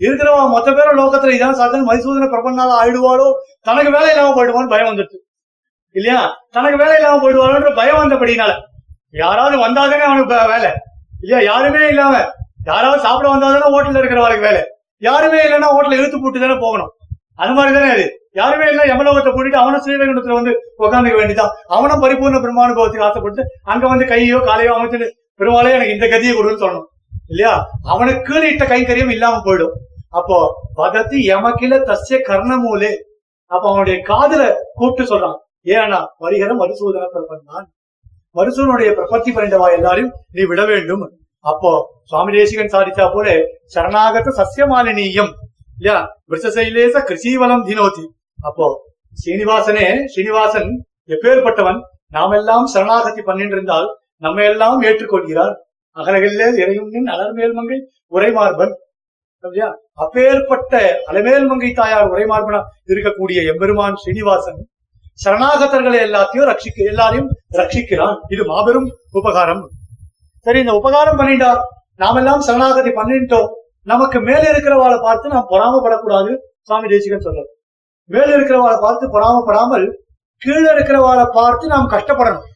இருக்கிறவன் 0.00 0.54
மொத்த 0.54 0.68
பேரும் 0.72 0.98
லோகத்துல 0.98 1.36
இதான் 1.36 1.58
சாத்தன் 1.60 1.88
மதுசூதனை 1.88 2.26
பிரபண்ணால 2.28 2.72
ஆயிடுவாளோ 2.80 3.28
தனக்கு 3.62 3.90
வேலை 3.90 4.10
இல்லாம 4.12 4.34
போயிடுவான்னு 4.34 4.72
பயம் 4.74 4.90
வந்துட்டு 4.90 5.16
இல்லையா 5.94 6.20
தனக்கு 6.50 6.78
வேலை 6.82 6.96
இல்லாம 6.98 7.20
போயிடுவாளோன்ற 7.22 7.70
பயம் 7.74 8.00
வந்தபடினால 8.00 8.52
யாராவது 9.16 9.56
வந்தாதானே 9.58 10.06
அவனுக்கு 10.08 10.50
வேலை 10.54 10.70
இல்லையா 11.22 11.40
யாருமே 11.50 11.84
இல்லாம 11.92 12.14
யாராவது 12.66 13.00
சாப்பிட 13.06 13.26
வந்தாதானே 13.30 13.68
ஹோட்டல்ல 13.68 14.00
இருக்கிறவாளுக்கு 14.00 14.48
வேலை 14.48 14.62
யாருமே 15.02 15.40
இல்லைன்னா 15.46 15.70
ஹோட்டல 15.72 15.98
இழுத்து 16.00 16.18
போட்டு 16.18 16.44
தானே 16.44 16.56
போகணும் 16.64 16.92
அது 17.38 17.52
மாதிரி 17.52 17.72
தானே 17.76 17.88
அது 17.92 18.04
யாருமே 18.32 18.66
இல்ல 18.68 18.82
எமலோகத்தை 18.86 19.30
போட்டு 19.32 19.58
அவனும் 19.58 19.82
ஸ்ரீரங்கத்துல 19.84 20.36
வந்து 20.38 20.52
உட்காந்துக்க 20.78 21.16
வேண்டிதான் 21.16 21.54
அவனும் 21.68 22.02
பரிபூர்ண 22.02 22.40
பிரம்மானுபவத்துக்கு 22.40 23.08
ஆசைப்பட்டு 23.08 23.42
அங்க 23.64 23.84
வந்து 23.88 24.06
கையோ 24.06 24.38
காலையோ 24.40 24.74
அமைச்சுட்டு 24.76 25.08
பெருமாளே 25.40 25.74
எனக்கு 25.74 25.96
இந்த 25.96 26.06
கதியை 26.06 26.34
கொடுன்னு 26.34 26.62
சொல்லணும் 26.62 26.88
இல்லையா 27.28 27.54
அவனுக்கு 27.84 28.34
இட்ட 28.44 28.64
கைங்கரியம் 28.64 29.14
இல்லாம 29.14 29.40
போயிடும் 29.44 29.74
அப்போ 30.10 30.36
பதத்து 30.76 31.16
எமக்கில 31.28 31.78
தசிய 31.84 32.18
கர்ணமூலே 32.28 32.92
அப்ப 33.50 33.64
அவனுடைய 33.68 33.96
காதல 34.02 34.42
கூப்பிட்டு 34.74 35.10
சொல்றான் 35.10 35.38
ஏன்னா 35.74 35.98
வருகிற 36.18 36.50
மருசூதன 36.54 37.06
பிரபன் 37.06 37.46
தான் 37.46 37.66
மருசூனுடைய 38.36 38.90
பிரபத்தி 38.92 39.30
பன்னெண்டவா 39.30 39.68
எல்லாரையும் 39.72 40.14
நீ 40.30 40.42
விட 40.44 40.62
வேண்டும் 40.64 41.04
அப்போ 41.44 41.70
சுவாமி 42.04 42.32
தேசிகன் 42.32 42.72
சாதிச்சா 42.74 43.04
போல 43.12 43.28
சரணாகத 43.74 44.32
சசியமாலினியம் 44.38 45.32
இல்லையா 45.76 45.96
விரசசைலேச 46.30 47.02
கிருஷிவலம் 47.08 47.64
தினோதி 47.66 48.04
அப்போ 48.40 48.66
சீனிவாசனே 49.18 49.86
ஸ்ரீனிவாசன் 50.06 50.70
எப்பேற்பட்டவன் 51.08 51.80
நாமெல்லாம் 52.12 52.66
சரணாகதி 52.66 53.22
பண்ணின்றிருந்தால் 53.22 53.88
நம்ம 54.18 54.42
எல்லாம் 54.42 54.80
ஏற்றுக்கொள்கிறார் 54.82 55.54
அகலகில்லே 55.96 56.48
இறையுண்ணின் 56.60 57.08
அலர்மேல் 57.08 57.54
மங்கை 57.54 57.78
உரைமார்பன் 58.12 58.74
இல்லையா 59.44 59.68
அப்பேற்பட்ட 59.94 60.74
அலமேல் 61.06 61.46
மங்கை 61.46 61.70
தாயார் 61.72 62.10
உரைமார்பனா 62.10 62.60
இருக்கக்கூடிய 62.88 63.38
எம்பெருமான் 63.44 63.96
ஸ்ரீனிவாசன் 63.96 64.60
சரணாகதர்களை 65.18 65.98
எல்லாத்தையும் 65.98 66.48
ரட்சிக்க 66.48 66.78
எல்லாரையும் 66.84 67.30
ரட்சிக்கிறான் 67.60 68.16
இது 68.28 68.42
மாபெரும் 68.44 68.88
உபகாரம் 69.12 69.62
சரி 70.46 70.58
இந்த 70.60 70.74
உபகாரம் 70.74 71.18
பண்ணிட்டார் 71.18 71.60
நாமெல்லாம் 71.96 72.42
சரணாகதி 72.42 72.90
பண்ணிட்டோம் 72.90 73.48
நமக்கு 73.86 74.18
மேல 74.20 74.42
இருக்கிறவாளை 74.52 74.98
பார்த்து 75.00 75.34
நாம் 75.34 75.50
பொறாமப்படக்கூடாது 75.50 76.30
சுவாமி 76.62 76.88
தேசிகன் 76.88 77.26
சொல்றது 77.26 77.50
மேல 78.10 78.28
இருக்கிறவாளை 78.36 78.76
பார்த்து 78.80 79.04
பொறாமப்படாமல் 79.08 79.86
கீழே 80.42 80.68
இருக்கிறவாளை 80.70 81.26
பார்த்து 81.36 81.66
நாம் 81.66 81.92
கஷ்டப்படணும் 81.92 82.46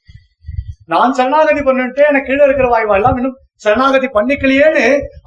நான் 0.87 1.13
சரணாகதி 1.13 1.61
பண்ணிட்டு 1.63 2.03
எனக்கு 2.03 2.29
கீழே 2.29 2.45
இருக்கிற 2.45 2.69
வாய்வா 2.69 2.95
எல்லாம் 2.95 3.19
இன்னும் 3.19 3.37
சரணாகதி 3.63 4.09
பண்ணிக்கலையேன்னு 4.09 4.85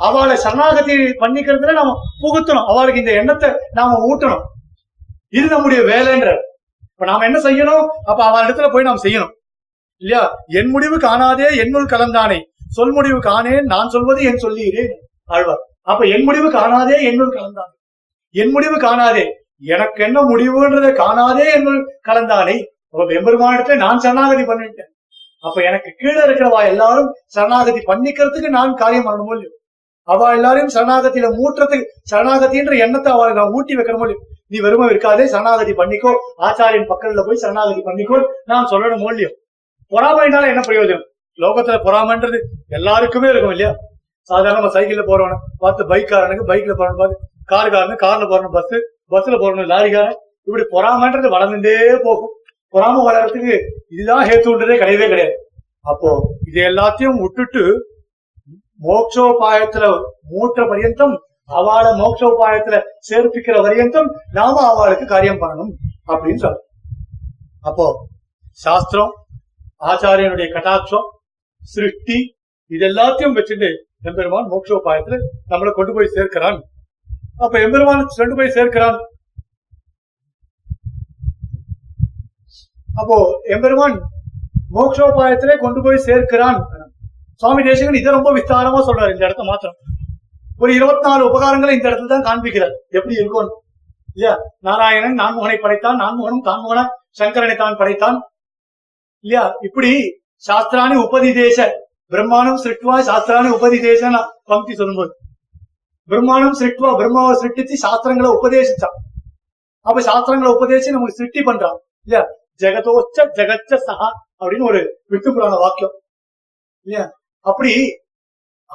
அவளை 0.00 0.36
சரணாகதி 0.38 0.96
பண்ணிக்கிறதுல 1.22 1.76
நாம 1.80 1.94
புகுத்தணும் 2.22 2.70
அவளுக்கு 2.72 3.04
இந்த 3.04 3.14
எண்ணத்தை 3.14 3.50
நாம 3.74 4.00
ஊட்டணும் 4.08 4.44
இது 5.30 5.46
நம்முடைய 5.48 5.82
வேலைன்ற 5.84 6.32
இப்ப 6.94 7.06
நாம 7.06 7.26
என்ன 7.26 7.40
செய்யணும் 7.44 7.86
அப்ப 8.04 8.20
அவள் 8.24 8.46
இடத்துல 8.46 8.68
போய் 8.72 8.90
நாம் 8.90 9.04
செய்யணும் 9.04 9.34
இல்லையா 10.02 10.24
என் 10.60 10.72
முடிவு 10.72 10.98
காணாதே 11.00 11.50
என்னுள் 11.58 11.92
கலந்தானே 11.92 12.40
சொல் 12.72 12.94
முடிவு 12.94 13.20
காணேன் 13.22 13.66
நான் 13.66 13.94
சொல்வது 13.96 14.22
என் 14.24 14.44
சொல்லீரேன் 14.44 14.94
ஆழ்வார் 15.30 15.64
அப்ப 15.88 16.02
என் 16.08 16.26
முடிவு 16.26 16.50
காணாதே 16.50 16.98
என்னுள் 17.10 17.34
கலந்தான் 17.36 17.72
என் 18.36 18.52
முடிவு 18.52 18.78
காணாதே 18.78 19.26
எனக்கு 19.68 20.00
என்ன 20.04 20.20
முடிவுன்றதை 20.24 20.92
காணாதே 20.96 21.46
என்னுள் 21.56 21.82
கலந்தானே 22.08 22.56
அப்ப 22.92 23.06
வெம்பெருமானத்தை 23.12 23.76
நான் 23.78 24.02
சரணாகதி 24.04 24.44
பண்ணிட்டேன் 24.44 24.90
அப்ப 25.44 25.58
எனக்கு 25.64 25.90
கீழே 25.94 26.22
இருக்கிறவா 26.26 26.60
எல்லாரும் 26.68 27.10
சரணாகதி 27.36 27.82
பண்ணிக்கிறதுக்கு 27.88 28.50
நான் 28.50 28.74
காரியம் 28.74 29.08
பண்ண 29.10 29.24
முடியும் 29.24 29.58
அவ 30.08 30.30
எல்லாரையும் 30.36 30.74
சரணாகத்தில 30.74 31.28
மூட்டுறதுக்கு 31.36 31.86
சரணாகத்தின்ற 32.12 32.74
எண்ணத்தை 32.86 33.10
அவளை 33.12 33.34
நான் 33.34 33.54
ஊட்டி 33.54 33.74
வைக்கிற 33.76 33.98
முடியும் 33.98 34.24
நீ 34.52 34.58
வெறுமை 34.60 34.88
இருக்காதே 34.90 35.26
சரணாகதி 35.34 35.74
பண்ணிக்கோ 35.74 36.12
ஆச்சாரியின் 36.48 36.90
பக்கத்துல 36.90 37.24
போய் 37.28 37.42
சரணாகதி 37.44 37.82
பண்ணிக்கோ 37.86 38.18
நான் 38.46 38.70
சொல்லணும் 38.72 39.04
மூலியம் 39.06 39.36
பொறாமைனால 39.92 40.50
என்ன 40.52 40.64
பிரயோஜனம் 40.68 41.08
லோகத்துல 41.40 41.78
பொறாமன்றது 41.86 42.40
எல்லாருக்குமே 42.72 43.30
இருக்கும் 43.30 43.54
இல்லையா 43.54 43.72
சாதாரண 44.30 44.68
சைக்கிள்ல 44.68 45.04
போறவன 45.08 45.38
பார்த்து 45.60 45.88
பைக் 45.88 46.12
காரனுக்கு 46.12 46.50
பைக்ல 46.50 46.74
போறவன் 46.74 47.02
பார்த்து 47.02 47.18
கார் 47.46 47.72
காரனு 47.72 47.96
கார்ல 48.04 48.26
போறணும் 48.26 48.56
பஸ் 48.58 48.76
பஸ்ல 49.12 49.40
போறணும் 49.42 49.72
லாரிக்காரன் 49.72 50.20
இப்படி 50.48 50.64
பொறாமன்றது 50.72 51.34
வளர்ந்துட்டே 51.36 51.76
போகும் 52.04 52.34
பொறாம 52.74 53.02
வளர்றதுக்கு 53.08 53.56
இதுதான் 53.90 54.28
ஹேத்துன்றதே 54.30 54.78
கிடையவே 54.78 55.08
கிடையாது 55.08 55.36
அப்போ 55.86 56.10
இது 56.42 56.60
எல்லாத்தையும் 56.62 57.20
விட்டுட்டு 57.22 57.64
மோட்சோபாயத்துல 58.80 59.86
மூட்ட 60.32 60.66
பரியந்தம் 60.68 61.16
அவளை 61.50 61.92
மோட்சோபாயத்துல 62.00 62.76
சேர்ப்பிக்கிற 63.10 63.56
வரியந்தம் 63.62 64.10
நாம 64.32 64.56
அவளுக்கு 64.70 65.06
காரியம் 65.06 65.42
பண்ணணும் 65.42 65.74
அப்படின்னு 66.08 66.44
சொல்ற 66.46 66.60
அப்போ 67.62 67.86
சாஸ்திரம் 68.60 69.14
ஆச்சாரியனுடைய 69.84 70.48
கட்டாட்சம் 70.52 71.08
சிருஷ்டி 71.64 72.18
இதெல்லாத்தையும் 72.72 73.36
வச்சுட்டு 73.38 73.70
எம்பெருமான் 74.04 74.50
மோட்சோபாயத்துல 74.52 75.18
நம்மளை 75.50 75.72
கொண்டு 75.72 75.92
போய் 75.94 76.14
சேர்க்கிறான் 76.14 76.58
அப்ப 77.38 77.54
எம்பெருமான் 77.60 78.04
கொண்டு 78.14 78.36
போய் 78.36 78.56
சேர்க்கிறான் 78.58 78.98
அப்போ 82.96 83.18
எம்பெருமான் 83.54 83.96
மோக்ஷோபாயத்திலே 84.72 85.56
கொண்டு 85.58 85.80
போய் 85.82 86.06
சேர்க்கிறான் 86.08 86.60
சுவாமி 87.42 87.62
தேசகன் 87.64 88.00
இதை 88.00 88.12
ரொம்ப 88.12 88.32
விஸ்தாரமா 88.32 88.80
சொல்றாரு 88.88 89.14
இந்த 89.14 89.26
இடத்த 89.28 89.44
மாத்திரம் 89.44 89.80
ஒரு 90.60 90.72
இருபத்தி 90.74 91.06
நாலு 91.08 91.22
உபகாரங்களை 91.30 91.74
இந்த 91.76 91.88
இடத்துல 91.90 92.12
தான் 92.12 92.28
காண்பிக்கிறார் 92.28 92.76
எப்படி 92.92 93.16
இருக்கும் 93.16 93.50
இல்லையா 94.10 94.34
நாராயணன் 94.60 95.18
நான்முகனை 95.18 95.58
படைத்தான் 95.58 96.02
நான்முகனும் 96.04 96.46
தான்முகன 96.46 96.82
சங்கரனை 97.20 97.56
தான் 97.56 97.80
படைத்தான் 97.80 98.18
இல்லையா 99.26 99.44
இப்படி 99.62 99.92
சாஸ்திராணி 100.44 100.96
உபதிதேச 101.04 101.58
பிரம்மாணம் 102.12 102.60
சிருட்வா 102.64 102.96
உபதி 102.98 103.52
உபதிதேசம் 103.52 104.18
பங்கி 104.46 104.74
சொல்லும்போது 104.74 105.14
பிரம்மாணம் 106.10 106.58
சிருட்வா 106.60 106.90
பிரம்மாவை 107.00 107.34
சிருஷ்டிச்சு 107.42 107.76
சாஸ்திரங்களை 107.84 108.30
உபதேசிச்சான் 108.34 108.98
அப்ப 109.86 110.02
சாஸ்திரங்களை 110.02 110.50
உபதேசி 110.52 110.90
நமக்கு 110.90 111.18
சிருஷ்டி 111.18 111.42
பண்றான் 111.42 111.78
இல்லையா 112.08 112.24
ஜெகதோச்ச 112.62 113.26
ஜெகச்ச 113.38 113.80
சஹா 113.82 114.10
அப்படின்னு 114.40 114.66
ஒரு 114.66 114.82
விட்டு 115.08 115.30
புராண 115.30 115.56
வாக்கியம் 115.56 115.96
இல்லையா 116.88 117.06
அப்படி 117.46 117.72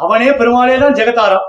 அவனே 0.00 0.31
பெருமாளே 0.41 0.77
தான் 0.79 0.97
ஜெகத்தாரான் 0.99 1.47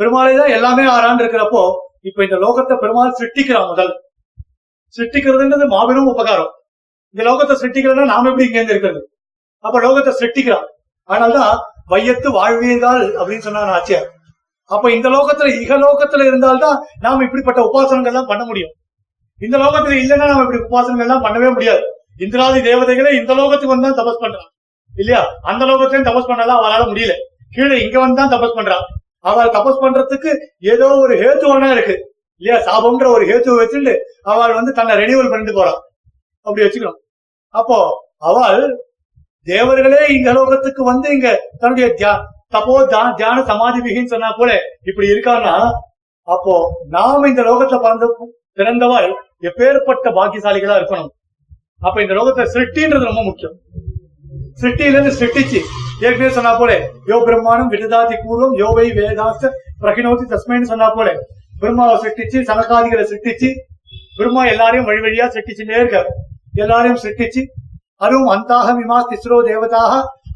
பெருமாளே 0.00 0.32
தான் 0.36 0.54
எல்லாமே 0.56 0.84
ஆறான் 0.86 1.20
இருக்கிறப்போ 1.22 1.62
இப்ப 2.02 2.22
இந்த 2.24 2.36
லோகத்தை 2.36 2.74
பெருமாள் 2.76 3.16
சிருஷ்டிக்கிறான் 3.16 3.68
முதல் 3.68 3.92
சிருஷ்டிக்கிறதுன்றது 4.94 5.66
மாபெரும் 5.66 6.10
உபகாரம் 6.12 6.52
இந்த 7.14 7.22
லோகத்தை 7.24 7.54
சிருஷ்டிக்கிறதுனா 7.56 8.06
நாம 8.06 8.28
எப்படி 8.28 8.46
இங்க 8.46 8.60
இருக்கிறது 8.66 9.02
அப்ப 9.64 9.76
லோகத்தை 9.80 10.12
சிருஷ்டிக்கிறான் 10.14 10.66
ஆனால்தான் 11.08 11.54
வையத்து 11.86 12.28
வாழ்வீர்கள் 12.30 13.04
அப்படின்னு 13.18 13.46
சொன்னான் 13.46 13.74
ஆச்சியார் 13.74 14.08
அப்ப 14.70 14.86
இந்த 14.92 15.08
லோகத்துல 15.08 15.50
இகலோகத்துல 15.60 16.24
இருந்தால்தான் 16.26 16.78
நாம 17.00 17.22
இப்படிப்பட்ட 17.24 17.60
உபாசனங்கள் 17.66 18.12
எல்லாம் 18.12 18.28
பண்ண 18.28 18.42
முடியும் 18.44 18.72
இந்த 19.40 19.56
லோகத்துல 19.58 19.96
இல்லைன்னா 20.02 20.26
நாம 20.26 20.44
இப்படி 20.44 20.60
உபாசனங்கள் 20.64 21.06
எல்லாம் 21.06 21.24
பண்ணவே 21.26 21.50
முடியாது 21.52 21.84
இந்திராதி 22.20 22.60
தேவதைகளே 22.60 23.10
இந்த 23.12 23.32
லோகத்துக்கு 23.34 23.74
வந்து 23.74 23.88
தான் 23.88 23.98
தபஸ் 24.00 24.22
பண்றான் 24.22 24.50
இல்லையா 24.92 25.22
அந்த 25.42 25.62
லோகத்திலையும் 25.64 26.08
தபஸ் 26.08 26.28
பண்ணலாம் 26.28 26.60
அவளால 26.60 26.84
முடியல 26.88 27.14
கீழே 27.52 27.76
இங்க 27.84 27.96
வந்து 27.98 28.20
தான் 28.20 28.32
தபஸ் 28.34 28.56
பண்றான் 28.56 28.84
அவள் 29.24 29.54
தபஸ் 29.56 29.82
பண்றதுக்கு 29.82 30.30
ஏதோ 30.66 30.88
ஒரு 30.96 31.14
ஹேத்து 31.14 31.46
ஒன்னா 31.52 31.68
இருக்கு 31.70 31.96
இல்லையா 32.42 32.56
சாபம்ன்ற 32.66 33.06
ஒரு 33.10 33.24
ஹேத்துவை 33.24 33.58
வச்சுட்டு 33.60 33.94
அவள் 34.24 34.54
வந்து 34.54 34.72
தன்னை 34.72 34.94
ரெனியூவல் 34.96 35.30
பண்ணிட்டு 35.30 35.54
போறான் 35.54 35.78
அப்படி 36.46 36.64
வச்சுக்கணும் 36.64 36.98
அப்போ 37.54 37.78
அவள் 38.22 38.60
தேவர்களே 39.46 40.00
இங்க 40.14 40.30
லோகத்துக்கு 40.32 40.82
வந்து 40.84 41.08
இங்க 41.16 41.28
தன்னுடைய 41.60 41.88
தியா 41.92 42.12
தபோ 42.54 42.74
தான் 42.86 43.10
தியான 43.14 43.38
சமாதி 43.42 43.78
மிகின்னு 43.80 44.12
சொன்னா 44.14 44.30
கூட 44.32 44.50
இப்படி 44.84 45.06
இருக்கான்னா 45.08 45.54
அப்போ 46.28 46.54
நாம் 46.88 47.28
இந்த 47.28 47.42
லோகத்தை 47.42 47.78
பறந்த 47.78 48.06
பிறந்தவாள் 48.58 49.08
எப்பேற்பட்ட 49.48 50.10
பாக்கியசாலிகளா 50.12 50.78
இருக்கணும் 50.80 51.12
அப்ப 51.82 51.96
இந்த 52.02 52.14
லோகத்தை 52.14 52.44
சிருஷ்டின்றது 52.54 53.08
ரொம்ப 53.10 53.22
முக்கியம் 53.22 53.56
சிருஷ்டில 54.60 54.90
இருந்து 54.90 55.12
சிருஷ்டிச்சு 55.18 55.60
ஏற்கனவே 56.02 56.30
சொன்னா 56.30 56.52
போல 56.54 56.72
யோ 57.06 57.16
பிரம்மாணம் 57.26 57.70
விடுதாதி 57.72 58.16
கூறும் 58.18 58.54
யோவை 58.60 58.86
வேதாஸ்த 58.98 59.50
பிரகினோதி 59.82 60.24
தஸ்மைன்னு 60.26 60.70
சொன்னா 60.72 60.88
போல 60.90 61.08
பிரம்மாவை 61.60 61.96
சிருஷ்டிச்சு 62.02 62.38
சனகாதிகளை 62.48 63.04
சிருஷ்டிச்சு 63.04 63.50
பிரம்மா 64.16 64.42
எல்லாரையும் 64.52 64.88
வழி 64.88 65.00
வழியா 65.00 65.26
சிருஷ்டிச்சுட்டே 65.28 65.78
இருக்காரு 65.80 66.10
எல்லாரையும் 66.54 67.00
சிருஷ்டிச்சு 67.02 67.42
அரும் 68.00 68.26
விமா 68.76 68.98
திஸ்ரோ 69.02 69.36
தேவதாக 69.46 69.92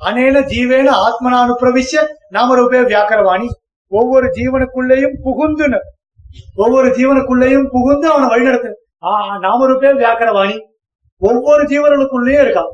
அனேன 0.08 0.40
ஜீவேன 0.50 0.88
ஆத்மனானு 1.06 1.54
பிரவிஷ்ய 1.60 2.02
நாமரூபே 2.32 2.80
வியாக்கரவாணி 2.84 3.48
ஒவ்வொரு 3.92 4.26
ஜீவனுக்குள்ளேயும் 4.36 5.16
புகுந்துன்னு 5.24 5.80
ஒவ்வொரு 6.56 6.88
ஜீவனுக்குள்ளேயும் 6.96 7.66
புகுந்து 7.68 8.06
அவனை 8.08 8.26
வழிநடத்து 8.28 8.70
நாமரூபே 9.44 9.90
வியாக்கரவாணி 9.94 10.56
ஒவ்வொரு 11.22 11.62
ஜீவர்களுக்குள்ளேயும் 11.64 12.42
இருக்கா 12.42 12.64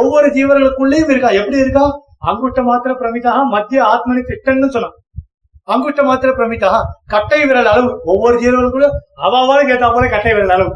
ஒவ்வொரு 0.00 0.28
ஜீவர்களுக்குள்ளேயும் 0.28 1.12
இருக்கா 1.12 1.30
எப்படி 1.32 1.58
இருக்கா 1.58 1.84
அங்குட்ட 2.22 2.60
மாத்திர 2.62 2.92
பிரமிதாக 2.94 3.44
மத்திய 3.52 3.80
ஆத்மனி 3.84 4.22
திட்டன்னு 4.22 4.68
சொன்னான் 4.68 4.96
அங்குட்ட 5.68 6.02
மாத்திர 6.02 6.30
பிரமிதா 6.32 6.70
கட்டை 7.06 7.40
விரல் 7.46 7.70
அளவு 7.72 7.90
ஒவ்வொரு 8.04 8.36
ஜீவர்களுக்குள்ள 8.42 8.88
அவாவாலும் 9.18 9.70
கேட்டா 9.70 9.88
போல 9.88 10.08
கட்டை 10.08 10.32
விரல் 10.34 10.54
அளவு 10.54 10.72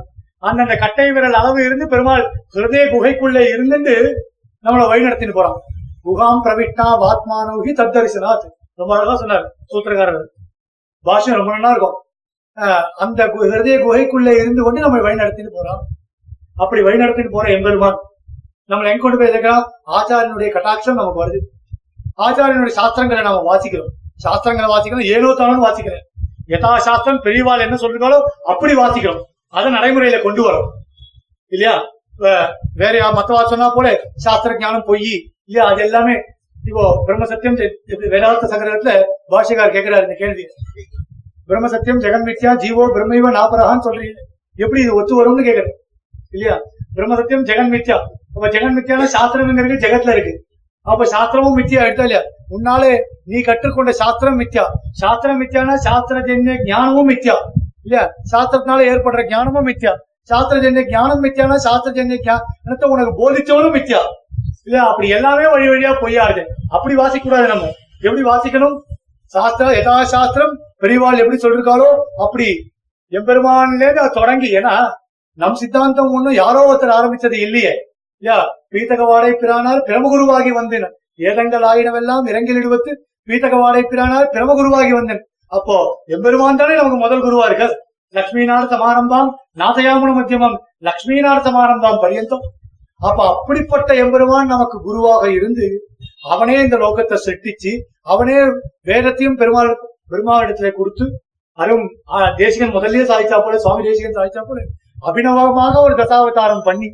அந்தந்த 0.44 0.74
கட்டை 0.76 1.06
விரல் 1.10 1.38
அளவு 1.38 1.60
இருந்து 1.64 1.86
பெருமாள் 1.88 2.24
ஹிருதய 2.54 2.84
குகைக்குள்ளே 2.86 3.42
இருந்துட்டு 3.52 3.94
நம்மளை 4.64 4.84
வழிநடத்தின்னு 4.86 5.36
போறான் 5.36 5.58
குகாம் 6.04 6.42
பிரவிட்டா 6.44 6.86
வாத்மானோகி 7.02 7.72
தத்தரிசனாத் 7.72 8.46
ரொம்ப 8.74 8.92
அழகா 8.96 9.14
சொன்னார் 9.14 9.46
சூத்திரகாரர் 9.72 10.24
பாஷம் 11.04 11.38
ரொம்ப 11.38 11.52
நல்லா 11.52 11.70
இருக்கும் 11.70 11.98
அந்த 12.98 13.20
ஹிருதய 13.44 13.76
குகைக்குள்ளே 13.78 14.34
இருந்து 14.38 14.62
கொண்டு 14.62 14.80
நம்ம 14.80 15.02
வழிநடத்தின்னு 15.02 15.52
போறான் 15.52 15.82
அப்படி 16.56 16.80
வழிநடத்தின்னு 16.82 17.34
போற 17.34 17.46
எம்பெருமான் 17.50 17.98
நம்மளை 18.70 18.88
எங்க 18.90 19.02
கொண்டு 19.02 19.18
போய் 19.18 19.30
எதுக்கலாம் 19.30 19.64
ஆச்சாரியனுடைய 19.92 20.50
கட்டாட்சம் 20.52 20.98
நமக்கு 20.98 21.22
வருது 21.22 21.40
ஆச்சாரியனுடைய 22.18 22.74
சாஸ்திரங்களை 22.74 23.22
நாம 23.22 23.42
வாசிக்கிறோம் 23.42 23.92
சாஸ்திரங்களை 24.24 24.68
வாசிக்கிறோம் 24.68 25.08
ஏனோ 25.10 25.58
வாசிக்கிறேன் 25.60 26.04
யதா 26.48 26.72
சாஸ்திரம் 26.78 27.22
பெரியவாள் 27.22 27.64
என்ன 27.66 27.76
சொல்றாங்களோ 27.76 28.18
அப்படி 28.44 28.72
வாசிக்கிறோம் 28.74 29.22
அதை 29.54 29.68
நடைமுறையில 29.72 30.18
கொண்டு 30.22 30.42
வரும் 30.42 30.70
இல்லையா 31.52 31.74
வேற 32.80 32.94
மத்தவா 33.12 33.42
சொன்னா 33.46 33.68
போல 33.70 33.88
சாஸ்திர 34.24 34.56
ஞானம் 34.58 34.86
பொய் 34.86 35.10
இல்லையா 35.46 35.64
அது 35.70 35.82
எல்லாமே 35.86 36.16
இப்போ 36.64 36.84
பிரம்ம 37.06 37.24
சத்தியம் 37.30 37.58
வேதாந்த 38.12 38.46
சங்கரத்துல 38.52 38.92
பாஷைக்கார் 39.32 39.74
கேட்கிறாரு 39.74 40.06
இந்த 40.06 40.16
கேள்வி 40.20 40.44
பிரம்ம 41.48 41.68
சத்தியம் 41.68 42.02
ஜெகன் 42.04 42.26
மித்யா 42.28 42.52
ஜீவோ 42.62 42.84
பிரம்மையோ 42.94 43.30
நாபராகான்னு 43.36 43.86
சொல்றீங்க 43.86 44.20
எப்படி 44.58 44.80
இது 44.82 44.92
ஒத்து 44.94 45.18
வரும்னு 45.18 45.46
கேக்குறேன் 45.48 45.76
இல்லையா 46.32 46.56
பிரம்ம 46.94 47.16
சத்தியம் 47.16 47.46
ஜெகன் 47.48 47.72
மித்யா 47.74 47.98
அப்ப 48.34 48.46
ஜெகன் 48.48 48.76
மித்யான 48.76 49.08
சாஸ்திரம்ங்கிறது 49.14 49.76
ஜெகத்துல 49.84 50.14
இருக்கு 50.16 50.34
அப்ப 50.86 51.04
சாஸ்திரமும் 51.06 51.58
மித்தியா 51.58 51.82
எடுத்தா 51.86 52.06
இல்லையா 52.06 52.22
உன்னாலே 52.50 52.92
நீ 53.26 53.38
கற்றுக்கொண்ட 53.42 53.92
சாஸ்திரம் 54.00 54.40
மித்யா 54.40 54.64
சாஸ்திரம் 55.00 55.38
மித்தியானா 55.42 55.76
சாஸ்திர 55.86 56.18
ஜென்ய 56.26 56.56
ஞானமும் 56.64 57.08
மித்யா 57.08 57.36
இல்ல 57.84 57.96
சாஸ்திரத்தினால 58.32 58.82
ஏற்படுற 58.90 59.22
ஞானமும் 59.28 59.70
சாஸ்திர 59.70 59.94
சாஸ்திரஜன்ய 60.30 60.82
ஞானம் 60.90 61.22
மித்தியானா 61.22 61.56
சாஸ்திரஜன்ய 61.64 62.18
ஞானத்தை 62.24 62.88
உனக்கு 62.88 63.12
போதிச்சவனும் 63.18 63.74
மித்தியா 63.74 64.02
இல்ல 64.64 64.76
அப்படி 64.82 65.08
எல்லாமே 65.08 65.46
வழி 65.46 65.66
வழியா 65.68 65.90
பொய்யாது 66.00 66.42
அப்படி 66.68 66.94
வாசிக்க 66.94 67.24
கூடாது 67.24 67.48
நம்ம 67.48 67.66
எப்படி 68.02 68.22
வாசிக்கணும் 68.22 68.76
சாஸ்திரம் 69.34 69.74
யதா 69.74 69.96
சாஸ்திரம் 70.04 70.54
பெரியவாள் 70.78 71.18
எப்படி 71.18 71.38
சொல்லிருக்காளோ 71.38 71.88
அப்படி 72.16 72.48
எம்பெருமான்ல 73.12 74.08
தொடங்கி 74.10 74.48
ஏன்னா 74.54 74.74
நம் 75.38 75.54
சித்தாந்தம் 75.54 76.12
ஒண்ணும் 76.12 76.34
யாரோ 76.34 76.60
ஒருத்தர் 76.66 76.96
ஆரம்பிச்சது 76.96 77.38
இல்லையே 77.38 77.74
யா 78.22 78.38
வாடை 79.04 79.32
பிரானார் 79.32 79.80
பிரமகுருவாகி 79.82 80.50
வந்தேன் 80.50 80.88
ஏதங்கள் 81.22 81.64
ஆயினவெல்லாம் 81.64 82.26
இரங்கில் 82.26 82.60
இடுவத்து 82.60 82.92
வாடை 83.58 83.82
பிரானார் 83.82 84.30
பிரமகுருவாகி 84.30 84.92
வந்தேன் 84.92 85.22
அப்போ 85.54 85.76
எம்பெருமான் 86.08 86.60
தானே 86.60 86.74
நமக்கு 86.74 86.98
முதல் 86.98 87.24
குருவார்கள் 87.24 87.50
இருக்காது 87.50 87.74
லக்ஷ்மிநாத 88.14 88.66
சமாரம்பாம் 88.72 89.30
நாதயாமுன 89.54 90.12
மத்தியமம் 90.12 90.56
லக்ஷ்மிநாத 90.80 91.42
சமாரம்பாம் 91.46 92.00
பரியந்தம் 92.00 92.44
அப்ப 93.00 93.20
அப்படிப்பட்ட 93.30 93.90
எம்பெருமான் 93.94 94.52
நமக்கு 94.52 94.76
குருவாக 94.80 95.24
இருந்து 95.30 95.66
அவனே 96.26 96.56
இந்த 96.60 96.76
லோகத்தை 96.76 97.16
செட்டிச்சு 97.18 97.72
அவனே 98.04 98.36
வேதத்தையும் 98.82 99.38
பெருமாள் 99.38 99.70
பெருமாவிடத்துல 100.10 100.70
கொடுத்து 100.72 101.04
அரும் 101.58 101.86
தேசிகன் 102.36 102.74
முதல்லயே 102.74 103.04
சாதிச்சா 103.04 103.38
போல 103.38 103.58
சுவாமி 103.58 103.82
தேசிகன் 103.82 104.18
சாதிச்சா 104.18 104.42
போல 104.42 104.60
அபினவமாக 105.04 105.82
ஒரு 105.82 105.94
தசாவதாரம் 105.94 106.64
பண்ணி 106.64 106.88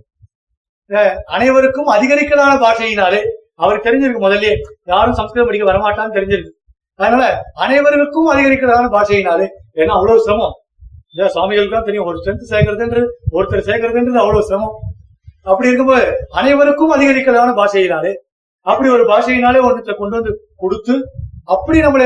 அனைவருக்கும் 1.28 1.91
அதிகரிக்கலான 1.91 2.53
பாஷையினாலே 2.61 3.20
அவருக்கு 3.57 3.87
தெரிஞ்சிருக்கு 3.89 4.27
முதல்ல 4.27 4.51
யாரும் 4.87 5.19
சம்ஸ்கிருதம் 5.19 5.49
படிக்க 5.49 5.66
வரமாட்டான்னு 5.66 6.16
தெரிஞ்சிருக்கு 6.16 6.55
அதனால 7.01 7.24
அனைவருக்கும் 7.57 8.31
அதிகரிக்கிறதான 8.32 8.91
பாஷையினாலே 8.95 9.47
ஏன்னா 9.77 9.93
அவ்வளவு 9.97 10.24
சிரமம் 10.24 10.57
இந்த 11.11 11.28
சுவாமிகளுக்கு 11.28 11.77
தான் 11.77 11.87
தெரியும் 11.87 12.09
ஒரு 12.09 12.19
ஸ்ட்ரென்த் 12.19 12.51
சேர்க்கறதுன்றது 12.51 13.07
ஒருத்தர் 13.32 13.69
சேர்க்கறதுன்றது 13.69 14.20
அவ்வளவு 14.23 14.49
சிரமம் 14.49 14.77
அப்படி 15.45 15.70
இருக்கும்போது 15.70 16.05
அனைவருக்கும் 16.32 16.95
அதிகரிக்கிறதான 16.97 17.55
பாஷையினாலே 17.55 18.12
அப்படி 18.66 18.89
ஒரு 18.89 19.05
பாஷையினாலே 19.11 19.61
ஒருத்தர் 19.66 20.01
கொண்டு 20.01 20.16
வந்து 20.16 20.32
கொடுத்து 20.57 20.95
அப்படி 21.49 21.78
நம்மளை 21.81 22.06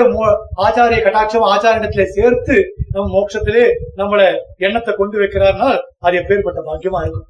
ஆச்சாரிய 0.65 0.99
கட்டாட்சம் 1.01 1.47
ஆச்சாரியத்திலே 1.49 2.07
சேர்த்து 2.13 2.57
நம்ம 2.93 3.07
மோட்சத்திலே 3.15 3.65
நம்மள 3.97 4.21
எண்ணத்தை 4.59 4.93
கொண்டு 4.95 5.17
வைக்கிறார்னால் 5.19 5.79
அது 6.01 6.21
எப்பேற்பட்ட 6.21 6.61
பாக்கியமா 6.63 7.01
இருக்கும் 7.05 7.30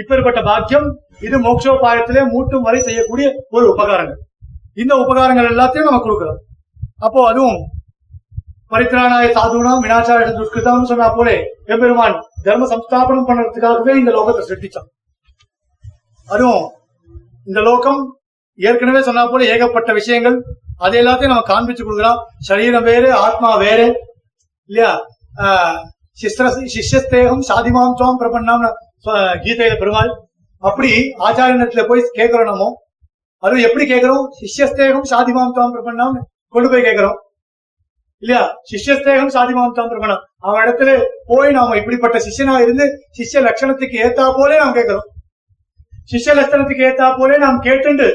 இப்பேற்பட்ட 0.00 0.40
பாக்கியம் 0.42 0.86
இது 1.22 1.36
மோட்சோபாயத்திலே 1.38 2.22
மூட்டும் 2.32 2.66
வரை 2.66 2.80
செய்யக்கூடிய 2.80 3.26
ஒரு 3.50 3.66
உபகாரங்கள் 3.72 4.20
இந்த 4.76 4.92
உபகாரங்கள் 4.96 5.50
எல்லாத்தையும் 5.50 5.88
நம்ம 5.88 6.02
கொடுக்கிறோம் 6.02 6.40
அப்போ 7.00 7.20
அதுவும் 7.30 7.58
பரித்ராணாய 8.72 9.26
சாதுனா 9.36 9.72
மினாச்சார 9.80 10.28
துஷ்கிருதான்னு 10.30 10.90
சொன்னா 10.90 11.08
போலே 11.10 11.36
எம்பெருமான் 11.68 12.16
தர்ம 12.44 12.68
சம்ஸ்தாபனம் 12.70 13.28
பண்றதுக்காகவே 13.28 13.94
இந்த 14.00 14.10
லோகத்தை 14.10 14.42
சிருஷ்டிச்சான் 14.42 14.88
அதுவும் 16.28 16.64
இந்த 17.46 17.60
லோகம் 17.60 18.00
ஏற்கனவே 18.58 19.00
சொன்னா 19.00 19.22
போல 19.24 19.46
ஏகப்பட்ட 19.46 19.92
விஷயங்கள் 19.92 20.36
அதை 20.78 20.96
எல்லாத்தையும் 21.00 21.32
நம்ம 21.32 21.48
காண்பிச்சு 21.48 21.82
கொடுக்கலாம் 21.84 22.20
சரீரம் 22.48 22.86
வேறு 22.88 23.08
ஆத்மா 23.18 23.50
வேறு 23.56 23.86
இல்லையா 24.70 24.92
சிஷ்யஸ்தேகம் 26.18 27.44
சாதிமாம் 27.48 27.96
சுவாம் 27.98 28.20
பிரபண்ணாம் 28.20 28.64
கீதையில 29.44 29.74
பெருமாள் 29.76 30.12
அப்படி 30.62 30.90
ஆச்சாரியத்துல 31.26 31.82
போய் 31.86 32.02
கேட்கிறோம் 32.14 32.50
நம்ம 32.50 32.68
அதுவும் 33.42 33.64
எப்படி 33.64 33.84
கேட்கிறோம் 33.86 34.24
சிஷ்யஸ்தேகம் 34.38 35.10
சாதிமாம் 35.10 35.54
சுவாம் 35.56 35.74
பிரபண்ணாம்னு 35.74 36.22
கொண்டு 36.54 36.68
போய் 36.68 36.86
கேட்கிறோம் 36.86 37.18
இல்லையா 38.22 38.42
சிஷ்யஸ்தேகம் 38.68 39.34
சாதிமாவும் 39.34 39.78
தந்திருக்கணும் 39.78 40.22
அவன் 40.40 40.62
இடத்துல 40.62 40.90
போய் 41.26 41.50
நாம 41.50 41.76
இப்படிப்பட்ட 41.76 42.16
சிஷ்யனா 42.18 42.54
இருந்து 42.60 42.84
சிஷ்ய 43.16 43.40
லட்சணத்துக்கு 43.40 43.96
ஏத்தா 44.04 44.26
போலே 44.36 44.56
நாம் 44.58 44.76
கேட்கிறோம் 44.76 45.08
சிஷ்ய 46.10 46.34
லட்சணத்துக்கு 46.34 46.86
ஏத்தா 46.86 47.08
போலே 47.18 47.36
நாம் 47.38 47.58
கேட்டுண்டு 47.60 48.08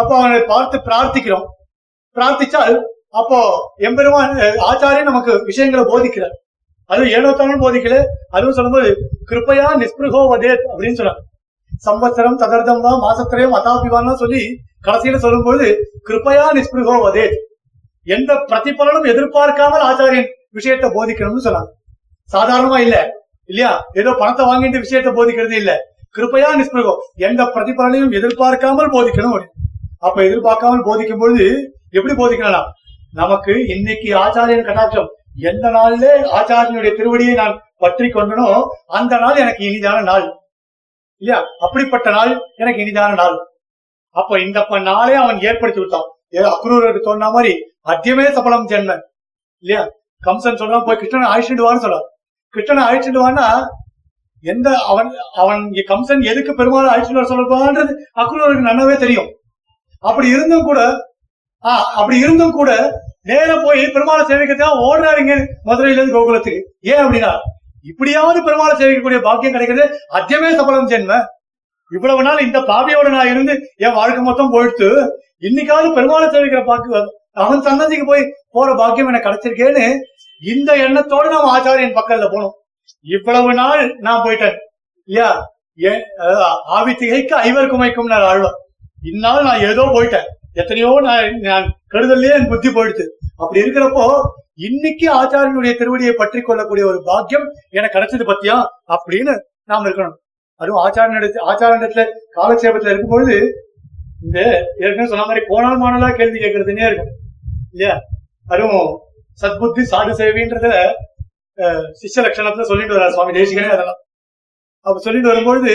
அப்போ 0.00 0.12
அவனை 0.18 0.40
பார்த்து 0.46 0.76
பிரார்த்திக்கிறோம் 0.86 1.46
பிரார்த்திச்சால் 2.16 2.76
அப்போ 3.12 3.38
எம்பெருமான் 3.88 4.34
ஆச்சாரிய 4.66 5.02
நமக்கு 5.02 5.32
விஷயங்களை 5.44 5.84
போதிக்கிறார் 5.84 6.36
அதுவும் 6.90 7.12
ஏனோ 7.12 7.30
தமிழ் 7.34 7.62
போதிக்கல 7.64 7.96
அதுவும் 8.30 8.56
சொல்லும்போது 8.58 8.90
கிருப்பையா 9.30 9.66
நிஸ்பிருகோ 9.80 10.20
அப்படின்னு 10.32 10.98
சொன்னாங்க 11.00 11.24
சம்பத்திரம் 11.82 12.38
ததர்தம் 12.38 12.84
தான் 12.86 13.02
மாசத்திரையும் 13.02 13.56
அதாபிவான்லாம் 13.58 14.22
சொல்லி 14.22 14.42
கடைசியில 14.84 15.18
சொல்லும்போது 15.18 15.66
கிருப்பையா 16.08 16.46
நிஸ்பிருகோ 16.56 16.96
வதே 17.02 17.26
எந்த 18.06 18.32
பிரதிபலனும் 18.50 19.08
எதிர்பார்க்காமல் 19.08 19.84
ஆச்சாரியன் 19.88 20.28
விஷயத்தை 20.52 20.88
போதிக்கணும்னு 20.90 21.46
சொன்னாங்க 21.46 21.70
சாதாரணமா 22.28 22.78
இல்ல 22.78 22.96
இல்லையா 23.48 23.72
ஏதோ 23.94 24.10
பணத்தை 24.12 24.44
வாங்கிட்டு 24.46 24.78
விஷயத்தை 24.78 25.10
போதிக்கிறது 25.12 25.54
இல்ல 25.54 25.72
கிருப்பையா 26.14 26.50
நிஸ்பிருகோ 26.58 26.94
எந்த 27.28 27.42
பிரதிபலனையும் 27.54 28.12
எதிர்பார்க்காமல் 28.12 28.94
போதிக்கணும் 28.94 29.36
அப்ப 29.98 30.18
எதிர்பார்க்காமல் 30.22 30.86
போதிக்கும் 30.88 31.20
பொழுது 31.20 31.46
எப்படி 31.92 32.14
போதிக்கலாம் 32.14 32.68
நமக்கு 33.14 33.52
இன்னைக்கு 33.68 34.08
ஆச்சாரியன் 34.16 34.66
கட்டாட்சம் 34.66 35.08
எந்த 35.42 35.66
நாள்ல 35.70 36.04
ஆச்சாரியனுடைய 36.38 36.92
திருவடியை 36.96 37.34
நான் 37.34 37.54
பற்றி 37.76 38.08
கொண்டனோ 38.08 38.48
அந்த 38.90 39.14
நாள் 39.18 39.40
எனக்கு 39.40 39.62
இனிதான 39.64 39.98
நாள் 40.02 40.26
இல்லையா 41.22 41.38
அப்படிப்பட்ட 41.60 42.08
நாள் 42.10 42.32
எனக்கு 42.56 42.82
இனிதான 42.84 43.12
நாள் 43.14 43.36
அப்ப 44.18 44.38
இந்த 44.40 44.58
நாளே 44.84 45.16
அவன் 45.16 45.40
ஏற்படுத்தி 45.42 45.80
விட்டான் 45.80 46.08
ஏதோ 46.30 46.48
அக்ரூர் 46.48 46.86
சொன்ன 47.02 47.30
மாதிரி 47.30 47.52
அத்தியமே 47.86 48.26
சபலம் 48.30 48.68
ஜென்மன் 48.70 49.02
இல்லையா 49.64 49.82
கம்சன் 50.22 50.60
சொன்னா 50.60 50.78
போய் 50.80 51.00
வான்னு 51.00 51.28
அழிச்சுடுவான்னு 51.28 51.84
சொல்றார் 51.84 52.06
கிருஷ்ணனை 52.54 52.82
அழிச்சுடுவான்னா 52.86 53.46
எந்த 54.44 54.68
அவன் 54.86 55.10
அவன் 55.34 55.62
கம்சன் 55.88 56.22
எதுக்கு 56.22 56.52
பெருமாள் 56.54 56.92
அழிச்சுட்டு 56.92 57.30
சொல்லப்பான்றது 57.30 57.92
அக்ரூருக்கு 58.16 58.68
நல்லாவே 58.68 58.96
தெரியும் 58.96 59.30
அப்படி 60.04 60.26
இருந்தும் 60.28 60.66
கூட 60.66 60.80
ஆஹ் 61.64 61.86
அப்படி 61.96 62.16
இருந்தும் 62.18 62.56
கூட 62.58 62.70
நேர 63.22 63.50
போய் 63.62 63.80
பெருமாளை 63.86 64.22
சேவிக்கிறதுக்காக 64.22 64.84
ஓடுறாருங்க 64.84 65.34
மதுரையில 65.64 65.98
இருந்து 65.98 66.16
கோகுலத்துக்கு 66.16 66.60
ஏன் 66.90 67.02
அப்படின்னா 67.04 67.32
இப்படியாவது 67.84 68.38
பெருமாள் 68.42 68.78
சேவிக்கக்கூடிய 68.78 69.20
பாக்கியம் 69.20 69.56
கிடைக்கிறது 69.56 69.84
அத்தியமே 70.10 70.50
சபலம் 70.52 70.88
ஜென்ம 70.88 71.16
இவ்வளவு 71.92 72.22
நாள் 72.22 72.44
இந்த 72.44 72.58
பாவியோட 72.68 73.08
நான் 73.08 73.30
இருந்து 73.30 73.54
என் 73.84 73.98
வாழ்க்கை 73.98 74.22
மொத்தம் 74.22 74.52
போயிடுத்து 74.52 74.88
இன்னைக்காவது 75.40 75.90
பெருமாளை 75.92 76.28
சேவிக்கிற 76.28 76.62
பாக்கு 76.64 77.02
அவன் 77.36 77.66
சந்ததிக்கு 77.66 78.06
போய் 78.06 78.30
போற 78.50 78.68
பாக்கியம் 78.74 79.10
எனக்கு 79.10 79.28
கிடைச்சிருக்கேன்னு 79.28 79.84
இந்த 80.42 80.70
எண்ணத்தோடு 80.78 81.28
நான் 81.28 81.52
ஆச்சாரியன் 81.52 81.98
பக்கத்துல 81.98 82.28
போனோம் 82.30 82.56
இவ்வளவு 83.06 83.52
நாள் 83.54 83.82
நான் 83.98 84.24
போயிட்டேன் 84.24 84.56
இல்லையா 85.08 85.28
ஆவி 86.76 86.92
திகைக்கு 86.94 87.34
ஐவர் 87.42 87.70
குமைக்கும் 87.70 88.10
நான் 88.12 88.26
ஆழ்வார் 88.30 88.58
இந்நாள் 89.02 89.46
நான் 89.48 89.64
ஏதோ 89.66 89.82
போயிட்டேன் 89.92 90.28
எத்தனையோ 90.54 90.90
நான் 91.00 91.36
நான் 91.42 91.66
கருதல்லையே 91.88 92.36
என் 92.36 92.48
புத்தி 92.48 92.68
போயிடுத்து 92.70 93.04
அப்படி 93.36 93.62
இருக்கிறப்போ 93.62 94.06
இன்னைக்கு 94.60 95.06
ஆச்சாரியனுடைய 95.14 95.72
திருவடியை 95.76 96.14
பற்றி 96.14 96.40
கொள்ளக்கூடிய 96.40 96.84
ஒரு 96.86 96.98
பாக்கியம் 97.02 97.46
எனக்கு 97.70 97.96
கிடைச்சது 97.96 98.24
பத்தியா 98.24 98.56
அப்படின்னு 98.94 99.34
நாம் 99.64 99.86
இருக்கணும் 99.86 100.16
அதுவும் 100.60 100.80
ஆச்சார 100.84 101.08
நடத்து 101.08 101.44
ஆச்சார 101.48 101.72
இடத்துல 101.78 102.04
காலக்ஷேபத்துல 102.34 102.94
பொழுது 103.08 103.36
இந்த 104.24 104.38
ஏற்கனவே 104.78 105.10
சொன்ன 105.10 105.26
மாதிரி 105.26 105.42
போனால் 105.48 105.82
மாணலா 105.82 106.08
கேள்வி 106.12 106.38
கேட்கறதுன்னே 106.38 106.88
இருக்கும் 106.88 107.12
இல்லையா 107.74 107.94
அதுவும் 108.46 108.88
சத்புத்தி 109.38 109.82
சாது 109.90 110.12
சேவைன்றத 110.20 110.68
சிஷ்ய 112.00 112.24
லட்சணத்துல 112.24 112.66
சொல்லிட்டு 112.70 112.96
வர 112.96 113.06
சுவாமி 113.10 113.36
தேசிகனே 113.38 113.70
அதெல்லாம் 113.74 114.00
அப்ப 114.86 114.98
சொல்லிட்டு 114.98 115.32
வரும்பொழுது 115.32 115.72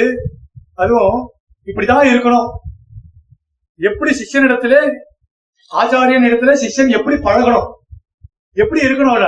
அதுவும் 0.76 1.18
இப்படிதான் 1.68 2.10
இருக்கணும் 2.12 2.50
எப்படி 3.80 4.12
சிஷ்யன் 4.14 4.48
இடத்துல 4.48 4.76
ஆச்சாரியன் 5.72 6.28
இடத்துல 6.30 6.54
சிஷ்யன் 6.64 6.96
எப்படி 6.98 7.16
பழகணும் 7.24 7.70
எப்படி 8.58 8.82
இருக்கணும் 8.82 9.14
அவர் 9.14 9.28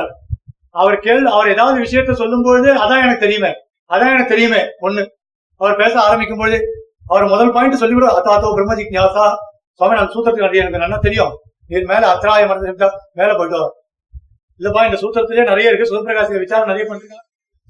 அவர் 0.76 0.98
கேள்வி 1.00 1.30
அவர் 1.32 1.54
ஏதாவது 1.54 1.78
விஷயத்த 1.80 2.16
சொல்லும் 2.16 2.46
பொழுது 2.48 2.70
அதான் 2.84 3.04
எனக்கு 3.04 3.26
தெரியுமே 3.26 3.52
அதான் 3.90 4.12
எனக்கு 4.12 4.34
தெரியுமே 4.34 4.62
ஒண்ணு 4.80 5.04
அவர் 5.62 5.80
பேச 5.82 5.94
ஆரம்பிக்கும் 6.02 6.42
போது 6.42 6.58
அவர் 7.08 7.26
முதல் 7.26 7.54
பாயிண்ட் 7.56 7.82
சொல்லிவிட 7.82 8.08
அத்தாத்தோ 8.12 8.54
பிரம்மஜி 8.56 8.86
ஞாசா 8.92 9.26
சுவாமி 9.80 9.98
நான் 9.98 10.14
நிறைய 10.40 10.64
எனக்கு 10.64 10.84
நல்லா 10.84 11.00
தெரியும் 11.00 11.34
நீ 11.70 11.82
மேல 11.86 12.04
அத்திராயம் 12.08 12.50
மரத்தை 12.50 12.90
மேல 13.20 13.32
போயிட்டு 13.34 13.62
இல்லப்பா 14.60 14.82
இந்த 14.88 14.98
சூத்திரத்திலேயே 15.02 15.46
நிறைய 15.46 15.70
இருக்கு 15.70 15.90
சிவபிரகாசி 15.90 16.38
விசாரம் 16.38 16.70
நிறைய 16.72 16.84
பண்ணிருக்காங்க 16.86 17.24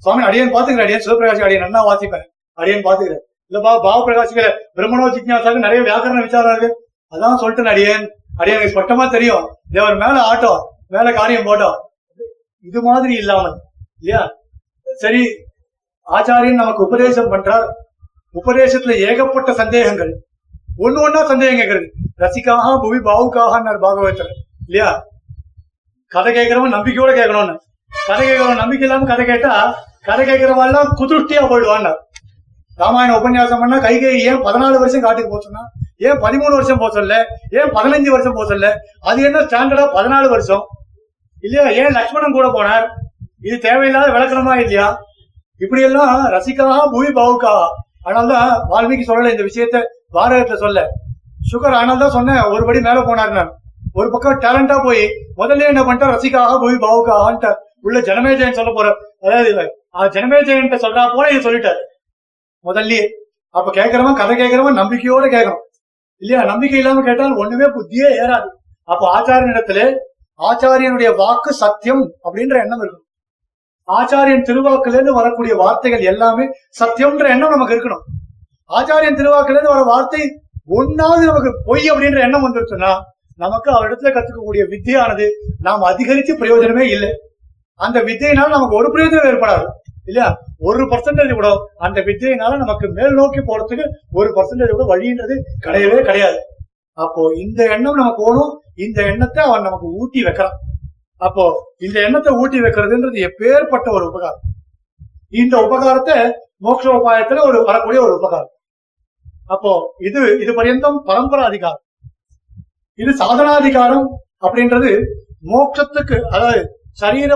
சுவாமி 0.02 0.22
அடியன் 0.26 0.52
பாத்துக்கிறேன் 0.52 0.86
அடியன் 0.86 1.04
சிவபிரகாசி 1.04 1.44
அடியன் 1.46 1.64
நல்லா 1.66 1.80
வாசிப்பேன் 1.86 2.26
அடியன் 2.58 2.84
பாத்துக்கிறேன் 2.86 3.24
இல்லப்பா 3.52 3.72
பாவ 3.84 3.98
பிரகாசிக்கிற 4.04 4.46
பிரம்மணோ 4.76 5.08
ஜிக்யாசாக்கு 5.14 5.66
நிறைய 5.66 5.80
வியாக்கரண 5.82 6.22
விசாரம் 6.22 6.52
இருக்கு 6.52 6.70
அதான் 7.12 7.40
சொல்லிட்டு 7.42 7.72
அடியேன் 7.72 8.06
அடியனுக்கு 8.38 8.72
ஸ்பட்டமா 8.72 9.04
தெரியும் 9.08 9.44
தேவர் 9.72 10.00
மேல 10.02 10.16
ஆட்டோ 10.30 10.52
மேல 10.88 11.12
காரியம் 11.12 11.46
போட்டோம் 11.46 11.76
இது 12.64 12.80
மாதிரி 12.82 13.14
இல்லாமல் 13.16 13.56
இல்லையா 14.00 14.22
சரி 14.96 15.22
ஆச்சாரியன் 16.08 16.60
நமக்கு 16.62 16.82
உபதேசம் 16.82 17.32
பண்றார் 17.32 17.66
உபதேசத்துல 18.34 18.96
ஏகப்பட்ட 19.06 19.50
சந்தேகங்கள் 19.54 20.12
ஒண்ணு 20.78 20.98
ஒன்னா 21.02 21.20
சந்தேகம் 21.26 21.60
கேட்கறது 21.60 21.86
ரசிக்காக 22.16 22.74
புவி 22.78 22.98
பாவுக்காக 23.06 23.76
பாகவத்தர் 23.78 24.32
இல்லையா 24.66 24.90
கதை 26.12 26.30
கேட்கிறவன் 26.32 26.76
நம்பிக்கையோட 26.76 27.12
கேட்கணும்னு 27.14 27.54
கதை 27.92 28.22
கேட்கிறவன் 28.22 28.62
நம்பிக்கை 28.62 28.86
இல்லாம 28.86 29.06
கதை 29.06 29.24
கேட்டா 29.24 29.54
கதை 30.02 30.24
கேட்கிறவெல்லாம் 30.24 30.90
குதிருஷ்டியா 30.92 31.42
போயிடுவான் 31.44 31.88
ராமாயண 32.78 33.12
உபன்யாசம் 33.18 33.60
பண்ணா 33.60 33.76
கைகை 33.78 34.14
ஏன் 34.28 34.42
பதினாலு 34.42 34.76
வருஷம் 34.78 35.04
காட்டுக்கு 35.04 35.32
போச்சோம்னா 35.32 35.62
ஏன் 35.98 36.18
பதிமூணு 36.24 36.54
வருஷம் 36.56 36.80
போச்சல்ல 36.82 37.14
ஏன் 37.50 37.70
பதினஞ்சு 37.74 38.10
வருஷம் 38.10 38.36
போச்சல்ல 38.38 38.68
அது 39.02 39.20
என்ன 39.22 39.38
ஸ்டாண்டர்டா 39.46 39.84
பதினாலு 39.94 40.28
வருஷம் 40.28 40.64
இல்லையா 41.44 41.64
ஏன் 41.80 41.94
லட்சுமணன் 41.96 42.36
கூட 42.36 42.48
போனார் 42.48 42.86
இது 43.42 43.56
தேவையில்லாத 43.58 44.10
விளக்கணமா 44.12 44.54
இல்லையா 44.56 44.86
இப்படி 45.60 45.82
எல்லாம் 45.82 46.14
ரசிகா 46.32 46.66
பூமி 46.86 47.10
பாவுக்கா 47.12 47.52
அதனால்தான் 48.02 48.50
வால்மீகி 48.68 49.04
சொல்லல 49.04 49.32
இந்த 49.34 49.44
விஷயத்த 49.44 49.76
பாரதத்துல 50.12 50.58
சொல்ல 50.58 50.80
சுகர் 51.50 51.76
ஆனால் 51.76 52.02
தான் 52.02 52.16
சொன்னேன் 52.16 52.42
ஒருபடி 52.46 52.80
மேல 52.80 53.00
போனார் 53.02 53.32
நான் 53.32 53.52
ஒரு 53.94 54.08
பக்கம் 54.10 54.40
டேலண்டா 54.40 54.76
போய் 54.84 55.04
முதல்ல 55.36 55.68
என்ன 55.68 55.82
பண்ணிட்டா 55.82 56.08
ரசிகா 56.14 56.40
பூமி 56.56 56.78
பாவுக்கான்ட்டு 56.78 57.50
உள்ள 57.82 57.98
ஜனமேஜயன் 58.00 58.58
சொல்ல 58.58 58.70
போற 58.72 58.88
அதாவது 59.22 59.66
ஜனமேஜயன் 60.12 60.82
சொல்றா 60.84 61.04
போல 61.14 61.30
இது 61.30 61.46
சொல்லிட்டாரு 61.46 61.82
முதல்ல 62.64 62.98
அப்ப 63.54 63.68
கேக்குறவன் 63.70 64.20
கதை 64.20 64.34
கேட்கறவன் 64.34 64.80
நம்பிக்கையோட 64.80 65.26
கேட்கணும் 65.28 65.62
இல்லையா 66.22 66.42
நம்பிக்கை 66.44 66.78
இல்லாம 66.78 67.02
கேட்டால் 67.02 67.38
ஒண்ணுமே 67.38 67.66
புத்தியே 67.68 68.08
ஏறாது 68.18 68.48
அப்ப 68.88 69.02
ஆச்சாரியனிடத்துல 69.12 69.80
ஆச்சாரியனுடைய 70.40 71.10
வாக்கு 71.16 71.50
சத்தியம் 71.54 72.04
அப்படின்ற 72.24 72.56
எண்ணம் 72.64 72.82
இருக்கும் 72.82 73.05
ஆச்சாரியன் 73.88 74.46
திருவாக்குல 74.48 74.96
இருந்து 74.96 75.12
வரக்கூடிய 75.12 75.54
வார்த்தைகள் 75.54 76.04
எல்லாமே 76.04 76.44
சத்தியம்ன்ற 76.78 77.26
எண்ணம் 77.34 77.54
நமக்கு 77.54 77.74
இருக்கணும் 77.76 78.04
ஆச்சாரியன் 78.70 79.18
திருவாக்குல 79.18 79.56
இருந்து 79.56 79.74
வர 79.74 79.82
வார்த்தை 79.84 80.22
ஒன்னாவது 80.70 81.24
நமக்கு 81.24 81.50
பொய் 81.66 81.90
அப்படின்ற 81.90 82.20
எண்ணம் 82.20 82.46
வந்துருச்சுன்னா 82.46 82.92
நமக்கு 83.40 83.68
அவரிடத்துல 83.72 84.12
கத்துக்கக்கூடிய 84.12 84.62
வித்தியானது 84.66 85.26
நாம் 85.60 85.82
அதிகரித்து 85.82 86.34
பிரயோஜனமே 86.34 86.84
இல்லை 86.88 87.10
அந்த 87.80 87.98
வித்தியினால 88.02 88.48
நமக்கு 88.48 88.78
ஒரு 88.78 88.88
பிரயோஜனம் 88.94 89.30
ஏற்படாது 89.30 89.66
இல்லையா 90.06 90.28
ஒரு 90.60 90.82
பர்சன்டேஜ் 90.86 91.32
கூட 91.32 91.48
அந்த 91.78 91.98
வித்தியினால 92.00 92.52
நமக்கு 92.56 92.86
மேல் 92.90 93.14
நோக்கி 93.14 93.40
போறதுக்கு 93.42 93.86
ஒரு 94.12 94.28
பர்சன்டேஜ் 94.36 94.76
கூட 94.76 94.86
வழின்றது 94.92 95.34
கிடையவே 95.64 95.98
கிடையாது 96.02 96.38
அப்போ 96.98 97.22
இந்த 97.36 97.60
எண்ணம் 97.74 98.00
நமக்கு 98.00 98.22
ஓடும் 98.22 98.52
இந்த 98.76 98.98
எண்ணத்தை 99.04 99.40
அவன் 99.44 99.66
நமக்கு 99.66 99.88
ஊட்டி 99.96 100.20
வைக்கிறான் 100.22 100.56
அப்போ 101.20 101.44
இந்த 101.80 101.96
எண்ணத்தை 102.00 102.32
ஊட்டி 102.34 102.58
வைக்கிறதுன்றது 102.60 103.20
எப்பேற்பட்ட 103.20 103.88
ஒரு 103.90 104.04
உபகாரம் 104.06 104.44
இந்த 105.34 105.54
உபகாரத்தை 105.62 106.16
மோட்ச 106.62 106.84
உபாயத்துல 106.92 107.42
ஒரு 107.42 107.58
வரக்கூடிய 107.62 108.00
ஒரு 108.02 108.14
உபகாரம் 108.14 108.52
அப்போ 109.46 109.72
இது 110.00 110.20
இது 110.42 110.52
பரியந்தம் 110.52 110.98
பரம்பரா 111.08 111.44
அதிகாரம் 111.44 111.82
இது 112.98 113.10
சாதனாதிகாரம் 113.14 114.06
அப்படின்றது 114.42 114.90
மோட்சத்துக்கு 115.44 116.16
அதாவது 116.30 116.60
சரீர 116.98 117.32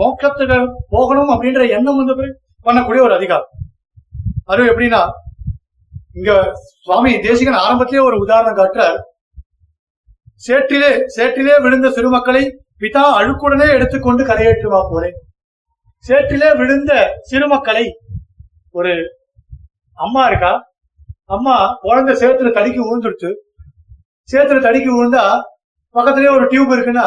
மோட்சத்துக்கு 0.00 0.58
போகணும் 0.90 1.30
அப்படின்ற 1.30 1.62
எண்ணம் 1.76 1.98
வந்து 2.00 2.26
பண்ணக்கூடிய 2.66 3.02
ஒரு 3.02 3.14
அதிகாரம் 3.14 3.52
அது 4.48 4.70
எப்படின்னா 4.70 5.02
இங்க 6.14 6.32
சுவாமி 6.78 7.12
தேசிகன் 7.20 7.62
ஆரம்பத்திலே 7.62 8.02
ஒரு 8.02 8.16
உதாரணம் 8.18 8.58
காட்டுற 8.58 8.84
சேற்றிலே 10.42 10.90
சேற்றிலே 11.16 11.54
விழுந்த 11.60 11.88
சிறுமக்களை 11.90 12.42
பிதா 12.80 13.04
அழுக்குடனே 13.18 13.66
எடுத்துக்கொண்டு 13.72 14.22
கரையேற்றுவா 14.24 14.80
போறேன் 14.90 15.16
சேற்றிலே 16.04 16.48
விழுந்த 16.54 16.92
சிறுமக்களை 17.22 17.84
ஒரு 18.74 18.92
அம்மா 19.98 20.22
இருக்கா 20.26 20.52
அம்மா 21.26 21.56
குழந்தை 21.82 22.12
சேத்துல 22.14 22.50
தடிக்கு 22.50 22.80
விழுந்துருச்சு 22.82 23.30
சேத்துல 24.28 24.60
தடிக்கு 24.60 24.90
விழுந்தா 24.92 25.24
பக்கத்துலயே 25.94 26.30
ஒரு 26.30 26.44
டியூப் 26.46 26.74
இருக்குன்னா 26.74 27.06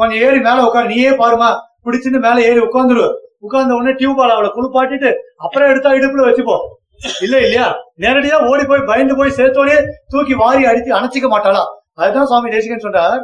கொஞ்சம் 0.00 0.20
ஏறி 0.20 0.38
மேல 0.38 0.64
உட்காந்து 0.66 0.92
நீயே 0.94 1.12
பாருமா 1.14 1.50
பிடிச்சிட்டு 1.84 2.18
மேல 2.18 2.38
ஏறி 2.40 2.60
உட்காந்துரு 2.60 3.06
உட்கார்ந்த 3.38 3.74
உடனே 3.74 3.92
டியூப் 3.92 4.00
டியூபால் 4.00 4.34
அவளை 4.34 4.50
குளிப்பாட்டிட்டு 4.50 5.10
அப்புறம் 5.36 5.70
எடுத்தா 5.70 5.90
இடுப்புல 5.90 6.26
வச்சுப்போம் 6.26 6.64
இல்ல 7.20 7.36
இல்லையா 7.38 7.66
நேரடியா 7.98 8.36
ஓடி 8.48 8.64
போய் 8.64 8.88
பயந்து 8.90 9.14
போய் 9.16 9.36
சேர்த்தோடய 9.38 9.78
தூக்கி 10.08 10.34
வாரி 10.34 10.62
அடித்து 10.66 10.96
அணைச்சிக்க 10.96 11.28
மாட்டாளா 11.28 11.62
அதுதான் 11.96 12.28
சுவாமி 12.30 12.48
தேசிகன் 12.50 12.84
சொன்னார் 12.86 13.20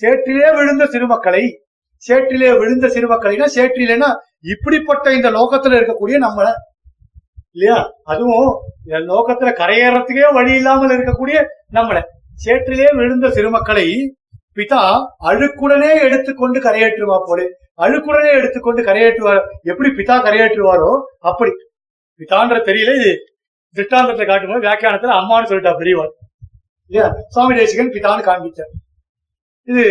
சேற்றிலே 0.02 0.48
விழுந்த 0.56 0.84
சிறுமக்களை 0.86 1.44
சேற்றிலே 2.02 2.50
விழுந்த 2.58 2.86
சிறுமக்களைனா 2.88 3.46
சேற்றிலேனா 3.54 4.10
இப்படிப்பட்ட 4.44 5.06
இந்த 5.12 5.28
லோகத்துல 5.30 5.78
இருக்கக்கூடிய 5.78 6.18
நம்மள 6.18 6.48
இல்லையா 7.54 7.78
அதுவும் 8.04 8.50
லோகத்துல 9.08 9.50
கரையேறத்துக்கே 9.58 10.28
வழி 10.32 10.52
இல்லாமல் 10.52 10.94
இருக்கக்கூடிய 10.96 11.38
நம்மள 11.70 11.98
சேற்றிலே 12.38 12.88
விழுந்த 12.98 13.26
சிறுமக்களை 13.28 13.86
பிதா 14.56 14.82
அழுக்குடனே 15.22 15.90
எடுத்துக்கொண்டு 16.02 16.58
கரையேற்றுவா 16.60 17.18
போல 17.22 17.40
அழுக்குடனே 17.78 18.30
எடுத்துக்கொண்டு 18.30 18.80
கரையேற்றுவார் 18.82 19.42
எப்படி 19.64 19.90
பிதா 19.90 20.16
கரையேற்றுவாரோ 20.24 20.92
அப்படி 21.22 21.52
பிதான்ற 22.20 22.56
தெரியல 22.60 22.94
இது 22.94 23.12
திருஷ்டாந்தத்தை 23.76 24.24
காட்டும்போது 24.26 24.64
வியாக்கியானத்துல 24.66 25.16
அம்மான்னு 25.16 25.50
சொல்லிட்டா 25.50 25.74
பெரியவர் 25.78 26.10
இல்லையா 26.90 27.06
சுவாமி 27.34 27.54
தேசிகன் 27.54 27.94
பிதான்னு 27.94 28.28
காண்பித்தார் 28.28 28.72
இது 29.70 29.84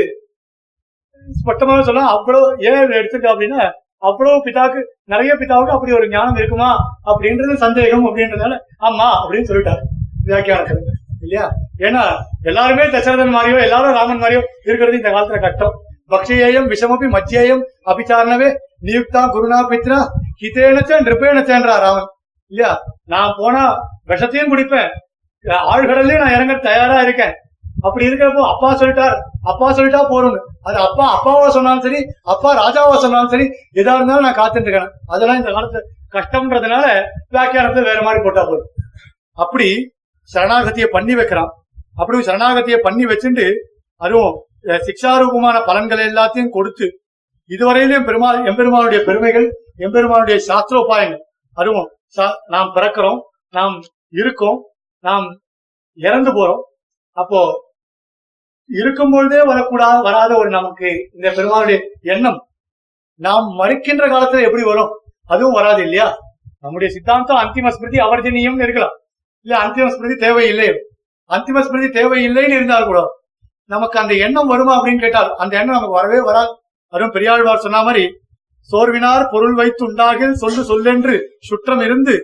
மொத்தமாக 1.43 1.81
சொல்ல 1.81 2.03
அவ்வளவு 2.13 2.47
ஏன் 2.67 2.97
எடுத்துட்டோம் 2.99 3.34
அப்படின்னா 3.34 3.61
அவ்வளவு 4.03 4.43
பிதாவுக்கு 4.45 4.81
நிறைய 5.05 5.31
பிதாவுக்கு 5.35 5.76
அப்படி 5.76 5.93
ஒரு 5.93 6.05
ஞானம் 6.09 6.39
இருக்குமா 6.39 6.69
அப்படின்றது 7.05 7.55
சந்தேகம் 7.57 8.07
அப்படின்றதுனால 8.07 8.55
ஆமா 8.80 9.07
அப்படின்னு 9.15 9.49
சொல்லிட்டாரு 9.49 9.84
வியாக்கியான 10.26 10.77
இல்லையா 11.21 11.45
ஏன்னா 11.80 12.03
எல்லாருமே 12.43 12.85
தசரதன் 12.88 13.35
மாதிரியோ 13.35 13.57
எல்லாரும் 13.59 13.97
ராமன் 13.97 14.21
மாதிரியோ 14.21 14.41
இருக்கிறது 14.65 14.99
இந்த 14.99 15.11
காலத்துல 15.11 15.39
கட்டம் 15.39 15.76
பக்ஷேயம் 16.11 16.69
விஷமபி 16.71 17.07
மத்தியேயம் 17.07 17.63
அபிச்சாரணவே 17.85 18.49
நியுக்தா 18.81 19.21
குருணா 19.27 19.59
பித்ரா 19.67 19.99
ஹிதேனச்ச 20.41 21.01
நிருபேனச்சேன்றா 21.01 21.76
ராமன் 21.80 22.09
இல்லையா 22.51 22.71
நான் 23.05 23.35
போனா 23.38 23.63
விஷத்தையும் 24.07 24.51
குடிப்பேன் 24.51 24.91
ஆழ்கடல்லையும் 25.65 26.23
நான் 26.23 26.35
இறங்க 26.38 26.55
தயாரா 26.61 26.97
இருக்கேன் 27.03 27.35
அப்படி 27.84 28.07
இருக்கிறப்போ 28.07 28.43
அப்பா 28.49 28.69
சொல்லிட்டார் 28.73 29.15
அப்பா 29.43 29.67
சொல்லிட்டா 29.71 30.01
போறோம்னு 30.09 30.41
அது 30.63 30.77
அப்பா 30.80 31.05
அப்பாவா 31.15 31.47
சொன்னாலும் 31.49 31.85
சரி 31.85 31.99
அப்பா 32.26 32.49
ராஜாவா 32.55 32.95
சொன்னாலும் 32.97 33.31
சரி 33.31 33.45
எதா 33.73 33.95
இருந்தாலும் 33.95 34.27
நான் 34.27 34.39
காத்துட்டு 34.39 34.67
இருக்கேன் 34.67 34.91
அதெல்லாம் 35.07 35.39
இந்த 35.41 35.51
காலத்து 35.51 35.81
கஷ்டம்ன்றதுனால 36.13 36.85
வியாக்கியானத்தை 37.30 37.84
வேற 37.84 37.99
மாதிரி 38.01 38.21
போட்டா 38.23 38.43
போதும் 38.43 38.69
அப்படி 39.38 39.69
சரணாகத்திய 40.30 40.85
பண்ணி 40.88 41.13
வைக்கிறான் 41.13 41.51
அப்படி 41.95 42.19
சரணாகத்திய 42.23 42.77
பண்ணி 42.80 43.05
வச்சுட்டு 43.05 43.45
அதுவும் 44.01 44.35
சிக்ஷாரூபமான 44.85 45.57
பலன்கள் 45.67 46.03
எல்லாத்தையும் 46.03 46.53
கொடுத்து 46.53 46.88
இதுவரையிலும் 47.49 48.05
பெருமாள் 48.05 48.39
எம்பெருமானுடைய 48.45 48.99
பெருமைகள் 49.03 49.47
எம்பெருமானுடைய 49.77 50.38
சாஸ்திரோபாயங்கள் 50.47 51.23
அதுவும் 51.57 51.88
நாம் 52.47 52.69
பிறக்கிறோம் 52.73 53.19
நாம் 53.53 53.76
இருக்கோம் 54.13 54.59
நாம் 55.03 55.27
இறந்து 55.97 56.31
போறோம் 56.34 56.63
அப்போ 57.17 57.39
இருக்கும்பொழுதே 58.69 59.41
வரக்கூடாது 59.45 59.99
வராத 60.03 60.31
ஒரு 60.35 60.49
நமக்கு 60.49 60.89
இந்த 61.15 61.27
பெருமானுடைய 61.30 61.80
எண்ணம் 62.13 62.39
நாம் 63.19 63.47
மறுக்கின்ற 63.55 64.03
காலத்துல 64.07 64.43
எப்படி 64.43 64.63
வரும் 64.63 64.91
அதுவும் 65.30 65.57
வராது 65.59 65.81
இல்லையா 65.84 66.07
நம்முடைய 66.59 66.89
சித்தாந்தம் 66.93 67.41
அந்திம 67.41 67.69
ஸ்மிருதி 67.69 67.99
அவர்ஜனியம் 67.99 68.61
இருக்கலாம் 68.65 68.95
இல்ல 69.45 69.53
அந்திம 69.59 69.88
ஸ்மிருதி 69.88 70.17
தேவையில்லை 70.17 70.69
அந்திம 71.30 71.61
ஸ்மிருதி 71.65 71.89
தேவையில்லைன்னு 71.93 72.57
இருந்தால் 72.57 72.88
கூட 72.88 72.99
நமக்கு 73.69 73.97
அந்த 73.99 74.13
எண்ணம் 74.26 74.51
வருமா 74.51 74.73
அப்படின்னு 74.77 75.03
கேட்டால் 75.03 75.30
அந்த 75.38 75.53
எண்ணம் 75.59 75.77
நமக்கு 75.77 75.99
வரவே 75.99 76.19
வராது 76.21 76.51
அதுவும் 76.93 77.13
பெரியாழ்வார் 77.13 77.65
சொன்ன 77.65 77.81
மாதிரி 77.84 78.03
சோர்வினார் 78.69 79.23
பொருள் 79.30 79.55
வைத்து 79.55 79.84
உண்டாகில் 79.85 80.35
சொல்லு 80.35 80.61
சொல்லென்று 80.63 81.15
சுற்றம் 81.39 81.81
இருந்து 81.81 82.15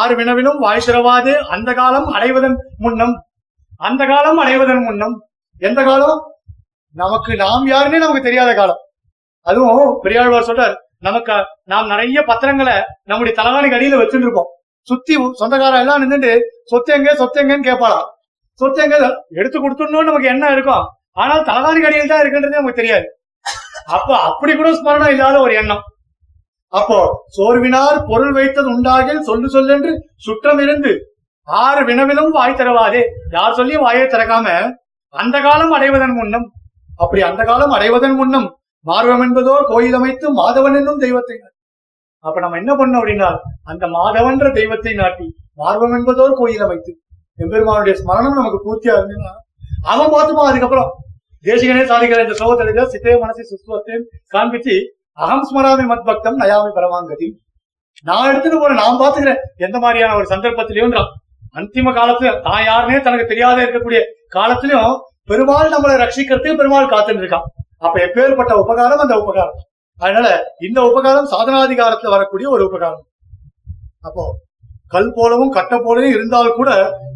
ஆறு 0.00 0.14
வினவிலும் 0.16 0.58
வாய் 0.58 0.84
சிறவாது 0.86 1.32
அந்த 1.48 1.70
காலம் 1.72 2.08
அடைவதன் 2.08 2.56
முன்னம் 2.78 3.14
அந்த 3.80 4.02
காலம் 4.06 4.38
அடைவதன் 4.38 4.82
முன்னம் 4.84 5.14
எந்த 5.62 5.80
காலம் 5.82 6.18
நமக்கு 6.94 7.32
நாம் 7.36 7.66
யாருன்னே 7.66 7.98
நமக்கு 7.98 8.22
தெரியாத 8.22 8.50
காலம் 8.54 8.82
அதுவும் 9.46 9.88
பெரியாழ்வார் 10.04 10.48
சொல்றார் 10.48 10.76
நமக்கு 10.98 11.34
நாம் 11.64 11.90
நிறைய 11.92 12.18
பத்திரங்களை 12.22 12.76
நம்முடைய 13.04 13.34
தலைவாணிக்கு 13.36 13.78
அடியில 13.78 13.98
வச்சுட்டு 13.98 14.26
இருப்போம் 14.26 14.48
சுத்தி 14.88 15.14
சொந்தக்காரம் 15.40 15.82
எல்லாம் 15.82 16.00
நின்றுட்டு 16.02 16.32
சொத்து 16.64 16.90
எங்க 16.94 17.10
சொத்து 17.14 17.40
எங்கன்னு 17.42 17.68
கேட்பாளாம் 17.68 18.06
சொத்து 18.60 18.80
எங்க 18.84 18.96
எடுத்து 19.32 19.58
கொடுத்துடணும்னு 19.58 20.10
நமக்கு 20.10 20.32
என்ன 20.34 20.46
இருக்கும் 20.50 20.86
ஆனால் 21.16 21.44
தலைவாணிக்கு 21.44 21.88
அடியில் 21.88 22.12
தான் 22.12 22.22
இருக்குன்றது 22.22 22.58
நமக்கு 22.58 22.80
தெரியாது 22.80 23.06
அப்ப 23.88 24.10
அப்படி 24.22 24.52
கூட 24.54 24.70
ஸ்மரணம் 24.78 25.12
இல்லாத 25.14 25.36
ஒரு 25.40 25.52
எண்ணம் 25.54 25.84
அப்போ 26.72 26.98
சோர்வினால் 27.36 27.98
பொருள் 28.04 28.32
வைத்தது 28.32 28.68
உண்டாக 28.68 29.14
சொல்லு 29.28 29.48
சொல்லென்று 29.48 29.92
சுற்றம் 30.18 30.60
இருந்து 30.60 30.92
ஆறு 31.48 31.82
வினவிலும் 31.84 32.30
வாய் 32.30 32.58
தரவாதே 32.58 33.02
யார் 33.30 33.56
சொல்லியும் 33.58 33.84
வாயை 33.84 34.06
திறக்காம 34.06 34.48
அந்த 35.14 35.36
காலம் 35.40 35.72
அடைவதன் 35.72 36.14
முன்னும் 36.14 36.46
அப்படி 36.96 37.20
அந்த 37.22 37.42
காலம் 37.44 37.72
அடைவதன் 37.72 38.16
முன்னும் 38.16 38.48
மார்வம் 38.86 39.22
என்பதோ 39.22 39.54
கோயில் 39.68 39.96
அமைத்து 39.98 40.26
மாதவன் 40.32 40.76
என்னும் 40.76 41.00
தெய்வத்தை 41.00 41.36
அப்ப 42.24 42.40
நம்ம 42.40 42.58
என்ன 42.58 42.72
பண்ணோம் 42.74 43.00
அப்படின்னா 43.00 43.28
அந்த 43.64 43.84
மாதவன்ற 43.88 44.46
தெய்வத்தை 44.52 44.92
நாட்டி 44.94 45.26
மார்வம் 45.56 45.94
என்பதோர் 45.94 46.38
கோயில் 46.38 46.64
அமைத்து 46.64 46.92
எம்பெருமானுடைய 47.38 47.94
ஸ்மரணம் 47.98 48.38
நமக்கு 48.38 48.58
பூர்த்தியா 48.64 48.94
இருந்ததுன்னா 48.96 49.34
அவன் 49.86 50.14
பார்த்துமா 50.14 50.44
அதுக்கப்புறம் 50.44 50.90
தேசிகனே 51.44 51.82
சாதிக்கிற 51.84 52.22
இந்த 52.22 52.36
சோகத்தில 52.38 52.86
சித்தே 52.86 53.14
மனசை 53.16 53.44
சுஸ்வத்தையும் 53.44 54.06
காண்பிச்சு 54.32 54.74
அகம் 55.18 55.46
ஸ்மராமி 55.46 55.84
மத் 55.84 56.06
பக்தம் 56.06 56.40
நயாமி 56.40 56.70
பரமாங்கதி 56.70 57.28
நான் 58.06 58.28
எடுத்துட்டு 58.30 58.58
போறேன் 58.58 58.80
நான் 58.82 59.00
பாத்துக்கிறேன் 59.00 59.40
எந்த 59.58 59.76
மாதிரியான 59.78 60.16
ஒரு 60.16 60.26
சந்தர்ப்பத்திலேயும் 60.28 60.94
அந்திம 61.54 61.92
காலத்துல 61.92 62.32
தான் 62.40 62.64
யாருன்னே 62.64 62.98
தனக்கு 63.00 63.26
தெரியாத 63.26 63.58
இருக்கக்கூடிய 63.62 64.00
காலத்திலயும் 64.34 64.96
பெருமாள் 65.28 65.72
நம்மளை 65.74 65.94
ரட்சிக்கிறதுக்கு 65.96 66.60
பெருமாள் 66.60 66.92
காத்துட்டு 66.92 67.22
இருக்கான் 67.24 67.46
அப்ப 67.78 67.96
எப்பேற்பட்ட 68.00 68.52
உபகாரம் 68.56 69.02
அந்த 69.04 69.16
உபகாரம் 69.16 69.58
அதனால 69.98 70.28
இந்த 70.60 70.78
உபகாரம் 70.82 71.30
சாதனாதிகாரத்துல 71.32 72.12
வரக்கூடிய 72.14 72.48
ஒரு 72.48 72.62
உபகாரம் 72.68 73.04
அப்போ 74.02 74.24
கல் 74.88 75.14
போலவும் 75.14 75.54
கட்ட 75.54 75.74
போலவும் 75.78 76.14
இருந்தாலும் 76.14 76.58
கூட 76.58 76.70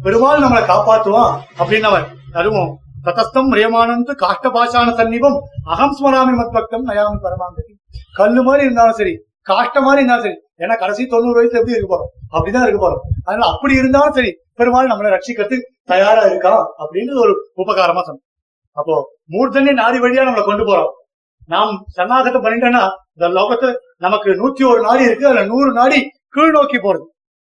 பெருமாள் 0.03 0.43
நம்மளை 0.43 0.63
காப்பாற்றுவான் 0.65 1.33
அப்படின்னு 1.59 1.89
அவன் 1.91 2.07
தருவோம் 2.33 2.71
சதஸ்தம் 3.05 3.49
ரேமானந்து 3.53 4.11
காஷ்ட 4.15 4.49
பாஷான 4.49 4.91
சன்னிபம் 4.93 5.37
அகம் 5.67 5.95
ஸ்மராமி 5.95 6.33
மத்பக்தம் 6.33 6.85
நயாமி 6.89 7.17
பரமாந்தி 7.23 7.63
கல்லு 8.13 8.41
மாதிரி 8.41 8.63
இருந்தாலும் 8.63 8.99
சரி 8.99 9.13
காஷ்ட 9.47 9.77
மாதிரி 9.81 10.01
இருந்தாலும் 10.01 10.25
சரி 10.25 10.37
ஏன்னா 10.59 10.75
கடைசி 10.77 11.03
தொண்ணூறு 11.05 11.37
வயசுல 11.37 11.59
எப்படி 11.59 11.75
இருக்க 11.75 11.89
போறோம் 11.89 12.11
அப்படிதான் 12.33 12.65
இருக்க 12.65 12.81
போறோம் 12.81 13.03
அதனால 13.25 13.47
அப்படி 13.51 13.73
இருந்தாலும் 13.75 14.17
சரி 14.17 14.31
பெருமாள் 14.59 14.91
நம்மளை 14.91 15.11
ரட்சிக்கிறது 15.13 15.57
தயாரா 15.91 16.23
இருக்கா 16.31 16.53
அப்படின்னு 16.81 17.13
ஒரு 17.23 17.33
உபகாரமா 17.57 18.01
சொன்னோம் 18.01 18.27
அப்போ 18.77 18.95
மூர்த்தனே 19.33 19.73
நாடி 19.79 19.97
வழியா 20.03 20.25
நம்மளை 20.27 20.43
கொண்டு 20.43 20.63
போறோம் 20.63 20.91
நாம் 21.49 21.73
சன்னாகத்தை 21.95 22.39
பண்ணிட்டோம்னா 22.41 22.83
இந்த 23.15 23.27
லோகத்துல 23.37 23.71
நமக்கு 23.97 24.29
நூத்தி 24.39 24.63
ஒரு 24.69 24.79
நாடி 24.81 25.03
இருக்கு 25.03 25.27
அதுல 25.29 25.43
நூறு 25.45 25.69
நாடி 25.71 25.99
கீழ் 26.35 26.55
நோக்கி 26.55 26.77
போறது 26.79 27.05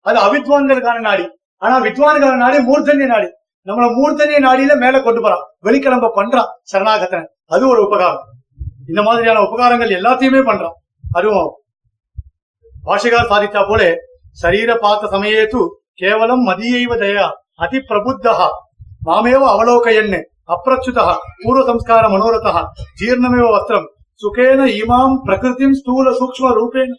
அது 0.06 0.18
அவித்வான்களுக்கான 0.18 1.02
நாடி 1.09 1.24
ஆனா 1.62 1.74
வித்வான்கள 1.86 2.35
நாடி 2.36 2.59
மூர்த்தன்ய 2.68 3.06
நாடி 3.06 3.28
நம்மள 3.66 3.86
மூர்த்தன்ய 3.97 4.39
நாடியில 4.47 4.74
மேல 4.78 5.01
கொண்டு 5.01 5.20
போறான் 5.20 5.43
வெளிக்கிழம்ப 5.66 6.12
பண்றான் 6.14 6.51
சரணாகத்தன் 6.70 7.27
அது 7.47 7.64
ஒரு 7.68 7.81
உபகாரம் 7.82 8.22
இந்த 8.89 9.01
மாதிரியான 9.02 9.43
உபகாரங்கள் 9.48 9.97
எல்லாத்தையுமே 9.98 10.40
பண்றான் 10.43 10.77
அதுவும் 11.10 11.51
భాషగా 12.81 13.20
సాధితా 13.31 13.60
పోలే 13.62 13.90
శరీర 14.39 14.70
పాత 14.82 15.01
సమయేతు 15.12 15.60
కేవలం 16.01 16.39
మదీయైవ 16.44 16.93
దయ 16.97 17.18
అతి 17.60 17.78
ప్రబుద్ధ 17.89 18.27
మామేవ 19.06 19.43
అవలోకయన్ 19.55 20.18
అప్రచ్యుత 20.55 21.01
పూర్వ 21.43 21.62
సంస్కార 21.66 22.05
మనోరథ 22.09 22.48
జీర్ణమేవ 23.01 23.48
వస్త్రం 23.51 23.85
சுகேன 24.20 24.62
இமாம் 24.77 25.14
பிரகிருதிம் 25.27 25.77
ஸ்தூல 25.81 26.06
சூக்ம 26.18 26.48
ரூபேன் 26.56 26.94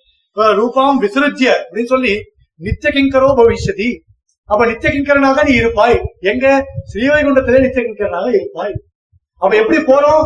ரூபாம் 0.58 1.00
விசிருஜ்ய 1.04 1.50
அப்படின்னு 1.60 1.92
சொல்லி 1.92 2.14
நித்திய 2.60 2.92
கிங்கரோ 2.92 3.30
பவிஷதி 3.40 3.90
அப்ப 4.50 4.62
நித்திய 4.66 4.90
கிங்கரனாக 4.92 5.44
நீ 5.44 5.54
இருப்பாய் 5.56 5.98
எங்க 6.32 6.46
ஸ்ரீவைகுண்டத்திலே 6.92 7.60
நித்திய 7.60 7.84
கிங்கரனாக 7.84 8.32
இருப்பாய் 8.34 8.74
அப்ப 9.42 9.52
எப்படி 9.56 9.80
போறோம் 9.84 10.26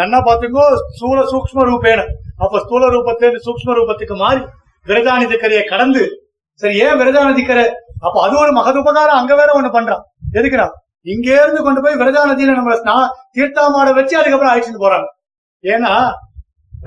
நன்னா 0.00 0.18
பாத்துக்கோ 0.20 0.64
ஸ்தூல 0.90 1.18
சூக்ம 1.30 1.64
ரூபேன 1.64 2.00
அப்ப 2.38 2.60
ஸ்தூல 2.64 2.88
ரூபத்திலிருந்து 2.94 3.44
சூக்ம 3.46 3.76
ரூபத்துக்கு 3.78 4.16
மாறி 4.16 4.42
விரதானி 4.88 5.26
கடந்து 5.68 6.02
சரி 6.60 6.76
ஏன் 6.78 6.98
விரதான 7.00 7.34
அப்ப 7.98 8.16
அது 8.22 8.34
ஒரு 8.38 8.52
மகத 8.52 8.76
உபகாரம் 8.78 9.18
அங்க 9.18 9.32
வேற 9.34 9.50
ஒண்ணு 9.54 9.70
பண்றான் 9.70 10.02
எதுக்குனா 10.34 10.66
இங்க 11.06 11.28
இருந்து 11.34 11.60
கொண்டு 11.62 11.80
போய் 11.80 12.00
விரதா 12.00 12.22
நதியில 12.24 12.54
நம்ம 12.54 12.96
தீர்த்தாமாட 13.32 13.90
வச்சு 13.92 14.14
அதுக்கப்புறம் 14.18 14.52
அழைச்சிட்டு 14.52 14.82
போறாங்க 14.82 15.08
ஏன்னா 15.64 15.92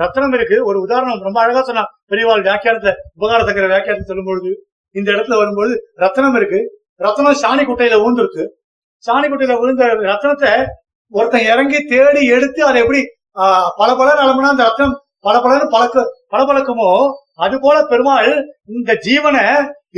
ரத்தனம் 0.00 0.36
இருக்கு 0.38 0.58
ஒரு 0.66 0.78
உதாரணம் 0.82 1.26
ரொம்ப 1.28 1.40
அழகா 1.41 1.62
சொன்னா 1.62 1.84
பெரியவாள் 2.08 2.45
வியாக்கியானத்துல 2.45 2.94
உபகாரத்தக்கிற 3.18 3.66
வியாக்கியானத்தை 3.68 4.08
சொல்லும் 4.08 4.30
பொழுது 4.30 4.52
இந்த 4.95 5.08
இடத்துல 5.12 5.38
வரும்பொழுது 5.38 5.76
ரத்தனம் 5.95 6.36
இருக்கு 6.36 6.60
ரத்தனம் 6.99 7.41
சாணி 7.44 7.64
குட்டையில 7.64 7.98
ஊந்துருக்கு 8.06 8.44
சாணி 9.03 9.28
குட்டையில 9.28 9.58
விழுந்த 9.60 9.86
ரத்தனத்தை 10.03 10.52
ஒருத்தன் 11.14 11.48
இறங்கி 11.48 11.80
தேடி 11.86 12.22
எடுத்து 12.28 12.62
அதை 12.64 12.80
எப்படி 12.82 13.02
பல 13.78 13.90
பல 13.95 14.10
நலம்புனா 14.14 14.53
அந்த 14.53 14.66
ரத்தனம் 14.66 14.98
பளபளன்னு 15.26 15.68
பழக்க 15.70 16.45
பழக்கமோ 16.48 16.90
அது 17.36 17.56
போல 17.60 17.78
பெருமாள் 17.84 18.32
இந்த 18.70 18.91
ஜீவனை 19.03 19.44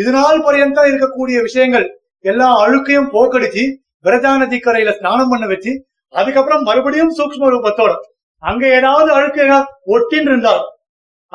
இதனால் 0.00 0.40
பரியந்தம் 0.42 0.90
இருக்கக்கூடிய 0.90 1.38
விஷயங்கள் 1.42 1.88
எல்லா 2.26 2.50
அழுக்கையும் 2.58 3.12
போக்கடிச்சு 3.12 3.64
விரதா 4.06 4.32
நதி 4.38 4.58
கரையில 4.60 4.92
ஸ்நானம் 4.92 5.32
பண்ண 5.32 5.46
வச்சு 5.48 5.72
அதுக்கப்புறம் 6.14 6.64
மறுபடியும் 6.64 7.14
சூக்ம 7.14 7.50
ரூபத்தோட 7.50 7.92
அங்க 8.44 8.64
ஏதாவது 8.68 9.10
அழுக்கு 9.14 9.44
ஒட்டின் 9.88 10.28
இருந்தால் 10.28 10.64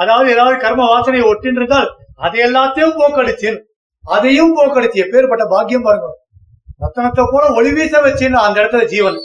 அதாவது 0.00 0.28
ஏதாவது 0.30 0.56
கர்ம 0.56 0.86
வாசனை 0.86 1.20
ஒட்டின் 1.22 1.56
இருந்தால் 1.56 1.88
அதை 2.16 2.38
எல்லாத்தையும் 2.40 2.96
போக்கடிச்சு 2.96 3.50
அதையும் 4.04 4.54
போக்கடிச்சு 4.54 5.02
பேர்பட்ட 5.12 5.44
பாக்கியம் 5.46 5.86
பாருங்க 5.86 6.08
ரத்தனத்தை 6.80 7.24
போல 7.32 7.44
ஒளி 7.54 7.70
வீச 7.72 7.94
வச்சு 8.00 8.26
அந்த 8.38 8.56
இடத்துல 8.62 8.84
ஜீவன் 8.84 9.18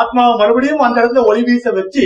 ஆத்மாவை 0.00 0.34
மறுபடியும் 0.38 0.84
அந்த 0.86 0.96
இடத்துல 1.00 1.24
ஒளி 1.24 1.42
வீச 1.42 1.72
வச்சு 1.72 2.04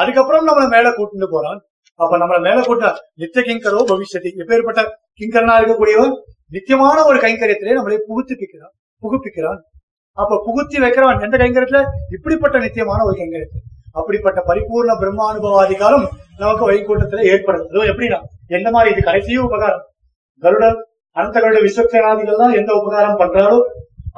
அதுக்கப்புறம் 0.00 0.46
நம்மளை 0.48 0.68
மேல 0.68 0.90
கூட்டிட்டு 0.90 1.28
போறான் 1.28 1.60
அப்ப 2.00 2.16
நம்மள 2.18 2.38
மேல 2.40 2.60
கூட்ட 2.62 2.86
நித்திய 3.14 3.42
கிங்கரோ 3.42 3.82
பவிஷத்தி 3.90 4.30
எப்பேற்பட்ட 4.40 4.80
கிங்கரனா 5.20 5.54
இருக்கக்கூடியவன் 5.60 6.14
நித்தியமான 6.54 6.98
ஒரு 7.04 7.18
கைங்கரியத்திலே 7.18 7.76
நம்மளை 7.78 7.98
புகுத்திப்பிக்கிறான் 8.08 8.74
புகுப்பிக்கிறான் 9.02 9.60
அப்ப 10.18 10.40
புகுத்தி 10.46 10.76
வைக்கிறவன் 10.78 11.22
எந்த 11.26 11.36
கைங்கரியத்துல 11.36 11.80
இப்படிப்பட்ட 12.10 12.56
நித்தியமான 12.58 13.00
ஒரு 13.04 13.16
கைங்கரியத்தில் 13.20 13.64
அப்படிப்பட்ட 13.94 14.38
பரிபூர்ண 14.46 14.92
பிரம்ம 14.96 15.26
அனுபவாதிகாரம் 15.30 16.06
நமக்கு 16.38 16.64
வைகூட்டத்துல 16.64 17.24
ஏற்படுது 17.32 17.66
அதுவும் 17.66 17.90
எப்படின்னா 17.92 18.18
எந்த 18.48 18.68
மாதிரி 18.70 18.92
இது 18.94 19.02
கடைசியும் 19.02 19.46
உபகாரம் 19.46 19.84
கருடர் 20.42 20.78
அனந்த 21.16 21.36
கருட 21.36 21.58
விஸ்வக்சேனாதிகள் 21.60 22.42
தான் 22.42 22.56
எந்த 22.56 22.70
உபகாரம் 22.74 23.20
பண்றாரோ 23.20 23.58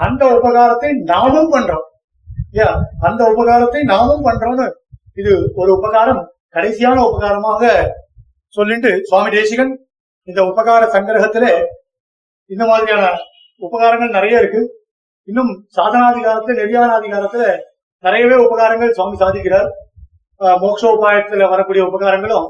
அந்த 0.00 0.22
உபகாரத்தை 0.36 0.90
நாமும் 1.10 1.52
பண்றோம் 1.52 1.84
அந்த 3.02 3.22
உபகாரத்தை 3.32 3.80
நாமும் 3.84 4.24
பண்றோம்னு 4.24 4.66
இது 5.16 5.32
ஒரு 5.55 5.70
உபகாரம் 5.72 6.22
கடைசியான 6.55 6.98
உபகாரமாக 7.06 7.62
சொல்லிட்டு 8.55 8.90
சுவாமி 9.02 9.30
தேசிகன் 9.30 9.72
இந்த 10.28 10.40
உபகார 10.43 10.82
சங்கிரகத்துல 10.93 11.47
இந்த 12.51 12.64
மாதிரியான 12.66 13.05
உபகாரங்கள் 13.62 14.16
நிறைய 14.16 14.34
இருக்கு 14.38 14.62
இன்னும் 15.28 15.52
சாதனாதிகாரத்துல 15.76 16.56
நெறியானாதிகாரத்துல 16.56 17.44
நிறையவே 18.05 18.36
உபகாரங்கள் 18.44 18.94
சுவாமி 18.94 19.16
சாதிக்கிறார் 19.16 19.68
உபாயத்துல 20.90 21.44
வரக்கூடிய 21.48 21.82
உபகாரங்களும் 21.84 22.47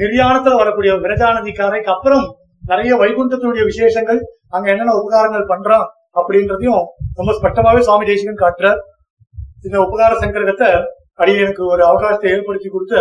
நிர்யாணத்துல 0.00 0.56
வரக்கூடிய 0.56 0.92
விரஜானதிக்காரைக்கு 0.96 1.90
அப்புறம் 1.90 2.26
நிறைய 2.62 2.92
வைகுண்டத்தினுடைய 2.96 3.64
விசேஷங்கள் 3.64 4.20
அங்க 4.48 4.66
என்னென்ன 4.70 4.94
உபகாரங்கள் 4.94 5.50
பண்றோம் 5.50 5.86
அப்படின்றதையும் 6.16 6.82
ரொம்ப 7.16 7.30
ஸ்பஷ்டமாவே 7.32 7.80
சுவாமி 7.80 8.06
தேசிகன் 8.06 8.42
காட்டுறார் 8.42 8.80
இந்த 9.64 9.76
உபகார 9.80 10.12
சங்கிரகத்தை 10.20 10.70
அடியனுக்கு 11.18 11.62
ஒரு 11.66 11.82
அவகாசத்தை 11.84 12.28
ஏற்படுத்தி 12.30 12.68
கொடுத்த 12.68 12.96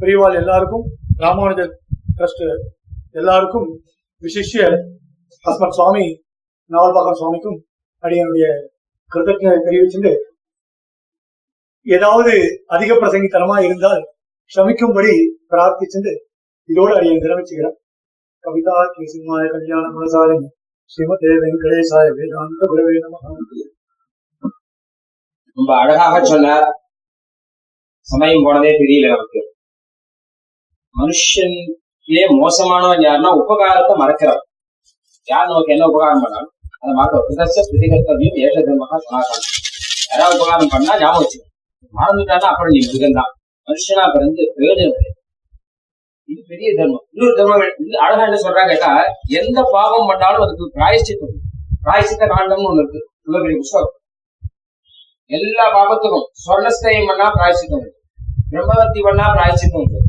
பெரியவாள் 0.00 0.38
எல்லாருக்கும் 0.42 0.84
ராமானுஜர் 1.18 1.72
ட்ரஸ்ட் 2.16 2.44
எல்லாருக்கும் 3.12 3.68
விசிஷ்ய 4.22 4.64
அஸ்மத் 5.44 5.76
சுவாமி 5.76 6.06
நாவல்பாக்கம் 6.70 7.18
சுவாமிக்கும் 7.20 7.58
அடியனுடைய 8.02 8.46
கிருதஜனை 9.12 9.58
தெரிவிச்சுட்டு 9.60 10.12
ஏதாவது 11.86 12.32
அதிக 12.66 12.90
பிரசங்கித்தனமா 12.94 13.56
இருந்தால் 13.60 14.02
சமிக்கும்படி 14.52 15.12
பிரார்த்திச்சுட்டு 15.50 16.12
இதோடு 16.68 16.92
அடியன் 16.96 17.22
விரமிச்சுக்கிறேன் 17.24 17.76
கவிதா 18.44 18.74
கே 18.92 19.04
சிம்மாய 19.06 19.46
கல்யாண 19.48 19.84
மனசாலின் 19.90 20.46
ஸ்ரீமதே 20.90 21.32
வெங்கடேசாய 21.42 22.06
வேதாந்த 22.18 22.66
குருவே 22.66 22.94
நம 23.02 23.18
ரொம்ப 25.56 25.70
அழகாக 25.76 26.20
சொன்னார் 26.24 26.66
சமயம் 28.10 28.44
போனதே 28.46 28.70
தெரியல 28.78 29.10
நமக்கு 29.10 29.40
மனுஷன்லயே 30.96 32.24
மோசமானவன் 32.36 33.04
யாருன்னா 33.04 33.32
உபகாரத்தை 33.40 33.94
மறக்கிறவன் 34.00 34.46
யார் 35.28 35.50
நமக்கு 35.50 35.74
என்ன 35.74 35.88
உபகாரம் 35.90 36.24
பண்ணாலும் 36.24 36.54
அதை 36.76 36.92
மறக்க 36.94 37.20
பிரதர்ச 37.26 37.58
ஏற்ற 38.40 38.58
தர்மமாக 38.58 38.98
தர்மகா 39.00 39.36
யாராவது 40.10 40.38
உபகாரம் 40.38 40.72
பண்ணா 40.72 40.94
ஞாபகம் 41.00 41.22
வச்சுக்கணும் 41.22 41.48
மறந்துட்டானா 41.94 42.48
அப்புறம் 42.50 42.74
நீ 42.74 42.80
மிருகந்தான் 42.84 43.32
மனுஷனா 43.68 44.04
பிறந்து 44.08 44.42
பிரயோஜனம் 44.54 45.08
இது 46.28 46.40
பெரிய 46.50 46.68
தர்மம் 46.74 47.04
இன்னொரு 47.12 47.34
தர்மம் 47.38 47.62
அழகா 48.00 48.24
என்ன 48.26 48.40
சொல்றாங்க 48.42 48.72
கேட்டா 48.72 48.90
எந்த 49.38 49.60
பாவம் 49.72 50.10
பண்ணாலும் 50.10 50.44
அதுக்கு 50.44 50.74
பிராயச்சித்தம் 50.76 51.38
பிராயசித்த 51.84 52.24
காண்டம்னு 52.26 52.68
ஒண்ணு 52.70 52.82
இருக்கு 52.84 53.00
புஸ்தகம் 53.60 53.96
எல்லா 55.30 55.64
பாவத்துக்கும் 55.74 56.28
சொர்ணஸ்தயம் 56.40 57.08
பண்ணா 57.10 57.26
பிராயசித்தம் 57.34 57.82
இருக்கு 57.82 57.99
பிரம்மஹத்தி 58.50 59.00
பண்ணா 59.00 59.26
பிராய்ச்சித்தம் 59.30 59.80
உண்டு 59.80 60.00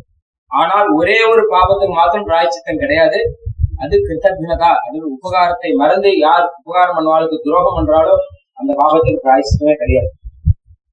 ஆனால் 0.51 0.87
ஒரே 0.91 1.17
ஒரு 1.27 1.43
பாபத்துக்கு 1.51 1.95
மாத்திரம் 1.95 2.27
பிராய்ச்சித்தம் 2.29 2.79
கிடையாது 2.79 3.19
அது 3.79 3.95
கிருத்தக்னதா 3.99 4.71
அது 4.79 4.97
உபகாரத்தை 5.11 5.69
மறந்து 5.75 6.09
யார் 6.19 6.45
உபகாரம் 6.59 6.97
பண்ணுவாளுக்கு 6.97 7.37
துரோகம் 7.39 7.77
பண்றாலோ 7.77 8.15
அந்த 8.59 8.71
பாபத்துக்கு 8.79 9.23
பிராய்ச்சித்தமே 9.23 9.75
கிடையாது 9.75 10.11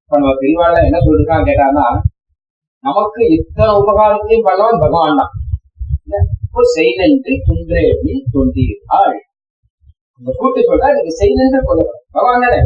இப்ப 0.01 0.19
நம்ம 0.19 0.35
பெரியவாள் 0.35 0.85
என்ன 0.85 1.01
சொல்லிருக்கான் 1.01 1.49
கேட்டான்னா 1.49 1.87
நமக்கு 2.85 3.21
இத்தனை 3.37 3.73
உபகாரத்தையும் 3.81 4.47
பண்ணவன் 4.47 4.83
பகவான் 4.85 5.21
தான் 5.21 5.33
இப்போ 6.45 6.63
துன்றே 7.47 7.83
அப்படின்னு 7.89 8.23
கொண்டீர்கள் 8.33 9.19
அந்த 10.21 10.31
கூட்டு 10.39 10.61
சொல்றா 10.63 10.89
இது 10.95 11.11
செய்தென்று 11.19 11.61
கொள்ள 11.63 11.83
பகவான் 12.09 12.45
தானே 12.45 12.61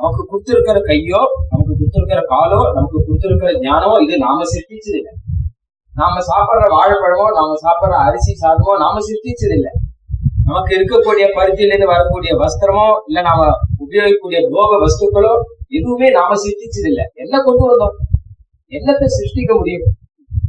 நமக்கு 0.00 0.22
கொடுத்திருக்கிற 0.24 0.78
கையோ 0.82 1.20
நமக்கு 1.48 1.72
கொடுத்திருக்கிற 1.72 2.20
காலோ 2.28 2.60
நமக்கு 2.74 2.98
கொடுத்திருக்கிற 3.00 3.50
ஞானமோ 3.64 3.96
இது 4.04 4.16
நாம 4.24 4.44
சிரிச்சது 4.50 4.96
இல்லை 5.00 5.14
நாம 5.94 6.20
சாப்பிடுற 6.26 6.66
வாழைப்பழமோ 6.74 7.26
நாம 7.38 7.56
சாப்பிடுற 7.62 7.94
அரிசி 8.04 8.32
சாதமோ 8.36 8.74
நாம 8.82 9.00
சிரிச்சது 9.06 9.54
இல்லை 9.56 9.72
நமக்கு 10.44 10.72
இருக்கக்கூடிய 10.76 11.24
பருத்தியிலிருந்து 11.36 11.88
வரக்கூடிய 11.88 12.32
வஸ்திரமோ 12.42 12.84
இல்ல 13.08 13.22
நாம 13.22 13.40
உபயோகிக்கக்கூடிய 13.84 14.40
போக 14.50 14.78
வஸ்துக்களோ 14.78 15.32
எதுவுமே 15.70 16.08
நாம 16.10 16.36
சிரிச்சது 16.44 16.88
இல்லை 16.90 17.06
என்ன 17.16 17.40
கொண்டு 17.40 17.64
வந்தோம் 17.64 17.96
என்னத்தை 18.72 19.08
சிருஷ்டிக்க 19.10 19.52
முடியும் 19.56 19.86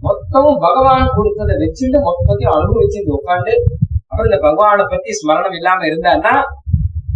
மொத்தமும் 0.03 0.60
பகவான் 0.60 1.14
கொடுத்ததை 1.15 1.56
வச்சுட்டு 1.61 1.99
மொத்தத்தையும் 2.06 2.56
அனுபவிச்சு 2.56 2.99
உட்காந்து 3.15 3.53
அப்புறம் 4.10 4.30
இந்த 4.30 4.39
பகவானை 4.45 4.85
பத்தி 4.85 5.18
ஸ்மரணம் 5.18 5.57
இல்லாம 5.60 5.85
இருந்தான்னா 5.89 6.35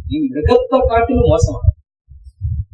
நீ 0.07 0.17
மிருகத்தை 0.25 0.79
காட்டிலும் 0.83 1.31
மோசமான 1.31 1.72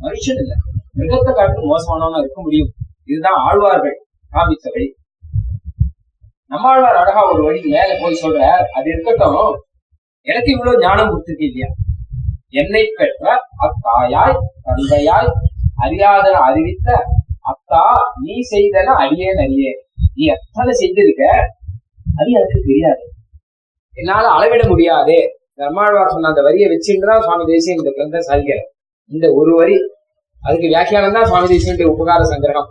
மனுஷன் 0.00 0.39
இல்ல 0.43 0.53
மிருகத்தை 0.95 1.31
காட்டு 1.33 1.69
மோசமானவனா 1.71 2.21
இருக்க 2.21 2.39
முடியும் 2.41 2.71
இதுதான் 3.05 3.39
ஆழ்வார்கள் 3.41 3.97
காமித்தவை 4.33 4.85
நம்மாழ்வார் 6.51 6.99
அழகா 6.99 7.21
ஒரு 7.31 7.41
வழி 7.43 7.59
மேல 7.67 7.89
போய் 7.99 8.21
சொல்ற 8.21 8.39
அது 8.77 8.87
இருக்கட்டும் 8.89 9.57
எனக்கு 10.27 10.49
இவ்வளவு 10.51 10.81
ஞானம் 10.81 11.09
கொடுத்துருக்கு 11.09 11.47
இல்லையா 11.49 11.69
என்னை 12.53 12.83
பெற்ற 12.91 13.33
அத்தாயாய் 13.59 14.39
தந்தையாய் 14.65 15.29
அறியாதன 15.79 16.39
அறிவித்த 16.47 16.87
அத்தா 17.51 17.83
நீ 18.21 18.35
செய்தன 18.49 18.95
அறியேன் 19.03 19.41
அறியே 19.43 19.71
நீ 20.15 20.23
எத்தனை 20.27 20.73
செய்திருக்க 20.81 21.23
அது 22.15 22.29
எனக்கு 22.31 22.59
தெரியாது 22.61 23.03
என்னால 23.97 24.25
அளவிட 24.29 24.63
முடியாது 24.67 25.17
பெருமாழ்வார் 25.53 26.13
சொன்ன 26.13 26.29
அந்த 26.29 26.41
வரியை 26.41 26.67
வச்சுன்றா 26.69 27.15
சுவாமி 27.19 27.45
தேசிய 27.45 27.77
இந்த 27.77 27.91
கிரந்த 27.91 28.19
சரிகிறேன் 28.27 28.67
இந்த 29.11 29.25
ஒரு 29.35 29.51
வரி 29.57 29.77
அதுக்கு 30.41 30.67
வியாக்கியானம் 30.67 31.17
தான் 31.17 31.27
சுவாமி 31.29 31.47
தேசியனுடைய 31.47 31.87
உபகார 31.93 32.21
சங்கிரகம் 32.29 32.69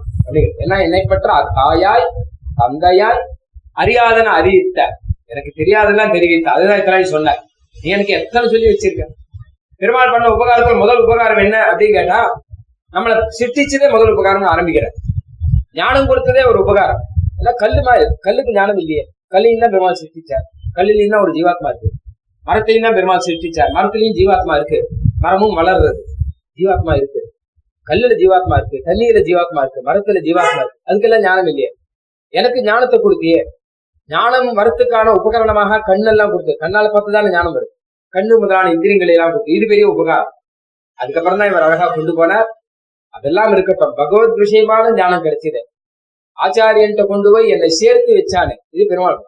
எல்லாம் 0.59 0.83
என்னை 0.85 1.03
பற்ற 1.05 1.37
தாயாய் 1.59 2.07
தந்தையாய் 2.59 3.21
அறியாதன 3.77 4.33
அறிவித்த 4.39 4.79
எனக்கு 5.31 5.51
தெரியாதெல்லாம் 5.53 6.13
தெரிவித்த 6.13 6.49
அதுதான் 6.51 6.81
இத்தனை 6.81 7.07
சொல்ல 7.09 7.35
நீ 7.77 7.89
எனக்கு 7.91 8.15
எத்தனை 8.19 8.47
சொல்லி 8.47 8.69
வச்சிருக்க 8.69 9.05
பெருமாள் 9.81 10.13
பண்ண 10.13 10.29
உபகாரத்தில் 10.31 10.81
முதல் 10.81 11.03
உபகாரம் 11.05 11.43
என்ன 11.43 11.57
அப்படின்னு 11.67 11.97
கேட்டா 11.99 12.21
நம்மளை 12.93 13.15
சிருஷ்டிச்சதே 13.39 13.89
முதல் 13.91 14.13
உபகாரம் 14.15 14.51
ஆரம்பிக்கிற 14.53 14.87
ஞானம் 15.75 16.09
கொடுத்ததே 16.09 16.43
ஒரு 16.51 16.59
உபகாரம் 16.65 17.03
எல்லாம் 17.39 17.59
கல்லு 17.61 17.81
மாதிரி 17.83 18.07
கல்லுக்கு 18.27 18.57
ஞானம் 18.57 18.81
இல்லையே 18.83 19.05
கல்லையும் 19.33 19.63
தான் 19.63 19.75
பெருமாள் 19.75 19.99
சிருஷ்டிச்சார் 20.01 20.47
கல்லிலையும் 20.77 21.15
தான் 21.15 21.25
ஒரு 21.25 21.33
ஜீவாத்மா 21.37 21.71
இருக்கு 21.73 21.91
மரத்திலையும் 22.45 22.87
தான் 22.87 22.97
பெருமாள் 22.99 23.27
சிருஷ்டிச்சார் 23.27 23.73
மரத்திலையும் 23.77 24.17
ஜீவாத்மா 24.19 24.55
இருக்கு 24.59 24.79
மரமும் 25.21 25.57
வளர்றது 25.59 26.01
ஜீவாத்மா 26.59 26.93
இருக்கு 26.97 27.21
கல்லுல 27.87 28.15
ஜீவாத்மா 28.21 28.57
இருக்கு 28.61 28.79
தண்ணியில 28.87 29.21
ஜீவாத்மா 29.29 29.61
இருக்கு 29.65 29.83
மரத்துல 29.87 30.21
ஜீவாத்மா 30.27 30.61
இருக்கு 30.63 30.81
அதுக்கெல்லாம் 30.89 31.25
ஞானம் 31.27 31.49
இல்லையே 31.49 31.71
எனக்கு 32.35 32.59
ஞானத்தை 32.65 32.99
கொடுத்தியே 32.99 33.41
ஞானம் 34.11 34.49
மரத்துக்கான 34.59 35.13
உபகரணமாக 35.19 35.81
கண்ணெல்லாம் 35.89 36.31
கொடுத்து 36.31 36.55
கண்ணால 36.61 36.87
பார்த்துதான 36.89 37.31
ஞானம் 37.35 37.57
வருது 37.57 37.73
கண்ணு 38.15 38.35
முதலான 38.37 38.71
இந்திரியங்களை 38.75 39.13
எல்லாம் 39.15 39.33
கொடுத்து 39.33 39.57
இது 39.57 39.65
பெரிய 39.67 39.87
உபகாரம் 39.87 40.33
அதுக்கப்புறம் 40.99 41.41
தான் 41.41 41.51
இவர் 41.51 41.67
அழகா 41.67 41.87
கொண்டு 41.89 42.13
போனார் 42.13 42.49
அதெல்லாம் 43.15 43.53
இருக்கட்டும் 43.53 43.97
பகவத் 43.99 44.39
விஷயமான 44.41 44.93
ஞானம் 44.97 45.25
கிடைச்சது 45.27 45.61
ஆச்சாரியன் 46.39 46.97
கொண்டு 47.05 47.29
போய் 47.31 47.53
என்னை 47.55 47.71
சேர்த்து 47.79 48.11
வச்சானே 48.19 48.55
இது 48.75 48.85
பெருமாள் 48.91 49.19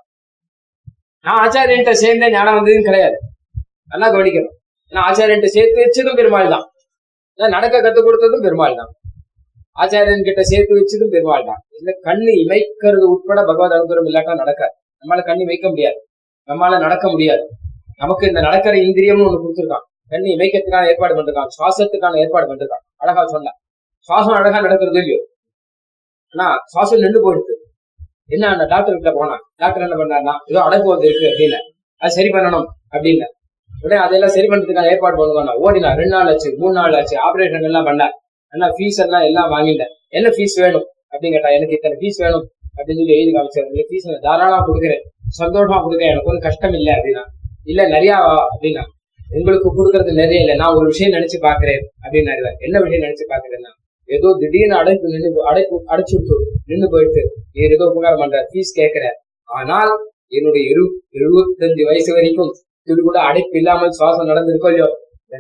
நான் 1.25 1.41
ஆச்சாரியன் 1.41 2.03
சேர்ந்த 2.03 2.29
ஞானம் 2.31 2.57
வந்ததுன்னு 2.59 2.89
கிடையாது 2.89 3.17
நல்லா 3.93 4.09
கவனிக்கணும் 4.09 4.55
ஏன்னா 4.93 5.03
ஆச்சாரியன் 5.09 5.55
சேர்த்து 5.57 5.79
வச்சதும் 5.81 6.19
பெருமாள் 6.21 6.53
தான் 6.55 6.67
நடக்க 7.49 7.77
கத்து 7.79 8.01
கொடுத்ததும் 8.01 8.45
பெருமாள் 8.47 8.77
தான் 8.77 8.91
ஆச்சாரியன் 9.77 10.25
கிட்ட 10.25 10.43
சேர்த்து 10.43 10.79
வச்சதும் 10.79 11.13
பெருமாள் 11.13 11.45
தான் 11.45 11.61
இல்ல 11.77 11.91
கண்ணு 12.07 12.33
இமைக்கிறது 12.41 13.05
உட்பட 13.13 13.41
பகவத் 13.43 13.77
அனுகிரம் 13.77 14.09
இல்லாட்டா 14.11 14.35
நடக்காது 14.35 14.75
நம்மளால 15.03 15.25
கண்ணு 15.29 15.45
இமைக்க 15.47 15.67
முடியாது 15.69 15.99
நம்மளால 16.49 16.79
நடக்க 16.79 17.05
முடியாது 17.09 17.45
நமக்கு 17.97 18.25
இந்த 18.29 18.41
நடக்கிற 18.41 18.75
இந்திரியமும் 18.83 19.27
ஒண்ணு 19.27 19.41
கொடுத்துருக்கான் 19.41 19.87
கண்ணு 20.13 20.29
இமைக்கிறதுக்கான 20.29 20.89
ஏற்பாடு 20.93 21.15
பண்ணிருக்கான் 21.15 21.51
சுவாசத்துக்கான 21.57 22.21
ஏற்பாடு 22.23 22.47
பண்ணிருக்கான் 22.47 22.85
அழகா 22.99 23.25
சொன்ன 23.35 23.55
சுவாசம் 24.09 24.39
அழகா 24.39 24.61
நடக்கிறது 24.61 25.01
இல்லையோ 25.03 25.21
ஆனா 26.35 26.47
சுவாசம் 26.73 27.03
நின்று 27.05 27.21
போயிடுது 27.25 27.55
என்ன 28.31 28.49
அந்த 28.49 28.65
டாக்டர் 28.73 28.97
கிட்ட 28.97 29.13
போனா 29.13 29.37
டாக்டர் 29.57 29.85
என்ன 29.87 29.97
பண்ணாருன்னா 29.97 30.35
ஏதோ 30.51 30.61
அடக்கு 30.67 30.89
வந்து 30.89 31.07
இருக்கு 31.09 31.29
அப்படின்னு 31.31 31.61
அது 32.03 32.17
சரி 32.17 32.31
பண்ணணும் 32.31 32.69
அப்படின்னு 32.93 33.27
உடனே 33.81 33.99
அதெல்லாம் 34.05 34.35
சரி 34.35 34.49
பண்றதுக்கான 34.49 34.91
ஏற்பாடு 34.93 35.17
பண்ணுவாங்க 35.21 35.53
ஓடினா 35.65 35.91
ரெண்டு 35.95 36.15
நாள் 36.17 36.31
ஆச்சு 36.33 36.51
மூணு 36.59 36.75
நாள் 36.79 36.97
ஆச்சு 36.99 37.17
ஆபரேஷன் 37.27 37.67
எல்லாம் 37.71 37.89
பண்ண 37.91 38.05
ஆனா 38.53 38.69
ஃபீஸ் 38.77 39.01
எல்லாம் 39.05 39.25
எல்லாம் 39.25 39.51
வாங்கிட்டேன் 39.51 39.93
என்ன 40.11 40.29
ஃபீஸ் 40.37 40.57
வேணும் 40.63 40.87
அப்படின்னு 41.13 41.35
கேட்டா 41.37 41.53
எனக்கு 41.57 41.77
இத்தனை 41.79 41.97
ஃபீஸ் 42.01 42.21
வேணும் 42.25 42.47
அப்படின்னு 42.77 43.01
சொல்லி 43.01 43.17
எழுதி 43.17 43.33
காமிச்சாரு 43.33 43.87
ஃபீஸ் 43.91 44.07
தாராளமா 44.27 44.61
கொடுக்குறேன் 44.61 45.03
சந்தோஷமா 45.41 45.79
கொடுக்குறேன் 45.79 46.13
எனக்கு 46.13 46.31
ஒன்றும் 46.31 46.47
கஷ்டம் 46.49 46.77
இல்லை 46.79 46.93
அப்படின்னா 46.97 47.25
இல்ல 47.65 47.83
நிறையா 47.89 48.17
அப்படின்னா 48.47 48.85
உங்களுக்கு 49.31 49.69
கொடுக்கறது 49.71 50.13
நிறைய 50.15 50.39
இல்லை 50.41 50.55
நான் 50.61 50.77
ஒரு 50.79 50.87
விஷயம் 50.87 51.15
நினைச்சு 51.17 51.39
பாக்குறேன் 51.43 51.83
அப்படின்னு 52.03 52.57
என்ன 52.61 52.77
விஷயம் 52.81 53.05
நினைச்சு 53.07 53.27
பாக்குறேன்னா 53.29 53.71
ஏதோ 54.09 54.29
திடீர்னு 54.39 54.77
அடைப்பு 54.77 55.13
நின்று 55.13 55.43
அடைப்பு 55.45 55.77
அடைச்சு 55.87 56.15
விட்டு 56.17 56.37
நின்று 56.67 56.87
போயிட்டு 56.89 57.23
ஏதோ 57.67 57.85
உபகாரம் 57.91 58.23
பண்ற 58.23 58.39
ஃபீஸ் 58.49 58.73
கேட்கிற 58.75 59.05
ஆனால் 59.49 59.93
என்னுடைய 60.29 60.63
இரு 60.73 60.85
எழுபத்தஞ்சு 61.17 61.85
வயசு 61.85 62.11
வரைக்கும் 62.15 62.51
இது 62.89 63.01
கூட 63.01 63.19
அடைப்பு 63.23 63.57
இல்லாமல் 63.61 63.95
சுவாசம் 63.97 64.31
நடந்திருக்கோ 64.31 64.71
இல்லையோ 64.71 64.89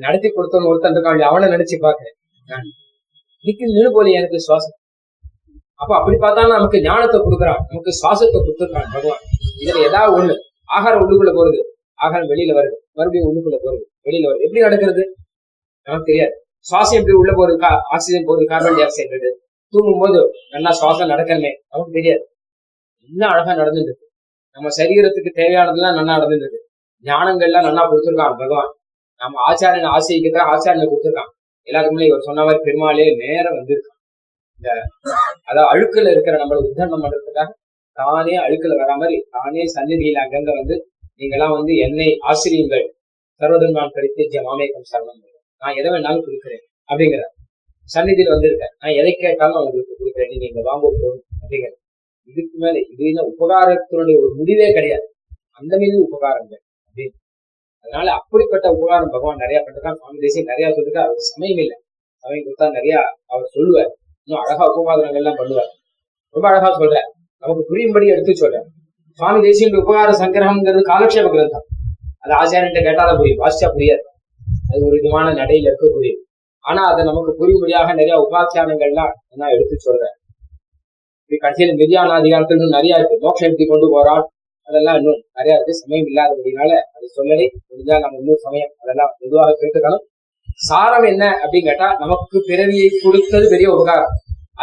நடத்தி 0.00 0.28
கொடுத்தவன் 0.28 0.68
ஒருத்தன் 0.70 0.94
இருக்கான் 0.94 1.30
அவனை 1.30 1.46
நினைச்சு 1.48 1.76
பாக்குறேன் 1.78 2.16
இதுக்கு 3.44 3.64
நின்று 3.68 3.90
போல 3.90 4.10
எனக்கு 4.18 4.38
சுவாசம் 4.40 4.76
அப்ப 5.80 5.92
அப்படி 5.98 6.16
பார்த்தா 6.18 6.42
நமக்கு 6.52 6.78
ஞானத்தை 6.82 7.18
கொடுக்குறான் 7.20 7.60
நமக்கு 7.68 7.92
சுவாசத்தை 8.00 8.38
கொடுத்துருக்கான் 8.38 8.90
பகவான் 8.94 9.22
இதுல 9.60 9.84
ஏதாவது 9.86 10.12
ஒண்ணு 10.16 10.34
ஆகாரம் 10.68 11.02
உள்ளுக்குள்ள 11.02 11.32
போறது 11.32 11.60
ஆகாரம் 11.98 12.30
வெளியில 12.32 12.52
வருது 12.58 12.76
மறுபடியும் 12.96 13.28
உள்ளுக்குள்ள 13.30 13.58
போறது 13.58 13.84
வெளியில 14.06 14.26
வருது 14.28 14.44
எப்படி 14.46 14.62
நடக்கிறது 14.66 15.02
நமக்கு 15.86 16.08
தெரியாது 16.10 16.34
சுவாசம் 16.66 16.98
எப்படி 17.00 17.14
உள்ள 17.20 17.32
போறது 17.32 17.58
ஆக்சிஜன் 17.90 18.28
போறது 18.28 18.46
கார்பன் 18.50 18.76
டை 18.78 18.84
ஆக்சைடு 18.86 19.30
தூங்கும் 19.72 20.00
போது 20.02 20.20
நல்லா 20.54 20.70
சுவாசம் 20.78 21.12
நடக்கணுமே 21.12 21.52
நமக்கு 21.68 21.92
தெரியாது 21.92 22.24
என்ன 23.10 23.22
அழகா 23.28 23.52
நடந்துருக்கு 23.54 24.06
நம்ம 24.56 24.70
சரீரத்துக்கு 24.78 25.30
தேவையானதெல்லாம் 25.34 25.96
நல்லா 25.98 26.14
நடந்துருக்கு 26.16 26.60
ஞானங்கள்லாம் 27.04 27.66
நல்லா 27.68 27.82
கொடுத்துருக்கான் 27.84 28.36
பகவான் 28.36 28.70
நம்ம 29.20 29.40
ஆச்சாரியன் 29.46 29.92
ஆசைக்கிட்ட 29.92 30.38
ஆச்சாரியனை 30.50 30.86
கொடுத்துருக்கான் 30.86 31.32
எல்லாருக்குமே 31.66 32.06
இவர் 32.06 32.28
சொன்ன 32.28 32.44
மாதிரி 32.44 32.60
பெருமாளே 32.66 33.06
நேரம் 33.20 33.56
வந்திருக்கான் 33.56 33.98
இந்த 34.58 34.68
அதாவது 35.44 35.68
அழுக்கல 35.72 36.10
இருக்கிற 36.10 36.34
நம்மளை 36.40 36.62
உத்தரணம் 36.64 37.04
பண்றதுக்காக 37.04 37.48
தானே 37.96 38.34
அழுக்கல 38.38 38.74
வரா 38.78 38.94
மாதிரி 38.96 39.16
தானே 39.36 39.64
சந்நிதியில 39.74 40.22
அங்கங்க 40.24 40.52
வந்து 40.56 40.76
நீங்களாம் 41.20 41.56
வந்து 41.56 41.72
என்னை 41.86 42.08
ஆசிரியுங்கள் 42.26 42.86
சர்வதன்மான் 43.40 43.94
ஜ 44.30 44.42
மாமேகம் 44.42 44.88
சரணம் 44.90 45.20
நான் 45.62 45.76
எதை 45.76 45.88
வேணாலும் 45.90 46.24
கொடுக்குறேன் 46.26 46.64
அப்படிங்கிற 46.88 47.22
சந்நிதியில் 47.88 48.32
வந்திருக்கேன் 48.32 48.74
நான் 48.80 48.96
எதை 49.00 49.12
கேட்டாலும் 49.14 49.58
அவங்களுக்கு 49.58 49.94
கொடுக்குறேன் 49.94 50.32
நீங்க 50.36 50.60
வாங்க 50.62 50.84
போகணும் 50.86 51.24
அப்படிங்கிற 51.40 51.72
இதுக்கு 52.28 52.58
மேல 52.58 52.78
இது 52.92 53.22
உபகாரத்தினுடைய 53.26 54.16
ஒரு 54.22 54.32
முடிவே 54.36 54.68
கிடையாது 54.72 55.06
அந்த 55.60 55.74
மீது 55.76 55.96
உபகாரங்கள் 56.06 56.62
அதனால 57.86 58.08
அப்படிப்பட்ட 58.16 58.66
உபகாரம் 58.76 59.12
பகவான் 59.12 59.42
நிறைய 59.42 59.58
பண்றதா 59.60 59.92
சுவாமி 59.94 60.18
தேசியம் 60.18 60.50
நிறைய 60.50 60.66
சொல்லிட்டு 60.70 61.00
அவர் 61.02 61.28
சமயம் 61.28 61.60
இல்லை 61.62 61.76
சமயம் 62.24 62.44
கொடுத்தா 62.46 62.66
நிறைய 62.76 62.94
அவர் 63.30 63.48
சொல்லுவார் 63.54 63.90
இன்னும் 64.28 64.42
அழகா 64.42 64.64
உபகாரங்கள் 64.72 65.20
எல்லாம் 65.20 65.38
பண்ணுவார் 65.40 65.70
ரொம்ப 66.34 66.46
அழகா 66.50 66.70
சொல்ற 66.74 66.98
நமக்கு 67.42 67.62
புரியும்படி 67.70 68.08
எடுத்து 68.08 68.34
சொல்ற 68.34 68.58
சுவாமி 69.20 69.40
தேசியன் 69.46 69.78
உபகார 69.80 70.10
சங்கிரகம்ங்கிறது 70.20 70.82
காலக்ஷேப 70.90 71.30
கிரந்தம் 71.30 71.66
அது 72.24 72.32
ஆசிரியர்கிட்ட 72.34 72.80
கேட்டால 72.82 73.12
புரியும் 73.16 73.42
வாசிச்சா 73.42 73.68
புரியாது 73.70 74.04
அது 74.70 74.80
ஒரு 74.80 74.96
விதமான 74.98 75.28
நடையில 75.40 75.70
இருக்க 75.70 75.86
புரியும் 75.90 76.20
ஆனா 76.64 76.82
அதை 76.90 77.02
நமக்கு 77.04 77.32
புரியும்படியாக 77.38 77.92
நிறைய 77.92 78.16
உபாத்தியானங்கள்லாம் 78.24 79.12
நான் 79.34 79.54
எடுத்து 79.54 79.76
சொல்றேன் 79.80 80.14
இப்படி 81.22 81.38
கடைசியில 81.38 81.74
மிரியான 81.74 82.14
அதிகாரத்துல 82.14 82.68
நிறைய 82.70 82.98
இருக்கு 82.98 83.16
மோட்சம் 83.20 83.48
எப்படி 83.48 83.66
கொண்டு 83.66 83.88
போறான் 83.90 84.24
அதெல்லாம் 84.68 84.96
இன்னும் 85.00 85.20
நிறைய 85.36 85.54
இருக்கு 85.56 85.74
சமயம் 85.78 86.08
இல்லாதபடினால 86.10 86.72
அது 86.94 87.06
சொல்லலை 87.16 87.46
முடிஞ்சா 87.64 87.96
நம்ம 88.02 88.18
இன்னும் 88.18 88.42
சமயம் 88.42 88.72
அதெல்லாம் 88.80 89.12
பொதுவாக 89.16 89.54
கேட்டுக்கணும் 89.54 90.04
சாரம் 90.64 91.06
என்ன 91.10 91.24
அப்படின்னு 91.36 91.68
கேட்டா 91.68 91.88
நமக்கு 92.00 92.38
பிறவியை 92.48 92.88
கொடுத்தது 92.96 93.46
பெரிய 93.48 93.68
உபகாரம் 93.72 94.14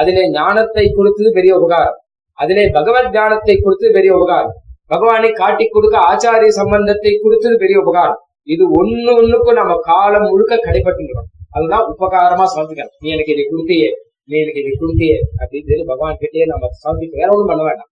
அதிலே 0.00 0.23
ஞானத்தை 0.33 0.85
கொடுத்தது 0.89 1.29
பெரிய 1.31 1.51
உபகாரம் 1.59 1.97
அதிலே 2.39 2.65
பகவத் 2.71 3.13
ஞானத்தை 3.13 3.55
கொடுத்தது 3.57 3.91
பெரிய 3.91 4.11
உபகாரம் 4.17 4.55
பகவானை 4.91 5.29
காட்டி 5.33 5.65
கொடுக்க 5.67 5.95
ஆச்சாரிய 6.09 6.51
சம்பந்தத்தை 6.59 7.13
கொடுத்தது 7.15 7.55
பெரிய 7.57 7.77
உபகாரம் 7.79 8.21
இது 8.47 8.63
ஒண்ணு 8.79 9.11
ஒண்ணுக்கும் 9.15 9.59
நம்ம 9.59 9.73
காலம் 9.87 10.27
முழுக்க 10.27 10.55
கடைபட்டுக்கிறோம் 10.59 11.27
அதுதான் 11.53 11.87
உபகாரமா 11.93 12.45
சமர்ப்பிக்கணும் 12.51 12.95
நீ 13.01 13.09
எனக்கு 13.15 13.33
இதை 13.35 13.45
கொடுத்தியே 13.45 13.89
நீ 14.29 14.35
எனக்கு 14.39 14.61
இதை 14.63 14.73
கொடுத்தியே 14.73 15.17
அப்படின்னு 15.39 15.69
சொல்லி 15.69 15.85
பகவான் 15.85 16.21
கிட்டேயே 16.21 16.45
நம்ம 16.45 16.69
சமைக்க 16.81 17.21
வேற 17.21 17.29
ஒன்றும் 17.33 17.51
பண்ண 17.51 17.63
வேண்டாம் 17.63 17.91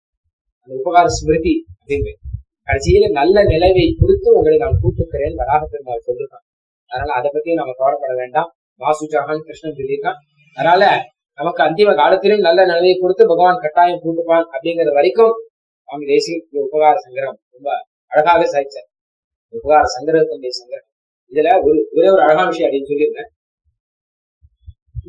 அந்த 0.67 0.75
உபகார 0.77 1.07
ஸ்மிருதி 1.15 1.55
அப்படின்னு 1.75 2.11
கடைசியில 2.67 3.07
நல்ல 3.13 3.37
நிலைவை 3.45 3.83
குறித்து 3.97 4.29
உங்களை 4.33 4.55
நான் 4.57 4.79
கூப்பிட்டுக்கிறேன் 4.79 5.35
வராக 5.35 5.63
பெருமாள் 5.65 6.05
சொல்லிருக்கான் 6.05 6.45
அதனால 6.91 7.11
அதை 7.17 7.29
பத்தி 7.29 7.57
நம்ம 7.59 7.73
கவலைப்பட 7.73 8.13
வேண்டாம் 8.17 8.49
வாசு 8.81 9.05
சகான் 9.11 9.43
கிருஷ்ணன் 9.43 9.75
சொல்லியிருக்கான் 9.75 10.17
அதனால 10.57 10.83
நமக்கு 11.37 11.61
அந்திம 11.63 11.93
காலத்திலும் 11.95 12.45
நல்ல 12.45 12.59
நிலைமையை 12.65 12.95
கொடுத்து 12.95 13.23
பகவான் 13.25 13.61
கட்டாயம் 13.61 14.01
கூட்டுப்பான் 14.01 14.45
அப்படிங்கிற 14.51 14.93
வரைக்கும் 14.93 15.33
சுவாமி 15.89 16.05
தேசி 16.09 16.33
உபகார 16.61 16.95
சங்கரம் 17.01 17.37
ரொம்ப 17.51 17.69
அழகாக 18.11 18.47
சாய்ச்சார் 18.53 18.87
உபகார 19.53 19.83
சங்கரத்தினுடைய 19.95 20.53
சங்கரம் 20.59 20.87
இதுல 21.31 21.49
ஒரு 21.65 21.77
ஒரே 21.95 22.07
ஒரு 22.13 22.21
அழகான 22.21 22.47
விஷயம் 22.47 22.67
அப்படின்னு 22.67 22.91
சொல்லியிருந்தேன் 22.91 23.31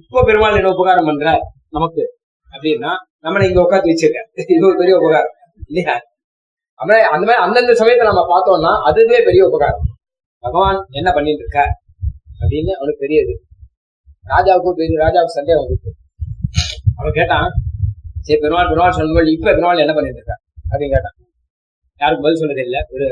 இப்போ 0.00 0.23
பெருமாள் 0.23 0.59
என்ன 0.59 0.75
உபகாரம் 0.75 1.09
பண்ற 1.09 1.29
நமக்கு 1.71 2.05
அப்படின்னா 2.51 2.93
நம்மளை 3.25 3.45
இங்க 3.49 3.61
உட்காந்து 3.63 3.93
வச்சிருக்கேன் 3.93 4.29
இது 4.53 4.67
ஒரு 4.67 4.77
பெரிய 4.77 4.97
உபகாரம் 4.99 5.36
இல்லையா 5.63 5.95
அந்த 6.81 6.91
மாதிரி 7.23 7.37
அந்தந்த 7.43 7.75
சமயத்தை 7.75 8.07
நம்ம 8.09 8.23
பார்த்தோம்னா 8.31 8.73
அதுவே 8.89 9.19
பெரிய 9.25 9.43
உபகாரம் 9.47 9.85
பகவான் 10.45 10.81
என்ன 10.93 11.09
பண்ணிட்டு 11.13 11.45
இருக்க 11.45 11.61
அப்படின்னு 12.41 12.73
அவனுக்கு 12.77 13.05
தெரியுது 13.05 13.35
ராஜாவுக்கும் 14.25 14.77
பெரிய 14.77 14.99
ராஜாவுக்கு 15.05 15.39
சந்தேகம் 15.39 15.63
வந்துருக்கு 15.63 15.93
அவன் 16.99 17.17
கேட்டான் 17.19 17.49
சரி 18.21 18.39
பெருமாள் 18.39 18.69
பெருமாள் 18.69 18.97
சொல்லும்போது 18.97 19.33
இப்ப 19.33 19.49
பெருமாள் 19.49 19.83
என்ன 19.85 19.95
பண்ணிட்டு 19.95 20.21
இருக்க 20.21 20.35
அப்படின்னு 20.71 20.95
கேட்டான் 20.95 21.17
யாருக்கு 22.01 22.25
பதில் 22.25 22.41
சொன்னது 22.41 22.65
இல்ல 22.65 22.79
ஒரு 22.91 23.07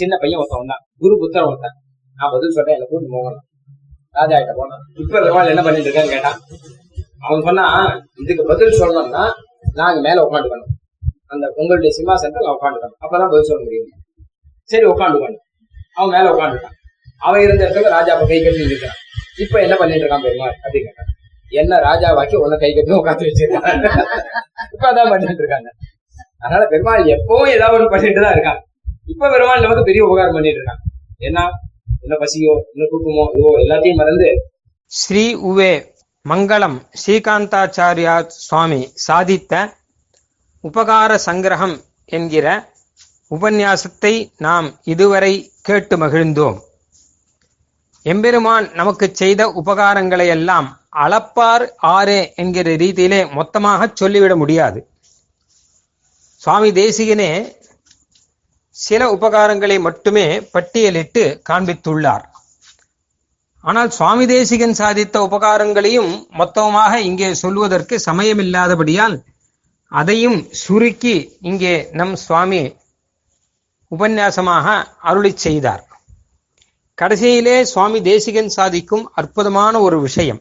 சின்ன 0.00 0.14
பையன் 0.16 0.40
ஒருத்தவன் 0.40 0.72
தான் 0.72 0.82
குரு 1.00 1.14
புத்தர் 1.20 1.46
ஒருத்தன் 1.46 1.76
நான் 2.16 2.32
பதில் 2.34 2.56
சொல்றேன் 2.56 2.76
எனக்கு 2.76 3.12
போகணும் 3.12 3.44
ராஜா 4.14 4.36
கிட்ட 4.36 4.54
போனான் 4.54 4.82
இப்ப 5.02 5.14
பெருமாள் 5.16 5.52
என்ன 5.52 5.62
பண்ணிட்டு 5.62 5.88
இருக்கான்னு 5.88 6.14
கேட்டான் 6.14 6.38
அவன் 7.20 7.46
சொன்னா 7.46 7.66
இதுக்கு 8.14 8.42
பதில் 8.44 8.78
சொல்லணும்னா 8.80 9.24
நாங்க 9.74 9.98
மேல 10.00 10.24
பண்ணுவோம் 10.34 10.74
அந்த 11.30 11.44
உங்களுடைய 11.56 11.90
சிம்மாசனத்தில் 11.96 12.52
உட்காந்துட்டான் 12.52 12.96
அப்பதான் 13.02 13.30
பதில் 13.32 13.48
சொல்ல 13.48 13.62
முடியும் 13.62 13.90
சரி 14.70 14.86
உட்காந்துக்கான் 14.86 15.36
அவன் 15.96 16.14
மேல 16.14 16.30
உட்காந்துட்டான் 16.34 16.76
அவன் 17.22 17.42
இருந்த 17.44 17.62
இடத்துல 17.64 17.90
ராஜா 17.90 18.14
கை 18.22 18.38
கட்டி 18.38 18.66
இருக்கிறான் 18.66 19.00
இப்ப 19.38 19.56
என்ன 19.60 19.74
பண்ணிட்டு 19.76 20.04
இருக்கான் 20.04 20.24
பெருமாள் 20.26 20.56
அப்படின்னு 20.56 20.88
கேட்டான் 20.88 21.12
என்ன 21.52 21.78
ராஜாவாக்கி 21.80 22.36
உன்ன 22.38 22.58
கை 22.62 22.70
கட்டி 22.70 22.96
உட்காந்து 22.96 23.28
வச்சிருக்கான் 23.28 23.82
இப்ப 24.74 24.84
அதான் 24.88 25.10
பண்ணிட்டு 25.12 25.44
இருக்காங்க 25.44 25.70
அதனால 26.42 26.64
பெருமாள் 26.66 27.12
எப்பவும் 27.14 27.52
ஏதாவது 27.54 27.76
ஒண்ணு 27.76 27.92
பண்ணிட்டு 27.92 28.24
தான் 28.24 28.36
இருக்கான் 28.36 28.60
இப்ப 29.06 29.28
பெருமாள் 29.28 29.64
நமக்கு 29.64 29.88
பெரிய 29.88 30.02
உபகாரம் 30.06 30.36
பண்ணிட்டு 30.36 30.60
இருக்கான் 30.60 30.82
ஏன்னா 31.20 31.44
என்ன 32.02 32.16
பசியோ 32.20 32.54
என்ன 32.66 32.86
கூப்பமோ 32.90 33.24
இதுவோ 33.30 33.52
எல்லாத்தையும் 33.62 34.00
மறந்து 34.00 34.28
ஸ்ரீ 34.92 35.24
உவே 35.48 35.72
மங்களம் 36.24 36.76
ஸ்ரீகாந்தாச்சாரியா 37.00 38.14
சுவாமி 38.38 38.80
சாதித்த 39.06 39.54
உபகார 40.66 41.12
சங்கிரகம் 41.26 41.76
என்கிற 42.08 42.46
உபன்யாசத்தை 43.30 44.14
நாம் 44.38 44.66
இதுவரை 44.84 45.32
கேட்டு 45.62 45.96
மகிழ்ந்தோம் 45.96 46.58
எம்பெருமான் 48.06 48.66
நமக்கு 48.72 49.06
செய்த 49.12 49.42
உபகாரங்களை 49.52 50.26
எல்லாம் 50.28 50.68
அளப்பார் 50.96 51.64
ஆறு 51.90 52.18
என்கிற 52.34 52.76
ரீதியிலே 52.76 53.20
மொத்தமாக 53.32 53.88
சொல்லிவிட 53.94 54.34
முடியாது 54.36 54.80
சுவாமி 56.42 56.70
தேசிகனே 56.72 57.30
சில 58.76 59.02
உபகாரங்களை 59.10 59.76
மட்டுமே 59.80 60.26
பட்டியலிட்டு 60.52 61.22
காண்பித்துள்ளார் 61.50 62.24
ஆனால் 63.64 63.90
சுவாமி 63.90 64.24
தேசிகன் 64.26 64.78
சாதித்த 64.78 65.16
உபகாரங்களையும் 65.20 66.12
மொத்தமாக 66.32 66.92
இங்கே 67.00 67.30
சொல்வதற்கு 67.34 67.94
சமயமில்லாதபடியால் 68.06 69.16
அதையும் 69.92 70.38
சுருக்கி 70.52 71.16
இங்கே 71.40 71.74
நம் 71.92 72.16
சுவாமி 72.16 72.62
உபன்யாசமாக 73.92 74.66
அருளி 75.00 75.32
செய்தார் 75.38 75.84
கடைசியிலே 76.98 77.56
சுவாமி 77.62 77.98
தேசிகன் 78.02 78.48
சாதிக்கும் 78.48 79.04
அற்புதமான 79.14 79.80
ஒரு 79.80 79.98
விஷயம் 80.00 80.40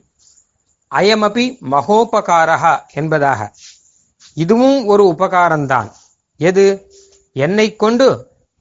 அயமபி 0.92 1.46
மகோபகாரகா 1.72 2.74
என்பதாக 2.94 3.42
இதுவும் 4.38 4.80
ஒரு 4.86 5.04
உபகாரம்தான் 5.06 5.90
எது 6.40 6.66
என்னை 7.36 7.68
கொண்டு 7.76 8.08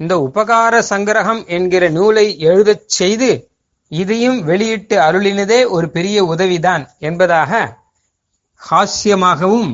இந்த 0.00 0.14
உபகார 0.18 0.74
சங்கிரகம் 0.90 1.42
என்கிற 1.46 1.84
நூலை 1.90 2.26
எழுதச் 2.44 2.88
செய்து 2.90 3.30
இதையும் 3.90 4.38
வெளியிட்டு 4.42 4.96
அருளினதே 4.98 5.60
ஒரு 5.68 5.86
பெரிய 5.90 6.18
உதவிதான் 6.24 6.84
என்பதாக 6.98 7.50
ஹாஸ்யமாகவும் 8.60 9.72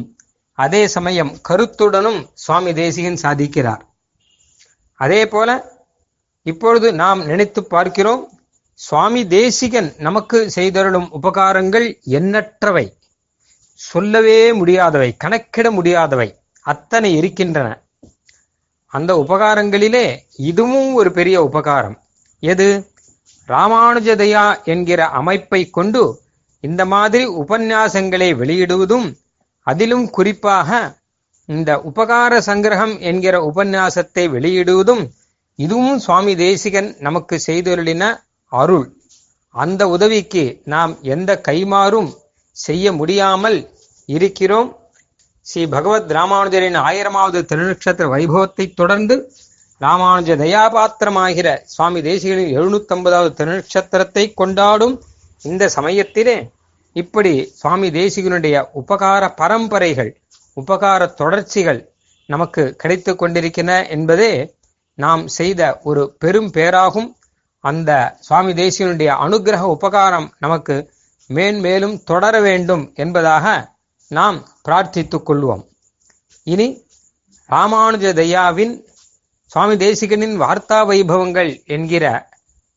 அதே 0.61 0.83
சமயம் 0.89 1.33
கருத்துடனும் 1.49 2.21
சுவாமி 2.37 2.73
தேசிகன் 2.73 3.23
சாதிக்கிறார் 3.23 3.83
அதே 5.01 5.23
போல 5.27 5.51
இப்பொழுது 6.47 6.89
நாம் 6.95 7.21
நினைத்து 7.25 7.61
பார்க்கிறோம் 7.67 8.23
சுவாமி 8.79 9.23
தேசிகன் 9.31 9.91
நமக்கு 9.99 10.39
செய்தருளும் 10.55 11.09
உபகாரங்கள் 11.19 11.87
எண்ணற்றவை 12.19 12.87
சொல்லவே 13.81 14.39
முடியாதவை 14.53 15.11
கணக்கிட 15.17 15.67
முடியாதவை 15.71 16.29
அத்தனை 16.67 17.11
இருக்கின்றன 17.17 17.69
அந்த 18.93 19.13
உபகாரங்களிலே 19.17 20.07
இதுவும் 20.45 20.91
ஒரு 20.95 21.11
பெரிய 21.13 21.37
உபகாரம் 21.43 21.97
எது 22.43 22.69
ராமானுஜதையா 23.49 24.45
என்கிற 24.65 25.01
அமைப்பை 25.19 25.61
கொண்டு 25.71 26.03
இந்த 26.65 26.83
மாதிரி 26.87 27.25
உபன்யாசங்களை 27.41 28.29
வெளியிடுவதும் 28.41 29.09
அதிலும் 29.67 30.07
குறிப்பாக 30.11 30.69
இந்த 31.49 31.71
உபகார 31.91 32.33
சங்கிரகம் 32.47 32.95
என்கிற 33.01 33.37
உபன்யாசத்தை 33.43 34.25
வெளியிடுவதும் 34.31 35.05
இதுவும் 35.59 35.99
சுவாமி 35.99 36.35
தேசிகன் 36.37 36.91
நமக்கு 37.01 37.37
செய்தொருளின 37.47 38.05
அருள் 38.53 38.87
அந்த 39.55 39.83
உதவிக்கு 39.89 40.45
நாம் 40.65 40.93
எந்த 41.07 41.31
கைமாறும் 41.49 42.11
செய்ய 42.57 42.93
முடியாமல் 42.93 43.59
இருக்கிறோம் 44.09 44.71
ஸ்ரீ 45.47 45.63
பகவத் 45.67 46.13
ராமானுஜரின் 46.13 46.79
ஆயிரமாவது 46.81 47.41
திருநட்சத்திர 47.43 48.07
வைபவத்தை 48.09 48.67
தொடர்ந்து 48.75 49.15
ராமானுஜ 49.81 50.31
தயாபாத்திரமாகிற 50.37 51.49
சுவாமி 51.67 52.01
தேசிகனின் 52.01 52.55
எழுநூத்தி 52.57 52.93
ஐம்பதாவது 52.93 53.31
திருநட்சத்திரத்தை 53.39 54.25
கொண்டாடும் 54.35 54.97
இந்த 55.45 55.69
சமயத்திலே 55.69 56.37
இப்படி 56.97 57.33
சுவாமி 57.53 57.89
தேசிகனுடைய 57.91 58.57
உபகார 58.75 59.23
பரம்பரைகள் 59.39 60.11
உபகார 60.57 61.07
தொடர்ச்சிகள் 61.15 61.81
நமக்கு 62.29 62.63
கிடைத்து 62.77 63.13
கொண்டிருக்கின 63.13 63.71
என்பதே 63.89 64.33
நாம் 64.99 65.23
செய்த 65.29 65.61
ஒரு 65.83 66.03
பெரும் 66.19 66.51
பேராகும் 66.51 67.09
அந்த 67.65 67.91
சுவாமி 68.21 68.53
தேசியனுடைய 68.53 69.11
அனுகிரக 69.25 69.65
உபகாரம் 69.69 70.29
நமக்கு 70.39 70.77
மேன்மேலும் 71.31 71.97
தொடர 72.03 72.35
வேண்டும் 72.41 72.85
என்பதாக 72.95 73.47
நாம் 74.11 74.39
பிரார்த்தித்துக் 74.69 75.27
கொள்வோம் 75.27 75.65
இனி 76.47 76.69
ராமானுஜ 77.49 78.07
தையாவின் 78.15 78.75
சுவாமி 79.51 79.75
தேசிகனின் 79.77 80.37
வார்த்தா 80.37 80.79
வைபவங்கள் 80.87 81.53
என்கிற 81.67 82.05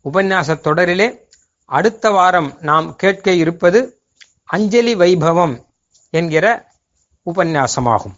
உபன்யாச 0.05 0.55
தொடரிலே 0.61 1.07
அடுத்த 1.69 2.05
வாரம் 2.11 2.49
நாம் 2.61 2.95
கேட்க 2.95 3.31
இருப்பது 3.33 3.79
அஞ்சலி 4.53 4.93
வைபவம் 4.95 5.55
என்கிற 6.13 6.45
உபன்யாசமாகும் 7.25 8.15